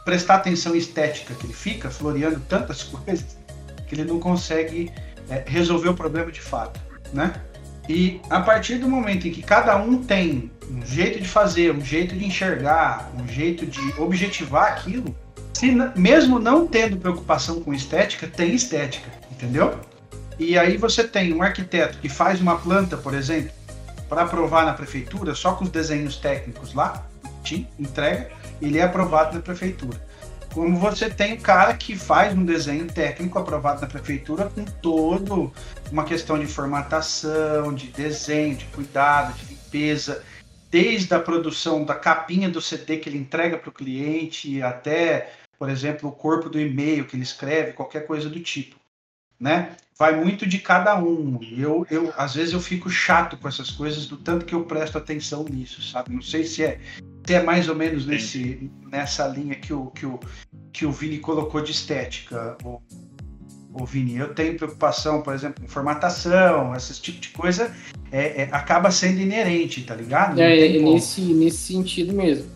prestar 0.04 0.36
atenção 0.36 0.74
estética 0.74 1.34
que 1.34 1.46
ele 1.46 1.54
fica, 1.54 1.90
floreando 1.90 2.40
tantas 2.48 2.82
coisas, 2.84 3.36
que 3.86 3.94
ele 3.94 4.04
não 4.04 4.20
consegue 4.20 4.90
é, 5.28 5.42
resolver 5.46 5.88
o 5.88 5.94
problema 5.94 6.30
de 6.30 6.40
fato, 6.40 6.80
né? 7.12 7.32
E 7.88 8.20
a 8.30 8.40
partir 8.40 8.76
do 8.76 8.88
momento 8.88 9.28
em 9.28 9.30
que 9.30 9.42
cada 9.42 9.76
um 9.76 10.02
tem 10.02 10.50
um 10.70 10.84
jeito 10.84 11.20
de 11.20 11.28
fazer, 11.28 11.70
um 11.70 11.84
jeito 11.84 12.16
de 12.16 12.24
enxergar, 12.24 13.12
um 13.14 13.28
jeito 13.28 13.66
de 13.66 14.00
objetivar 14.00 14.72
aquilo, 14.72 15.14
se 15.52 15.70
mesmo 15.94 16.38
não 16.38 16.66
tendo 16.66 16.96
preocupação 16.96 17.60
com 17.60 17.74
estética, 17.74 18.26
tem 18.26 18.54
estética, 18.54 19.10
entendeu? 19.30 19.78
E 20.38 20.58
aí 20.58 20.76
você 20.76 21.04
tem 21.04 21.32
um 21.34 21.42
arquiteto 21.42 21.98
que 21.98 22.08
faz 22.08 22.40
uma 22.40 22.56
planta, 22.56 22.96
por 22.96 23.14
exemplo, 23.14 23.52
para 24.08 24.22
aprovar 24.22 24.64
na 24.64 24.72
prefeitura, 24.72 25.34
só 25.34 25.52
com 25.52 25.64
os 25.64 25.70
desenhos 25.70 26.16
técnicos 26.16 26.74
lá, 26.74 27.06
te 27.42 27.68
entrega, 27.78 28.30
ele 28.60 28.78
é 28.78 28.82
aprovado 28.82 29.34
na 29.34 29.40
prefeitura. 29.40 30.00
Como 30.52 30.78
você 30.78 31.10
tem 31.10 31.34
o 31.34 31.40
cara 31.40 31.74
que 31.74 31.96
faz 31.96 32.32
um 32.32 32.44
desenho 32.44 32.86
técnico 32.86 33.38
aprovado 33.38 33.80
na 33.80 33.88
prefeitura 33.88 34.48
com 34.48 34.64
todo 34.64 35.52
uma 35.90 36.04
questão 36.04 36.38
de 36.38 36.46
formatação, 36.46 37.74
de 37.74 37.88
desenho, 37.88 38.54
de 38.54 38.64
cuidado, 38.66 39.34
de 39.34 39.46
limpeza, 39.46 40.22
desde 40.70 41.12
a 41.12 41.18
produção 41.18 41.84
da 41.84 41.96
capinha 41.96 42.48
do 42.48 42.60
CD 42.60 42.98
que 42.98 43.08
ele 43.08 43.18
entrega 43.18 43.58
para 43.58 43.68
o 43.68 43.72
cliente 43.72 44.62
até, 44.62 45.32
por 45.58 45.68
exemplo, 45.68 46.08
o 46.08 46.12
corpo 46.12 46.48
do 46.48 46.60
e-mail 46.60 47.04
que 47.04 47.16
ele 47.16 47.24
escreve, 47.24 47.72
qualquer 47.72 48.06
coisa 48.06 48.28
do 48.28 48.38
tipo, 48.38 48.76
né? 49.38 49.72
Vai 49.96 50.16
muito 50.16 50.46
de 50.46 50.58
cada 50.58 50.96
um. 50.98 51.38
E 51.40 51.60
Eu, 51.60 51.86
eu, 51.90 52.12
às 52.16 52.34
vezes 52.34 52.52
eu 52.52 52.60
fico 52.60 52.90
chato 52.90 53.36
com 53.36 53.46
essas 53.46 53.70
coisas 53.70 54.06
do 54.06 54.16
tanto 54.16 54.44
que 54.44 54.54
eu 54.54 54.64
presto 54.64 54.98
atenção 54.98 55.44
nisso, 55.44 55.82
sabe? 55.82 56.12
Não 56.12 56.22
sei 56.22 56.44
se 56.44 56.64
é, 56.64 56.80
se 57.24 57.34
é 57.34 57.42
mais 57.42 57.68
ou 57.68 57.76
menos 57.76 58.04
nesse, 58.06 58.70
nessa 58.90 59.26
linha 59.28 59.54
que 59.54 59.72
o, 59.72 59.86
que, 59.86 60.04
o, 60.04 60.18
que 60.72 60.84
o 60.84 60.90
Vini 60.90 61.18
colocou 61.18 61.60
de 61.60 61.70
estética, 61.70 62.56
o, 62.64 62.80
o 63.72 63.84
Vini. 63.86 64.16
Eu 64.16 64.34
tenho 64.34 64.56
preocupação, 64.56 65.22
por 65.22 65.32
exemplo, 65.34 65.62
com 65.62 65.68
formatação, 65.68 66.74
esse 66.74 67.00
tipo 67.00 67.20
de 67.20 67.28
coisa, 67.30 67.72
é, 68.10 68.42
é- 68.42 68.48
acaba 68.52 68.90
sendo 68.90 69.20
inerente, 69.20 69.82
tá 69.82 69.94
ligado? 69.94 70.36
Não 70.36 70.42
É, 70.42 70.76
é 70.76 70.78
nesse, 70.80 71.20
nesse 71.20 71.58
sentido 71.58 72.12
mesmo. 72.12 72.46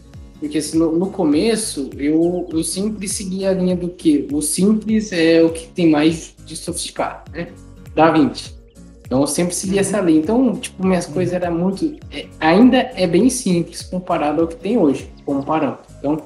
Porque 0.41 0.59
assim, 0.59 0.79
no, 0.79 0.97
no 0.97 1.11
começo 1.11 1.91
eu, 1.99 2.47
eu 2.53 2.63
sempre 2.63 3.09
segui 3.09 3.45
a 3.45 3.53
linha 3.53 3.75
do 3.77 3.89
que 3.89 4.27
o 4.33 4.41
simples 4.41 5.11
é 5.13 5.43
o 5.43 5.51
que 5.51 5.67
tem 5.69 5.91
mais 5.91 6.35
de 6.47 6.57
sofisticado, 6.57 7.31
né? 7.33 7.49
Da 7.95 8.11
20. 8.11 8.57
Então 9.05 9.21
eu 9.23 9.27
sempre 9.27 9.55
segui 9.55 9.75
Uhum. 9.75 9.81
essa 9.81 10.01
linha. 10.01 10.19
Então, 10.21 10.55
tipo, 10.57 10.87
minhas 10.87 11.07
coisas 11.07 11.35
eram 11.35 11.57
muito. 11.59 11.97
é, 12.13 12.27
ainda 12.39 12.77
é 12.95 13.07
bem 13.07 13.29
simples 13.31 13.83
comparado 13.83 14.43
ao 14.43 14.47
que 14.49 14.55
tem 14.57 14.79
hoje, 14.79 15.11
comparando. 15.25 15.79
Então, 15.99 16.21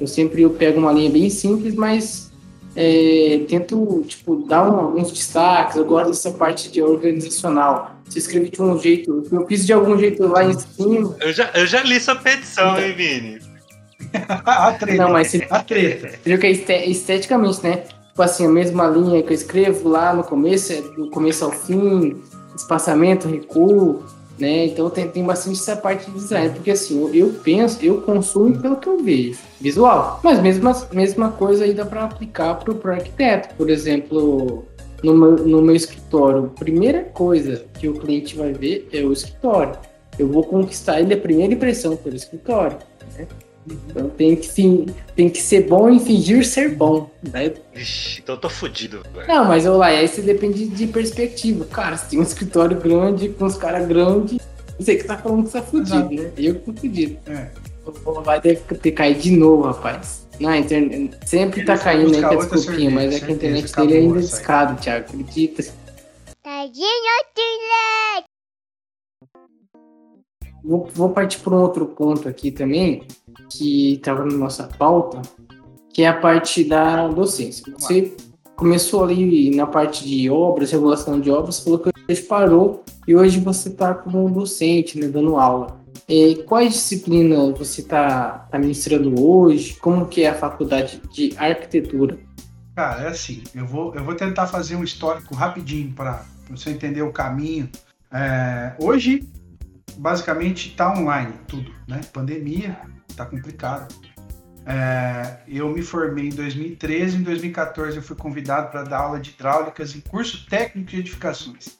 eu 0.00 0.06
sempre 0.06 0.42
eu 0.42 0.50
pego 0.50 0.80
uma 0.80 0.92
linha 0.92 1.08
bem 1.10 1.30
simples, 1.30 1.74
mas 1.74 2.30
é, 2.76 3.40
tento, 3.48 4.04
tipo, 4.08 4.44
dar 4.48 4.68
um- 4.68 5.00
uns 5.00 5.10
destaques. 5.12 5.76
Eu 5.76 5.84
gosto 5.86 6.08
dessa 6.08 6.32
parte 6.32 6.70
de 6.70 6.82
organizacional. 6.82 7.92
Se 8.08 8.18
escreve 8.18 8.50
de 8.50 8.60
um 8.60 8.78
jeito, 8.78 9.24
eu 9.32 9.46
fiz 9.46 9.64
de 9.64 9.72
algum 9.72 9.96
jeito 9.96 10.26
lá 10.26 10.44
em 10.44 10.58
cima. 10.58 11.16
Eu 11.20 11.32
já, 11.32 11.50
eu 11.54 11.66
já 11.66 11.82
li 11.82 11.98
sua 12.00 12.16
petição, 12.16 12.78
hein, 12.78 12.92
Vini? 12.94 13.38
a 14.44 14.72
treta. 14.72 15.02
Não, 15.02 15.12
mas 15.12 15.28
você 15.28 15.46
A 15.50 15.62
treta. 15.62 16.10
viu 16.24 16.38
que 16.38 16.46
é 16.46 16.50
este- 16.50 16.90
esteticamente, 16.90 17.62
né? 17.62 17.82
Tipo 18.08 18.22
assim, 18.22 18.46
a 18.46 18.50
mesma 18.50 18.86
linha 18.86 19.22
que 19.22 19.30
eu 19.30 19.34
escrevo 19.34 19.88
lá 19.88 20.14
no 20.14 20.22
começo, 20.22 20.72
é 20.72 20.80
do 20.80 21.10
começo 21.10 21.44
ao 21.44 21.50
fim, 21.50 22.22
espaçamento, 22.54 23.26
recuo, 23.28 24.02
né? 24.38 24.66
Então 24.66 24.88
tem, 24.88 25.08
tem 25.08 25.24
bastante 25.24 25.58
essa 25.58 25.76
parte 25.76 26.06
de 26.10 26.12
design, 26.18 26.50
porque 26.54 26.70
assim, 26.70 27.00
eu, 27.00 27.12
eu 27.14 27.32
penso, 27.42 27.78
eu 27.84 28.00
consumo 28.02 28.56
pelo 28.60 28.76
que 28.76 28.88
eu 28.88 29.02
vejo, 29.02 29.38
visual. 29.60 30.20
Mas 30.22 30.40
mesma, 30.40 30.72
mesma 30.92 31.30
coisa 31.32 31.64
aí 31.64 31.74
dá 31.74 31.84
para 31.84 32.04
aplicar 32.04 32.54
pro, 32.56 32.74
pro 32.76 32.92
arquiteto. 32.92 33.54
Por 33.56 33.68
exemplo, 33.68 34.64
no 35.02 35.14
meu, 35.14 35.32
no 35.32 35.60
meu 35.62 35.74
escritório, 35.74 36.52
a 36.54 36.58
primeira 36.58 37.02
coisa 37.02 37.64
que 37.78 37.88
o 37.88 37.94
cliente 37.94 38.36
vai 38.36 38.52
ver 38.52 38.88
é 38.92 39.02
o 39.02 39.12
escritório. 39.12 39.76
Eu 40.18 40.28
vou 40.28 40.44
conquistar 40.44 41.00
ele 41.00 41.14
a 41.14 41.16
primeira 41.18 41.52
impressão 41.52 41.96
pelo 41.96 42.14
escritório. 42.14 42.76
né? 43.18 43.26
Então 43.66 44.10
tem 44.10 44.36
que, 44.36 44.48
fin- 44.48 44.86
tem 45.16 45.28
que 45.30 45.40
ser 45.40 45.66
bom 45.66 45.88
em 45.88 45.98
fingir 45.98 46.44
ser 46.46 46.74
bom. 46.74 47.10
Né? 47.22 47.54
Vixe, 47.72 48.20
então 48.22 48.34
eu 48.34 48.40
tô 48.40 48.50
fudido, 48.50 49.02
velho. 49.14 49.26
Não, 49.26 49.44
mas 49.46 49.64
olha 49.66 49.76
lá, 49.76 49.86
aí 49.86 50.06
você 50.06 50.20
depende 50.20 50.66
de 50.68 50.86
perspectiva. 50.86 51.64
Cara, 51.64 51.96
se 51.96 52.10
tem 52.10 52.18
um 52.18 52.22
escritório 52.22 52.78
grande, 52.78 53.30
com 53.30 53.46
os 53.46 53.56
caras 53.56 53.86
grandes, 53.88 54.38
você 54.78 54.96
que 54.96 55.04
tá 55.04 55.16
falando 55.16 55.44
que 55.44 55.50
você 55.50 55.60
tá 55.60 55.66
fudido, 55.66 56.10
né? 56.10 56.30
Eu 56.36 56.56
que 56.56 56.72
tô 56.72 56.80
fudido. 56.80 57.18
É. 57.26 57.50
Vai 58.22 58.40
ter, 58.40 58.60
ter 58.60 58.92
caído 58.92 59.20
de 59.20 59.36
novo, 59.36 59.62
rapaz. 59.62 60.26
Na 60.40 60.58
internet, 60.58 61.16
sempre 61.26 61.60
Ele 61.60 61.66
tá 61.66 61.78
caindo 61.78 62.06
aí 62.06 62.12
buscar 62.12 62.28
com 62.28 62.34
a 62.34 62.38
outra 62.38 62.56
desculpinha, 62.56 62.90
mas 62.90 63.14
é 63.14 63.20
que 63.20 63.24
a 63.26 63.34
internet 63.34 63.72
dele 63.76 63.96
ainda 63.96 64.14
é 64.14 64.18
aí. 64.18 64.24
discado, 64.24 64.80
Thiago. 64.82 65.04
Acredita. 65.06 65.62
Tadinho, 66.42 66.86
vou, 70.64 70.88
vou 70.92 71.10
partir 71.10 71.38
para 71.38 71.54
um 71.54 71.60
outro 71.60 71.86
ponto 71.86 72.28
aqui 72.28 72.50
também, 72.50 73.06
que 73.50 73.94
estava 73.94 74.24
na 74.24 74.36
nossa 74.36 74.64
pauta, 74.64 75.22
que 75.92 76.02
é 76.02 76.08
a 76.08 76.20
parte 76.20 76.64
da 76.64 77.08
docência. 77.08 77.72
Você 77.78 78.16
começou 78.56 79.04
ali 79.04 79.54
na 79.54 79.66
parte 79.66 80.06
de 80.06 80.28
obras, 80.30 80.70
regulação 80.70 81.20
de 81.20 81.30
obras, 81.30 81.60
falou 81.60 81.78
que 81.78 81.90
hoje 82.08 82.22
parou 82.22 82.84
e 83.06 83.14
hoje 83.14 83.40
você 83.40 83.68
está 83.68 83.94
como 83.94 84.28
docente, 84.30 84.98
né, 84.98 85.08
dando 85.08 85.36
aula. 85.36 85.82
E 86.08 86.42
quais 86.46 86.74
disciplinas 86.74 87.56
você 87.56 87.80
está 87.80 88.46
tá 88.50 88.58
ministrando 88.58 89.20
hoje? 89.20 89.74
Como 89.76 90.06
que 90.06 90.22
é 90.22 90.30
a 90.30 90.34
faculdade 90.34 91.00
de 91.12 91.32
arquitetura? 91.36 92.18
Cara, 92.74 93.04
é 93.04 93.08
assim, 93.08 93.42
eu 93.54 93.66
vou, 93.66 93.94
eu 93.94 94.04
vou 94.04 94.14
tentar 94.14 94.46
fazer 94.46 94.76
um 94.76 94.84
histórico 94.84 95.34
rapidinho 95.34 95.92
para 95.92 96.24
você 96.50 96.70
entender 96.70 97.02
o 97.02 97.12
caminho. 97.12 97.70
É, 98.12 98.74
hoje, 98.80 99.26
basicamente, 99.96 100.70
está 100.70 100.92
online 100.92 101.32
tudo, 101.46 101.72
né? 101.88 102.00
Pandemia, 102.12 102.78
está 103.08 103.26
complicado. 103.26 103.94
É, 104.66 105.38
eu 105.46 105.68
me 105.68 105.82
formei 105.82 106.28
em 106.28 106.30
2013, 106.30 107.18
em 107.18 107.22
2014 107.22 107.96
eu 107.96 108.02
fui 108.02 108.16
convidado 108.16 108.70
para 108.70 108.82
dar 108.82 109.00
aula 109.00 109.20
de 109.20 109.30
hidráulicas 109.30 109.94
em 109.94 110.00
curso 110.00 110.46
técnico 110.48 110.90
de 110.90 111.00
edificações 111.00 111.78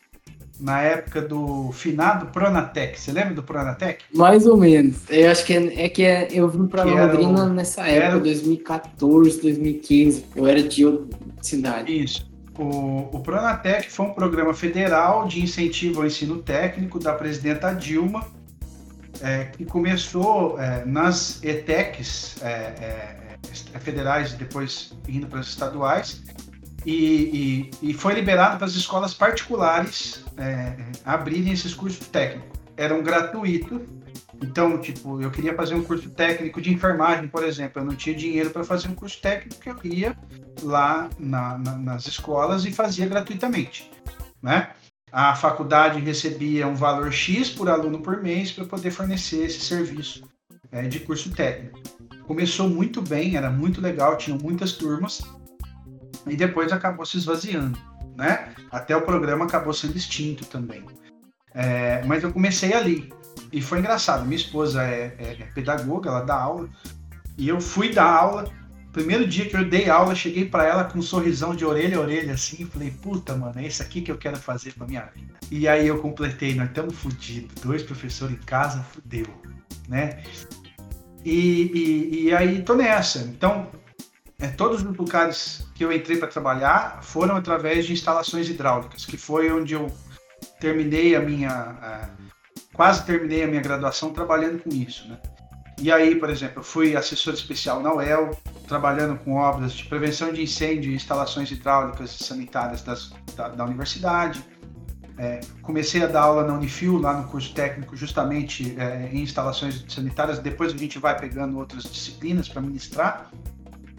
na 0.61 0.81
época 0.81 1.21
do 1.21 1.73
finado 1.73 2.27
Pronatec. 2.27 2.99
Você 2.99 3.13
lembra 3.13 3.35
do 3.35 3.43
Pronatec? 3.43 4.05
Mais 4.15 4.47
ou 4.47 4.57
menos. 4.57 4.99
Eu 5.09 5.31
acho 5.31 5.45
que 5.45 5.53
é, 5.53 5.85
é 5.85 5.89
que 5.89 6.03
é, 6.03 6.29
eu 6.31 6.49
vim 6.49 6.67
para 6.67 6.85
Londrina 6.85 7.45
o, 7.45 7.49
nessa 7.53 7.83
época, 7.83 8.07
era... 8.07 8.19
2014, 8.21 9.41
2015. 9.41 10.25
Eu 10.37 10.47
era 10.47 10.63
de 10.63 10.87
outra 10.87 11.19
cidade. 11.43 12.05
Isso. 12.05 12.33
O, 12.57 13.09
o 13.17 13.21
Pronatec 13.21 13.91
foi 13.91 14.07
um 14.07 14.15
programa 14.15 14.55
federal 14.55 15.27
de 15.27 15.43
incentivo 15.43 16.01
ao 16.01 16.07
ensino 16.07 16.39
técnico 16.39 17.01
da 17.01 17.13
presidenta 17.13 17.73
Dilma, 17.73 18.25
é, 19.23 19.45
que 19.45 19.65
começou 19.65 20.59
é, 20.61 20.85
nas 20.85 21.43
ETECs 21.43 22.43
é, 22.43 22.49
é, 22.49 23.17
é 23.73 23.79
federais 23.79 24.33
e 24.33 24.37
depois 24.37 24.97
indo 25.09 25.27
para 25.27 25.41
as 25.41 25.49
estaduais, 25.49 26.23
e, 26.85 27.71
e, 27.83 27.91
e, 27.91 27.95
foi 27.95 28.13
liberado 28.13 28.59
para 28.59 28.67
as 28.67 28.75
escolas 28.75 29.15
particulares 29.15 30.23
é, 30.37 30.77
abrirem 31.05 31.53
esses 31.53 31.73
cursos 31.73 32.07
técnicos. 32.09 32.61
Eram 32.77 33.03
gratuitos. 33.03 33.81
Então, 34.43 34.79
tipo, 34.79 35.23
eu 35.23 35.31
queria 35.31 35.55
fazer 35.55 35.75
um 35.75 35.83
curso 35.83 36.11
técnico 36.11 36.61
de 36.61 36.71
enfermagem, 36.71 37.27
por 37.29 37.43
exemplo. 37.43 37.81
Eu 37.81 37.87
não 37.87 37.95
tinha 37.95 38.15
dinheiro 38.15 38.51
para 38.51 38.65
fazer 38.65 38.89
um 38.89 38.95
curso 38.95 39.19
técnico, 39.23 39.59
que 39.59 39.71
eu 39.71 39.79
ia 39.85 40.15
lá 40.63 41.09
na, 41.19 41.57
na, 41.57 41.77
nas 41.79 42.07
escolas 42.07 42.67
e 42.67 42.73
fazia 42.73 43.07
gratuitamente, 43.07 43.91
né? 44.43 44.71
A 45.15 45.37
faculdade 45.37 46.01
recebia 46.01 46.67
um 46.67 46.75
valor 46.75 47.13
X 47.13 47.49
por 47.49 47.71
aluno 47.71 48.01
por 48.01 48.21
mês 48.21 48.51
para 48.51 48.65
poder 48.65 48.91
fornecer 48.91 49.45
esse 49.45 49.61
serviço 49.61 50.29
é, 50.73 50.89
de 50.89 50.99
curso 50.99 51.31
técnico. 51.31 51.79
Começou 52.27 52.69
muito 52.69 53.01
bem, 53.01 53.37
era 53.37 53.49
muito 53.49 53.81
legal, 53.81 54.19
tinham 54.19 54.37
muitas 54.37 54.73
turmas, 54.73 55.23
e 56.27 56.35
depois 56.35 56.73
acabou 56.73 57.07
se 57.07 57.17
esvaziando, 57.17 57.79
né? 58.17 58.53
Até 58.73 58.97
o 58.97 59.03
programa 59.03 59.45
acabou 59.45 59.73
sendo 59.73 59.97
extinto 59.97 60.47
também. 60.47 60.85
É, 61.55 62.03
mas 62.07 62.25
eu 62.25 62.33
comecei 62.33 62.73
ali 62.73 63.13
e 63.53 63.63
foi 63.63 63.79
engraçado. 63.79 64.25
Minha 64.25 64.35
esposa 64.35 64.83
é, 64.83 65.15
é, 65.21 65.37
é, 65.43 65.45
pedagoga, 65.55 66.11
ela 66.11 66.23
dá 66.23 66.35
aula 66.35 66.69
e 67.39 67.49
eu 67.49 67.61
fui 67.61 67.93
dar 67.93 68.11
aula. 68.11 68.51
Primeiro 68.95 69.27
dia 69.27 69.45
que 69.47 69.57
eu 69.57 69.69
dei 69.69 69.91
aula, 69.91 70.15
cheguei 70.15 70.49
para 70.49 70.65
ela 70.65 70.85
com 70.85 71.01
um 71.01 71.03
sorrisão 71.03 71.53
de 71.53 71.65
orelha 71.65 71.99
a 71.99 72.01
orelha 72.01 72.33
assim, 72.33 72.65
falei: 72.65 72.93
"Puta, 72.93 73.37
mano, 73.37 73.59
é 73.59 73.67
isso 73.67 73.83
aqui 73.83 74.01
que 74.01 74.11
eu 74.11 74.17
quero 74.17 74.37
fazer 74.37 74.73
para 74.73 74.87
minha 74.87 75.03
vida". 75.07 75.35
E 75.51 75.67
aí 75.67 75.89
eu 75.89 75.99
completei, 75.99 76.55
nós 76.55 76.69
estamos 76.69 76.95
fodidos, 76.95 77.61
dois 77.61 77.83
professores 77.83 78.37
em 78.37 78.39
casa, 78.39 78.85
fudeu, 78.85 79.27
né? 79.89 80.23
E, 81.25 81.73
e, 81.75 82.23
e 82.27 82.35
aí 82.35 82.63
tô 82.63 82.77
nessa. 82.77 83.19
Então, 83.19 83.69
é, 84.39 84.47
todos 84.47 84.85
os 84.85 84.97
lugares 84.97 85.67
que 85.75 85.85
eu 85.85 85.93
entrei 85.93 86.17
para 86.17 86.29
trabalhar 86.29 87.03
foram 87.03 87.35
através 87.35 87.87
de 87.87 87.95
instalações 87.95 88.49
hidráulicas, 88.49 89.05
que 89.05 89.17
foi 89.17 89.51
onde 89.51 89.75
eu 89.75 89.93
terminei 90.61 91.17
a 91.17 91.21
minha. 91.21 92.11
quase 92.73 93.05
terminei 93.05 93.43
a 93.43 93.49
minha 93.49 93.61
graduação 93.61 94.13
trabalhando 94.13 94.63
com 94.63 94.71
isso. 94.71 95.09
Né? 95.09 95.19
E 95.79 95.91
aí, 95.91 96.15
por 96.15 96.31
exemplo, 96.31 96.61
eu 96.61 96.63
fui 96.63 96.97
assessor 96.97 97.35
especial 97.35 97.83
na 97.83 97.93
UEL, 97.93 98.31
trabalhando 98.69 99.19
com 99.19 99.35
obras 99.35 99.73
de 99.73 99.85
prevenção 99.85 100.33
de 100.33 100.43
incêndio 100.43 100.93
e 100.93 100.95
instalações 100.95 101.51
hidráulicas 101.51 102.19
e 102.21 102.25
sanitárias 102.25 102.83
das, 102.83 103.13
da, 103.37 103.49
da, 103.49 103.65
universidade. 103.65 104.45
É, 105.19 105.41
comecei 105.63 106.03
a 106.03 106.07
dar 106.07 106.23
aula 106.23 106.45
na 106.45 106.55
Unifil, 106.55 106.99
lá 106.99 107.15
no 107.15 107.29
curso 107.29 107.53
técnico, 107.55 107.97
justamente 107.97 108.75
é, 108.79 109.11
em 109.13 109.23
instalações 109.23 109.85
sanitárias. 109.89 110.39
Depois 110.39 110.73
a 110.73 110.77
gente 110.77 110.99
vai 110.99 111.19
pegando 111.19 111.59
outras 111.59 111.85
disciplinas 111.85 112.49
para 112.49 112.63
ministrar. 112.63 113.31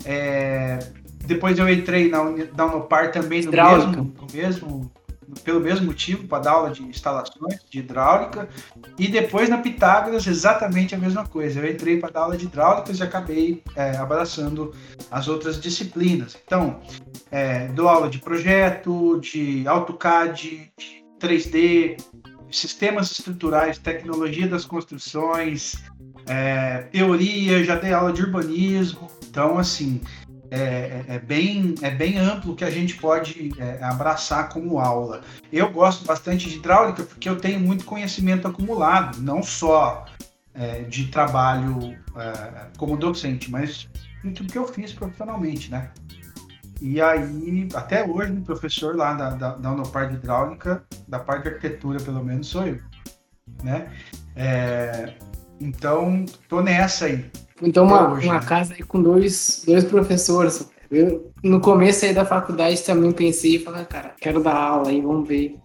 É, 0.05 0.79
depois 1.25 1.57
eu 1.57 1.69
entrei 1.69 2.09
na, 2.09 2.23
na 2.55 2.65
Unopar 2.65 3.11
também 3.11 3.43
no 3.43 3.51
mesmo, 3.51 3.91
no 3.91 4.27
mesmo, 4.33 4.91
pelo 5.43 5.59
mesmo 5.59 5.85
motivo, 5.85 6.27
para 6.27 6.43
dar 6.43 6.51
aula 6.51 6.71
de 6.71 6.83
instalações 6.83 7.59
de 7.69 7.79
hidráulica. 7.79 8.47
E 8.97 9.07
depois 9.07 9.49
na 9.49 9.57
Pitágoras, 9.57 10.27
exatamente 10.27 10.95
a 10.95 10.97
mesma 10.97 11.25
coisa. 11.25 11.59
Eu 11.59 11.71
entrei 11.71 11.99
para 11.99 12.11
dar 12.11 12.21
aula 12.21 12.37
de 12.37 12.45
hidráulicas 12.45 12.99
e 12.99 13.03
acabei 13.03 13.63
é, 13.75 13.97
abraçando 13.97 14.73
as 15.09 15.27
outras 15.27 15.59
disciplinas. 15.59 16.37
Então, 16.45 16.79
é, 17.31 17.67
dou 17.69 17.87
aula 17.87 18.09
de 18.09 18.19
projeto, 18.19 19.19
de 19.19 19.67
AutoCAD, 19.67 20.71
de 20.77 21.05
3D, 21.19 21.97
sistemas 22.51 23.11
estruturais, 23.11 23.77
tecnologia 23.77 24.47
das 24.47 24.65
construções, 24.65 25.75
é, 26.27 26.83
teoria, 26.91 27.63
já 27.63 27.75
dei 27.75 27.93
aula 27.93 28.11
de 28.11 28.21
urbanismo. 28.21 29.09
Então, 29.27 29.57
assim, 29.57 30.01
é, 30.55 31.03
é, 31.07 31.15
é, 31.15 31.19
bem, 31.19 31.75
é 31.81 31.91
bem 31.91 32.17
amplo 32.17 32.55
que 32.55 32.63
a 32.63 32.69
gente 32.69 32.95
pode 32.95 33.51
é, 33.59 33.83
abraçar 33.83 34.47
como 34.47 34.79
aula. 34.79 35.21
Eu 35.51 35.69
gosto 35.69 36.05
bastante 36.05 36.49
de 36.49 36.55
hidráulica 36.55 37.03
porque 37.03 37.27
eu 37.27 37.37
tenho 37.37 37.59
muito 37.59 37.83
conhecimento 37.83 38.47
acumulado, 38.47 39.21
não 39.21 39.43
só 39.43 40.05
é, 40.53 40.83
de 40.83 41.07
trabalho 41.07 41.97
é, 42.15 42.67
como 42.77 42.95
docente, 42.95 43.51
mas 43.51 43.89
em 44.23 44.31
tudo 44.31 44.51
que 44.51 44.57
eu 44.57 44.65
fiz 44.65 44.93
profissionalmente, 44.93 45.69
né? 45.69 45.91
E 46.81 47.01
aí, 47.01 47.67
até 47.73 48.05
hoje, 48.05 48.31
o 48.31 48.41
professor 48.41 48.95
lá 48.95 49.13
da, 49.13 49.29
da, 49.31 49.55
da 49.55 49.71
Unopar 49.71 50.09
de 50.09 50.15
Hidráulica, 50.15 50.83
da 51.07 51.19
parte 51.19 51.43
de 51.43 51.49
arquitetura, 51.49 51.99
pelo 51.99 52.23
menos, 52.23 52.47
sou 52.47 52.65
eu, 52.65 52.79
né? 53.61 53.91
É, 54.35 55.15
então, 55.59 56.25
tô 56.47 56.61
nessa 56.61 57.05
aí. 57.05 57.29
Então, 57.61 57.85
uma, 57.85 58.09
uma 58.09 58.39
casa 58.39 58.73
aí 58.73 58.83
com 58.83 59.01
dois, 59.01 59.63
dois 59.65 59.83
professores. 59.83 60.69
Eu, 60.91 61.31
no 61.43 61.59
começo 61.59 62.05
aí 62.05 62.13
da 62.13 62.25
faculdade 62.25 62.81
também 62.83 63.11
pensei 63.11 63.55
e 63.55 63.59
falei, 63.59 63.85
cara, 63.85 64.13
quero 64.19 64.43
dar 64.43 64.55
aula 64.55 64.89
aí, 64.89 65.01
vamos 65.01 65.27
ver. 65.27 65.55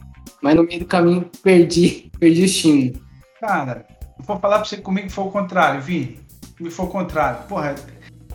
Mas 0.41 0.55
no 0.55 0.63
meio 0.63 0.81
do 0.81 0.87
caminho 0.87 1.29
perdi, 1.43 2.11
perdi 2.19 2.43
o 2.43 2.45
estímulo. 2.45 3.01
Cara, 3.41 3.87
vou 4.19 4.39
falar 4.39 4.59
pra 4.59 4.65
você 4.65 4.77
comigo 4.77 5.11
foi 5.11 5.25
o 5.25 5.31
contrário, 5.31 5.81
Vi. 5.81 6.21
Me 6.61 6.71
foi 6.71 6.87
o 6.87 6.89
contrário. 6.89 7.43
Porra, 7.49 7.75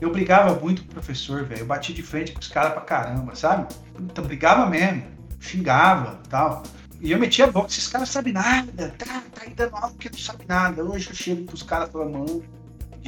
eu 0.02 0.12
brigava 0.12 0.60
muito 0.60 0.84
com 0.84 0.90
o 0.90 0.94
professor, 0.94 1.44
velho. 1.46 1.62
Eu 1.62 1.66
bati 1.66 1.94
de 1.94 2.02
frente 2.02 2.34
com 2.34 2.40
os 2.40 2.48
caras 2.48 2.74
pra 2.74 2.82
caramba, 2.82 3.36
sabe? 3.36 3.74
Puta, 3.94 4.22
brigava 4.22 4.70
mesmo. 4.70 5.04
Xingava 5.40 6.20
tal. 6.30 6.64
E 7.00 7.12
eu 7.12 7.20
metia 7.20 7.46
a 7.46 7.52
boca, 7.52 7.68
esses 7.68 7.88
caras 7.88 8.10
sabem 8.10 8.34
nada, 8.34 8.96
tá, 8.98 9.22
tá 9.34 9.42
aí 9.46 9.54
dando 9.54 9.76
aula 9.76 9.90
porque 9.90 10.10
não 10.10 10.18
sabe 10.18 10.46
nada. 10.48 10.84
Hoje 10.84 11.10
eu 11.10 11.16
chego 11.16 11.44
pros 11.44 11.62
caras 11.62 11.92
falando, 11.92 12.14
mano, 12.14 12.44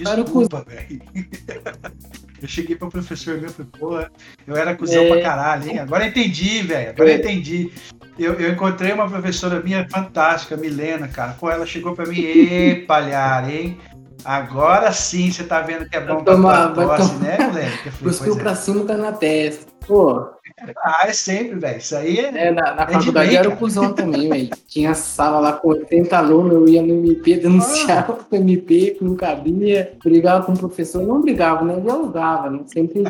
desculpa, 0.04 0.66
velho. 0.68 1.02
eu 2.42 2.48
cheguei 2.48 2.76
pro 2.76 2.90
professor 2.90 3.38
meu 3.40 3.50
e 3.50 3.54
falei, 3.54 3.72
porra, 3.80 4.12
eu 4.46 4.56
era 4.56 4.76
cuzão 4.76 5.04
é... 5.04 5.08
pra 5.10 5.22
caralho, 5.22 5.70
hein? 5.70 5.80
Agora 5.80 6.08
entendi, 6.08 6.62
velho, 6.62 6.90
agora 6.90 7.12
é. 7.12 7.16
entendi. 7.16 7.72
Eu, 8.18 8.34
eu 8.34 8.52
encontrei 8.52 8.92
uma 8.92 9.10
professora 9.10 9.62
minha 9.62 9.88
fantástica, 9.90 10.58
Milena, 10.58 11.08
cara. 11.08 11.34
Pô, 11.34 11.50
ela 11.50 11.66
chegou 11.66 11.94
pra 11.96 12.06
mim, 12.06 12.20
e 12.20 12.86
palhar, 12.88 13.50
hein? 13.50 13.78
Agora 14.26 14.92
sim 14.92 15.32
você 15.32 15.44
tá 15.44 15.62
vendo 15.62 15.88
que 15.88 15.96
é 15.96 16.02
bom 16.02 16.24
tomar, 16.24 16.74
pra 16.74 16.98
tosse, 16.98 17.16
né, 17.16 17.38
moleque? 17.40 17.92
Cuspiu 18.02 18.36
é. 18.38 18.40
pra 18.40 18.56
cima, 18.56 18.84
tá 18.86 18.98
na 18.98 19.12
testa. 19.12 19.66
Pô, 19.88 20.30
ah, 20.60 21.06
é 21.06 21.14
sempre, 21.14 21.60
velho. 21.60 21.78
Isso 21.78 21.96
aí 21.96 22.18
é. 22.20 22.48
é 22.48 22.52
na, 22.52 22.74
na 22.74 22.84
é 22.84 22.94
faculdade 22.94 23.36
era 23.36 23.48
o 23.48 23.58
cuzão 23.58 23.94
também, 23.94 24.28
velho. 24.28 24.50
Tinha 24.68 24.94
sala 24.96 25.40
lá 25.40 25.54
com 25.54 25.70
80 25.70 26.18
alunos, 26.18 26.54
eu 26.54 26.68
ia 26.68 26.82
no 26.82 26.94
MP, 26.94 27.38
denunciava 27.38 28.14
ah. 28.14 28.26
o 28.30 28.36
MP, 28.36 28.96
que 28.98 29.04
não 29.04 29.16
cabia, 29.16 29.96
brigava 30.04 30.46
com 30.46 30.54
o 30.54 30.58
professor. 30.58 31.06
Não 31.06 31.22
brigava, 31.22 31.64
né? 31.64 31.80
Dialogava, 31.80 32.50
né? 32.50 32.62
Sempre 32.66 33.04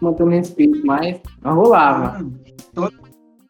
mantendo 0.00 0.30
respeito, 0.30 0.84
mas 0.84 1.20
não 1.40 1.54
rolava. 1.54 2.20
Ah, 2.76 2.90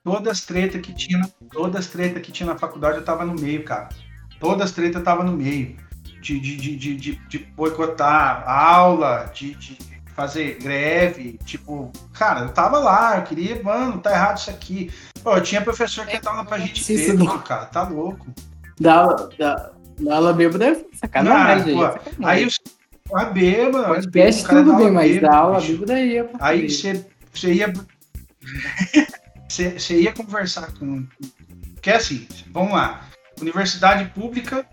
todas 0.04 0.28
as 0.28 0.44
tretas 0.44 0.80
que 0.82 0.92
tinha, 0.92 1.22
todas 1.50 1.76
as 1.76 1.86
tretas 1.86 2.22
que 2.22 2.30
tinha 2.30 2.48
na 2.48 2.58
faculdade 2.58 2.98
eu 2.98 3.04
tava 3.04 3.24
no 3.24 3.34
meio, 3.34 3.64
cara. 3.64 3.88
Todas 4.38 4.66
as 4.66 4.72
tretas 4.72 4.96
eu 4.96 5.04
tava 5.04 5.24
no 5.24 5.32
meio. 5.32 5.74
De, 6.20 6.38
de, 6.38 6.56
de, 6.56 6.76
de, 6.76 7.28
de 7.28 7.38
boicotar 7.38 8.42
a 8.44 8.74
aula, 8.74 9.30
de, 9.32 9.54
de 9.54 9.78
fazer 10.18 10.58
greve, 10.60 11.38
tipo, 11.44 11.92
cara, 12.12 12.40
eu 12.40 12.48
tava 12.48 12.80
lá, 12.80 13.18
eu 13.18 13.22
queria, 13.22 13.62
mano, 13.62 14.00
tá 14.00 14.10
errado 14.10 14.38
isso 14.38 14.50
aqui. 14.50 14.92
Pô, 15.22 15.40
tinha 15.40 15.60
professor 15.60 16.04
que 16.04 16.18
tava 16.18 16.44
pra 16.44 16.58
gente 16.58 16.82
ver, 16.92 17.42
cara, 17.44 17.66
tá 17.66 17.84
louco. 17.84 18.26
Da, 18.80 19.06
da, 19.38 19.70
Na 20.00 20.16
aula 20.16 20.32
bêbada 20.32 20.70
é 20.70 20.84
sacanagem. 20.92 21.76
Não, 21.76 21.86
pô, 21.86 21.92
sacanagem. 21.92 22.24
Aí 22.24 22.46
os 22.46 22.58
a 23.14 23.26
bêbada. 23.26 23.86
Podcast 23.86 24.48
tudo 24.48 24.72
dá 24.72 24.76
bem, 24.76 24.86
aula 24.86 24.92
mas 24.92 25.20
da 25.20 25.36
aula 25.36 25.60
bêbada 25.60 25.94
aí 25.94 26.16
é 26.16 26.30
Aí 26.40 26.68
você, 26.68 27.04
ia. 27.52 27.72
Você, 29.48 30.00
ia 30.00 30.12
conversar 30.12 30.72
com. 30.72 31.06
Porque 31.74 31.90
assim, 31.90 32.26
vamos 32.50 32.72
lá. 32.72 33.08
Universidade 33.40 34.10
pública, 34.10 34.66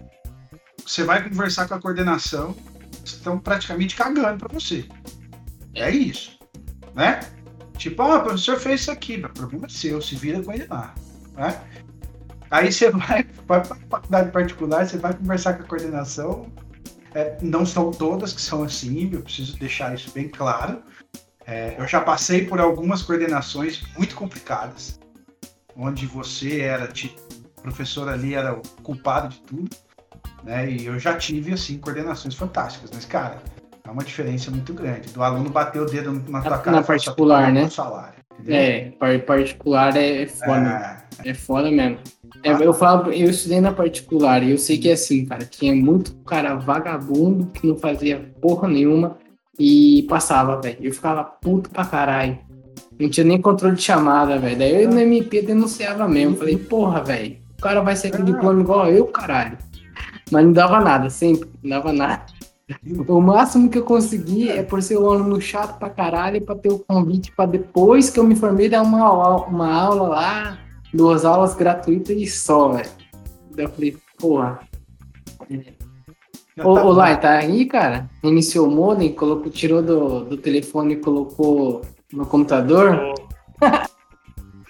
você 0.86 1.04
vai 1.04 1.24
conversar 1.30 1.68
com 1.68 1.76
a 1.76 1.80
coordenação, 1.80 2.56
estão 3.06 3.40
praticamente 3.40 3.96
cagando 3.96 4.40
pra 4.40 4.50
você. 4.52 4.86
É 5.76 5.90
isso. 5.90 6.40
Né? 6.94 7.20
Tipo, 7.78 8.02
ah, 8.04 8.18
o 8.18 8.24
professor 8.24 8.58
fez 8.58 8.82
isso 8.82 8.92
aqui, 8.92 9.18
o 9.18 9.30
problema 9.30 9.66
é 9.66 9.70
seu, 9.70 10.02
se 10.02 10.16
vira 10.16 10.42
com 10.42 10.52
ele 10.54 10.66
lá. 10.68 10.96
Né? 11.34 11.62
Aí 12.50 12.72
você 12.72 12.90
vai, 12.92 13.26
vai 13.46 13.64
para 13.64 13.76
faculdade 13.90 14.32
particular, 14.32 14.88
você 14.88 14.98
vai 14.98 15.14
conversar 15.14 15.56
com 15.56 15.64
a 15.64 15.68
coordenação. 15.68 16.52
É, 17.14 17.38
não 17.42 17.66
são 17.66 17.92
todas 17.92 18.34
que 18.34 18.42
são 18.42 18.64
assim, 18.64 19.10
eu 19.14 19.22
preciso 19.22 19.58
deixar 19.58 19.94
isso 19.94 20.12
bem 20.12 20.28
claro. 20.28 20.82
É, 21.46 21.76
eu 21.78 21.88
já 21.88 22.02
passei 22.02 22.46
por 22.46 22.60
algumas 22.60 23.02
coordenações 23.04 23.84
muito 23.96 24.16
complicadas, 24.16 25.00
onde 25.76 26.08
você 26.08 26.62
era, 26.62 26.88
tipo, 26.88 27.22
o 27.58 27.62
professor 27.62 28.10
ali 28.10 28.34
era 28.34 28.54
o 28.54 28.62
culpado 28.82 29.30
de 29.30 29.40
tudo, 29.42 29.70
né? 30.44 30.70
E 30.70 30.86
eu 30.86 30.98
já 30.98 31.16
tive, 31.16 31.54
assim, 31.54 31.78
coordenações 31.78 32.36
fantásticas, 32.36 32.90
mas, 32.94 33.06
cara, 33.06 33.42
é 33.86 33.92
uma 33.92 34.04
diferença 34.04 34.50
muito 34.52 34.74
grande. 34.74 35.10
Do 35.14 35.22
aluno 35.24 35.50
bater 35.50 35.82
o 35.82 35.86
dedo 35.86 36.12
na 36.30 36.42
tua 36.42 36.52
Na- 36.52 36.58
cara 36.58 36.72
na 36.78 36.82
e 36.82 36.84
falar, 36.84 37.00
"Só 37.00 37.06
particular, 37.12 37.52
né? 37.52 37.70
salário. 37.70 38.16
É, 38.48 38.92
par- 39.00 39.20
particular 39.22 39.96
é, 39.96 40.24
é 40.24 40.28
foda. 40.28 41.02
É, 41.24 41.30
É 41.30 41.34
foda 41.34 41.72
mesmo. 41.72 41.98
É, 42.44 42.52
eu 42.52 42.74
falo, 42.74 43.12
eu 43.12 43.30
estudei 43.30 43.62
na 43.62 43.72
particular 43.72 44.44
e 44.44 44.52
eu 44.52 44.58
sei 44.58 44.78
que 44.78 44.90
é 44.90 44.94
assim, 44.94 45.26
cara. 45.26 45.46
Tinha 45.46 45.74
muito 45.74 46.14
cara 46.26 46.56
vagabundo 46.56 47.46
que 47.48 47.66
não 47.66 47.78
fazia 47.78 48.34
porra 48.42 48.68
nenhuma 48.68 49.18
e 49.58 50.06
passava, 50.10 50.60
velho. 50.62 50.78
Eu 50.82 50.92
ficava 50.94 51.24
puto 51.24 51.70
pra 51.70 51.86
caralho. 51.86 52.38
Não 53.00 53.10
tinha 53.10 53.26
nem 53.26 53.42
controle 53.42 53.76
de 53.76 53.82
chamada, 53.82 54.38
velho. 54.38 54.58
Daí 54.58 54.84
eu 54.84 54.90
no 54.90 55.00
MP 55.00 55.42
denunciava 55.42 56.08
mesmo. 56.08 56.36
Falei, 56.36 56.58
porra, 56.58 57.02
velho. 57.02 57.38
O 57.58 57.62
cara 57.62 57.82
vai 57.82 57.96
sair 57.96 58.12
com 58.12 58.24
diploma 58.24 58.60
igual 58.62 58.90
eu, 58.92 59.06
caralho. 59.08 59.58
Mas 60.32 60.44
não 60.46 60.52
dava 60.52 60.82
nada, 60.82 61.10
sempre. 61.10 61.50
Não 61.64 61.70
dava 61.78 61.94
nada. 61.94 62.26
O 63.08 63.22
máximo 63.22 63.70
que 63.70 63.78
eu 63.78 63.84
consegui 63.84 64.50
é 64.50 64.64
por 64.64 64.82
ser 64.82 64.98
um 64.98 65.10
aluno 65.12 65.40
chato 65.40 65.78
pra 65.78 65.90
caralho 65.90 66.42
pra 66.44 66.56
ter 66.56 66.70
o 66.72 66.80
convite 66.80 67.32
pra 67.36 67.46
depois 67.46 68.10
que 68.10 68.20
eu 68.20 68.24
me 68.24 68.36
formei 68.36 68.68
dar 68.68 68.82
uma, 68.82 69.02
au- 69.06 69.48
uma 69.48 69.72
aula 69.72 70.08
lá, 70.10 70.58
duas 70.92 71.26
aulas 71.26 71.54
gratuitas 71.54 72.16
e 72.18 72.26
só, 72.26 72.70
velho. 72.70 72.90
Daí 73.56 73.66
eu 73.66 73.70
falei, 73.70 73.98
porra. 74.18 74.60
Ô, 75.42 75.56
tá 76.56 76.70
ô 76.70 76.76
bom. 76.76 76.92
Lai, 76.94 77.20
tá 77.22 77.32
aí, 77.38 77.66
cara? 77.66 78.10
Iniciou 78.24 78.68
o 78.68 78.72
modem, 78.72 79.14
colocou, 79.14 79.52
tirou 79.52 79.84
do, 79.84 80.26
do 80.26 80.38
telefone 80.38 80.94
e 80.96 80.98
colocou 80.98 81.82
no 82.12 82.26
computador. 82.26 83.14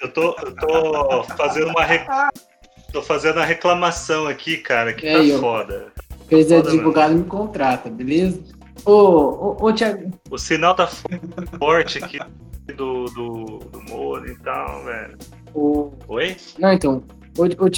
Eu 0.02 0.12
tô, 0.14 0.36
eu 0.38 0.56
tô 0.56 1.24
fazendo 1.38 1.70
uma 1.70 1.84
re- 1.86 2.06
tô 2.92 3.02
fazendo 3.02 3.40
a 3.40 3.46
reclamação 3.46 4.28
aqui, 4.28 4.58
cara, 4.58 4.94
que 4.94 5.08
É 5.08 5.14
tá 5.14 5.20
aí, 5.20 5.34
ó. 5.34 5.40
Fez 6.28 6.48
Foda 6.50 6.70
advogado 6.70 7.14
e 7.14 7.16
me 7.18 7.24
contrata, 7.26 7.90
beleza? 7.90 8.42
Ô, 8.86 8.92
ô, 8.92 9.58
ô, 9.68 9.74
Thiago. 9.74 10.12
O 10.30 10.38
sinal 10.38 10.76
tá 10.76 10.88
forte 11.60 12.04
aqui 12.04 12.20
do, 12.76 13.06
do, 13.06 13.60
do 13.72 13.82
modem 13.90 14.34
e 14.34 14.40
tal, 14.40 14.84
velho. 14.84 15.18
ô- 15.54 15.92
Oi? 16.08 16.36
Não, 16.60 16.72
então. 16.74 17.04
Ô, 17.38 17.44
ô 17.44 17.70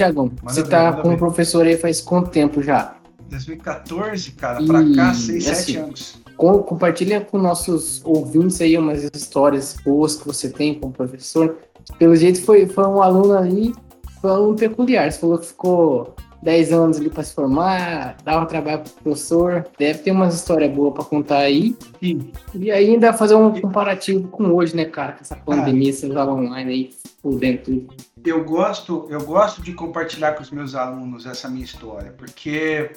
você 0.43 0.63
ver, 0.63 0.69
tá 0.69 0.93
como 0.93 1.13
ver. 1.13 1.17
professor 1.19 1.65
aí 1.65 1.77
faz 1.77 1.99
quanto 2.01 2.29
tempo 2.29 2.61
já? 2.61 2.95
2014, 3.29 4.31
cara, 4.31 4.63
pra 4.63 4.79
cá, 4.95 5.11
E, 5.11 5.15
6, 5.15 5.43
7 5.43 5.51
assim, 5.53 5.77
anos. 5.77 6.17
Com- 6.37 6.59
compartilha 6.63 7.21
com 7.21 7.37
nossos 7.37 8.01
ouvintes 8.05 8.61
aí 8.61 8.77
umas 8.77 9.03
histórias 9.03 9.75
boas 9.83 10.15
que 10.15 10.25
você 10.27 10.49
tem 10.49 10.79
como 10.79 10.93
professor. 10.93 11.57
Pelo 11.97 12.15
jeito 12.15 12.41
foi, 12.43 12.67
foi 12.67 12.85
um 12.85 13.01
aluno 13.01 13.37
ali, 13.37 13.73
foi 14.21 14.29
um 14.29 14.33
aluno 14.33 14.55
peculiar. 14.55 15.11
Você 15.11 15.19
falou 15.19 15.37
que 15.39 15.47
ficou 15.47 16.15
10 16.41 16.71
anos 16.71 16.97
ali 16.97 17.09
para 17.09 17.23
se 17.23 17.33
formar, 17.33 18.17
dava 18.23 18.45
trabalho 18.45 18.79
pro 18.83 18.91
professor. 19.03 19.65
Deve 19.77 19.99
ter 19.99 20.11
umas 20.11 20.35
histórias 20.35 20.71
boas 20.73 20.93
para 20.93 21.03
contar 21.03 21.39
aí. 21.39 21.75
Sim. 21.99 22.31
E 22.53 22.71
ainda 22.71 23.11
fazer 23.13 23.35
um 23.35 23.59
comparativo 23.59 24.27
com 24.27 24.45
hoje, 24.53 24.75
né, 24.75 24.85
cara? 24.85 25.13
Com 25.13 25.21
essa 25.21 25.35
pandemia, 25.35 25.89
essas 25.89 26.15
aulas 26.15 26.35
online 26.45 26.71
aí, 26.71 26.89
fudendo 27.21 27.61
tudo. 27.63 27.87
eu 28.25 28.43
gosto, 28.43 29.07
eu 29.09 29.23
gosto 29.25 29.61
de 29.61 29.73
compartilhar 29.73 30.33
com 30.33 30.43
os 30.43 30.51
meus 30.51 30.75
alunos 30.75 31.25
essa 31.25 31.49
minha 31.49 31.65
história, 31.65 32.13
porque 32.17 32.91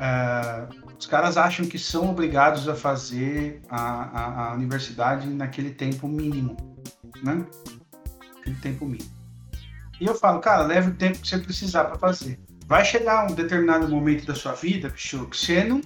ah, 0.00 0.68
os 0.98 1.06
caras 1.06 1.36
acham 1.36 1.66
que 1.66 1.78
são 1.78 2.10
obrigados 2.10 2.68
a 2.68 2.74
fazer 2.74 3.60
a, 3.68 3.80
a- 3.80 4.50
a 4.50 4.54
universidade 4.54 5.28
naquele 5.28 5.70
tempo 5.70 6.06
mínimo, 6.06 6.56
né? 7.22 7.44
Aquele 8.40 8.56
tempo 8.56 8.84
mínimo. 8.84 9.17
E 10.00 10.06
eu 10.06 10.14
falo, 10.14 10.40
cara, 10.40 10.62
leve 10.62 10.90
o 10.90 10.94
tempo 10.94 11.18
que 11.18 11.26
você 11.28 11.38
precisar 11.38 11.84
para 11.84 11.98
fazer. 11.98 12.38
Vai 12.66 12.84
chegar 12.84 13.30
um 13.30 13.34
determinado 13.34 13.88
momento 13.88 14.26
da 14.26 14.34
sua 14.34 14.52
vida, 14.52 14.88
bicho, 14.90 15.26
que 15.26 15.36
você 15.36 15.64
não. 15.64 15.80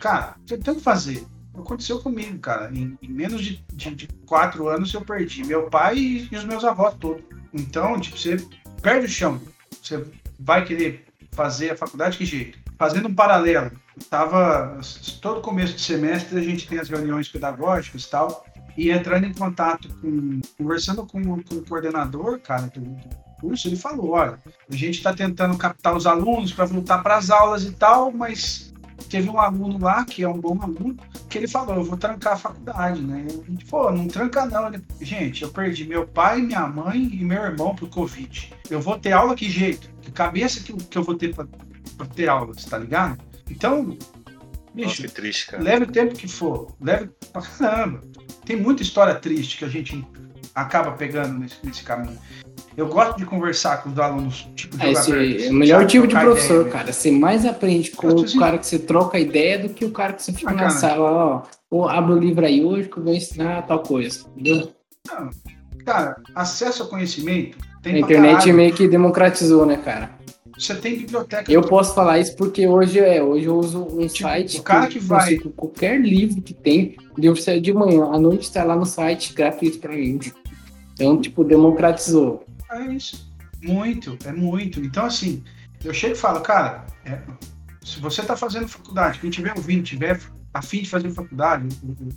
Cara, 0.00 0.36
você 0.44 0.58
tem 0.58 0.74
que 0.74 0.80
fazer. 0.80 1.24
Aconteceu 1.54 2.00
comigo, 2.00 2.38
cara. 2.38 2.70
Em, 2.74 2.98
em 3.00 3.08
menos 3.08 3.42
de, 3.42 3.64
de- 3.72 3.94
de 3.94 4.08
quatro 4.26 4.68
anos 4.68 4.92
eu 4.92 5.00
perdi 5.02 5.44
meu 5.44 5.70
pai 5.70 5.96
e, 5.96 6.28
e 6.30 6.36
os 6.36 6.44
meus 6.44 6.64
avós 6.64 6.94
todos. 6.94 7.22
Então, 7.54 7.98
tipo, 7.98 8.18
você 8.18 8.36
perde 8.82 9.06
o 9.06 9.08
chão. 9.08 9.40
Você 9.82 10.04
vai 10.38 10.64
querer 10.64 11.06
fazer 11.32 11.70
a 11.70 11.76
faculdade 11.76 12.18
que 12.18 12.26
jeito? 12.26 12.58
Fazendo 12.78 13.08
um 13.08 13.14
paralelo. 13.14 13.70
Tava 14.10 14.78
todo 15.22 15.40
começo 15.40 15.72
de 15.74 15.80
semestre 15.80 16.38
a 16.38 16.42
gente 16.42 16.68
tem 16.68 16.78
as 16.78 16.90
reuniões 16.90 17.28
pedagógicas 17.28 18.02
e 18.04 18.10
tal. 18.10 18.44
E 18.76 18.90
entrando 18.90 19.24
em 19.24 19.32
contato 19.32 19.88
com. 20.00 20.40
conversando 20.58 21.06
com, 21.06 21.22
com 21.42 21.54
o 21.54 21.64
coordenador, 21.64 22.38
cara, 22.40 22.66
do 22.66 22.98
curso, 23.40 23.68
ele 23.68 23.76
falou: 23.76 24.10
olha, 24.10 24.38
a 24.70 24.74
gente 24.76 24.96
está 24.98 25.12
tentando 25.14 25.56
captar 25.56 25.96
os 25.96 26.06
alunos 26.06 26.52
para 26.52 26.64
voltar 26.64 26.98
para 26.98 27.16
as 27.16 27.30
aulas 27.30 27.64
e 27.64 27.72
tal, 27.72 28.10
mas 28.12 28.72
teve 29.08 29.28
um 29.30 29.38
aluno 29.38 29.78
lá, 29.78 30.04
que 30.04 30.22
é 30.22 30.28
um 30.28 30.38
bom 30.40 30.58
aluno, 30.60 30.96
que 31.28 31.38
ele 31.38 31.46
falou, 31.46 31.76
eu 31.76 31.84
vou 31.84 31.96
trancar 31.96 32.32
a 32.32 32.36
faculdade, 32.36 33.00
né? 33.00 33.26
A 33.28 33.50
gente, 33.50 33.64
pô, 33.66 33.90
não 33.92 34.08
tranca 34.08 34.46
não. 34.46 34.66
Ele, 34.68 34.82
gente, 35.00 35.42
eu 35.42 35.50
perdi 35.50 35.84
meu 35.86 36.06
pai, 36.06 36.40
minha 36.42 36.66
mãe 36.66 36.98
e 37.12 37.24
meu 37.24 37.42
irmão 37.42 37.74
pro 37.74 37.86
Covid. 37.86 38.52
Eu 38.68 38.80
vou 38.80 38.98
ter 38.98 39.12
aula 39.12 39.34
que 39.36 39.48
jeito? 39.48 39.88
Que 40.02 40.10
cabeça 40.10 40.60
que, 40.60 40.72
eu- 40.72 40.76
que 40.76 40.98
eu 40.98 41.02
vou 41.04 41.14
ter 41.14 41.34
pra 41.34 41.46
ter 42.14 42.28
aulas, 42.28 42.64
tá 42.64 42.78
ligado? 42.78 43.18
Então, 43.48 43.84
Nossa, 43.84 43.96
bicho, 44.74 45.02
que 45.02 45.08
triste, 45.08 45.46
cara. 45.48 45.62
leve 45.62 45.84
o 45.84 45.92
tempo 45.92 46.14
que 46.14 46.26
for. 46.26 46.74
Leve 46.80 47.10
pra 47.32 47.42
caramba. 47.42 48.00
Tem 48.44 48.56
muita 48.56 48.82
história 48.82 49.14
triste 49.14 49.58
que 49.58 49.64
a 49.64 49.68
gente 49.68 50.04
acaba 50.54 50.92
pegando 50.92 51.38
nesse, 51.38 51.56
nesse 51.64 51.82
caminho. 51.82 52.18
Eu 52.76 52.88
gosto 52.88 53.16
de 53.16 53.24
conversar 53.24 53.82
com 53.82 53.88
os 53.90 53.98
alunos, 53.98 54.46
tipo 54.54 54.76
É, 54.82 54.92
esse 54.92 55.10
é 55.46 55.50
o 55.50 55.54
melhor 55.54 55.78
sabe, 55.80 55.90
tipo 55.92 56.06
de 56.06 56.14
professor, 56.14 56.60
ideia, 56.60 56.72
cara. 56.72 56.92
Você 56.92 57.10
mais 57.10 57.46
aprende 57.46 57.90
com 57.92 58.08
o 58.08 58.14
dizendo- 58.24 58.40
cara 58.40 58.58
que 58.58 58.66
você 58.66 58.78
troca 58.78 59.18
ideia 59.18 59.58
do 59.58 59.70
que 59.70 59.84
o 59.84 59.90
cara 59.90 60.12
que 60.12 60.22
você 60.22 60.32
fica 60.32 60.50
Ah, 60.50 60.54
na 60.54 60.70
sala, 60.70 61.10
ó. 61.10 61.42
Ou 61.70 61.88
abre 61.88 62.12
o 62.12 62.18
livro 62.18 62.44
aí 62.44 62.62
hoje 62.62 62.88
que 62.88 62.98
eu 62.98 63.02
vou 63.04 63.14
ensinar 63.14 63.62
tal 63.66 63.80
coisa. 63.82 64.26
Entendeu? 64.36 64.68
Cara, 65.84 66.16
acesso 66.34 66.82
ao 66.82 66.88
conhecimento 66.88 67.56
tem 67.82 67.94
A 67.94 67.98
internet 68.00 68.32
caralho. 68.38 68.54
meio 68.54 68.74
que 68.74 68.86
democratizou, 68.88 69.64
né, 69.64 69.76
cara? 69.82 70.10
Você 70.58 70.74
tem 70.74 70.96
biblioteca. 70.98 71.50
Eu 71.52 71.62
posso 71.62 71.94
falar 71.94 72.18
isso 72.18 72.34
porque 72.36 72.66
hoje 72.66 72.98
é, 72.98 73.22
hoje 73.22 73.44
eu 73.46 73.56
uso 73.58 73.82
um 73.84 74.06
Tipo, 74.06 74.28
site 74.28 74.58
o 74.58 74.62
cara 74.62 74.86
que 74.86 74.98
eu 74.98 75.02
vai- 75.02 75.20
consigo 75.36 75.50
qualquer 75.50 76.00
livro 76.00 76.40
que 76.40 76.54
tem, 76.54 76.96
livro 77.16 77.40
sai 77.40 77.60
de 77.60 77.72
manhã, 77.72 78.04
à 78.10 78.18
noite 78.18 78.42
está 78.44 78.64
lá 78.64 78.74
no 78.74 78.86
site 78.86 79.34
gratuito 79.34 79.78
para 79.78 79.92
mim. 79.92 80.18
Então, 80.94 81.20
tipo, 81.20 81.44
democratizou. 81.44 82.42
É 82.70 82.80
isso. 82.92 83.34
Muito, 83.62 84.18
é 84.24 84.32
muito. 84.32 84.80
Então, 84.80 85.06
assim, 85.06 85.42
eu 85.84 85.94
chego 85.94 86.14
e 86.14 86.18
falo, 86.18 86.40
cara, 86.40 86.86
é, 87.04 87.20
se 87.82 88.00
você 88.00 88.20
está 88.20 88.36
fazendo 88.36 88.68
faculdade, 88.68 89.18
quem 89.20 89.30
tiver 89.30 89.54
ouvindo, 89.56 89.84
tiver 89.84 90.20
a 90.52 90.62
fim 90.62 90.82
de 90.82 90.88
fazer 90.88 91.10
faculdade, 91.10 91.68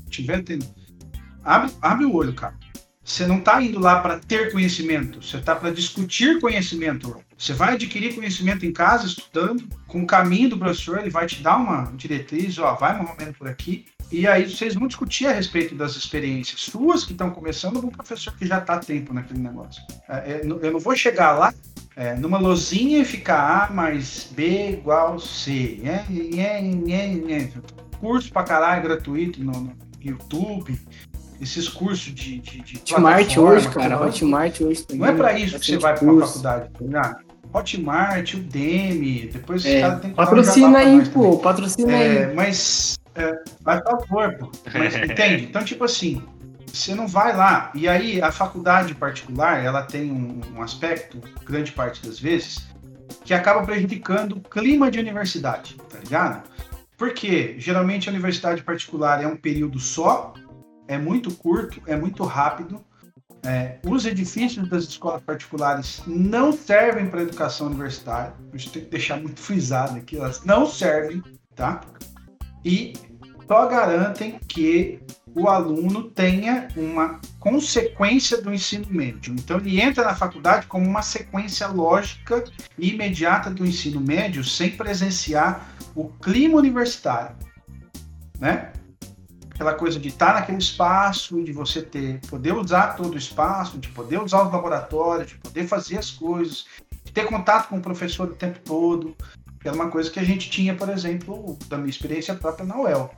tiver 0.10 0.44
tendo, 0.44 0.66
abre, 1.44 1.72
abre 1.82 2.06
o 2.06 2.16
olho, 2.16 2.34
cara. 2.34 2.56
Você 3.04 3.26
não 3.26 3.40
está 3.40 3.62
indo 3.62 3.80
lá 3.80 4.02
para 4.02 4.20
ter 4.20 4.52
conhecimento, 4.52 5.24
você 5.24 5.38
está 5.38 5.56
para 5.56 5.72
discutir 5.72 6.40
conhecimento. 6.40 7.16
Você 7.38 7.54
vai 7.54 7.74
adquirir 7.74 8.14
conhecimento 8.14 8.66
em 8.66 8.72
casa, 8.72 9.08
estudando, 9.08 9.68
com 9.88 10.04
o 10.04 10.08
caminho 10.08 10.50
do 10.50 10.60
professor, 10.60 11.00
ele 11.00 11.10
vai 11.10 11.26
te 11.26 11.42
dar 11.42 11.58
uma 11.58 11.92
diretriz, 11.96 12.60
ó, 12.60 12.76
vai 12.76 12.98
mais 12.98 13.10
ou 13.10 13.18
menos 13.18 13.38
por 13.38 13.48
aqui. 13.48 13.86
E 14.12 14.28
aí 14.28 14.50
vocês 14.50 14.74
vão 14.74 14.88
discutir 14.88 15.28
a 15.28 15.32
respeito 15.32 15.76
das 15.76 15.96
experiências 15.96 16.62
suas 16.62 17.04
que 17.04 17.12
estão 17.12 17.30
começando 17.30 17.80
com 17.80 17.88
o 17.88 17.92
professor 17.92 18.34
que 18.36 18.46
já 18.46 18.58
está 18.58 18.76
há 18.76 18.80
tempo 18.80 19.14
naquele 19.14 19.40
negócio. 19.40 19.82
É, 20.08 20.32
é, 20.32 20.42
eu 20.44 20.72
não 20.72 20.80
vou 20.80 20.96
chegar 20.96 21.34
lá 21.34 21.54
é, 21.96 22.16
numa 22.16 22.40
lozinha 22.40 23.00
e 23.00 23.06
ficar 23.06 23.66
A 23.70 23.74
mais 23.74 24.30
B 24.32 24.72
igual 24.72 25.20
C. 25.20 25.82
É, 25.84 26.06
é, 26.40 26.60
é, 26.92 27.44
é. 27.44 27.52
Curso 28.00 28.32
pra 28.32 28.44
caralho 28.44 28.82
gratuito 28.82 29.44
no, 29.44 29.52
no 29.52 29.74
YouTube. 30.02 30.80
Esses 31.40 31.70
cursos 31.70 32.14
de. 32.14 32.40
de, 32.40 32.62
de 32.62 32.78
Hotmart 32.78 33.38
hoje, 33.38 33.70
cara. 33.70 33.98
tudo. 33.98 34.08
Hotmart 34.08 34.62
hoje 34.62 34.84
também. 34.84 35.02
Não 35.02 35.08
é 35.08 35.16
pra 35.16 35.38
isso 35.38 35.60
que 35.60 35.66
você 35.66 35.78
vai 35.78 35.98
pra 35.98 36.12
uma 36.12 36.26
faculdade, 36.26 36.70
tá? 36.92 37.20
Hotmart, 37.54 38.34
o 38.36 38.38
Demi, 38.38 39.30
depois 39.32 39.66
É, 39.66 39.76
os 39.76 39.82
caras 39.82 40.02
têm 40.02 40.10
que 40.12 40.16
patrocina 40.16 40.68
um 40.68 40.76
aí, 40.76 41.10
pô, 41.10 41.38
patrocina 41.40 41.92
É, 41.92 42.26
aí. 42.26 42.36
mas 42.36 42.99
é, 43.20 43.44
vai 43.62 43.82
favor, 43.84 44.36
pô. 44.38 44.52
Mas, 44.74 44.96
entende? 45.10 45.46
Então, 45.46 45.64
tipo 45.64 45.84
assim, 45.84 46.24
você 46.66 46.96
não 46.96 47.08
vai 47.08 47.36
lá. 47.36 47.72
E 47.76 47.88
aí, 47.88 48.22
a 48.22 48.32
faculdade 48.32 48.96
particular, 48.96 49.64
ela 49.64 49.84
tem 49.84 50.12
um, 50.12 50.42
um 50.56 50.62
aspecto, 50.62 51.20
grande 51.44 51.72
parte 51.72 52.06
das 52.06 52.20
vezes, 52.20 52.68
que 53.24 53.34
acaba 53.34 53.64
prejudicando 53.64 54.34
o 54.38 54.42
clima 54.42 54.90
de 54.90 55.00
universidade, 55.00 55.76
tá 55.90 56.00
ligado? 56.00 56.44
Porque 56.98 57.56
geralmente 57.58 58.10
a 58.10 58.12
universidade 58.12 58.64
particular 58.64 59.24
é 59.24 59.28
um 59.28 59.38
período 59.38 59.80
só, 59.80 60.34
é 60.88 60.98
muito 60.98 61.34
curto, 61.34 61.82
é 61.86 61.96
muito 61.96 62.24
rápido. 62.24 62.84
É, 63.46 63.80
os 63.86 64.06
edifícios 64.06 64.68
das 64.70 64.84
escolas 64.84 65.22
particulares 65.22 66.02
não 66.06 66.52
servem 66.52 67.10
para 67.10 67.22
educação 67.22 67.68
universitária. 67.68 68.34
Isso 68.54 68.70
tem 68.70 68.84
que 68.84 68.90
deixar 68.90 69.18
muito 69.18 69.40
frisado 69.40 69.98
aqui, 69.98 70.18
elas 70.18 70.44
não 70.44 70.66
servem, 70.66 71.24
tá? 71.56 71.82
E 72.66 72.94
só 73.50 73.66
garantem 73.66 74.40
que 74.48 75.00
o 75.36 75.50
aluno 75.50 76.04
tenha 76.04 76.68
uma 76.78 77.20
consequência 77.40 78.40
do 78.40 78.54
ensino 78.54 78.86
médio. 78.92 79.34
Então 79.34 79.58
ele 79.58 79.82
entra 79.82 80.04
na 80.06 80.16
faculdade 80.16 80.68
como 80.68 80.86
uma 80.88 81.02
sequência 81.02 81.68
lógica 81.68 82.44
e 82.78 82.94
imediata 82.94 83.50
do 83.50 83.66
ensino 83.66 84.00
médio, 84.00 84.44
sem 84.44 84.70
presenciar 84.70 85.68
o 85.96 86.10
clima 86.10 86.60
universitário, 86.60 87.36
né? 88.40 88.72
Aquela 89.50 89.74
coisa 89.74 90.00
de 90.00 90.10
estar 90.10 90.36
naquele 90.36 90.60
espaço, 90.60 91.44
de 91.44 91.52
você 91.52 91.82
ter, 91.82 92.22
poder 92.30 92.54
usar 92.54 92.96
todo 92.96 93.16
o 93.16 93.18
espaço, 93.18 93.80
de 93.80 93.90
poder 93.90 94.22
usar 94.22 94.44
os 94.44 94.54
laboratórios, 94.54 95.32
de 95.32 95.38
poder 95.40 95.68
fazer 95.68 95.98
as 95.98 96.12
coisas, 96.12 96.68
de 97.04 97.12
ter 97.12 97.26
contato 97.26 97.68
com 97.68 97.78
o 97.78 97.82
professor 97.82 98.30
o 98.30 98.36
tempo 98.36 98.60
todo. 98.60 99.16
Era 99.66 99.76
uma 99.76 99.90
coisa 99.90 100.10
que 100.10 100.20
a 100.20 100.24
gente 100.24 100.52
tinha, 100.52 100.76
por 100.76 100.88
exemplo, 100.88 101.58
da 101.68 101.78
minha 101.78 101.90
experiência 101.90 102.36
própria 102.36 102.66
na 102.66 102.80
UEL. 102.80 103.12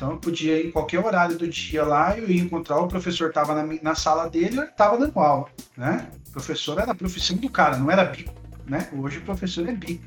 Então 0.00 0.12
eu 0.12 0.16
podia 0.16 0.58
ir 0.58 0.68
em 0.68 0.70
qualquer 0.70 1.04
horário 1.04 1.36
do 1.36 1.46
dia 1.46 1.84
lá, 1.84 2.16
eu 2.16 2.26
ia 2.26 2.40
encontrar 2.40 2.78
o 2.78 2.88
professor 2.88 3.28
estava 3.28 3.54
na, 3.54 3.82
na 3.82 3.94
sala 3.94 4.30
dele, 4.30 4.58
eu 4.58 4.64
estava 4.64 4.96
dando 4.96 5.20
aula, 5.20 5.50
né? 5.76 6.08
O 6.28 6.32
professor 6.32 6.78
era 6.78 6.92
a 6.92 6.94
profissão 6.94 7.36
do 7.36 7.50
cara, 7.50 7.76
não 7.76 7.90
era 7.90 8.04
bico, 8.04 8.32
né? 8.66 8.88
Hoje 8.94 9.18
o 9.18 9.20
professor 9.20 9.68
é 9.68 9.72
bico, 9.72 10.06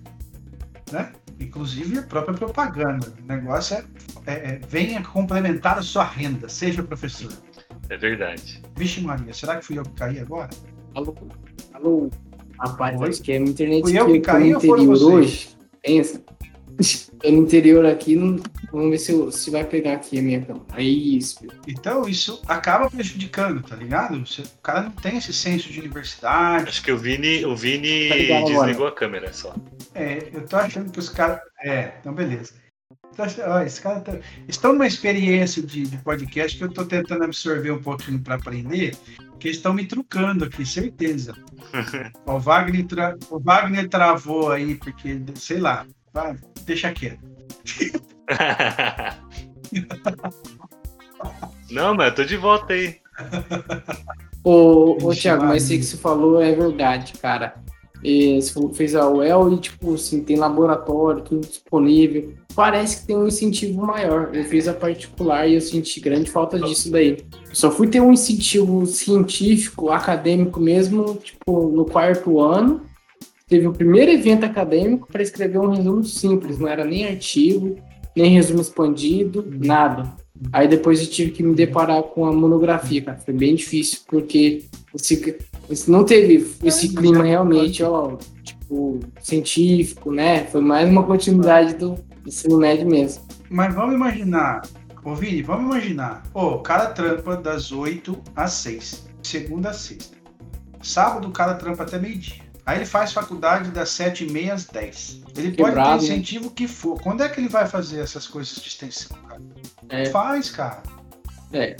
né? 0.92 1.14
Inclusive 1.40 2.00
a 2.00 2.02
própria 2.02 2.34
propaganda. 2.34 3.14
O 3.24 3.28
negócio 3.28 3.76
é, 3.76 3.84
é, 4.26 4.34
é 4.34 4.62
venha 4.68 5.04
complementar 5.04 5.78
a 5.78 5.84
sua 5.84 6.06
renda, 6.06 6.50
seja 6.50 6.82
professor. 6.82 7.32
É 7.88 7.96
verdade. 7.96 8.64
Vixe 8.76 9.00
Maria, 9.00 9.32
será 9.32 9.58
que 9.58 9.66
fui 9.66 9.78
eu 9.78 9.84
que 9.84 9.92
caí 9.92 10.20
agora? 10.20 10.50
Alô, 10.96 11.16
alô. 11.72 12.10
Rapaz, 12.60 13.00
Oi? 13.00 13.10
acho 13.10 13.22
que 13.22 13.32
é 13.32 13.38
a 13.38 13.42
internet 13.42 13.84
Fui 13.84 14.00
eu 14.00 14.08
que 14.08 14.12
que 14.14 14.18
eu 14.18 14.22
tô 14.24 14.32
caí 14.32 14.50
no 14.50 14.56
ou 14.56 14.62
foram 14.62 14.86
vocês? 14.88 15.04
hoje. 15.04 15.50
Pensa. 15.84 16.24
No 17.24 17.38
interior 17.44 17.86
aqui, 17.86 18.16
não- 18.16 18.42
vamos 18.72 18.90
ver 18.92 18.98
se, 18.98 19.12
eu- 19.12 19.32
se 19.32 19.50
vai 19.50 19.64
pegar 19.64 19.94
aqui 19.94 20.20
a 20.20 20.22
minha 20.22 20.42
câmera. 20.42 20.66
É 20.76 20.84
isso. 20.84 21.40
filho. 21.40 21.54
Então 21.68 22.08
isso 22.10 22.42
acaba 22.48 22.90
prejudicando, 22.90 23.62
tá 23.64 23.76
ligado? 23.76 24.20
Você- 24.26 24.42
o 24.42 24.62
cara 24.62 24.84
não 24.84 24.92
tem 24.92 25.18
esse 25.18 25.32
senso 25.32 25.70
de 25.72 25.80
universidade. 25.80 26.68
Acho 26.70 26.84
que 26.84 26.92
o 26.92 26.98
Vini, 26.98 27.46
o 27.46 27.56
Vini 27.56 28.10
Tá 28.10 28.16
ligado 28.16 28.48
agora. 28.48 28.56
desligou 28.66 28.88
a 28.88 28.92
câmera 28.92 29.32
só. 29.32 29.56
É, 29.96 30.30
eu 30.34 30.46
tô 30.46 30.58
achando 30.58 30.92
que 30.92 31.00
os 31.00 31.08
caras. 31.10 31.40
É, 31.64 31.94
então 32.00 32.14
beleza. 32.14 32.54
Ó, 33.48 33.60
esse 33.62 33.80
cara 33.80 34.00
tá- 34.02 34.18
estão 34.48 34.74
numa 34.74 34.88
experiência 34.88 35.62
de, 35.62 35.84
de 35.84 35.98
podcast 35.98 36.58
que 36.58 36.64
eu 36.64 36.70
tô 36.74 36.84
tentando 36.84 37.24
absorver 37.24 37.70
um 37.72 37.82
pouquinho 37.82 38.20
para 38.20 38.36
aprender, 38.36 38.96
que 39.40 39.48
eles 39.50 39.58
estão 39.58 39.72
me 39.72 39.86
trucando 39.86 40.44
aqui, 40.46 40.66
certeza. 40.66 41.36
O, 42.26 42.40
Wagner 42.40 42.86
tra- 42.88 43.16
o 43.30 43.40
Wagner 43.40 43.88
travou 43.88 44.52
aí, 44.52 44.74
porque, 44.76 45.22
sei 45.36 45.60
lá, 45.60 45.86
vai, 46.14 46.38
deixa 46.66 46.92
quieto. 46.92 47.20
Não, 51.72 51.96
mas 51.96 52.10
eu 52.10 52.16
tô 52.16 52.24
de 52.24 52.38
volta 52.38 52.74
aí. 52.74 52.98
Ô, 54.44 54.98
ô 55.02 55.16
Thiago, 55.16 55.46
mas 55.46 55.64
sei 55.64 55.80
que 55.80 55.86
você 55.86 55.98
falou 55.98 56.42
é 56.42 56.54
verdade, 56.54 57.14
cara. 57.14 57.56
E 58.04 58.42
você 58.42 58.52
falou 58.52 58.70
que 58.70 58.76
fez 58.76 58.96
a 58.96 59.10
UEL 59.10 59.54
e, 59.54 59.58
tipo, 59.58 59.94
assim, 59.94 60.22
tem 60.22 60.36
laboratório, 60.36 61.24
tudo 61.24 61.48
disponível. 61.48 62.34
Parece 62.54 63.00
que 63.00 63.08
tem 63.08 63.16
um 63.16 63.28
incentivo 63.28 63.86
maior. 63.86 64.36
Eu 64.36 64.44
fiz 64.44 64.68
a 64.68 64.74
particular 64.74 65.48
e 65.48 65.56
eu 65.56 65.62
senti 65.62 66.02
grande 66.02 66.30
falta 66.30 66.60
disso 66.60 66.92
daí. 66.92 67.26
Eu 67.48 67.56
só 67.56 67.72
fui 67.72 67.88
ter 67.88 68.02
um 68.02 68.12
incentivo 68.12 68.86
científico, 68.86 69.90
acadêmico 69.90 70.60
mesmo, 70.60 71.16
tipo, 71.16 71.70
no 71.70 71.86
quarto 71.86 72.42
ano. 72.42 72.82
Teve 73.54 73.68
o 73.68 73.72
primeiro 73.72 74.10
evento 74.10 74.46
acadêmico 74.46 75.08
para 75.12 75.22
escrever 75.22 75.60
um 75.60 75.70
resumo 75.70 76.04
simples, 76.04 76.58
não 76.58 76.68
era 76.68 76.84
nem 76.84 77.06
artigo, 77.06 77.76
nem 78.16 78.32
resumo 78.32 78.62
expandido, 78.62 79.48
nada. 79.64 80.12
Aí 80.52 80.68
depois 80.68 81.00
eu 81.00 81.06
tive 81.06 81.30
que 81.30 81.44
me 81.44 81.54
deparar 81.54 82.02
com 82.02 82.26
a 82.26 82.34
monografia, 82.34 83.04
cara. 83.04 83.20
Foi 83.20 83.32
bem 83.32 83.54
difícil, 83.54 84.00
porque 84.08 84.64
esse, 84.96 85.38
não 85.88 86.04
teve 86.04 86.52
esse 86.64 86.96
clima 86.96 87.24
realmente, 87.24 87.84
ó, 87.84 88.18
tipo, 88.42 89.02
científico, 89.22 90.12
né? 90.12 90.46
Foi 90.46 90.60
mais 90.60 90.90
uma 90.90 91.04
continuidade 91.04 91.76
do 91.76 91.94
ensino 92.26 92.58
médio 92.58 92.90
mesmo. 92.90 93.24
Mas 93.52 93.72
vamos 93.76 93.94
imaginar, 93.94 94.64
ô 95.06 95.14
Vini, 95.14 95.44
vamos 95.44 95.66
imaginar. 95.66 96.24
Ô, 96.34 96.56
o 96.56 96.60
cara 96.64 96.88
trampa 96.88 97.38
das 97.38 97.72
8 97.72 98.18
às 98.36 98.54
6, 98.54 99.08
segunda 99.22 99.70
a 99.70 99.74
sexta. 99.74 100.18
Sábado 100.82 101.28
o 101.28 101.32
cara 101.32 101.54
trampa 101.54 101.84
até 101.84 102.00
meio-dia. 102.00 102.43
Aí 102.66 102.78
ele 102.78 102.86
faz 102.86 103.12
faculdade 103.12 103.72
das 103.72 103.90
7 103.90 104.26
e 104.26 104.32
meia 104.32 104.54
às 104.54 104.66
10. 104.66 105.22
Ele 105.36 105.52
pode 105.52 105.70
Quebrado, 105.72 106.00
ter 106.00 106.06
incentivo 106.06 106.52
que 106.52 106.68
for. 106.68 107.02
Quando 107.02 107.22
é 107.22 107.30
que 107.30 107.40
ele 107.40 107.50
vai 107.50 107.68
fazer 107.68 108.00
essas 108.00 108.26
coisas 108.28 108.56
de 108.56 108.68
extensão, 108.68 109.18
cara? 109.24 109.42
É. 109.90 110.06
Faz, 110.06 110.50
cara. 110.50 110.82
É. 111.52 111.76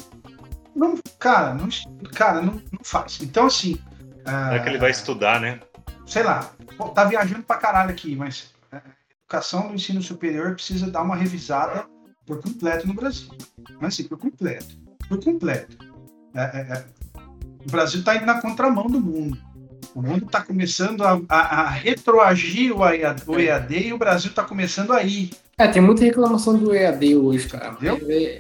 Não, 0.76 0.98
cara, 1.20 1.54
não, 1.54 1.70
cara, 2.14 2.42
não, 2.42 2.54
não 2.72 2.84
faz. 2.84 3.20
Então, 3.22 3.46
assim. 3.46 3.80
Será 4.26 4.60
que 4.60 4.70
ele 4.70 4.78
vai 4.78 4.92
estudar, 4.92 5.40
né? 5.40 5.60
sei 6.06 6.24
lá, 6.24 6.52
pô, 6.78 6.90
tá 6.90 7.06
viajando 7.06 7.44
pra 7.44 7.58
caralho 7.58 7.92
aqui, 7.92 8.16
mas 8.16 8.54
é, 8.72 8.78
a 8.78 8.82
educação 9.22 9.68
do 9.68 9.76
ensino 9.76 10.02
superior 10.02 10.54
precisa 10.54 10.90
dar 10.90 11.02
uma 11.02 11.16
revisada 11.16 11.86
por 12.26 12.42
completo 12.42 12.88
no 12.88 12.94
Brasil. 12.94 13.30
Mas 13.80 13.94
assim, 13.94 14.08
por 14.08 14.18
completo. 14.18 14.78
Por 15.08 15.24
completo. 15.24 15.78
É, 16.36 16.42
é, 16.42 16.78
é. 16.78 16.86
O 17.66 17.72
Brasil 17.72 18.04
tá 18.04 18.16
indo 18.16 18.26
na 18.26 18.42
contramão 18.42 18.88
do 18.88 19.00
mundo. 19.00 19.38
O 19.96 20.02
mundo 20.02 20.26
está 20.26 20.42
começando 20.42 21.04
a, 21.04 21.22
a, 21.30 21.62
a 21.62 21.70
retroagir 21.70 22.76
o 22.76 22.84
EAD, 22.84 23.24
o 23.28 23.40
EAD 23.40 23.88
e 23.88 23.94
o 23.94 23.98
Brasil 23.98 24.32
está 24.32 24.44
começando 24.44 24.92
a 24.92 25.04
ir. 25.04 25.30
É, 25.58 25.68
tem 25.68 25.82
muita 25.82 26.04
reclamação 26.04 26.58
do 26.58 26.74
EAD 26.74 27.16
hoje, 27.16 27.48
cara. 27.48 27.72
Entendeu? 27.74 28.00
É, 28.10 28.40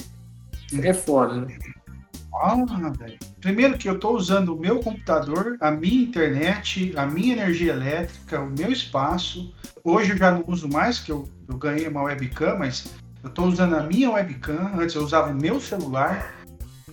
é 0.81 0.93
foda, 0.93 1.41
né? 1.41 1.57
Ah, 2.35 2.55
velho. 2.97 3.19
Primeiro 3.39 3.77
que 3.77 3.88
eu 3.88 3.93
estou 3.93 4.15
usando 4.15 4.55
o 4.55 4.59
meu 4.59 4.80
computador, 4.80 5.55
a 5.61 5.69
minha 5.69 6.03
internet, 6.03 6.91
a 6.95 7.05
minha 7.05 7.34
energia 7.34 7.71
elétrica, 7.71 8.41
o 8.41 8.49
meu 8.49 8.71
espaço. 8.71 9.53
Hoje 9.84 10.11
eu 10.11 10.17
já 10.17 10.31
não 10.31 10.43
uso 10.47 10.67
mais, 10.67 10.99
que 10.99 11.11
eu, 11.11 11.30
eu 11.47 11.55
ganhei 11.57 11.88
uma 11.88 12.01
webcam, 12.01 12.57
mas 12.57 12.85
eu 13.21 13.30
estou 13.30 13.45
usando 13.45 13.75
a 13.75 13.84
minha 13.84 14.09
webcam. 14.09 14.71
Antes 14.75 14.95
eu 14.95 15.03
usava 15.03 15.31
o 15.31 15.35
meu 15.35 15.61
celular, 15.61 16.34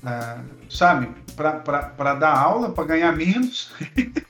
ah, 0.04 0.38
sabe, 0.68 1.08
para 1.34 2.14
dar 2.14 2.36
aula, 2.36 2.70
para 2.70 2.84
ganhar 2.84 3.16
menos. 3.16 3.72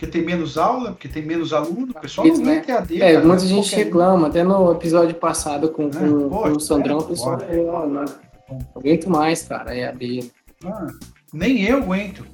porque 0.00 0.06
tem 0.06 0.22
menos 0.24 0.56
aula, 0.56 0.92
porque 0.92 1.08
tem 1.08 1.22
menos 1.22 1.52
aluno. 1.52 1.90
O 1.94 2.00
pessoal 2.00 2.26
Isso, 2.26 2.40
não 2.40 2.46
né? 2.46 2.60
tem 2.60 2.74
AD. 2.74 3.02
É, 3.02 3.12
cara, 3.12 3.26
muita 3.26 3.44
gente 3.44 3.68
qualquer 3.68 3.84
reclama, 3.84 4.28
até 4.28 4.42
no 4.42 4.72
episódio 4.72 5.14
passado 5.14 5.68
com, 5.68 5.90
com, 5.90 5.98
É, 5.98 6.08
com 6.08 6.28
poxa, 6.30 6.52
o 6.52 6.60
Sandrão, 6.60 6.96
é, 6.96 7.00
o 7.00 7.04
pessoal 7.04 7.38
falou, 7.38 7.66
ó, 7.68 7.86
não, 7.86 8.04
não 8.04 8.58
aguento 8.76 9.10
mais, 9.10 9.42
cara, 9.42 9.76
EAD. 9.76 10.30
Ah, 10.64 10.86
nem 11.34 11.62
eu 11.64 11.78
aguento. 11.78 12.24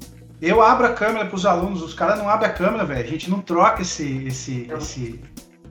Eu 0.40 0.62
abro 0.62 0.86
a 0.86 0.93
câmera 0.93 1.26
para 1.26 1.34
os 1.34 1.44
alunos, 1.44 1.82
os 1.82 1.93
caras 1.93 2.18
não 2.18 2.28
abrem 2.28 2.48
a 2.51 2.52
câmera, 2.52 2.84
velho. 2.84 3.05
A 3.05 3.10
gente 3.10 3.28
não 3.28 3.40
troca 3.40 3.82
esse, 3.82 4.24
esse, 4.26 4.70
esse, 4.78 5.20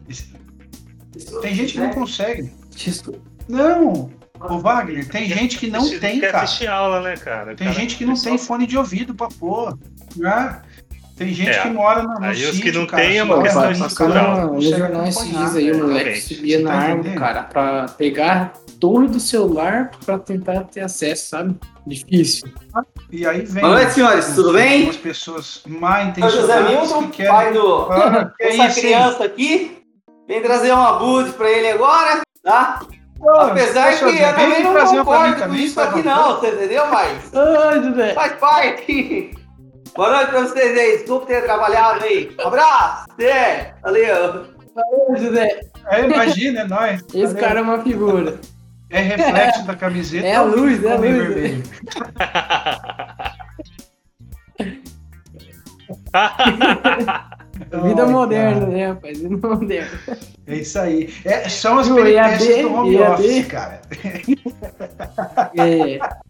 esse- 0.09 1.39
Tem 1.41 1.53
gente 1.55 1.73
que 1.73 1.79
não 1.79 1.91
consegue. 1.91 2.51
Isso- 2.75 3.13
Não, 3.47 4.09
ô 4.49 4.59
Wagner, 4.59 5.07
tem 5.07 5.29
gente 5.29 5.57
que 5.57 5.67
não 5.69 5.79
Assistir- 5.79 5.99
tem, 6.01 6.19
cara. 6.19 6.45
aula, 6.69 7.01
né, 7.01 7.15
cara? 7.15 7.55
Tem 7.55 7.71
gente 7.71 7.95
que 7.95 8.05
não 8.05 8.15
tem 8.19 8.37
fone 8.37 8.67
de 8.67 8.77
ouvido 8.77 9.15
pra 9.15 9.27
pôr. 9.29 9.77
Né? 10.17 10.61
Tem 11.15 11.33
gente 11.33 11.49
É, 11.49 11.61
que 11.61 11.69
mora 11.69 12.03
no, 12.03 12.13
no 12.19 12.25
aí 12.25 12.43
os 12.43 12.49
que 12.49 12.55
sítio, 12.57 12.73
não 12.81 12.87
cara, 12.87 13.03
têm 13.03 13.17
é 13.19 13.25
só 13.25 13.33
uma 13.33 13.43
questão 13.43 13.71
estrutural. 13.71 14.53
no 14.53 14.61
jornal 14.61 15.05
esses 15.07 15.29
dias 15.29 15.55
aí, 15.55 15.71
o 15.71 15.77
moleque 15.87 16.21
subia 16.21 16.57
Você 16.57 16.63
na 16.63 16.71
tá 16.71 16.77
árvore, 16.77 17.15
cara, 17.15 17.43
pra 17.43 17.85
pegar 17.97 18.33
a 18.53 18.79
torre 18.81 19.07
do 19.07 19.19
celular 19.19 19.91
pra 20.05 20.19
tentar 20.19 20.65
ter 20.65 20.81
acesso, 20.81 21.29
sabe? 21.29 21.55
Difícil. 21.87 22.51
E 23.11 23.25
aí 23.25 23.45
vem. 23.45 23.61
Boa 23.61 23.75
noite, 23.75 23.93
senhores, 23.93 24.35
tudo 24.35 24.51
bem? 24.53 24.73
Algumas 24.73 24.97
pessoas 24.97 25.63
Eu 25.65 25.71
sou 25.71 25.79
José 25.79 26.03
intencionadas 26.03 26.69
Milton, 26.69 27.07
que 27.09 27.23
pai 27.25 27.53
do, 27.53 27.91
Ah, 27.91 28.33
hein? 28.41 28.71
criança 28.73 29.23
aqui. 29.23 29.77
Vem 30.27 30.41
trazer 30.41 30.71
uma 30.73 30.93
bud 30.99 31.31
pra 31.33 31.49
ele 31.49 31.69
agora, 31.69 32.21
tá? 32.43 32.79
Pô, 33.17 33.29
Apesar 33.29 33.91
posso 33.91 34.05
que 34.07 34.17
eu 34.21 34.33
também 34.35 34.63
não 34.63 34.73
concordo 34.73 35.43
com 35.47 35.55
isso 35.55 35.75
tá 35.75 35.83
aqui 35.85 36.03
não, 36.03 36.35
você 36.39 36.49
entendeu? 36.49 36.87
Mas 36.87 37.31
Ai, 37.33 37.83
José. 37.83 38.13
faz 38.13 38.33
parte. 38.33 39.31
Boa 39.95 40.11
noite 40.11 40.29
pra 40.29 40.41
vocês 40.41 40.77
aí. 40.77 40.97
Desculpa 40.97 41.25
ter 41.27 41.43
trabalhado 41.43 42.03
aí. 42.03 42.35
Um 42.39 42.47
abraço. 42.47 43.05
É, 43.19 43.73
valeu. 43.81 44.45
Valeu, 44.75 45.17
José. 45.17 45.61
É, 45.87 46.01
imagina, 46.05 46.61
é 46.61 46.67
nóis. 46.67 47.01
Esse 47.13 47.27
Valeu. 47.27 47.39
cara 47.41 47.59
é 47.59 47.63
uma 47.63 47.81
figura. 47.81 48.39
É 48.89 48.99
reflexo 48.99 49.65
da 49.65 49.75
camiseta. 49.75 50.27
É 50.27 50.35
a 50.35 50.41
luz, 50.41 50.83
é 50.83 50.91
a 50.91 50.95
luz. 50.95 51.11
vermelho? 51.11 51.63
Vida 57.83 58.03
Ai, 58.03 58.09
moderna, 58.11 58.59
cara. 58.61 58.71
né, 58.71 58.87
rapaz? 58.87 59.19
Vida 59.19 59.47
moderna. 59.47 59.99
É 60.47 60.55
isso 60.55 60.79
aí. 60.79 61.13
É, 61.23 61.47
são 61.49 61.79
as 61.79 61.89
peripécias 61.89 62.61
do 62.61 62.73
home 62.73 62.97
office, 63.01 63.47
cara. 63.47 63.81
É, 65.57 65.99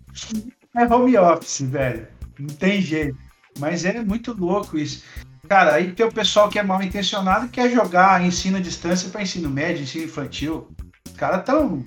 É 0.78 0.94
home 0.94 1.18
office, 1.18 1.62
velho. 1.62 2.06
Não 2.38 2.54
tem 2.56 2.82
jeito. 2.82 3.18
Mas 3.60 3.86
é 3.86 4.02
muito 4.04 4.34
louco 4.34 4.78
isso. 4.78 5.04
Cara, 5.48 5.76
aí 5.76 5.92
tem 5.92 6.06
o 6.06 6.12
pessoal 6.12 6.50
que 6.50 6.60
é 6.60 6.64
mal 6.64 6.82
intencionado 6.82 7.46
e 7.46 7.50
quer 7.50 7.70
jogar 7.70 8.24
ensino 8.24 8.58
à 8.58 8.60
distância 8.60 9.10
para 9.10 9.22
ensino 9.22 9.50
médio, 9.50 9.84
ensino 9.84 10.06
infantil. 10.06 10.68
Os 11.06 11.14
caras 11.14 11.46
tão. 11.46 11.86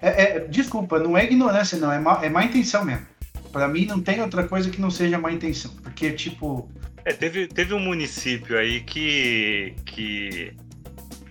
É, 0.00 0.22
é- 0.22 0.40
desculpa, 0.40 0.98
não 0.98 1.16
é 1.16 1.24
ignorância, 1.24 1.78
não. 1.78 1.90
É 1.90 1.98
má, 1.98 2.20
é 2.22 2.28
má 2.28 2.44
intenção 2.44 2.84
mesmo. 2.84 3.06
Pra 3.50 3.68
mim 3.68 3.86
não 3.86 4.00
tem 4.00 4.20
outra 4.20 4.46
coisa 4.46 4.70
que 4.70 4.80
não 4.80 4.90
seja 4.90 5.18
má 5.18 5.32
intenção. 5.32 5.70
Porque, 5.82 6.10
tipo. 6.12 6.70
É, 7.04 7.12
teve, 7.12 7.46
teve 7.48 7.74
um 7.74 7.80
município 7.80 8.56
aí 8.56 8.80
que, 8.80 9.74
que, 9.84 10.54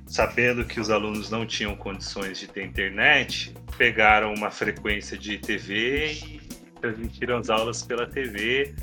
sabendo 0.06 0.66
que 0.66 0.80
os 0.80 0.90
alunos 0.90 1.30
não 1.30 1.46
tinham 1.46 1.76
condições 1.76 2.40
de 2.40 2.48
ter 2.48 2.66
internet, 2.66 3.56
pegaram 3.78 4.34
uma 4.34 4.52
frequência 4.52 5.18
de 5.18 5.38
TV 5.38 6.14
e 6.14 6.42
transmitiram 6.82 7.38
as 7.38 7.50
aulas 7.50 7.82
pela 7.84 8.06
TV. 8.06 8.76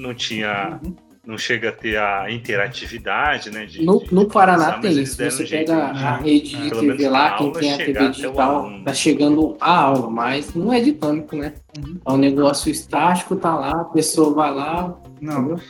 Não 0.00 0.14
tinha, 0.14 0.80
uhum. 0.82 0.96
não 1.26 1.36
chega 1.36 1.68
a 1.68 1.72
ter 1.72 1.98
a 1.98 2.30
interatividade, 2.30 3.50
né? 3.50 3.66
de- 3.66 3.84
no, 3.84 3.98
de- 4.02 4.14
no 4.14 4.26
Paraná 4.26 4.78
tem. 4.78 4.94
deram 4.94 5.06
você 5.06 5.44
pega 5.44 5.64
de- 5.64 5.72
a 5.72 6.16
rede 6.16 6.56
de 6.56 6.70
TV 6.70 7.08
lá, 7.08 7.36
quem 7.36 7.52
tem 7.52 7.74
a 7.74 7.76
TV 7.76 7.98
o 8.06 8.10
digital, 8.10 8.70
tá 8.84 8.94
chegando 8.94 9.56
a 9.60 9.76
aula, 9.76 10.10
mas 10.10 10.54
não 10.54 10.72
é 10.72 10.80
dinâmico, 10.80 11.36
né? 11.36 11.52
Uhum. 11.78 12.00
É 12.06 12.12
um 12.12 12.16
negócio 12.16 12.70
estático, 12.70 13.36
tá 13.36 13.54
lá, 13.54 13.70
a 13.72 13.84
pessoa 13.84 14.32
vai 14.34 14.50
lá, 14.54 14.98
Não. 15.20 15.38
entendeu? 15.52 15.60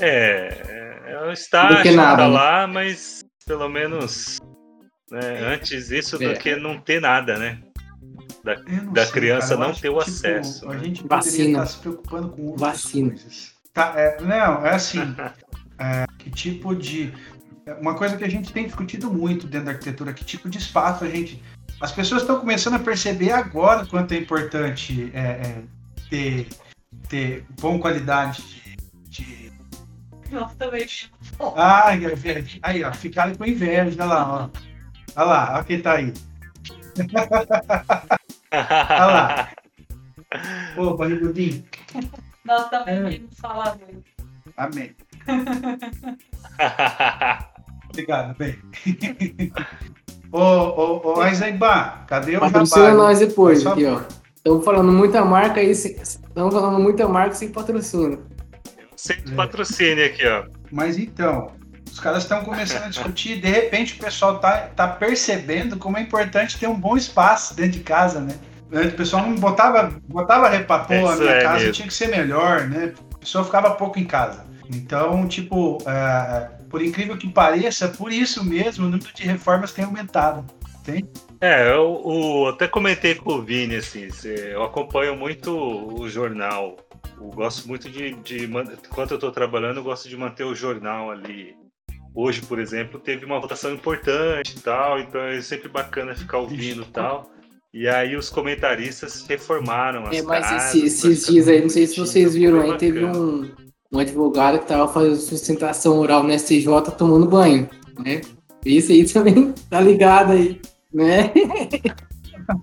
É, 0.00 1.02
é 1.06 1.22
o 1.22 1.26
Do 1.26 1.32
estágio 1.32 1.82
que 1.82 1.90
nada, 1.92 2.16
tá 2.24 2.28
né? 2.28 2.34
lá, 2.34 2.66
mas 2.66 3.24
pelo 3.46 3.68
menos 3.68 4.38
né, 5.10 5.38
antes 5.54 5.90
isso 5.92 6.20
É. 6.22 6.32
do 6.34 6.38
que 6.40 6.56
não 6.56 6.78
ter 6.80 7.00
nada, 7.00 7.38
né? 7.38 7.58
Não 8.44 8.92
da 8.92 9.04
sei, 9.04 9.12
criança 9.12 9.56
cara. 9.56 9.68
Não 9.68 9.74
ter 9.74 9.88
o 9.88 9.98
tipo, 9.98 10.10
acesso, 10.10 10.68
A 10.68 10.74
né? 10.74 10.84
gente 10.84 11.02
poderia 11.02 11.16
Vacina. 11.16 11.48
estar 11.50 11.66
se 11.66 11.78
preocupando 11.78 12.28
com 12.28 12.42
outras 12.48 12.60
Vacina. 12.60 13.08
coisas. 13.10 13.55
Tá, 13.76 13.92
é, 13.94 14.22
não, 14.22 14.64
é 14.64 14.74
assim. 14.74 15.14
é, 15.78 16.06
que 16.18 16.30
tipo 16.30 16.74
de. 16.74 17.12
é 17.66 17.74
Uma 17.74 17.94
coisa 17.94 18.16
que 18.16 18.24
a 18.24 18.30
gente 18.30 18.50
tem 18.50 18.64
discutido 18.64 19.12
muito 19.12 19.46
dentro 19.46 19.66
da 19.66 19.72
arquitetura, 19.72 20.14
que 20.14 20.24
tipo 20.24 20.48
de 20.48 20.56
espaço 20.56 21.04
a 21.04 21.08
gente. 21.10 21.42
As 21.78 21.92
pessoas 21.92 22.22
estão 22.22 22.40
começando 22.40 22.72
a 22.72 22.78
perceber 22.78 23.32
agora 23.32 23.84
quanto 23.84 24.14
é 24.14 24.16
importante 24.16 25.10
é, 25.12 25.20
é, 25.20 25.62
ter, 26.08 26.48
ter 27.06 27.44
boa 27.60 27.78
qualidade 27.78 28.42
de. 29.10 29.52
Nossa, 30.30 30.54
também. 30.54 30.88
Ai, 31.54 31.98
velho. 31.98 32.46
Aí, 32.62 32.82
ó, 32.82 32.90
ficaram 32.94 33.34
com 33.34 33.44
inveja, 33.44 33.94
olha 34.02 34.04
lá, 34.06 34.26
ó. 34.26 34.50
Olha 35.16 35.26
lá, 35.26 35.54
olha 35.56 35.64
quem 35.64 35.82
tá 35.82 35.96
aí. 35.96 36.14
Olha 38.50 39.06
lá. 39.06 39.50
Ô, 40.78 40.96
barrigudinho. 40.96 41.62
Nós 42.46 42.70
também 42.70 43.04
vimos 43.08 43.36
falar 43.38 43.76
muito. 43.76 44.04
Amém. 44.56 44.94
Obrigado, 47.90 48.34
bem. 48.36 48.56
ô, 50.30 50.38
ô, 50.38 51.02
ô, 51.04 51.20
Aizaibá, 51.20 52.04
cadê 52.06 52.36
o 52.36 52.40
Patrocina 52.40 52.86
jabá? 52.86 52.96
nós 52.96 53.18
depois, 53.18 53.66
aqui, 53.66 53.84
ó. 53.86 54.02
Estamos 54.36 54.64
falando 54.64 54.92
muita 54.92 55.24
marca 55.24 55.58
aí, 55.60 55.70
estamos 55.70 56.54
falando 56.54 56.78
muita 56.78 57.08
marca 57.08 57.34
sem 57.34 57.48
patrocínio. 57.48 58.24
Sem 58.94 59.16
patrocínio 59.34 60.06
aqui, 60.06 60.24
ó. 60.26 60.44
Mas 60.70 60.96
então, 60.98 61.50
os 61.90 61.98
caras 61.98 62.22
estão 62.22 62.44
começando 62.44 62.84
a 62.84 62.88
discutir 62.88 63.38
e 63.38 63.40
de 63.40 63.48
repente 63.48 63.94
o 63.94 63.98
pessoal 63.98 64.38
tá, 64.38 64.68
tá 64.68 64.86
percebendo 64.86 65.76
como 65.76 65.98
é 65.98 66.02
importante 66.02 66.56
ter 66.58 66.68
um 66.68 66.78
bom 66.78 66.96
espaço 66.96 67.56
dentro 67.56 67.72
de 67.72 67.80
casa, 67.80 68.20
né? 68.20 68.36
Antes 68.72 68.92
O 68.94 68.96
pessoal 68.96 69.26
não 69.26 69.34
botava, 69.36 69.92
botava 70.08 70.48
repá, 70.48 70.80
pô, 70.80 70.92
a 71.08 71.16
minha 71.16 71.30
é 71.30 71.42
casa 71.42 71.58
mesmo. 71.58 71.72
tinha 71.72 71.88
que 71.88 71.94
ser 71.94 72.08
melhor, 72.08 72.66
né? 72.68 72.92
A 73.14 73.18
pessoa 73.18 73.44
ficava 73.44 73.70
pouco 73.72 73.98
em 73.98 74.04
casa. 74.04 74.44
Então, 74.68 75.26
tipo, 75.28 75.78
é, 75.86 76.50
por 76.68 76.82
incrível 76.82 77.16
que 77.16 77.28
pareça, 77.28 77.88
por 77.88 78.12
isso 78.12 78.44
mesmo 78.44 78.86
o 78.86 78.88
número 78.90 79.12
de 79.14 79.22
reformas 79.22 79.72
tem 79.72 79.84
aumentado. 79.84 80.44
É, 81.40 81.70
eu, 81.72 82.00
o- 82.04 82.48
até 82.48 82.66
comentei 82.68 83.14
com 83.14 83.34
o 83.34 83.42
Vini, 83.42 83.76
assim, 83.76 84.08
eu 84.24 84.62
acompanho 84.62 85.16
muito 85.16 85.50
o 85.56 86.08
jornal. 86.08 86.76
Eu 87.18 87.28
gosto 87.28 87.66
muito 87.66 87.88
de, 87.90 88.14
de 88.14 88.44
enquanto 88.44 89.10
eu 89.12 89.16
estou 89.16 89.30
trabalhando, 89.32 89.78
eu 89.78 89.82
gosto 89.84 90.08
de 90.08 90.16
manter 90.16 90.44
o 90.44 90.54
jornal 90.54 91.10
ali. 91.10 91.56
Hoje, 92.14 92.40
por 92.42 92.58
exemplo, 92.58 92.98
teve 92.98 93.24
uma 93.26 93.40
votação 93.40 93.72
importante 93.72 94.56
e 94.56 94.60
tal, 94.60 94.98
então 94.98 95.20
é 95.20 95.40
sempre 95.42 95.68
bacana 95.68 96.14
ficar 96.14 96.38
ouvindo 96.38 96.82
e 96.82 96.86
tal. 96.86 97.30
E 97.78 97.86
aí 97.86 98.16
os 98.16 98.30
comentaristas 98.30 99.26
reformaram 99.28 100.06
as 100.06 100.16
É, 100.16 100.22
mas 100.22 100.46
casas, 100.46 100.74
esse- 100.76 100.86
esses 100.86 101.26
dias 101.26 101.46
aí, 101.46 101.60
não 101.60 101.68
sei 101.68 101.86
se 101.86 101.98
vocês 102.00 102.34
viram 102.34 102.60
aí, 102.62 102.78
teve 102.78 103.04
um, 103.04 103.50
um 103.92 103.98
advogado 103.98 104.58
que 104.60 104.66
tava 104.66 104.88
fazendo 104.90 105.16
sustentação 105.16 105.98
oral 105.98 106.22
no 106.22 106.32
STJ 106.32 106.64
tomando 106.96 107.26
banho, 107.28 107.68
né? 108.02 108.22
Isso 108.64 108.92
aí 108.92 109.06
também 109.06 109.52
tá 109.68 109.78
ligado 109.78 110.32
aí, 110.32 110.58
né? 110.90 111.30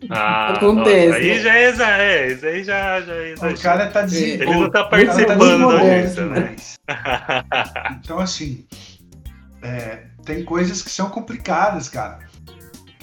Ah, 0.10 0.53
Acontece, 0.57 1.07
nossa, 1.07 1.19
aí 1.19 1.27
né? 1.27 1.40
já 1.41 1.57
é, 1.99 2.23
é, 2.23 2.31
isso 2.34 2.45
aí 2.48 2.64
já, 2.64 3.02
já 3.02 3.14
é 3.14 3.19
O 3.19 3.34
exagero. 3.34 3.60
cara 3.61 3.88
tá 3.91 4.02
dizendo. 4.02 4.41
Ele 4.44 4.52
não 4.56 4.69
tá 4.72 4.81
o 4.81 4.90
cara 4.90 5.06
participando 5.06 5.38
da 5.38 5.57
moderno 5.60 5.69
audiência, 5.72 6.26
né? 6.26 6.56
Então, 8.03 8.18
assim, 8.19 8.65
é, 9.61 10.06
tem 10.26 10.44
coisas 10.44 10.81
que 10.81 10.90
são 10.90 11.07
complicadas, 11.11 11.88
cara. 11.88 12.19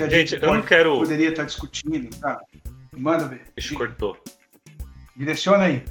Que 0.00 0.04
a 0.04 0.08
Gente, 0.18 0.30
gente, 0.30 0.42
eu 0.42 0.54
não 0.54 0.62
quero. 0.62 0.96
poderia 0.98 1.28
estar 1.28 1.44
discutindo, 1.44 2.08
tá? 2.16 2.40
Manda 2.96 3.26
ver. 3.26 3.42
Ixi, 3.56 3.74
cortou. 3.74 4.16
Direciona 5.14 5.64
aí. 5.64 5.82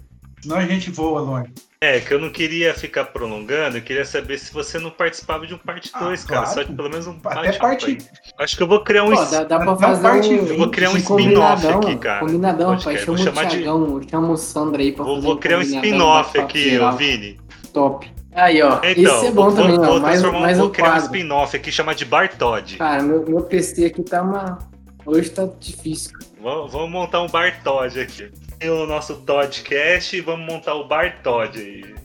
Senão 0.41 0.57
a 0.57 0.65
gente 0.65 0.90
voa 0.90 1.22
longe. 1.22 1.53
É, 1.80 1.99
que 1.99 2.11
eu 2.14 2.19
não 2.19 2.31
queria 2.31 2.73
ficar 2.73 3.06
prolongando, 3.06 3.77
eu 3.77 3.81
queria 3.81 4.03
saber 4.03 4.38
se 4.40 4.52
você 4.52 4.80
não 4.80 4.90
participava 4.90 5.45
de 5.45 5.53
um 5.53 5.57
parte 5.60 5.91
Ah, 5.94 6.06
2, 6.06 6.23
cara. 6.23 6.41
claro. 6.41 6.56
Só 6.56 6.64
de 6.64 6.73
pelo 6.73 6.90
menos 6.90 7.06
um 7.07 7.11
Até 7.23 7.36
bate-papo 7.36 7.60
parte. 7.60 7.86
aí. 7.86 7.98
Acho 8.40 8.57
que 8.57 8.64
eu 8.64 8.68
vou 8.68 8.84
criar 8.84 9.03
um. 9.03 9.11
Pô, 9.15 9.26
dá, 9.26 9.44
dá 9.44 9.60
pra 9.60 9.76
fazer 9.76 10.02
parte 10.02 10.30
um, 10.30 10.45
eu 10.48 10.57
vou 10.57 10.72
criar 10.72 10.90
um 10.90 10.98
spin-off 10.98 11.68
aqui, 11.68 11.95
cara. 11.98 12.19
Combinadão, 12.22 12.80
pai. 12.80 12.98
Chama 12.98 13.06
vou 13.06 13.15
o 13.15 13.18
chamar 13.19 13.44
de- 13.45 13.57
Thiagão, 13.57 14.02
chama 14.10 14.30
o 14.31 14.38
Sandra 14.38 14.81
aí 14.81 14.91
pra 14.91 15.03
Vou, 15.06 15.15
fazer 15.18 15.27
vou 15.27 15.38
criar 15.38 15.57
um 15.60 15.61
spin-off 15.61 16.38
aqui, 16.40 16.80
ô 16.80 16.91
Vini. 16.94 17.40
Top. 17.72 18.11
Aí, 18.34 18.61
ó. 18.61 18.80
Então, 18.84 18.91
Isso 19.18 19.26
é 19.26 19.31
bom 19.31 19.49
vou, 19.49 19.56
também, 19.56 19.76
vou, 19.76 19.85
ó. 19.85 19.89
vou 19.89 19.99
Mais, 19.99 20.19
transformar- 20.19 20.45
mais 20.45 20.57
vou 20.57 20.68
um 20.68 20.72
criar 20.72 20.85
um 20.85 20.91
quadro. 20.91 21.06
spin-off 21.06 21.57
aqui 21.57 21.72
chamado 21.72 21.95
de 21.97 22.06
Bartod. 22.06 22.77
Cara, 22.77 23.01
meu, 23.03 23.26
meu 23.26 23.41
PC 23.41 23.85
aqui 23.85 24.03
tá 24.03 24.22
uma. 24.22 24.57
Hoje 25.06 25.30
tá 25.31 25.47
difícil. 25.60 26.11
Vamos, 26.41 26.72
vamos 26.72 26.91
montar 26.91 27.22
um 27.22 27.27
Bartod 27.27 27.99
aqui. 27.99 28.31
Tem 28.60 28.69
o 28.69 28.85
nosso 28.85 29.15
Toddcast 29.15 30.15
e 30.15 30.22
vamos 30.22 30.45
montar 30.45 30.76
o 30.76 30.88
Bartod 30.88 31.57
aí. 31.60 31.95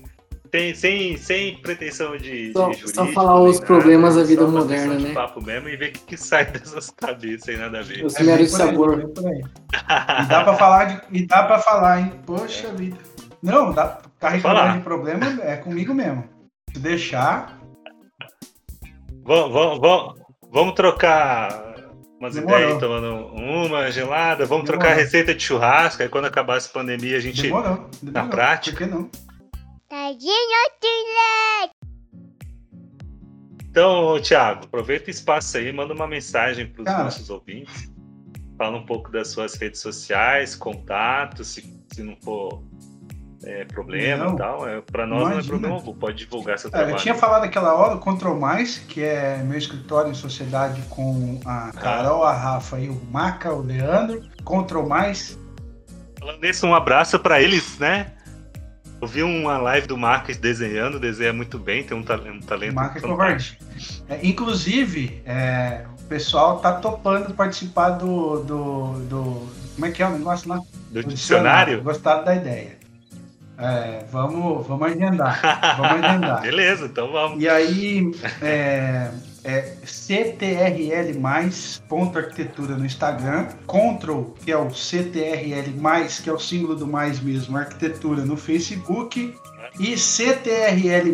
Tem, 0.50 0.72
sem, 0.72 1.16
sem 1.16 1.56
pretensão 1.56 2.16
de, 2.16 2.52
Só- 2.52 2.68
de 2.70 2.76
só 2.78 2.86
jurídico, 3.02 3.12
falar 3.12 3.40
nem 3.40 3.48
os 3.48 3.58
problemas 3.58 4.14
da 4.14 4.22
vida 4.22 4.42
só 4.42 4.48
uma 4.48 4.60
moderna, 4.60 4.94
né? 4.94 5.12
papo 5.12 5.42
mesmo 5.42 5.68
e 5.68 5.76
ver 5.76 5.88
o 5.88 5.92
que, 5.92 5.98
que 6.00 6.16
sai 6.16 6.44
dessas 6.52 6.90
cabeças 6.90 7.42
sem 7.42 7.56
nada 7.56 7.80
a 7.80 7.82
ver. 7.82 8.04
Os 8.04 8.14
É 8.14 8.22
meros 8.22 8.52
sabor. 8.52 9.10
aí. 9.26 9.42
E 10.22 10.26
dá 10.28 10.44
pra 10.44 10.54
falar, 10.54 10.84
de, 10.84 11.00
e 11.18 11.26
dá 11.26 11.42
pra 11.42 11.58
falar, 11.58 12.00
hein? 12.02 12.12
Poxa 12.24 12.68
vida. 12.72 12.96
Não, 13.44 13.72
dá, 13.72 14.00
tá 14.18 14.30
reclamando 14.30 14.60
falar. 14.62 14.76
de 14.78 14.82
problema 14.84 15.26
é 15.42 15.56
comigo 15.56 15.92
mesmo. 15.92 16.24
Se 16.72 16.80
deixar, 16.80 17.60
Vamos, 19.26 19.52
vamos, 19.52 19.80
vamos, 19.80 20.20
vamos 20.52 20.74
trocar 20.74 21.74
umas 22.20 22.34
Demorou. 22.34 22.58
ideias 22.58 22.74
aí, 22.74 22.80
tomando 22.80 23.26
uma 23.34 23.90
gelada. 23.90 24.44
Vamos 24.44 24.64
Demorou. 24.64 24.84
trocar 24.86 24.94
receita 24.94 25.34
de 25.34 25.42
churrasco. 25.42 26.02
Aí 26.02 26.08
quando 26.08 26.26
acabar 26.26 26.56
essa 26.58 26.68
pandemia, 26.68 27.16
a 27.16 27.20
gente. 27.20 27.42
demorou. 27.42 27.88
demorou. 28.02 28.30
prática. 28.30 28.76
Por 28.76 28.86
que 28.86 28.94
não? 28.94 29.10
Então, 33.70 34.20
Thiago, 34.20 34.64
aproveita 34.66 35.08
o 35.08 35.10
espaço 35.10 35.56
aí, 35.56 35.72
manda 35.72 35.94
uma 35.94 36.06
mensagem 36.06 36.66
para 36.66 36.82
os 36.82 36.98
nossos 37.04 37.30
ouvintes. 37.30 37.90
Fala 38.56 38.76
um 38.76 38.86
pouco 38.86 39.10
das 39.10 39.28
suas 39.28 39.54
redes 39.54 39.80
sociais, 39.80 40.54
contatos, 40.54 41.48
se, 41.48 41.82
se 41.92 42.02
não 42.02 42.16
for 42.22 42.62
é, 43.46 43.64
problema 43.64 44.24
Não. 44.24 44.34
e 44.34 44.38
tal. 44.38 44.68
É, 44.68 44.80
para 44.80 45.06
nós 45.06 45.20
não 45.20 45.28
é 45.28 45.32
Imagina. 45.34 45.50
problema 45.52 45.74
algum, 45.76 45.94
pode 45.94 46.16
divulgar 46.18 46.58
seu 46.58 46.68
É, 46.68 46.70
trabalho. 46.70 46.92
eu 46.92 46.96
tinha 46.98 47.14
falado 47.14 47.44
aquela 47.44 47.74
hora, 47.74 47.94
o 47.94 47.98
Control 47.98 48.38
Mais, 48.38 48.78
que 48.78 49.02
é 49.02 49.38
meu 49.44 49.58
escritório 49.58 50.10
em 50.10 50.14
sociedade 50.14 50.82
com 50.90 51.40
a 51.44 51.70
Carol, 51.72 52.24
a 52.24 52.32
Rafa 52.32 52.78
e 52.80 52.88
o 52.88 53.00
Maca, 53.10 53.52
o 53.52 53.62
Leandro. 53.62 54.22
Control 54.44 54.88
Mais. 54.88 55.38
Falando 56.18 56.40
nisso, 56.40 56.66
um 56.66 56.74
abraço 56.74 57.18
para 57.18 57.40
eles, 57.40 57.78
né? 57.78 58.12
Eu 59.00 59.08
vi 59.08 59.22
uma 59.22 59.58
live 59.58 59.86
do 59.86 59.98
Marcos 59.98 60.38
desenhando, 60.38 60.98
desenha 60.98 61.32
muito 61.32 61.58
bem, 61.58 61.82
tem 61.84 61.94
um, 61.96 62.02
ta 62.02 62.14
um 62.14 62.40
talento. 62.40 62.74
Marca 62.74 63.00
fantástico. 63.00 63.08
covarde. 63.08 63.58
É, 64.08 64.26
inclusive, 64.26 65.20
é, 65.26 65.84
o 66.00 66.04
pessoal 66.04 66.58
tá 66.60 66.72
topando 66.72 67.34
participar 67.34 67.90
do, 67.90 68.42
do, 68.42 68.92
do- 69.00 69.48
Como 69.74 69.84
é 69.86 69.90
que 69.90 70.02
é 70.02 70.06
o 70.06 70.10
negócio 70.10 70.48
lá? 70.48 70.58
Do 70.90 71.04
dicionário? 71.04 71.82
Gostaram 71.82 72.24
da 72.24 72.34
ideia. 72.34 72.78
É, 73.58 74.04
vamos, 74.10 74.66
vamos 74.66 74.88
agendar. 74.88 75.76
Vamos 75.76 76.04
agendar. 76.04 76.40
Beleza, 76.42 76.86
então 76.86 77.10
vamos. 77.12 77.42
E 77.42 77.48
aí, 77.48 78.10
é, 78.42 79.10
é 79.44 79.76
CTRL 79.84 81.18
ponto 81.88 82.18
arquitetura 82.18 82.76
no 82.76 82.84
Instagram, 82.84 83.48
Control, 83.66 84.34
que 84.44 84.50
é 84.50 84.56
o 84.56 84.70
CTRL 84.70 85.70
que 86.20 86.28
é 86.28 86.32
o 86.32 86.38
símbolo 86.38 86.74
do 86.74 86.86
mais 86.86 87.20
mesmo, 87.20 87.56
arquitetura 87.56 88.24
no 88.24 88.36
Facebook, 88.36 89.34
e 89.78 89.98
CTRL 89.98 91.12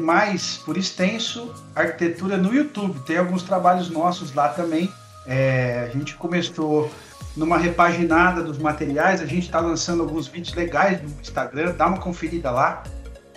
por 0.59 0.77
extenso, 0.77 1.53
arquitetura 1.75 2.37
no 2.37 2.55
YouTube. 2.55 3.01
Tem 3.01 3.19
alguns 3.19 3.43
trabalhos 3.43 3.91
nossos 3.91 4.35
lá 4.35 4.49
também. 4.49 4.91
É, 5.27 5.89
a 5.91 5.97
gente 5.97 6.15
começou 6.17 6.91
numa 7.37 7.59
repaginada 7.59 8.43
dos 8.43 8.59
materiais, 8.59 9.21
a 9.21 9.27
gente 9.27 9.45
está 9.47 9.61
lançando 9.61 10.03
alguns 10.03 10.27
vídeos 10.27 10.55
legais 10.55 11.01
no 11.03 11.09
Instagram, 11.21 11.75
dá 11.77 11.87
uma 11.87 11.99
conferida 11.99 12.51
lá. 12.51 12.83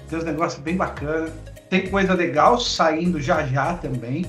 Tem 0.09 0.17
uns 0.17 0.25
negócios 0.25 0.61
bem 0.61 0.75
bacanas. 0.75 1.31
Tem 1.69 1.87
coisa 1.89 2.13
legal 2.13 2.59
saindo 2.59 3.21
já 3.21 3.43
já 3.45 3.73
também. 3.75 4.25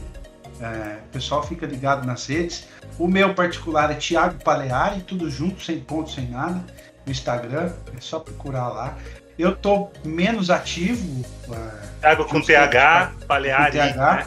É, 0.61 0.99
o 1.09 1.13
pessoal 1.13 1.43
fica 1.43 1.67
ligado 1.67 2.07
nas 2.07 2.27
redes. 2.27 2.69
O 2.99 3.09
meu 3.09 3.35
particular 3.35 3.91
é 3.91 3.95
Thiago 3.95 4.43
Paleari, 4.43 5.01
tudo 5.03 5.29
junto, 5.29 5.63
sem 5.63 5.81
ponto, 5.81 6.11
sem 6.11 6.29
nada, 6.29 6.63
no 7.05 7.11
Instagram. 7.13 7.73
É 7.97 8.01
só 8.01 8.21
procurar 8.21 8.69
lá. 8.69 8.97
Eu 9.39 9.57
tô 9.57 9.91
menos 10.05 10.49
ativo. 10.49 11.25
é, 11.51 12.01
Thiago 12.01 12.25
com 12.27 12.41
TH, 12.41 13.13
Paleari. 13.27 13.79
com 13.79 13.79
TH. 13.79 14.17
né? 14.17 14.27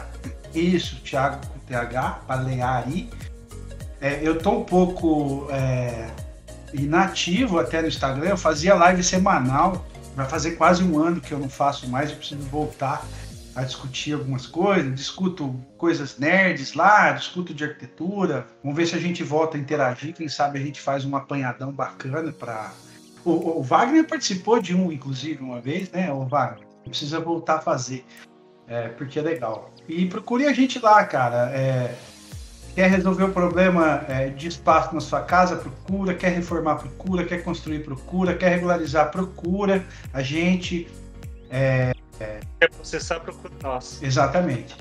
Isso, 0.54 0.96
Thiago 0.96 1.38
com 1.46 1.58
TH, 1.60 2.20
Paleari. 2.26 3.10
É, 4.00 4.20
eu 4.22 4.38
tô 4.38 4.50
um 4.52 4.64
pouco 4.64 5.48
é, 5.50 6.08
inativo 6.72 7.58
até 7.58 7.82
no 7.82 7.88
Instagram. 7.88 8.28
Eu 8.28 8.36
fazia 8.36 8.74
live 8.74 9.02
semanal. 9.02 9.84
Vai 10.14 10.28
fazer 10.28 10.52
quase 10.52 10.82
um 10.82 10.98
ano 10.98 11.20
que 11.20 11.32
eu 11.32 11.38
não 11.38 11.48
faço 11.48 11.88
mais. 11.88 12.10
Eu 12.10 12.16
preciso 12.16 12.42
voltar 12.42 13.04
a 13.54 13.62
discutir 13.64 14.14
algumas 14.14 14.46
coisas. 14.46 14.94
Discuto 14.94 15.54
coisas 15.76 16.18
nerds 16.18 16.74
lá, 16.74 17.12
discuto 17.12 17.52
de 17.52 17.64
arquitetura. 17.64 18.46
Vamos 18.62 18.76
ver 18.76 18.86
se 18.86 18.94
a 18.94 19.00
gente 19.00 19.22
volta 19.22 19.56
a 19.56 19.60
interagir. 19.60 20.14
Quem 20.14 20.28
sabe 20.28 20.58
a 20.58 20.62
gente 20.62 20.80
faz 20.80 21.04
um 21.04 21.16
apanhadão 21.16 21.72
bacana 21.72 22.32
para. 22.32 22.72
O, 23.24 23.58
o 23.58 23.62
Wagner 23.62 24.06
participou 24.06 24.60
de 24.62 24.74
um, 24.74 24.92
inclusive, 24.92 25.42
uma 25.42 25.60
vez, 25.60 25.90
né, 25.90 26.10
o 26.12 26.24
Wagner? 26.24 26.66
Precisa 26.84 27.18
voltar 27.18 27.56
a 27.56 27.60
fazer. 27.60 28.04
É, 28.66 28.88
porque 28.88 29.18
é 29.18 29.22
legal. 29.22 29.72
E 29.88 30.06
procure 30.06 30.46
a 30.46 30.52
gente 30.52 30.78
lá, 30.78 31.04
cara. 31.04 31.50
É, 31.50 31.94
quer 32.74 32.90
resolver 32.90 33.24
o 33.24 33.32
problema 33.32 34.04
é, 34.08 34.28
de 34.28 34.48
espaço 34.48 34.94
na 34.94 35.00
sua 35.00 35.20
casa, 35.22 35.56
procura. 35.56 36.14
Quer 36.14 36.30
reformar, 36.30 36.76
procura. 36.76 37.24
Quer 37.24 37.42
construir, 37.42 37.84
procura. 37.84 38.34
Quer 38.34 38.50
regularizar, 38.50 39.10
procura. 39.10 39.84
A 40.12 40.22
gente. 40.22 40.88
Quer 42.60 42.70
processar, 42.70 43.20
procura 43.20 43.52
nós. 43.62 44.02
Exatamente. 44.02 44.76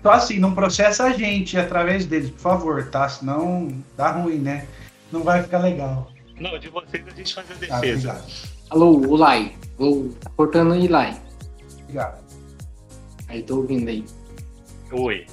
Então, 0.00 0.10
assim, 0.10 0.38
não 0.38 0.54
processa 0.54 1.04
a 1.04 1.12
gente 1.12 1.56
através 1.56 2.06
deles, 2.06 2.30
por 2.30 2.40
favor, 2.40 2.88
tá? 2.88 3.08
Senão 3.08 3.68
dá 3.96 4.10
ruim, 4.10 4.38
né? 4.38 4.66
Não 5.12 5.22
vai 5.22 5.42
ficar 5.42 5.58
legal. 5.58 6.10
Não, 6.40 6.58
de 6.58 6.68
vocês 6.68 7.06
a 7.06 7.10
gente 7.10 7.34
faz 7.34 7.46
a 7.50 7.54
Tá, 7.54 7.80
defesa. 7.80 8.24
Alô, 8.70 8.96
o 8.96 9.14
Lai. 9.14 9.54
Alô, 9.78 10.08
tá 10.20 10.30
cortando 10.36 10.72
aí, 10.72 10.88
Lai. 10.88 11.20
Obrigado. 11.82 12.22
Aí, 13.28 13.42
tô 13.42 13.58
ouvindo 13.58 13.88
aí. 13.88 14.04
Oi. 14.90 15.26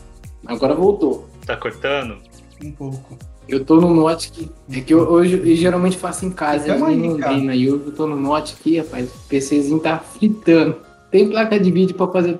Agora 0.46 0.76
voltou. 0.76 1.29
Tá 1.50 1.58
cortando? 1.58 2.18
Um 2.64 2.72
pouco. 2.72 3.18
Eu 3.48 3.66
tô 3.66 3.82
no 3.82 3.92
Note 3.92 4.30
aqui. 4.32 4.52
É 4.72 4.82
que 4.82 4.94
eu, 4.94 5.00
hoje 5.00 5.42
eu 5.44 5.56
geralmente 5.56 5.98
faço 5.98 6.24
em 6.24 6.30
casa, 6.30 6.68
eu 6.68 6.86
aí, 6.86 6.96
não 6.96 7.18
cara. 7.18 7.34
treino 7.34 7.52
aí. 7.52 7.72
Hoje 7.72 7.86
eu 7.88 7.92
tô 7.92 8.06
no 8.06 8.16
Note 8.16 8.56
aqui, 8.60 8.78
rapaz. 8.78 9.10
O 9.10 9.28
PCzinho 9.28 9.80
tá 9.80 9.98
fritando. 9.98 10.76
Tem 11.10 11.28
placa 11.28 11.60
de 11.60 11.72
vídeo 11.72 11.96
pra 11.96 12.06
fazer 12.06 12.38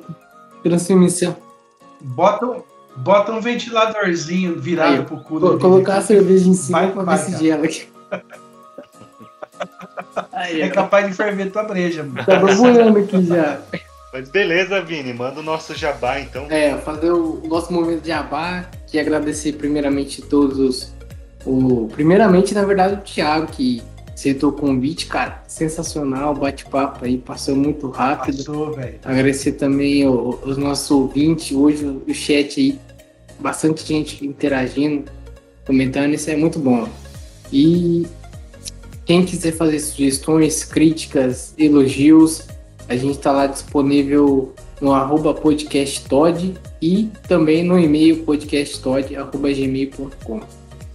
transmissão. 0.62 1.36
Bota, 2.00 2.46
um- 2.46 2.62
bota 2.98 3.32
um 3.32 3.42
ventiladorzinho 3.42 4.60
virado 4.60 4.98
Aí, 4.98 5.02
pro 5.04 5.18
cu 5.22 5.40
do 5.40 5.58
colocar 5.58 5.96
a 5.98 6.02
cerveja 6.02 6.48
em 6.48 6.54
cima 6.54 6.78
Vai, 6.82 6.92
pra 6.92 7.02
vai, 7.02 7.18
ver 7.18 7.24
se 7.24 7.44
gela 7.44 7.66
aqui. 7.66 7.88
Aí, 10.32 10.62
É 10.62 10.68
ó, 10.68 10.72
capaz 10.72 11.08
de 11.08 11.14
ferver 11.14 11.52
tua 11.52 11.64
breja, 11.64 12.04
mano. 12.04 12.24
tá 12.24 12.38
borbulhando 12.38 13.00
aqui 13.00 13.26
já. 13.26 13.60
Mas 14.14 14.30
beleza, 14.30 14.80
Vini, 14.82 15.14
manda 15.14 15.40
o 15.40 15.44
nosso 15.44 15.74
jabá 15.74 16.20
então. 16.20 16.46
É, 16.50 16.78
fazer 16.78 17.12
o 17.12 17.42
nosso 17.48 17.74
momento 17.74 18.02
de 18.04 18.12
abá, 18.12 18.66
que 18.90 19.00
agradecer 19.00 19.54
primeiramente 19.54 20.22
todos 20.22 20.60
os. 20.60 20.94
O, 21.46 21.88
primeiramente, 21.92 22.54
na 22.54 22.66
verdade, 22.66 22.96
o 22.96 22.98
Thiago, 22.98 23.48
que 23.48 23.82
aceitou 24.14 24.50
o 24.50 24.54
convite, 24.54 25.06
cara. 25.06 25.42
Sensacional, 25.48 26.36
bate-papo 26.36 27.06
aí, 27.06 27.18
passou 27.18 27.56
muito 27.56 27.88
rápido. 27.90 28.38
Passou, 28.38 28.74
velho. 28.74 29.00
Agradecer 29.06 29.54
também 29.54 30.06
o- 30.06 30.38
os 30.44 30.58
nossos 30.58 30.92
ouvintes, 30.92 31.56
hoje 31.56 31.86
o 31.86 32.14
chat 32.14 32.60
aí, 32.60 32.80
bastante 33.40 33.86
gente 33.86 34.26
interagindo, 34.26 35.10
comentando, 35.66 36.14
isso 36.14 36.30
é 36.30 36.36
muito 36.36 36.60
bom. 36.60 36.90
E 37.54 38.06
quem 39.06 39.26
quiser 39.26 39.54
fazer 39.54 39.80
sugestões, 39.80 40.66
críticas, 40.66 41.54
elogios, 41.58 42.42
a 42.90 42.96
gente 42.98 43.18
está 43.18 43.32
lá 43.32 43.48
disponível 43.48 44.54
no 44.82 44.94
arroba 44.94 45.34
podcasttod 45.34 46.56
e 46.82 47.10
também 47.28 47.64
no 47.64 47.78
e-mail 47.80 48.24
podcasttod.gmail.com. 48.24 50.40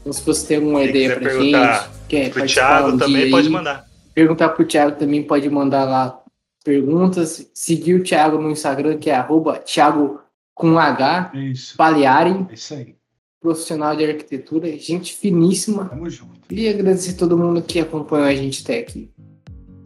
Então 0.01 0.13
se 0.13 0.23
você 0.25 0.47
tem 0.49 0.57
alguma 0.59 0.81
Quem 0.81 0.89
ideia 0.91 1.17
pra 1.19 1.31
perguntar 1.31 1.83
gente, 1.83 1.91
quer 2.09 2.31
Pro 2.31 2.41
participar 2.41 2.67
Thiago 2.83 2.89
um 2.95 2.99
também 2.99 3.23
dia 3.23 3.31
pode 3.31 3.47
aí, 3.47 3.53
mandar. 3.53 3.87
perguntar 4.15 4.49
pro 4.51 4.65
Thiago 4.67 4.97
também 4.99 5.23
pode 5.23 5.49
mandar 5.51 5.85
lá 5.85 6.21
perguntas. 6.65 7.51
Seguir 7.55 7.95
o 7.95 8.03
Thiago 8.03 8.39
no 8.39 8.51
Instagram, 8.51 8.99
que 8.99 9.11
é 9.11 9.15
arroba 9.15 9.59
Thiago 9.59 10.21
com 10.55 10.79
H, 10.79 11.33
Isso. 11.35 11.77
Paleari, 11.77 12.47
É 12.51 12.55
isso 12.55 12.75
aí. 12.75 12.95
profissional 13.41 13.95
de 13.97 14.05
arquitetura, 14.05 14.69
gente 14.79 15.15
finíssima. 15.15 15.87
Tamo 15.87 16.09
junto. 16.09 16.33
E 16.51 16.69
agradecer 16.69 17.15
todo 17.15 17.37
mundo 17.37 17.61
que 17.63 17.81
acompanhou 17.81 18.27
a 18.27 18.35
gente 18.35 18.63
até 18.63 18.79
aqui. 18.79 19.11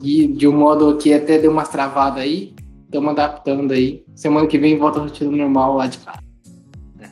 E 0.03 0.27
de 0.29 0.47
um 0.47 0.57
modo 0.57 0.97
que 0.97 1.13
até 1.13 1.39
deu 1.39 1.51
umas 1.51 1.69
travadas 1.69 2.23
aí, 2.23 2.55
estamos 2.89 3.11
adaptando 3.11 3.73
aí. 3.73 4.05
Semana 4.15 4.47
que 4.47 4.59
vem 4.59 4.79
volta 4.79 4.99
a 4.99 5.03
rotina 5.03 5.31
normal 5.31 5.77
lá 5.77 5.87
de 5.87 5.99
casa. 5.99 6.19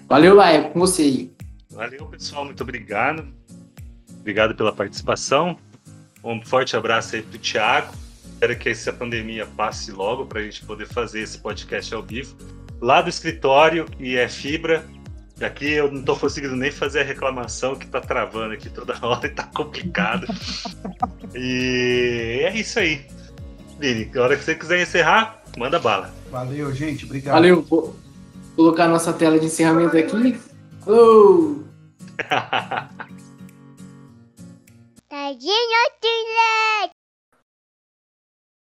Valeu, 0.09 0.41
é 0.41 0.63
com 0.71 0.81
você 0.81 1.03
aí. 1.03 1.33
Valeu, 1.71 2.07
pessoal, 2.07 2.45
muito 2.45 2.63
obrigado. 2.63 3.27
Obrigado 4.21 4.55
pela 4.55 4.73
participação. 4.73 5.57
Um 6.25 6.45
forte 6.45 6.77
abraço 6.77 7.15
aí 7.15 7.23
pro 7.23 7.39
Thiago. 7.39 7.93
Espero 8.25 8.57
que 8.57 8.69
essa 8.69 8.93
pandemia 8.93 9.47
passe 9.47 9.93
logo 9.93 10.27
para 10.27 10.41
a 10.41 10.43
gente 10.43 10.65
poder 10.65 10.87
fazer 10.87 11.21
esse 11.21 11.39
podcast 11.39 11.95
ao 11.95 12.03
vivo. 12.03 12.37
Lá 12.81 13.01
do 13.01 13.09
escritório, 13.09 13.85
que 13.85 14.17
é 14.17 14.29
fibra. 14.29 14.85
Aqui 15.41 15.71
eu 15.73 15.93
não 15.93 16.03
tô 16.03 16.17
conseguindo 16.17 16.57
nem 16.57 16.71
fazer 16.71 17.01
a 17.01 17.05
reclamação 17.05 17.77
que 17.77 17.87
tá 17.87 18.01
travando 18.01 18.55
aqui 18.55 18.71
toda 18.71 18.97
hora 19.07 19.27
e 19.27 19.31
tá 19.31 19.45
complicado. 19.45 20.27
e 21.35 22.41
é 22.43 22.57
isso 22.57 22.79
aí. 22.79 23.07
Vini, 23.79 24.11
a 24.15 24.23
hora 24.23 24.37
que 24.37 24.45
você 24.45 24.55
quiser 24.55 24.81
encerrar, 24.83 25.43
manda 25.57 25.79
bala. 25.79 26.15
Valeu, 26.31 26.75
gente. 26.75 27.05
Obrigado. 27.05 27.35
Valeu. 27.35 27.63
Vou 27.63 27.95
colocar 28.57 28.89
nossa 28.89 29.13
tela 29.13 29.39
de 29.39 29.47
encerramento 29.47 29.97
aqui. 29.97 30.41
Falou! 30.81 31.63
Oh! 31.63 31.67
Tadinho, 35.09 35.87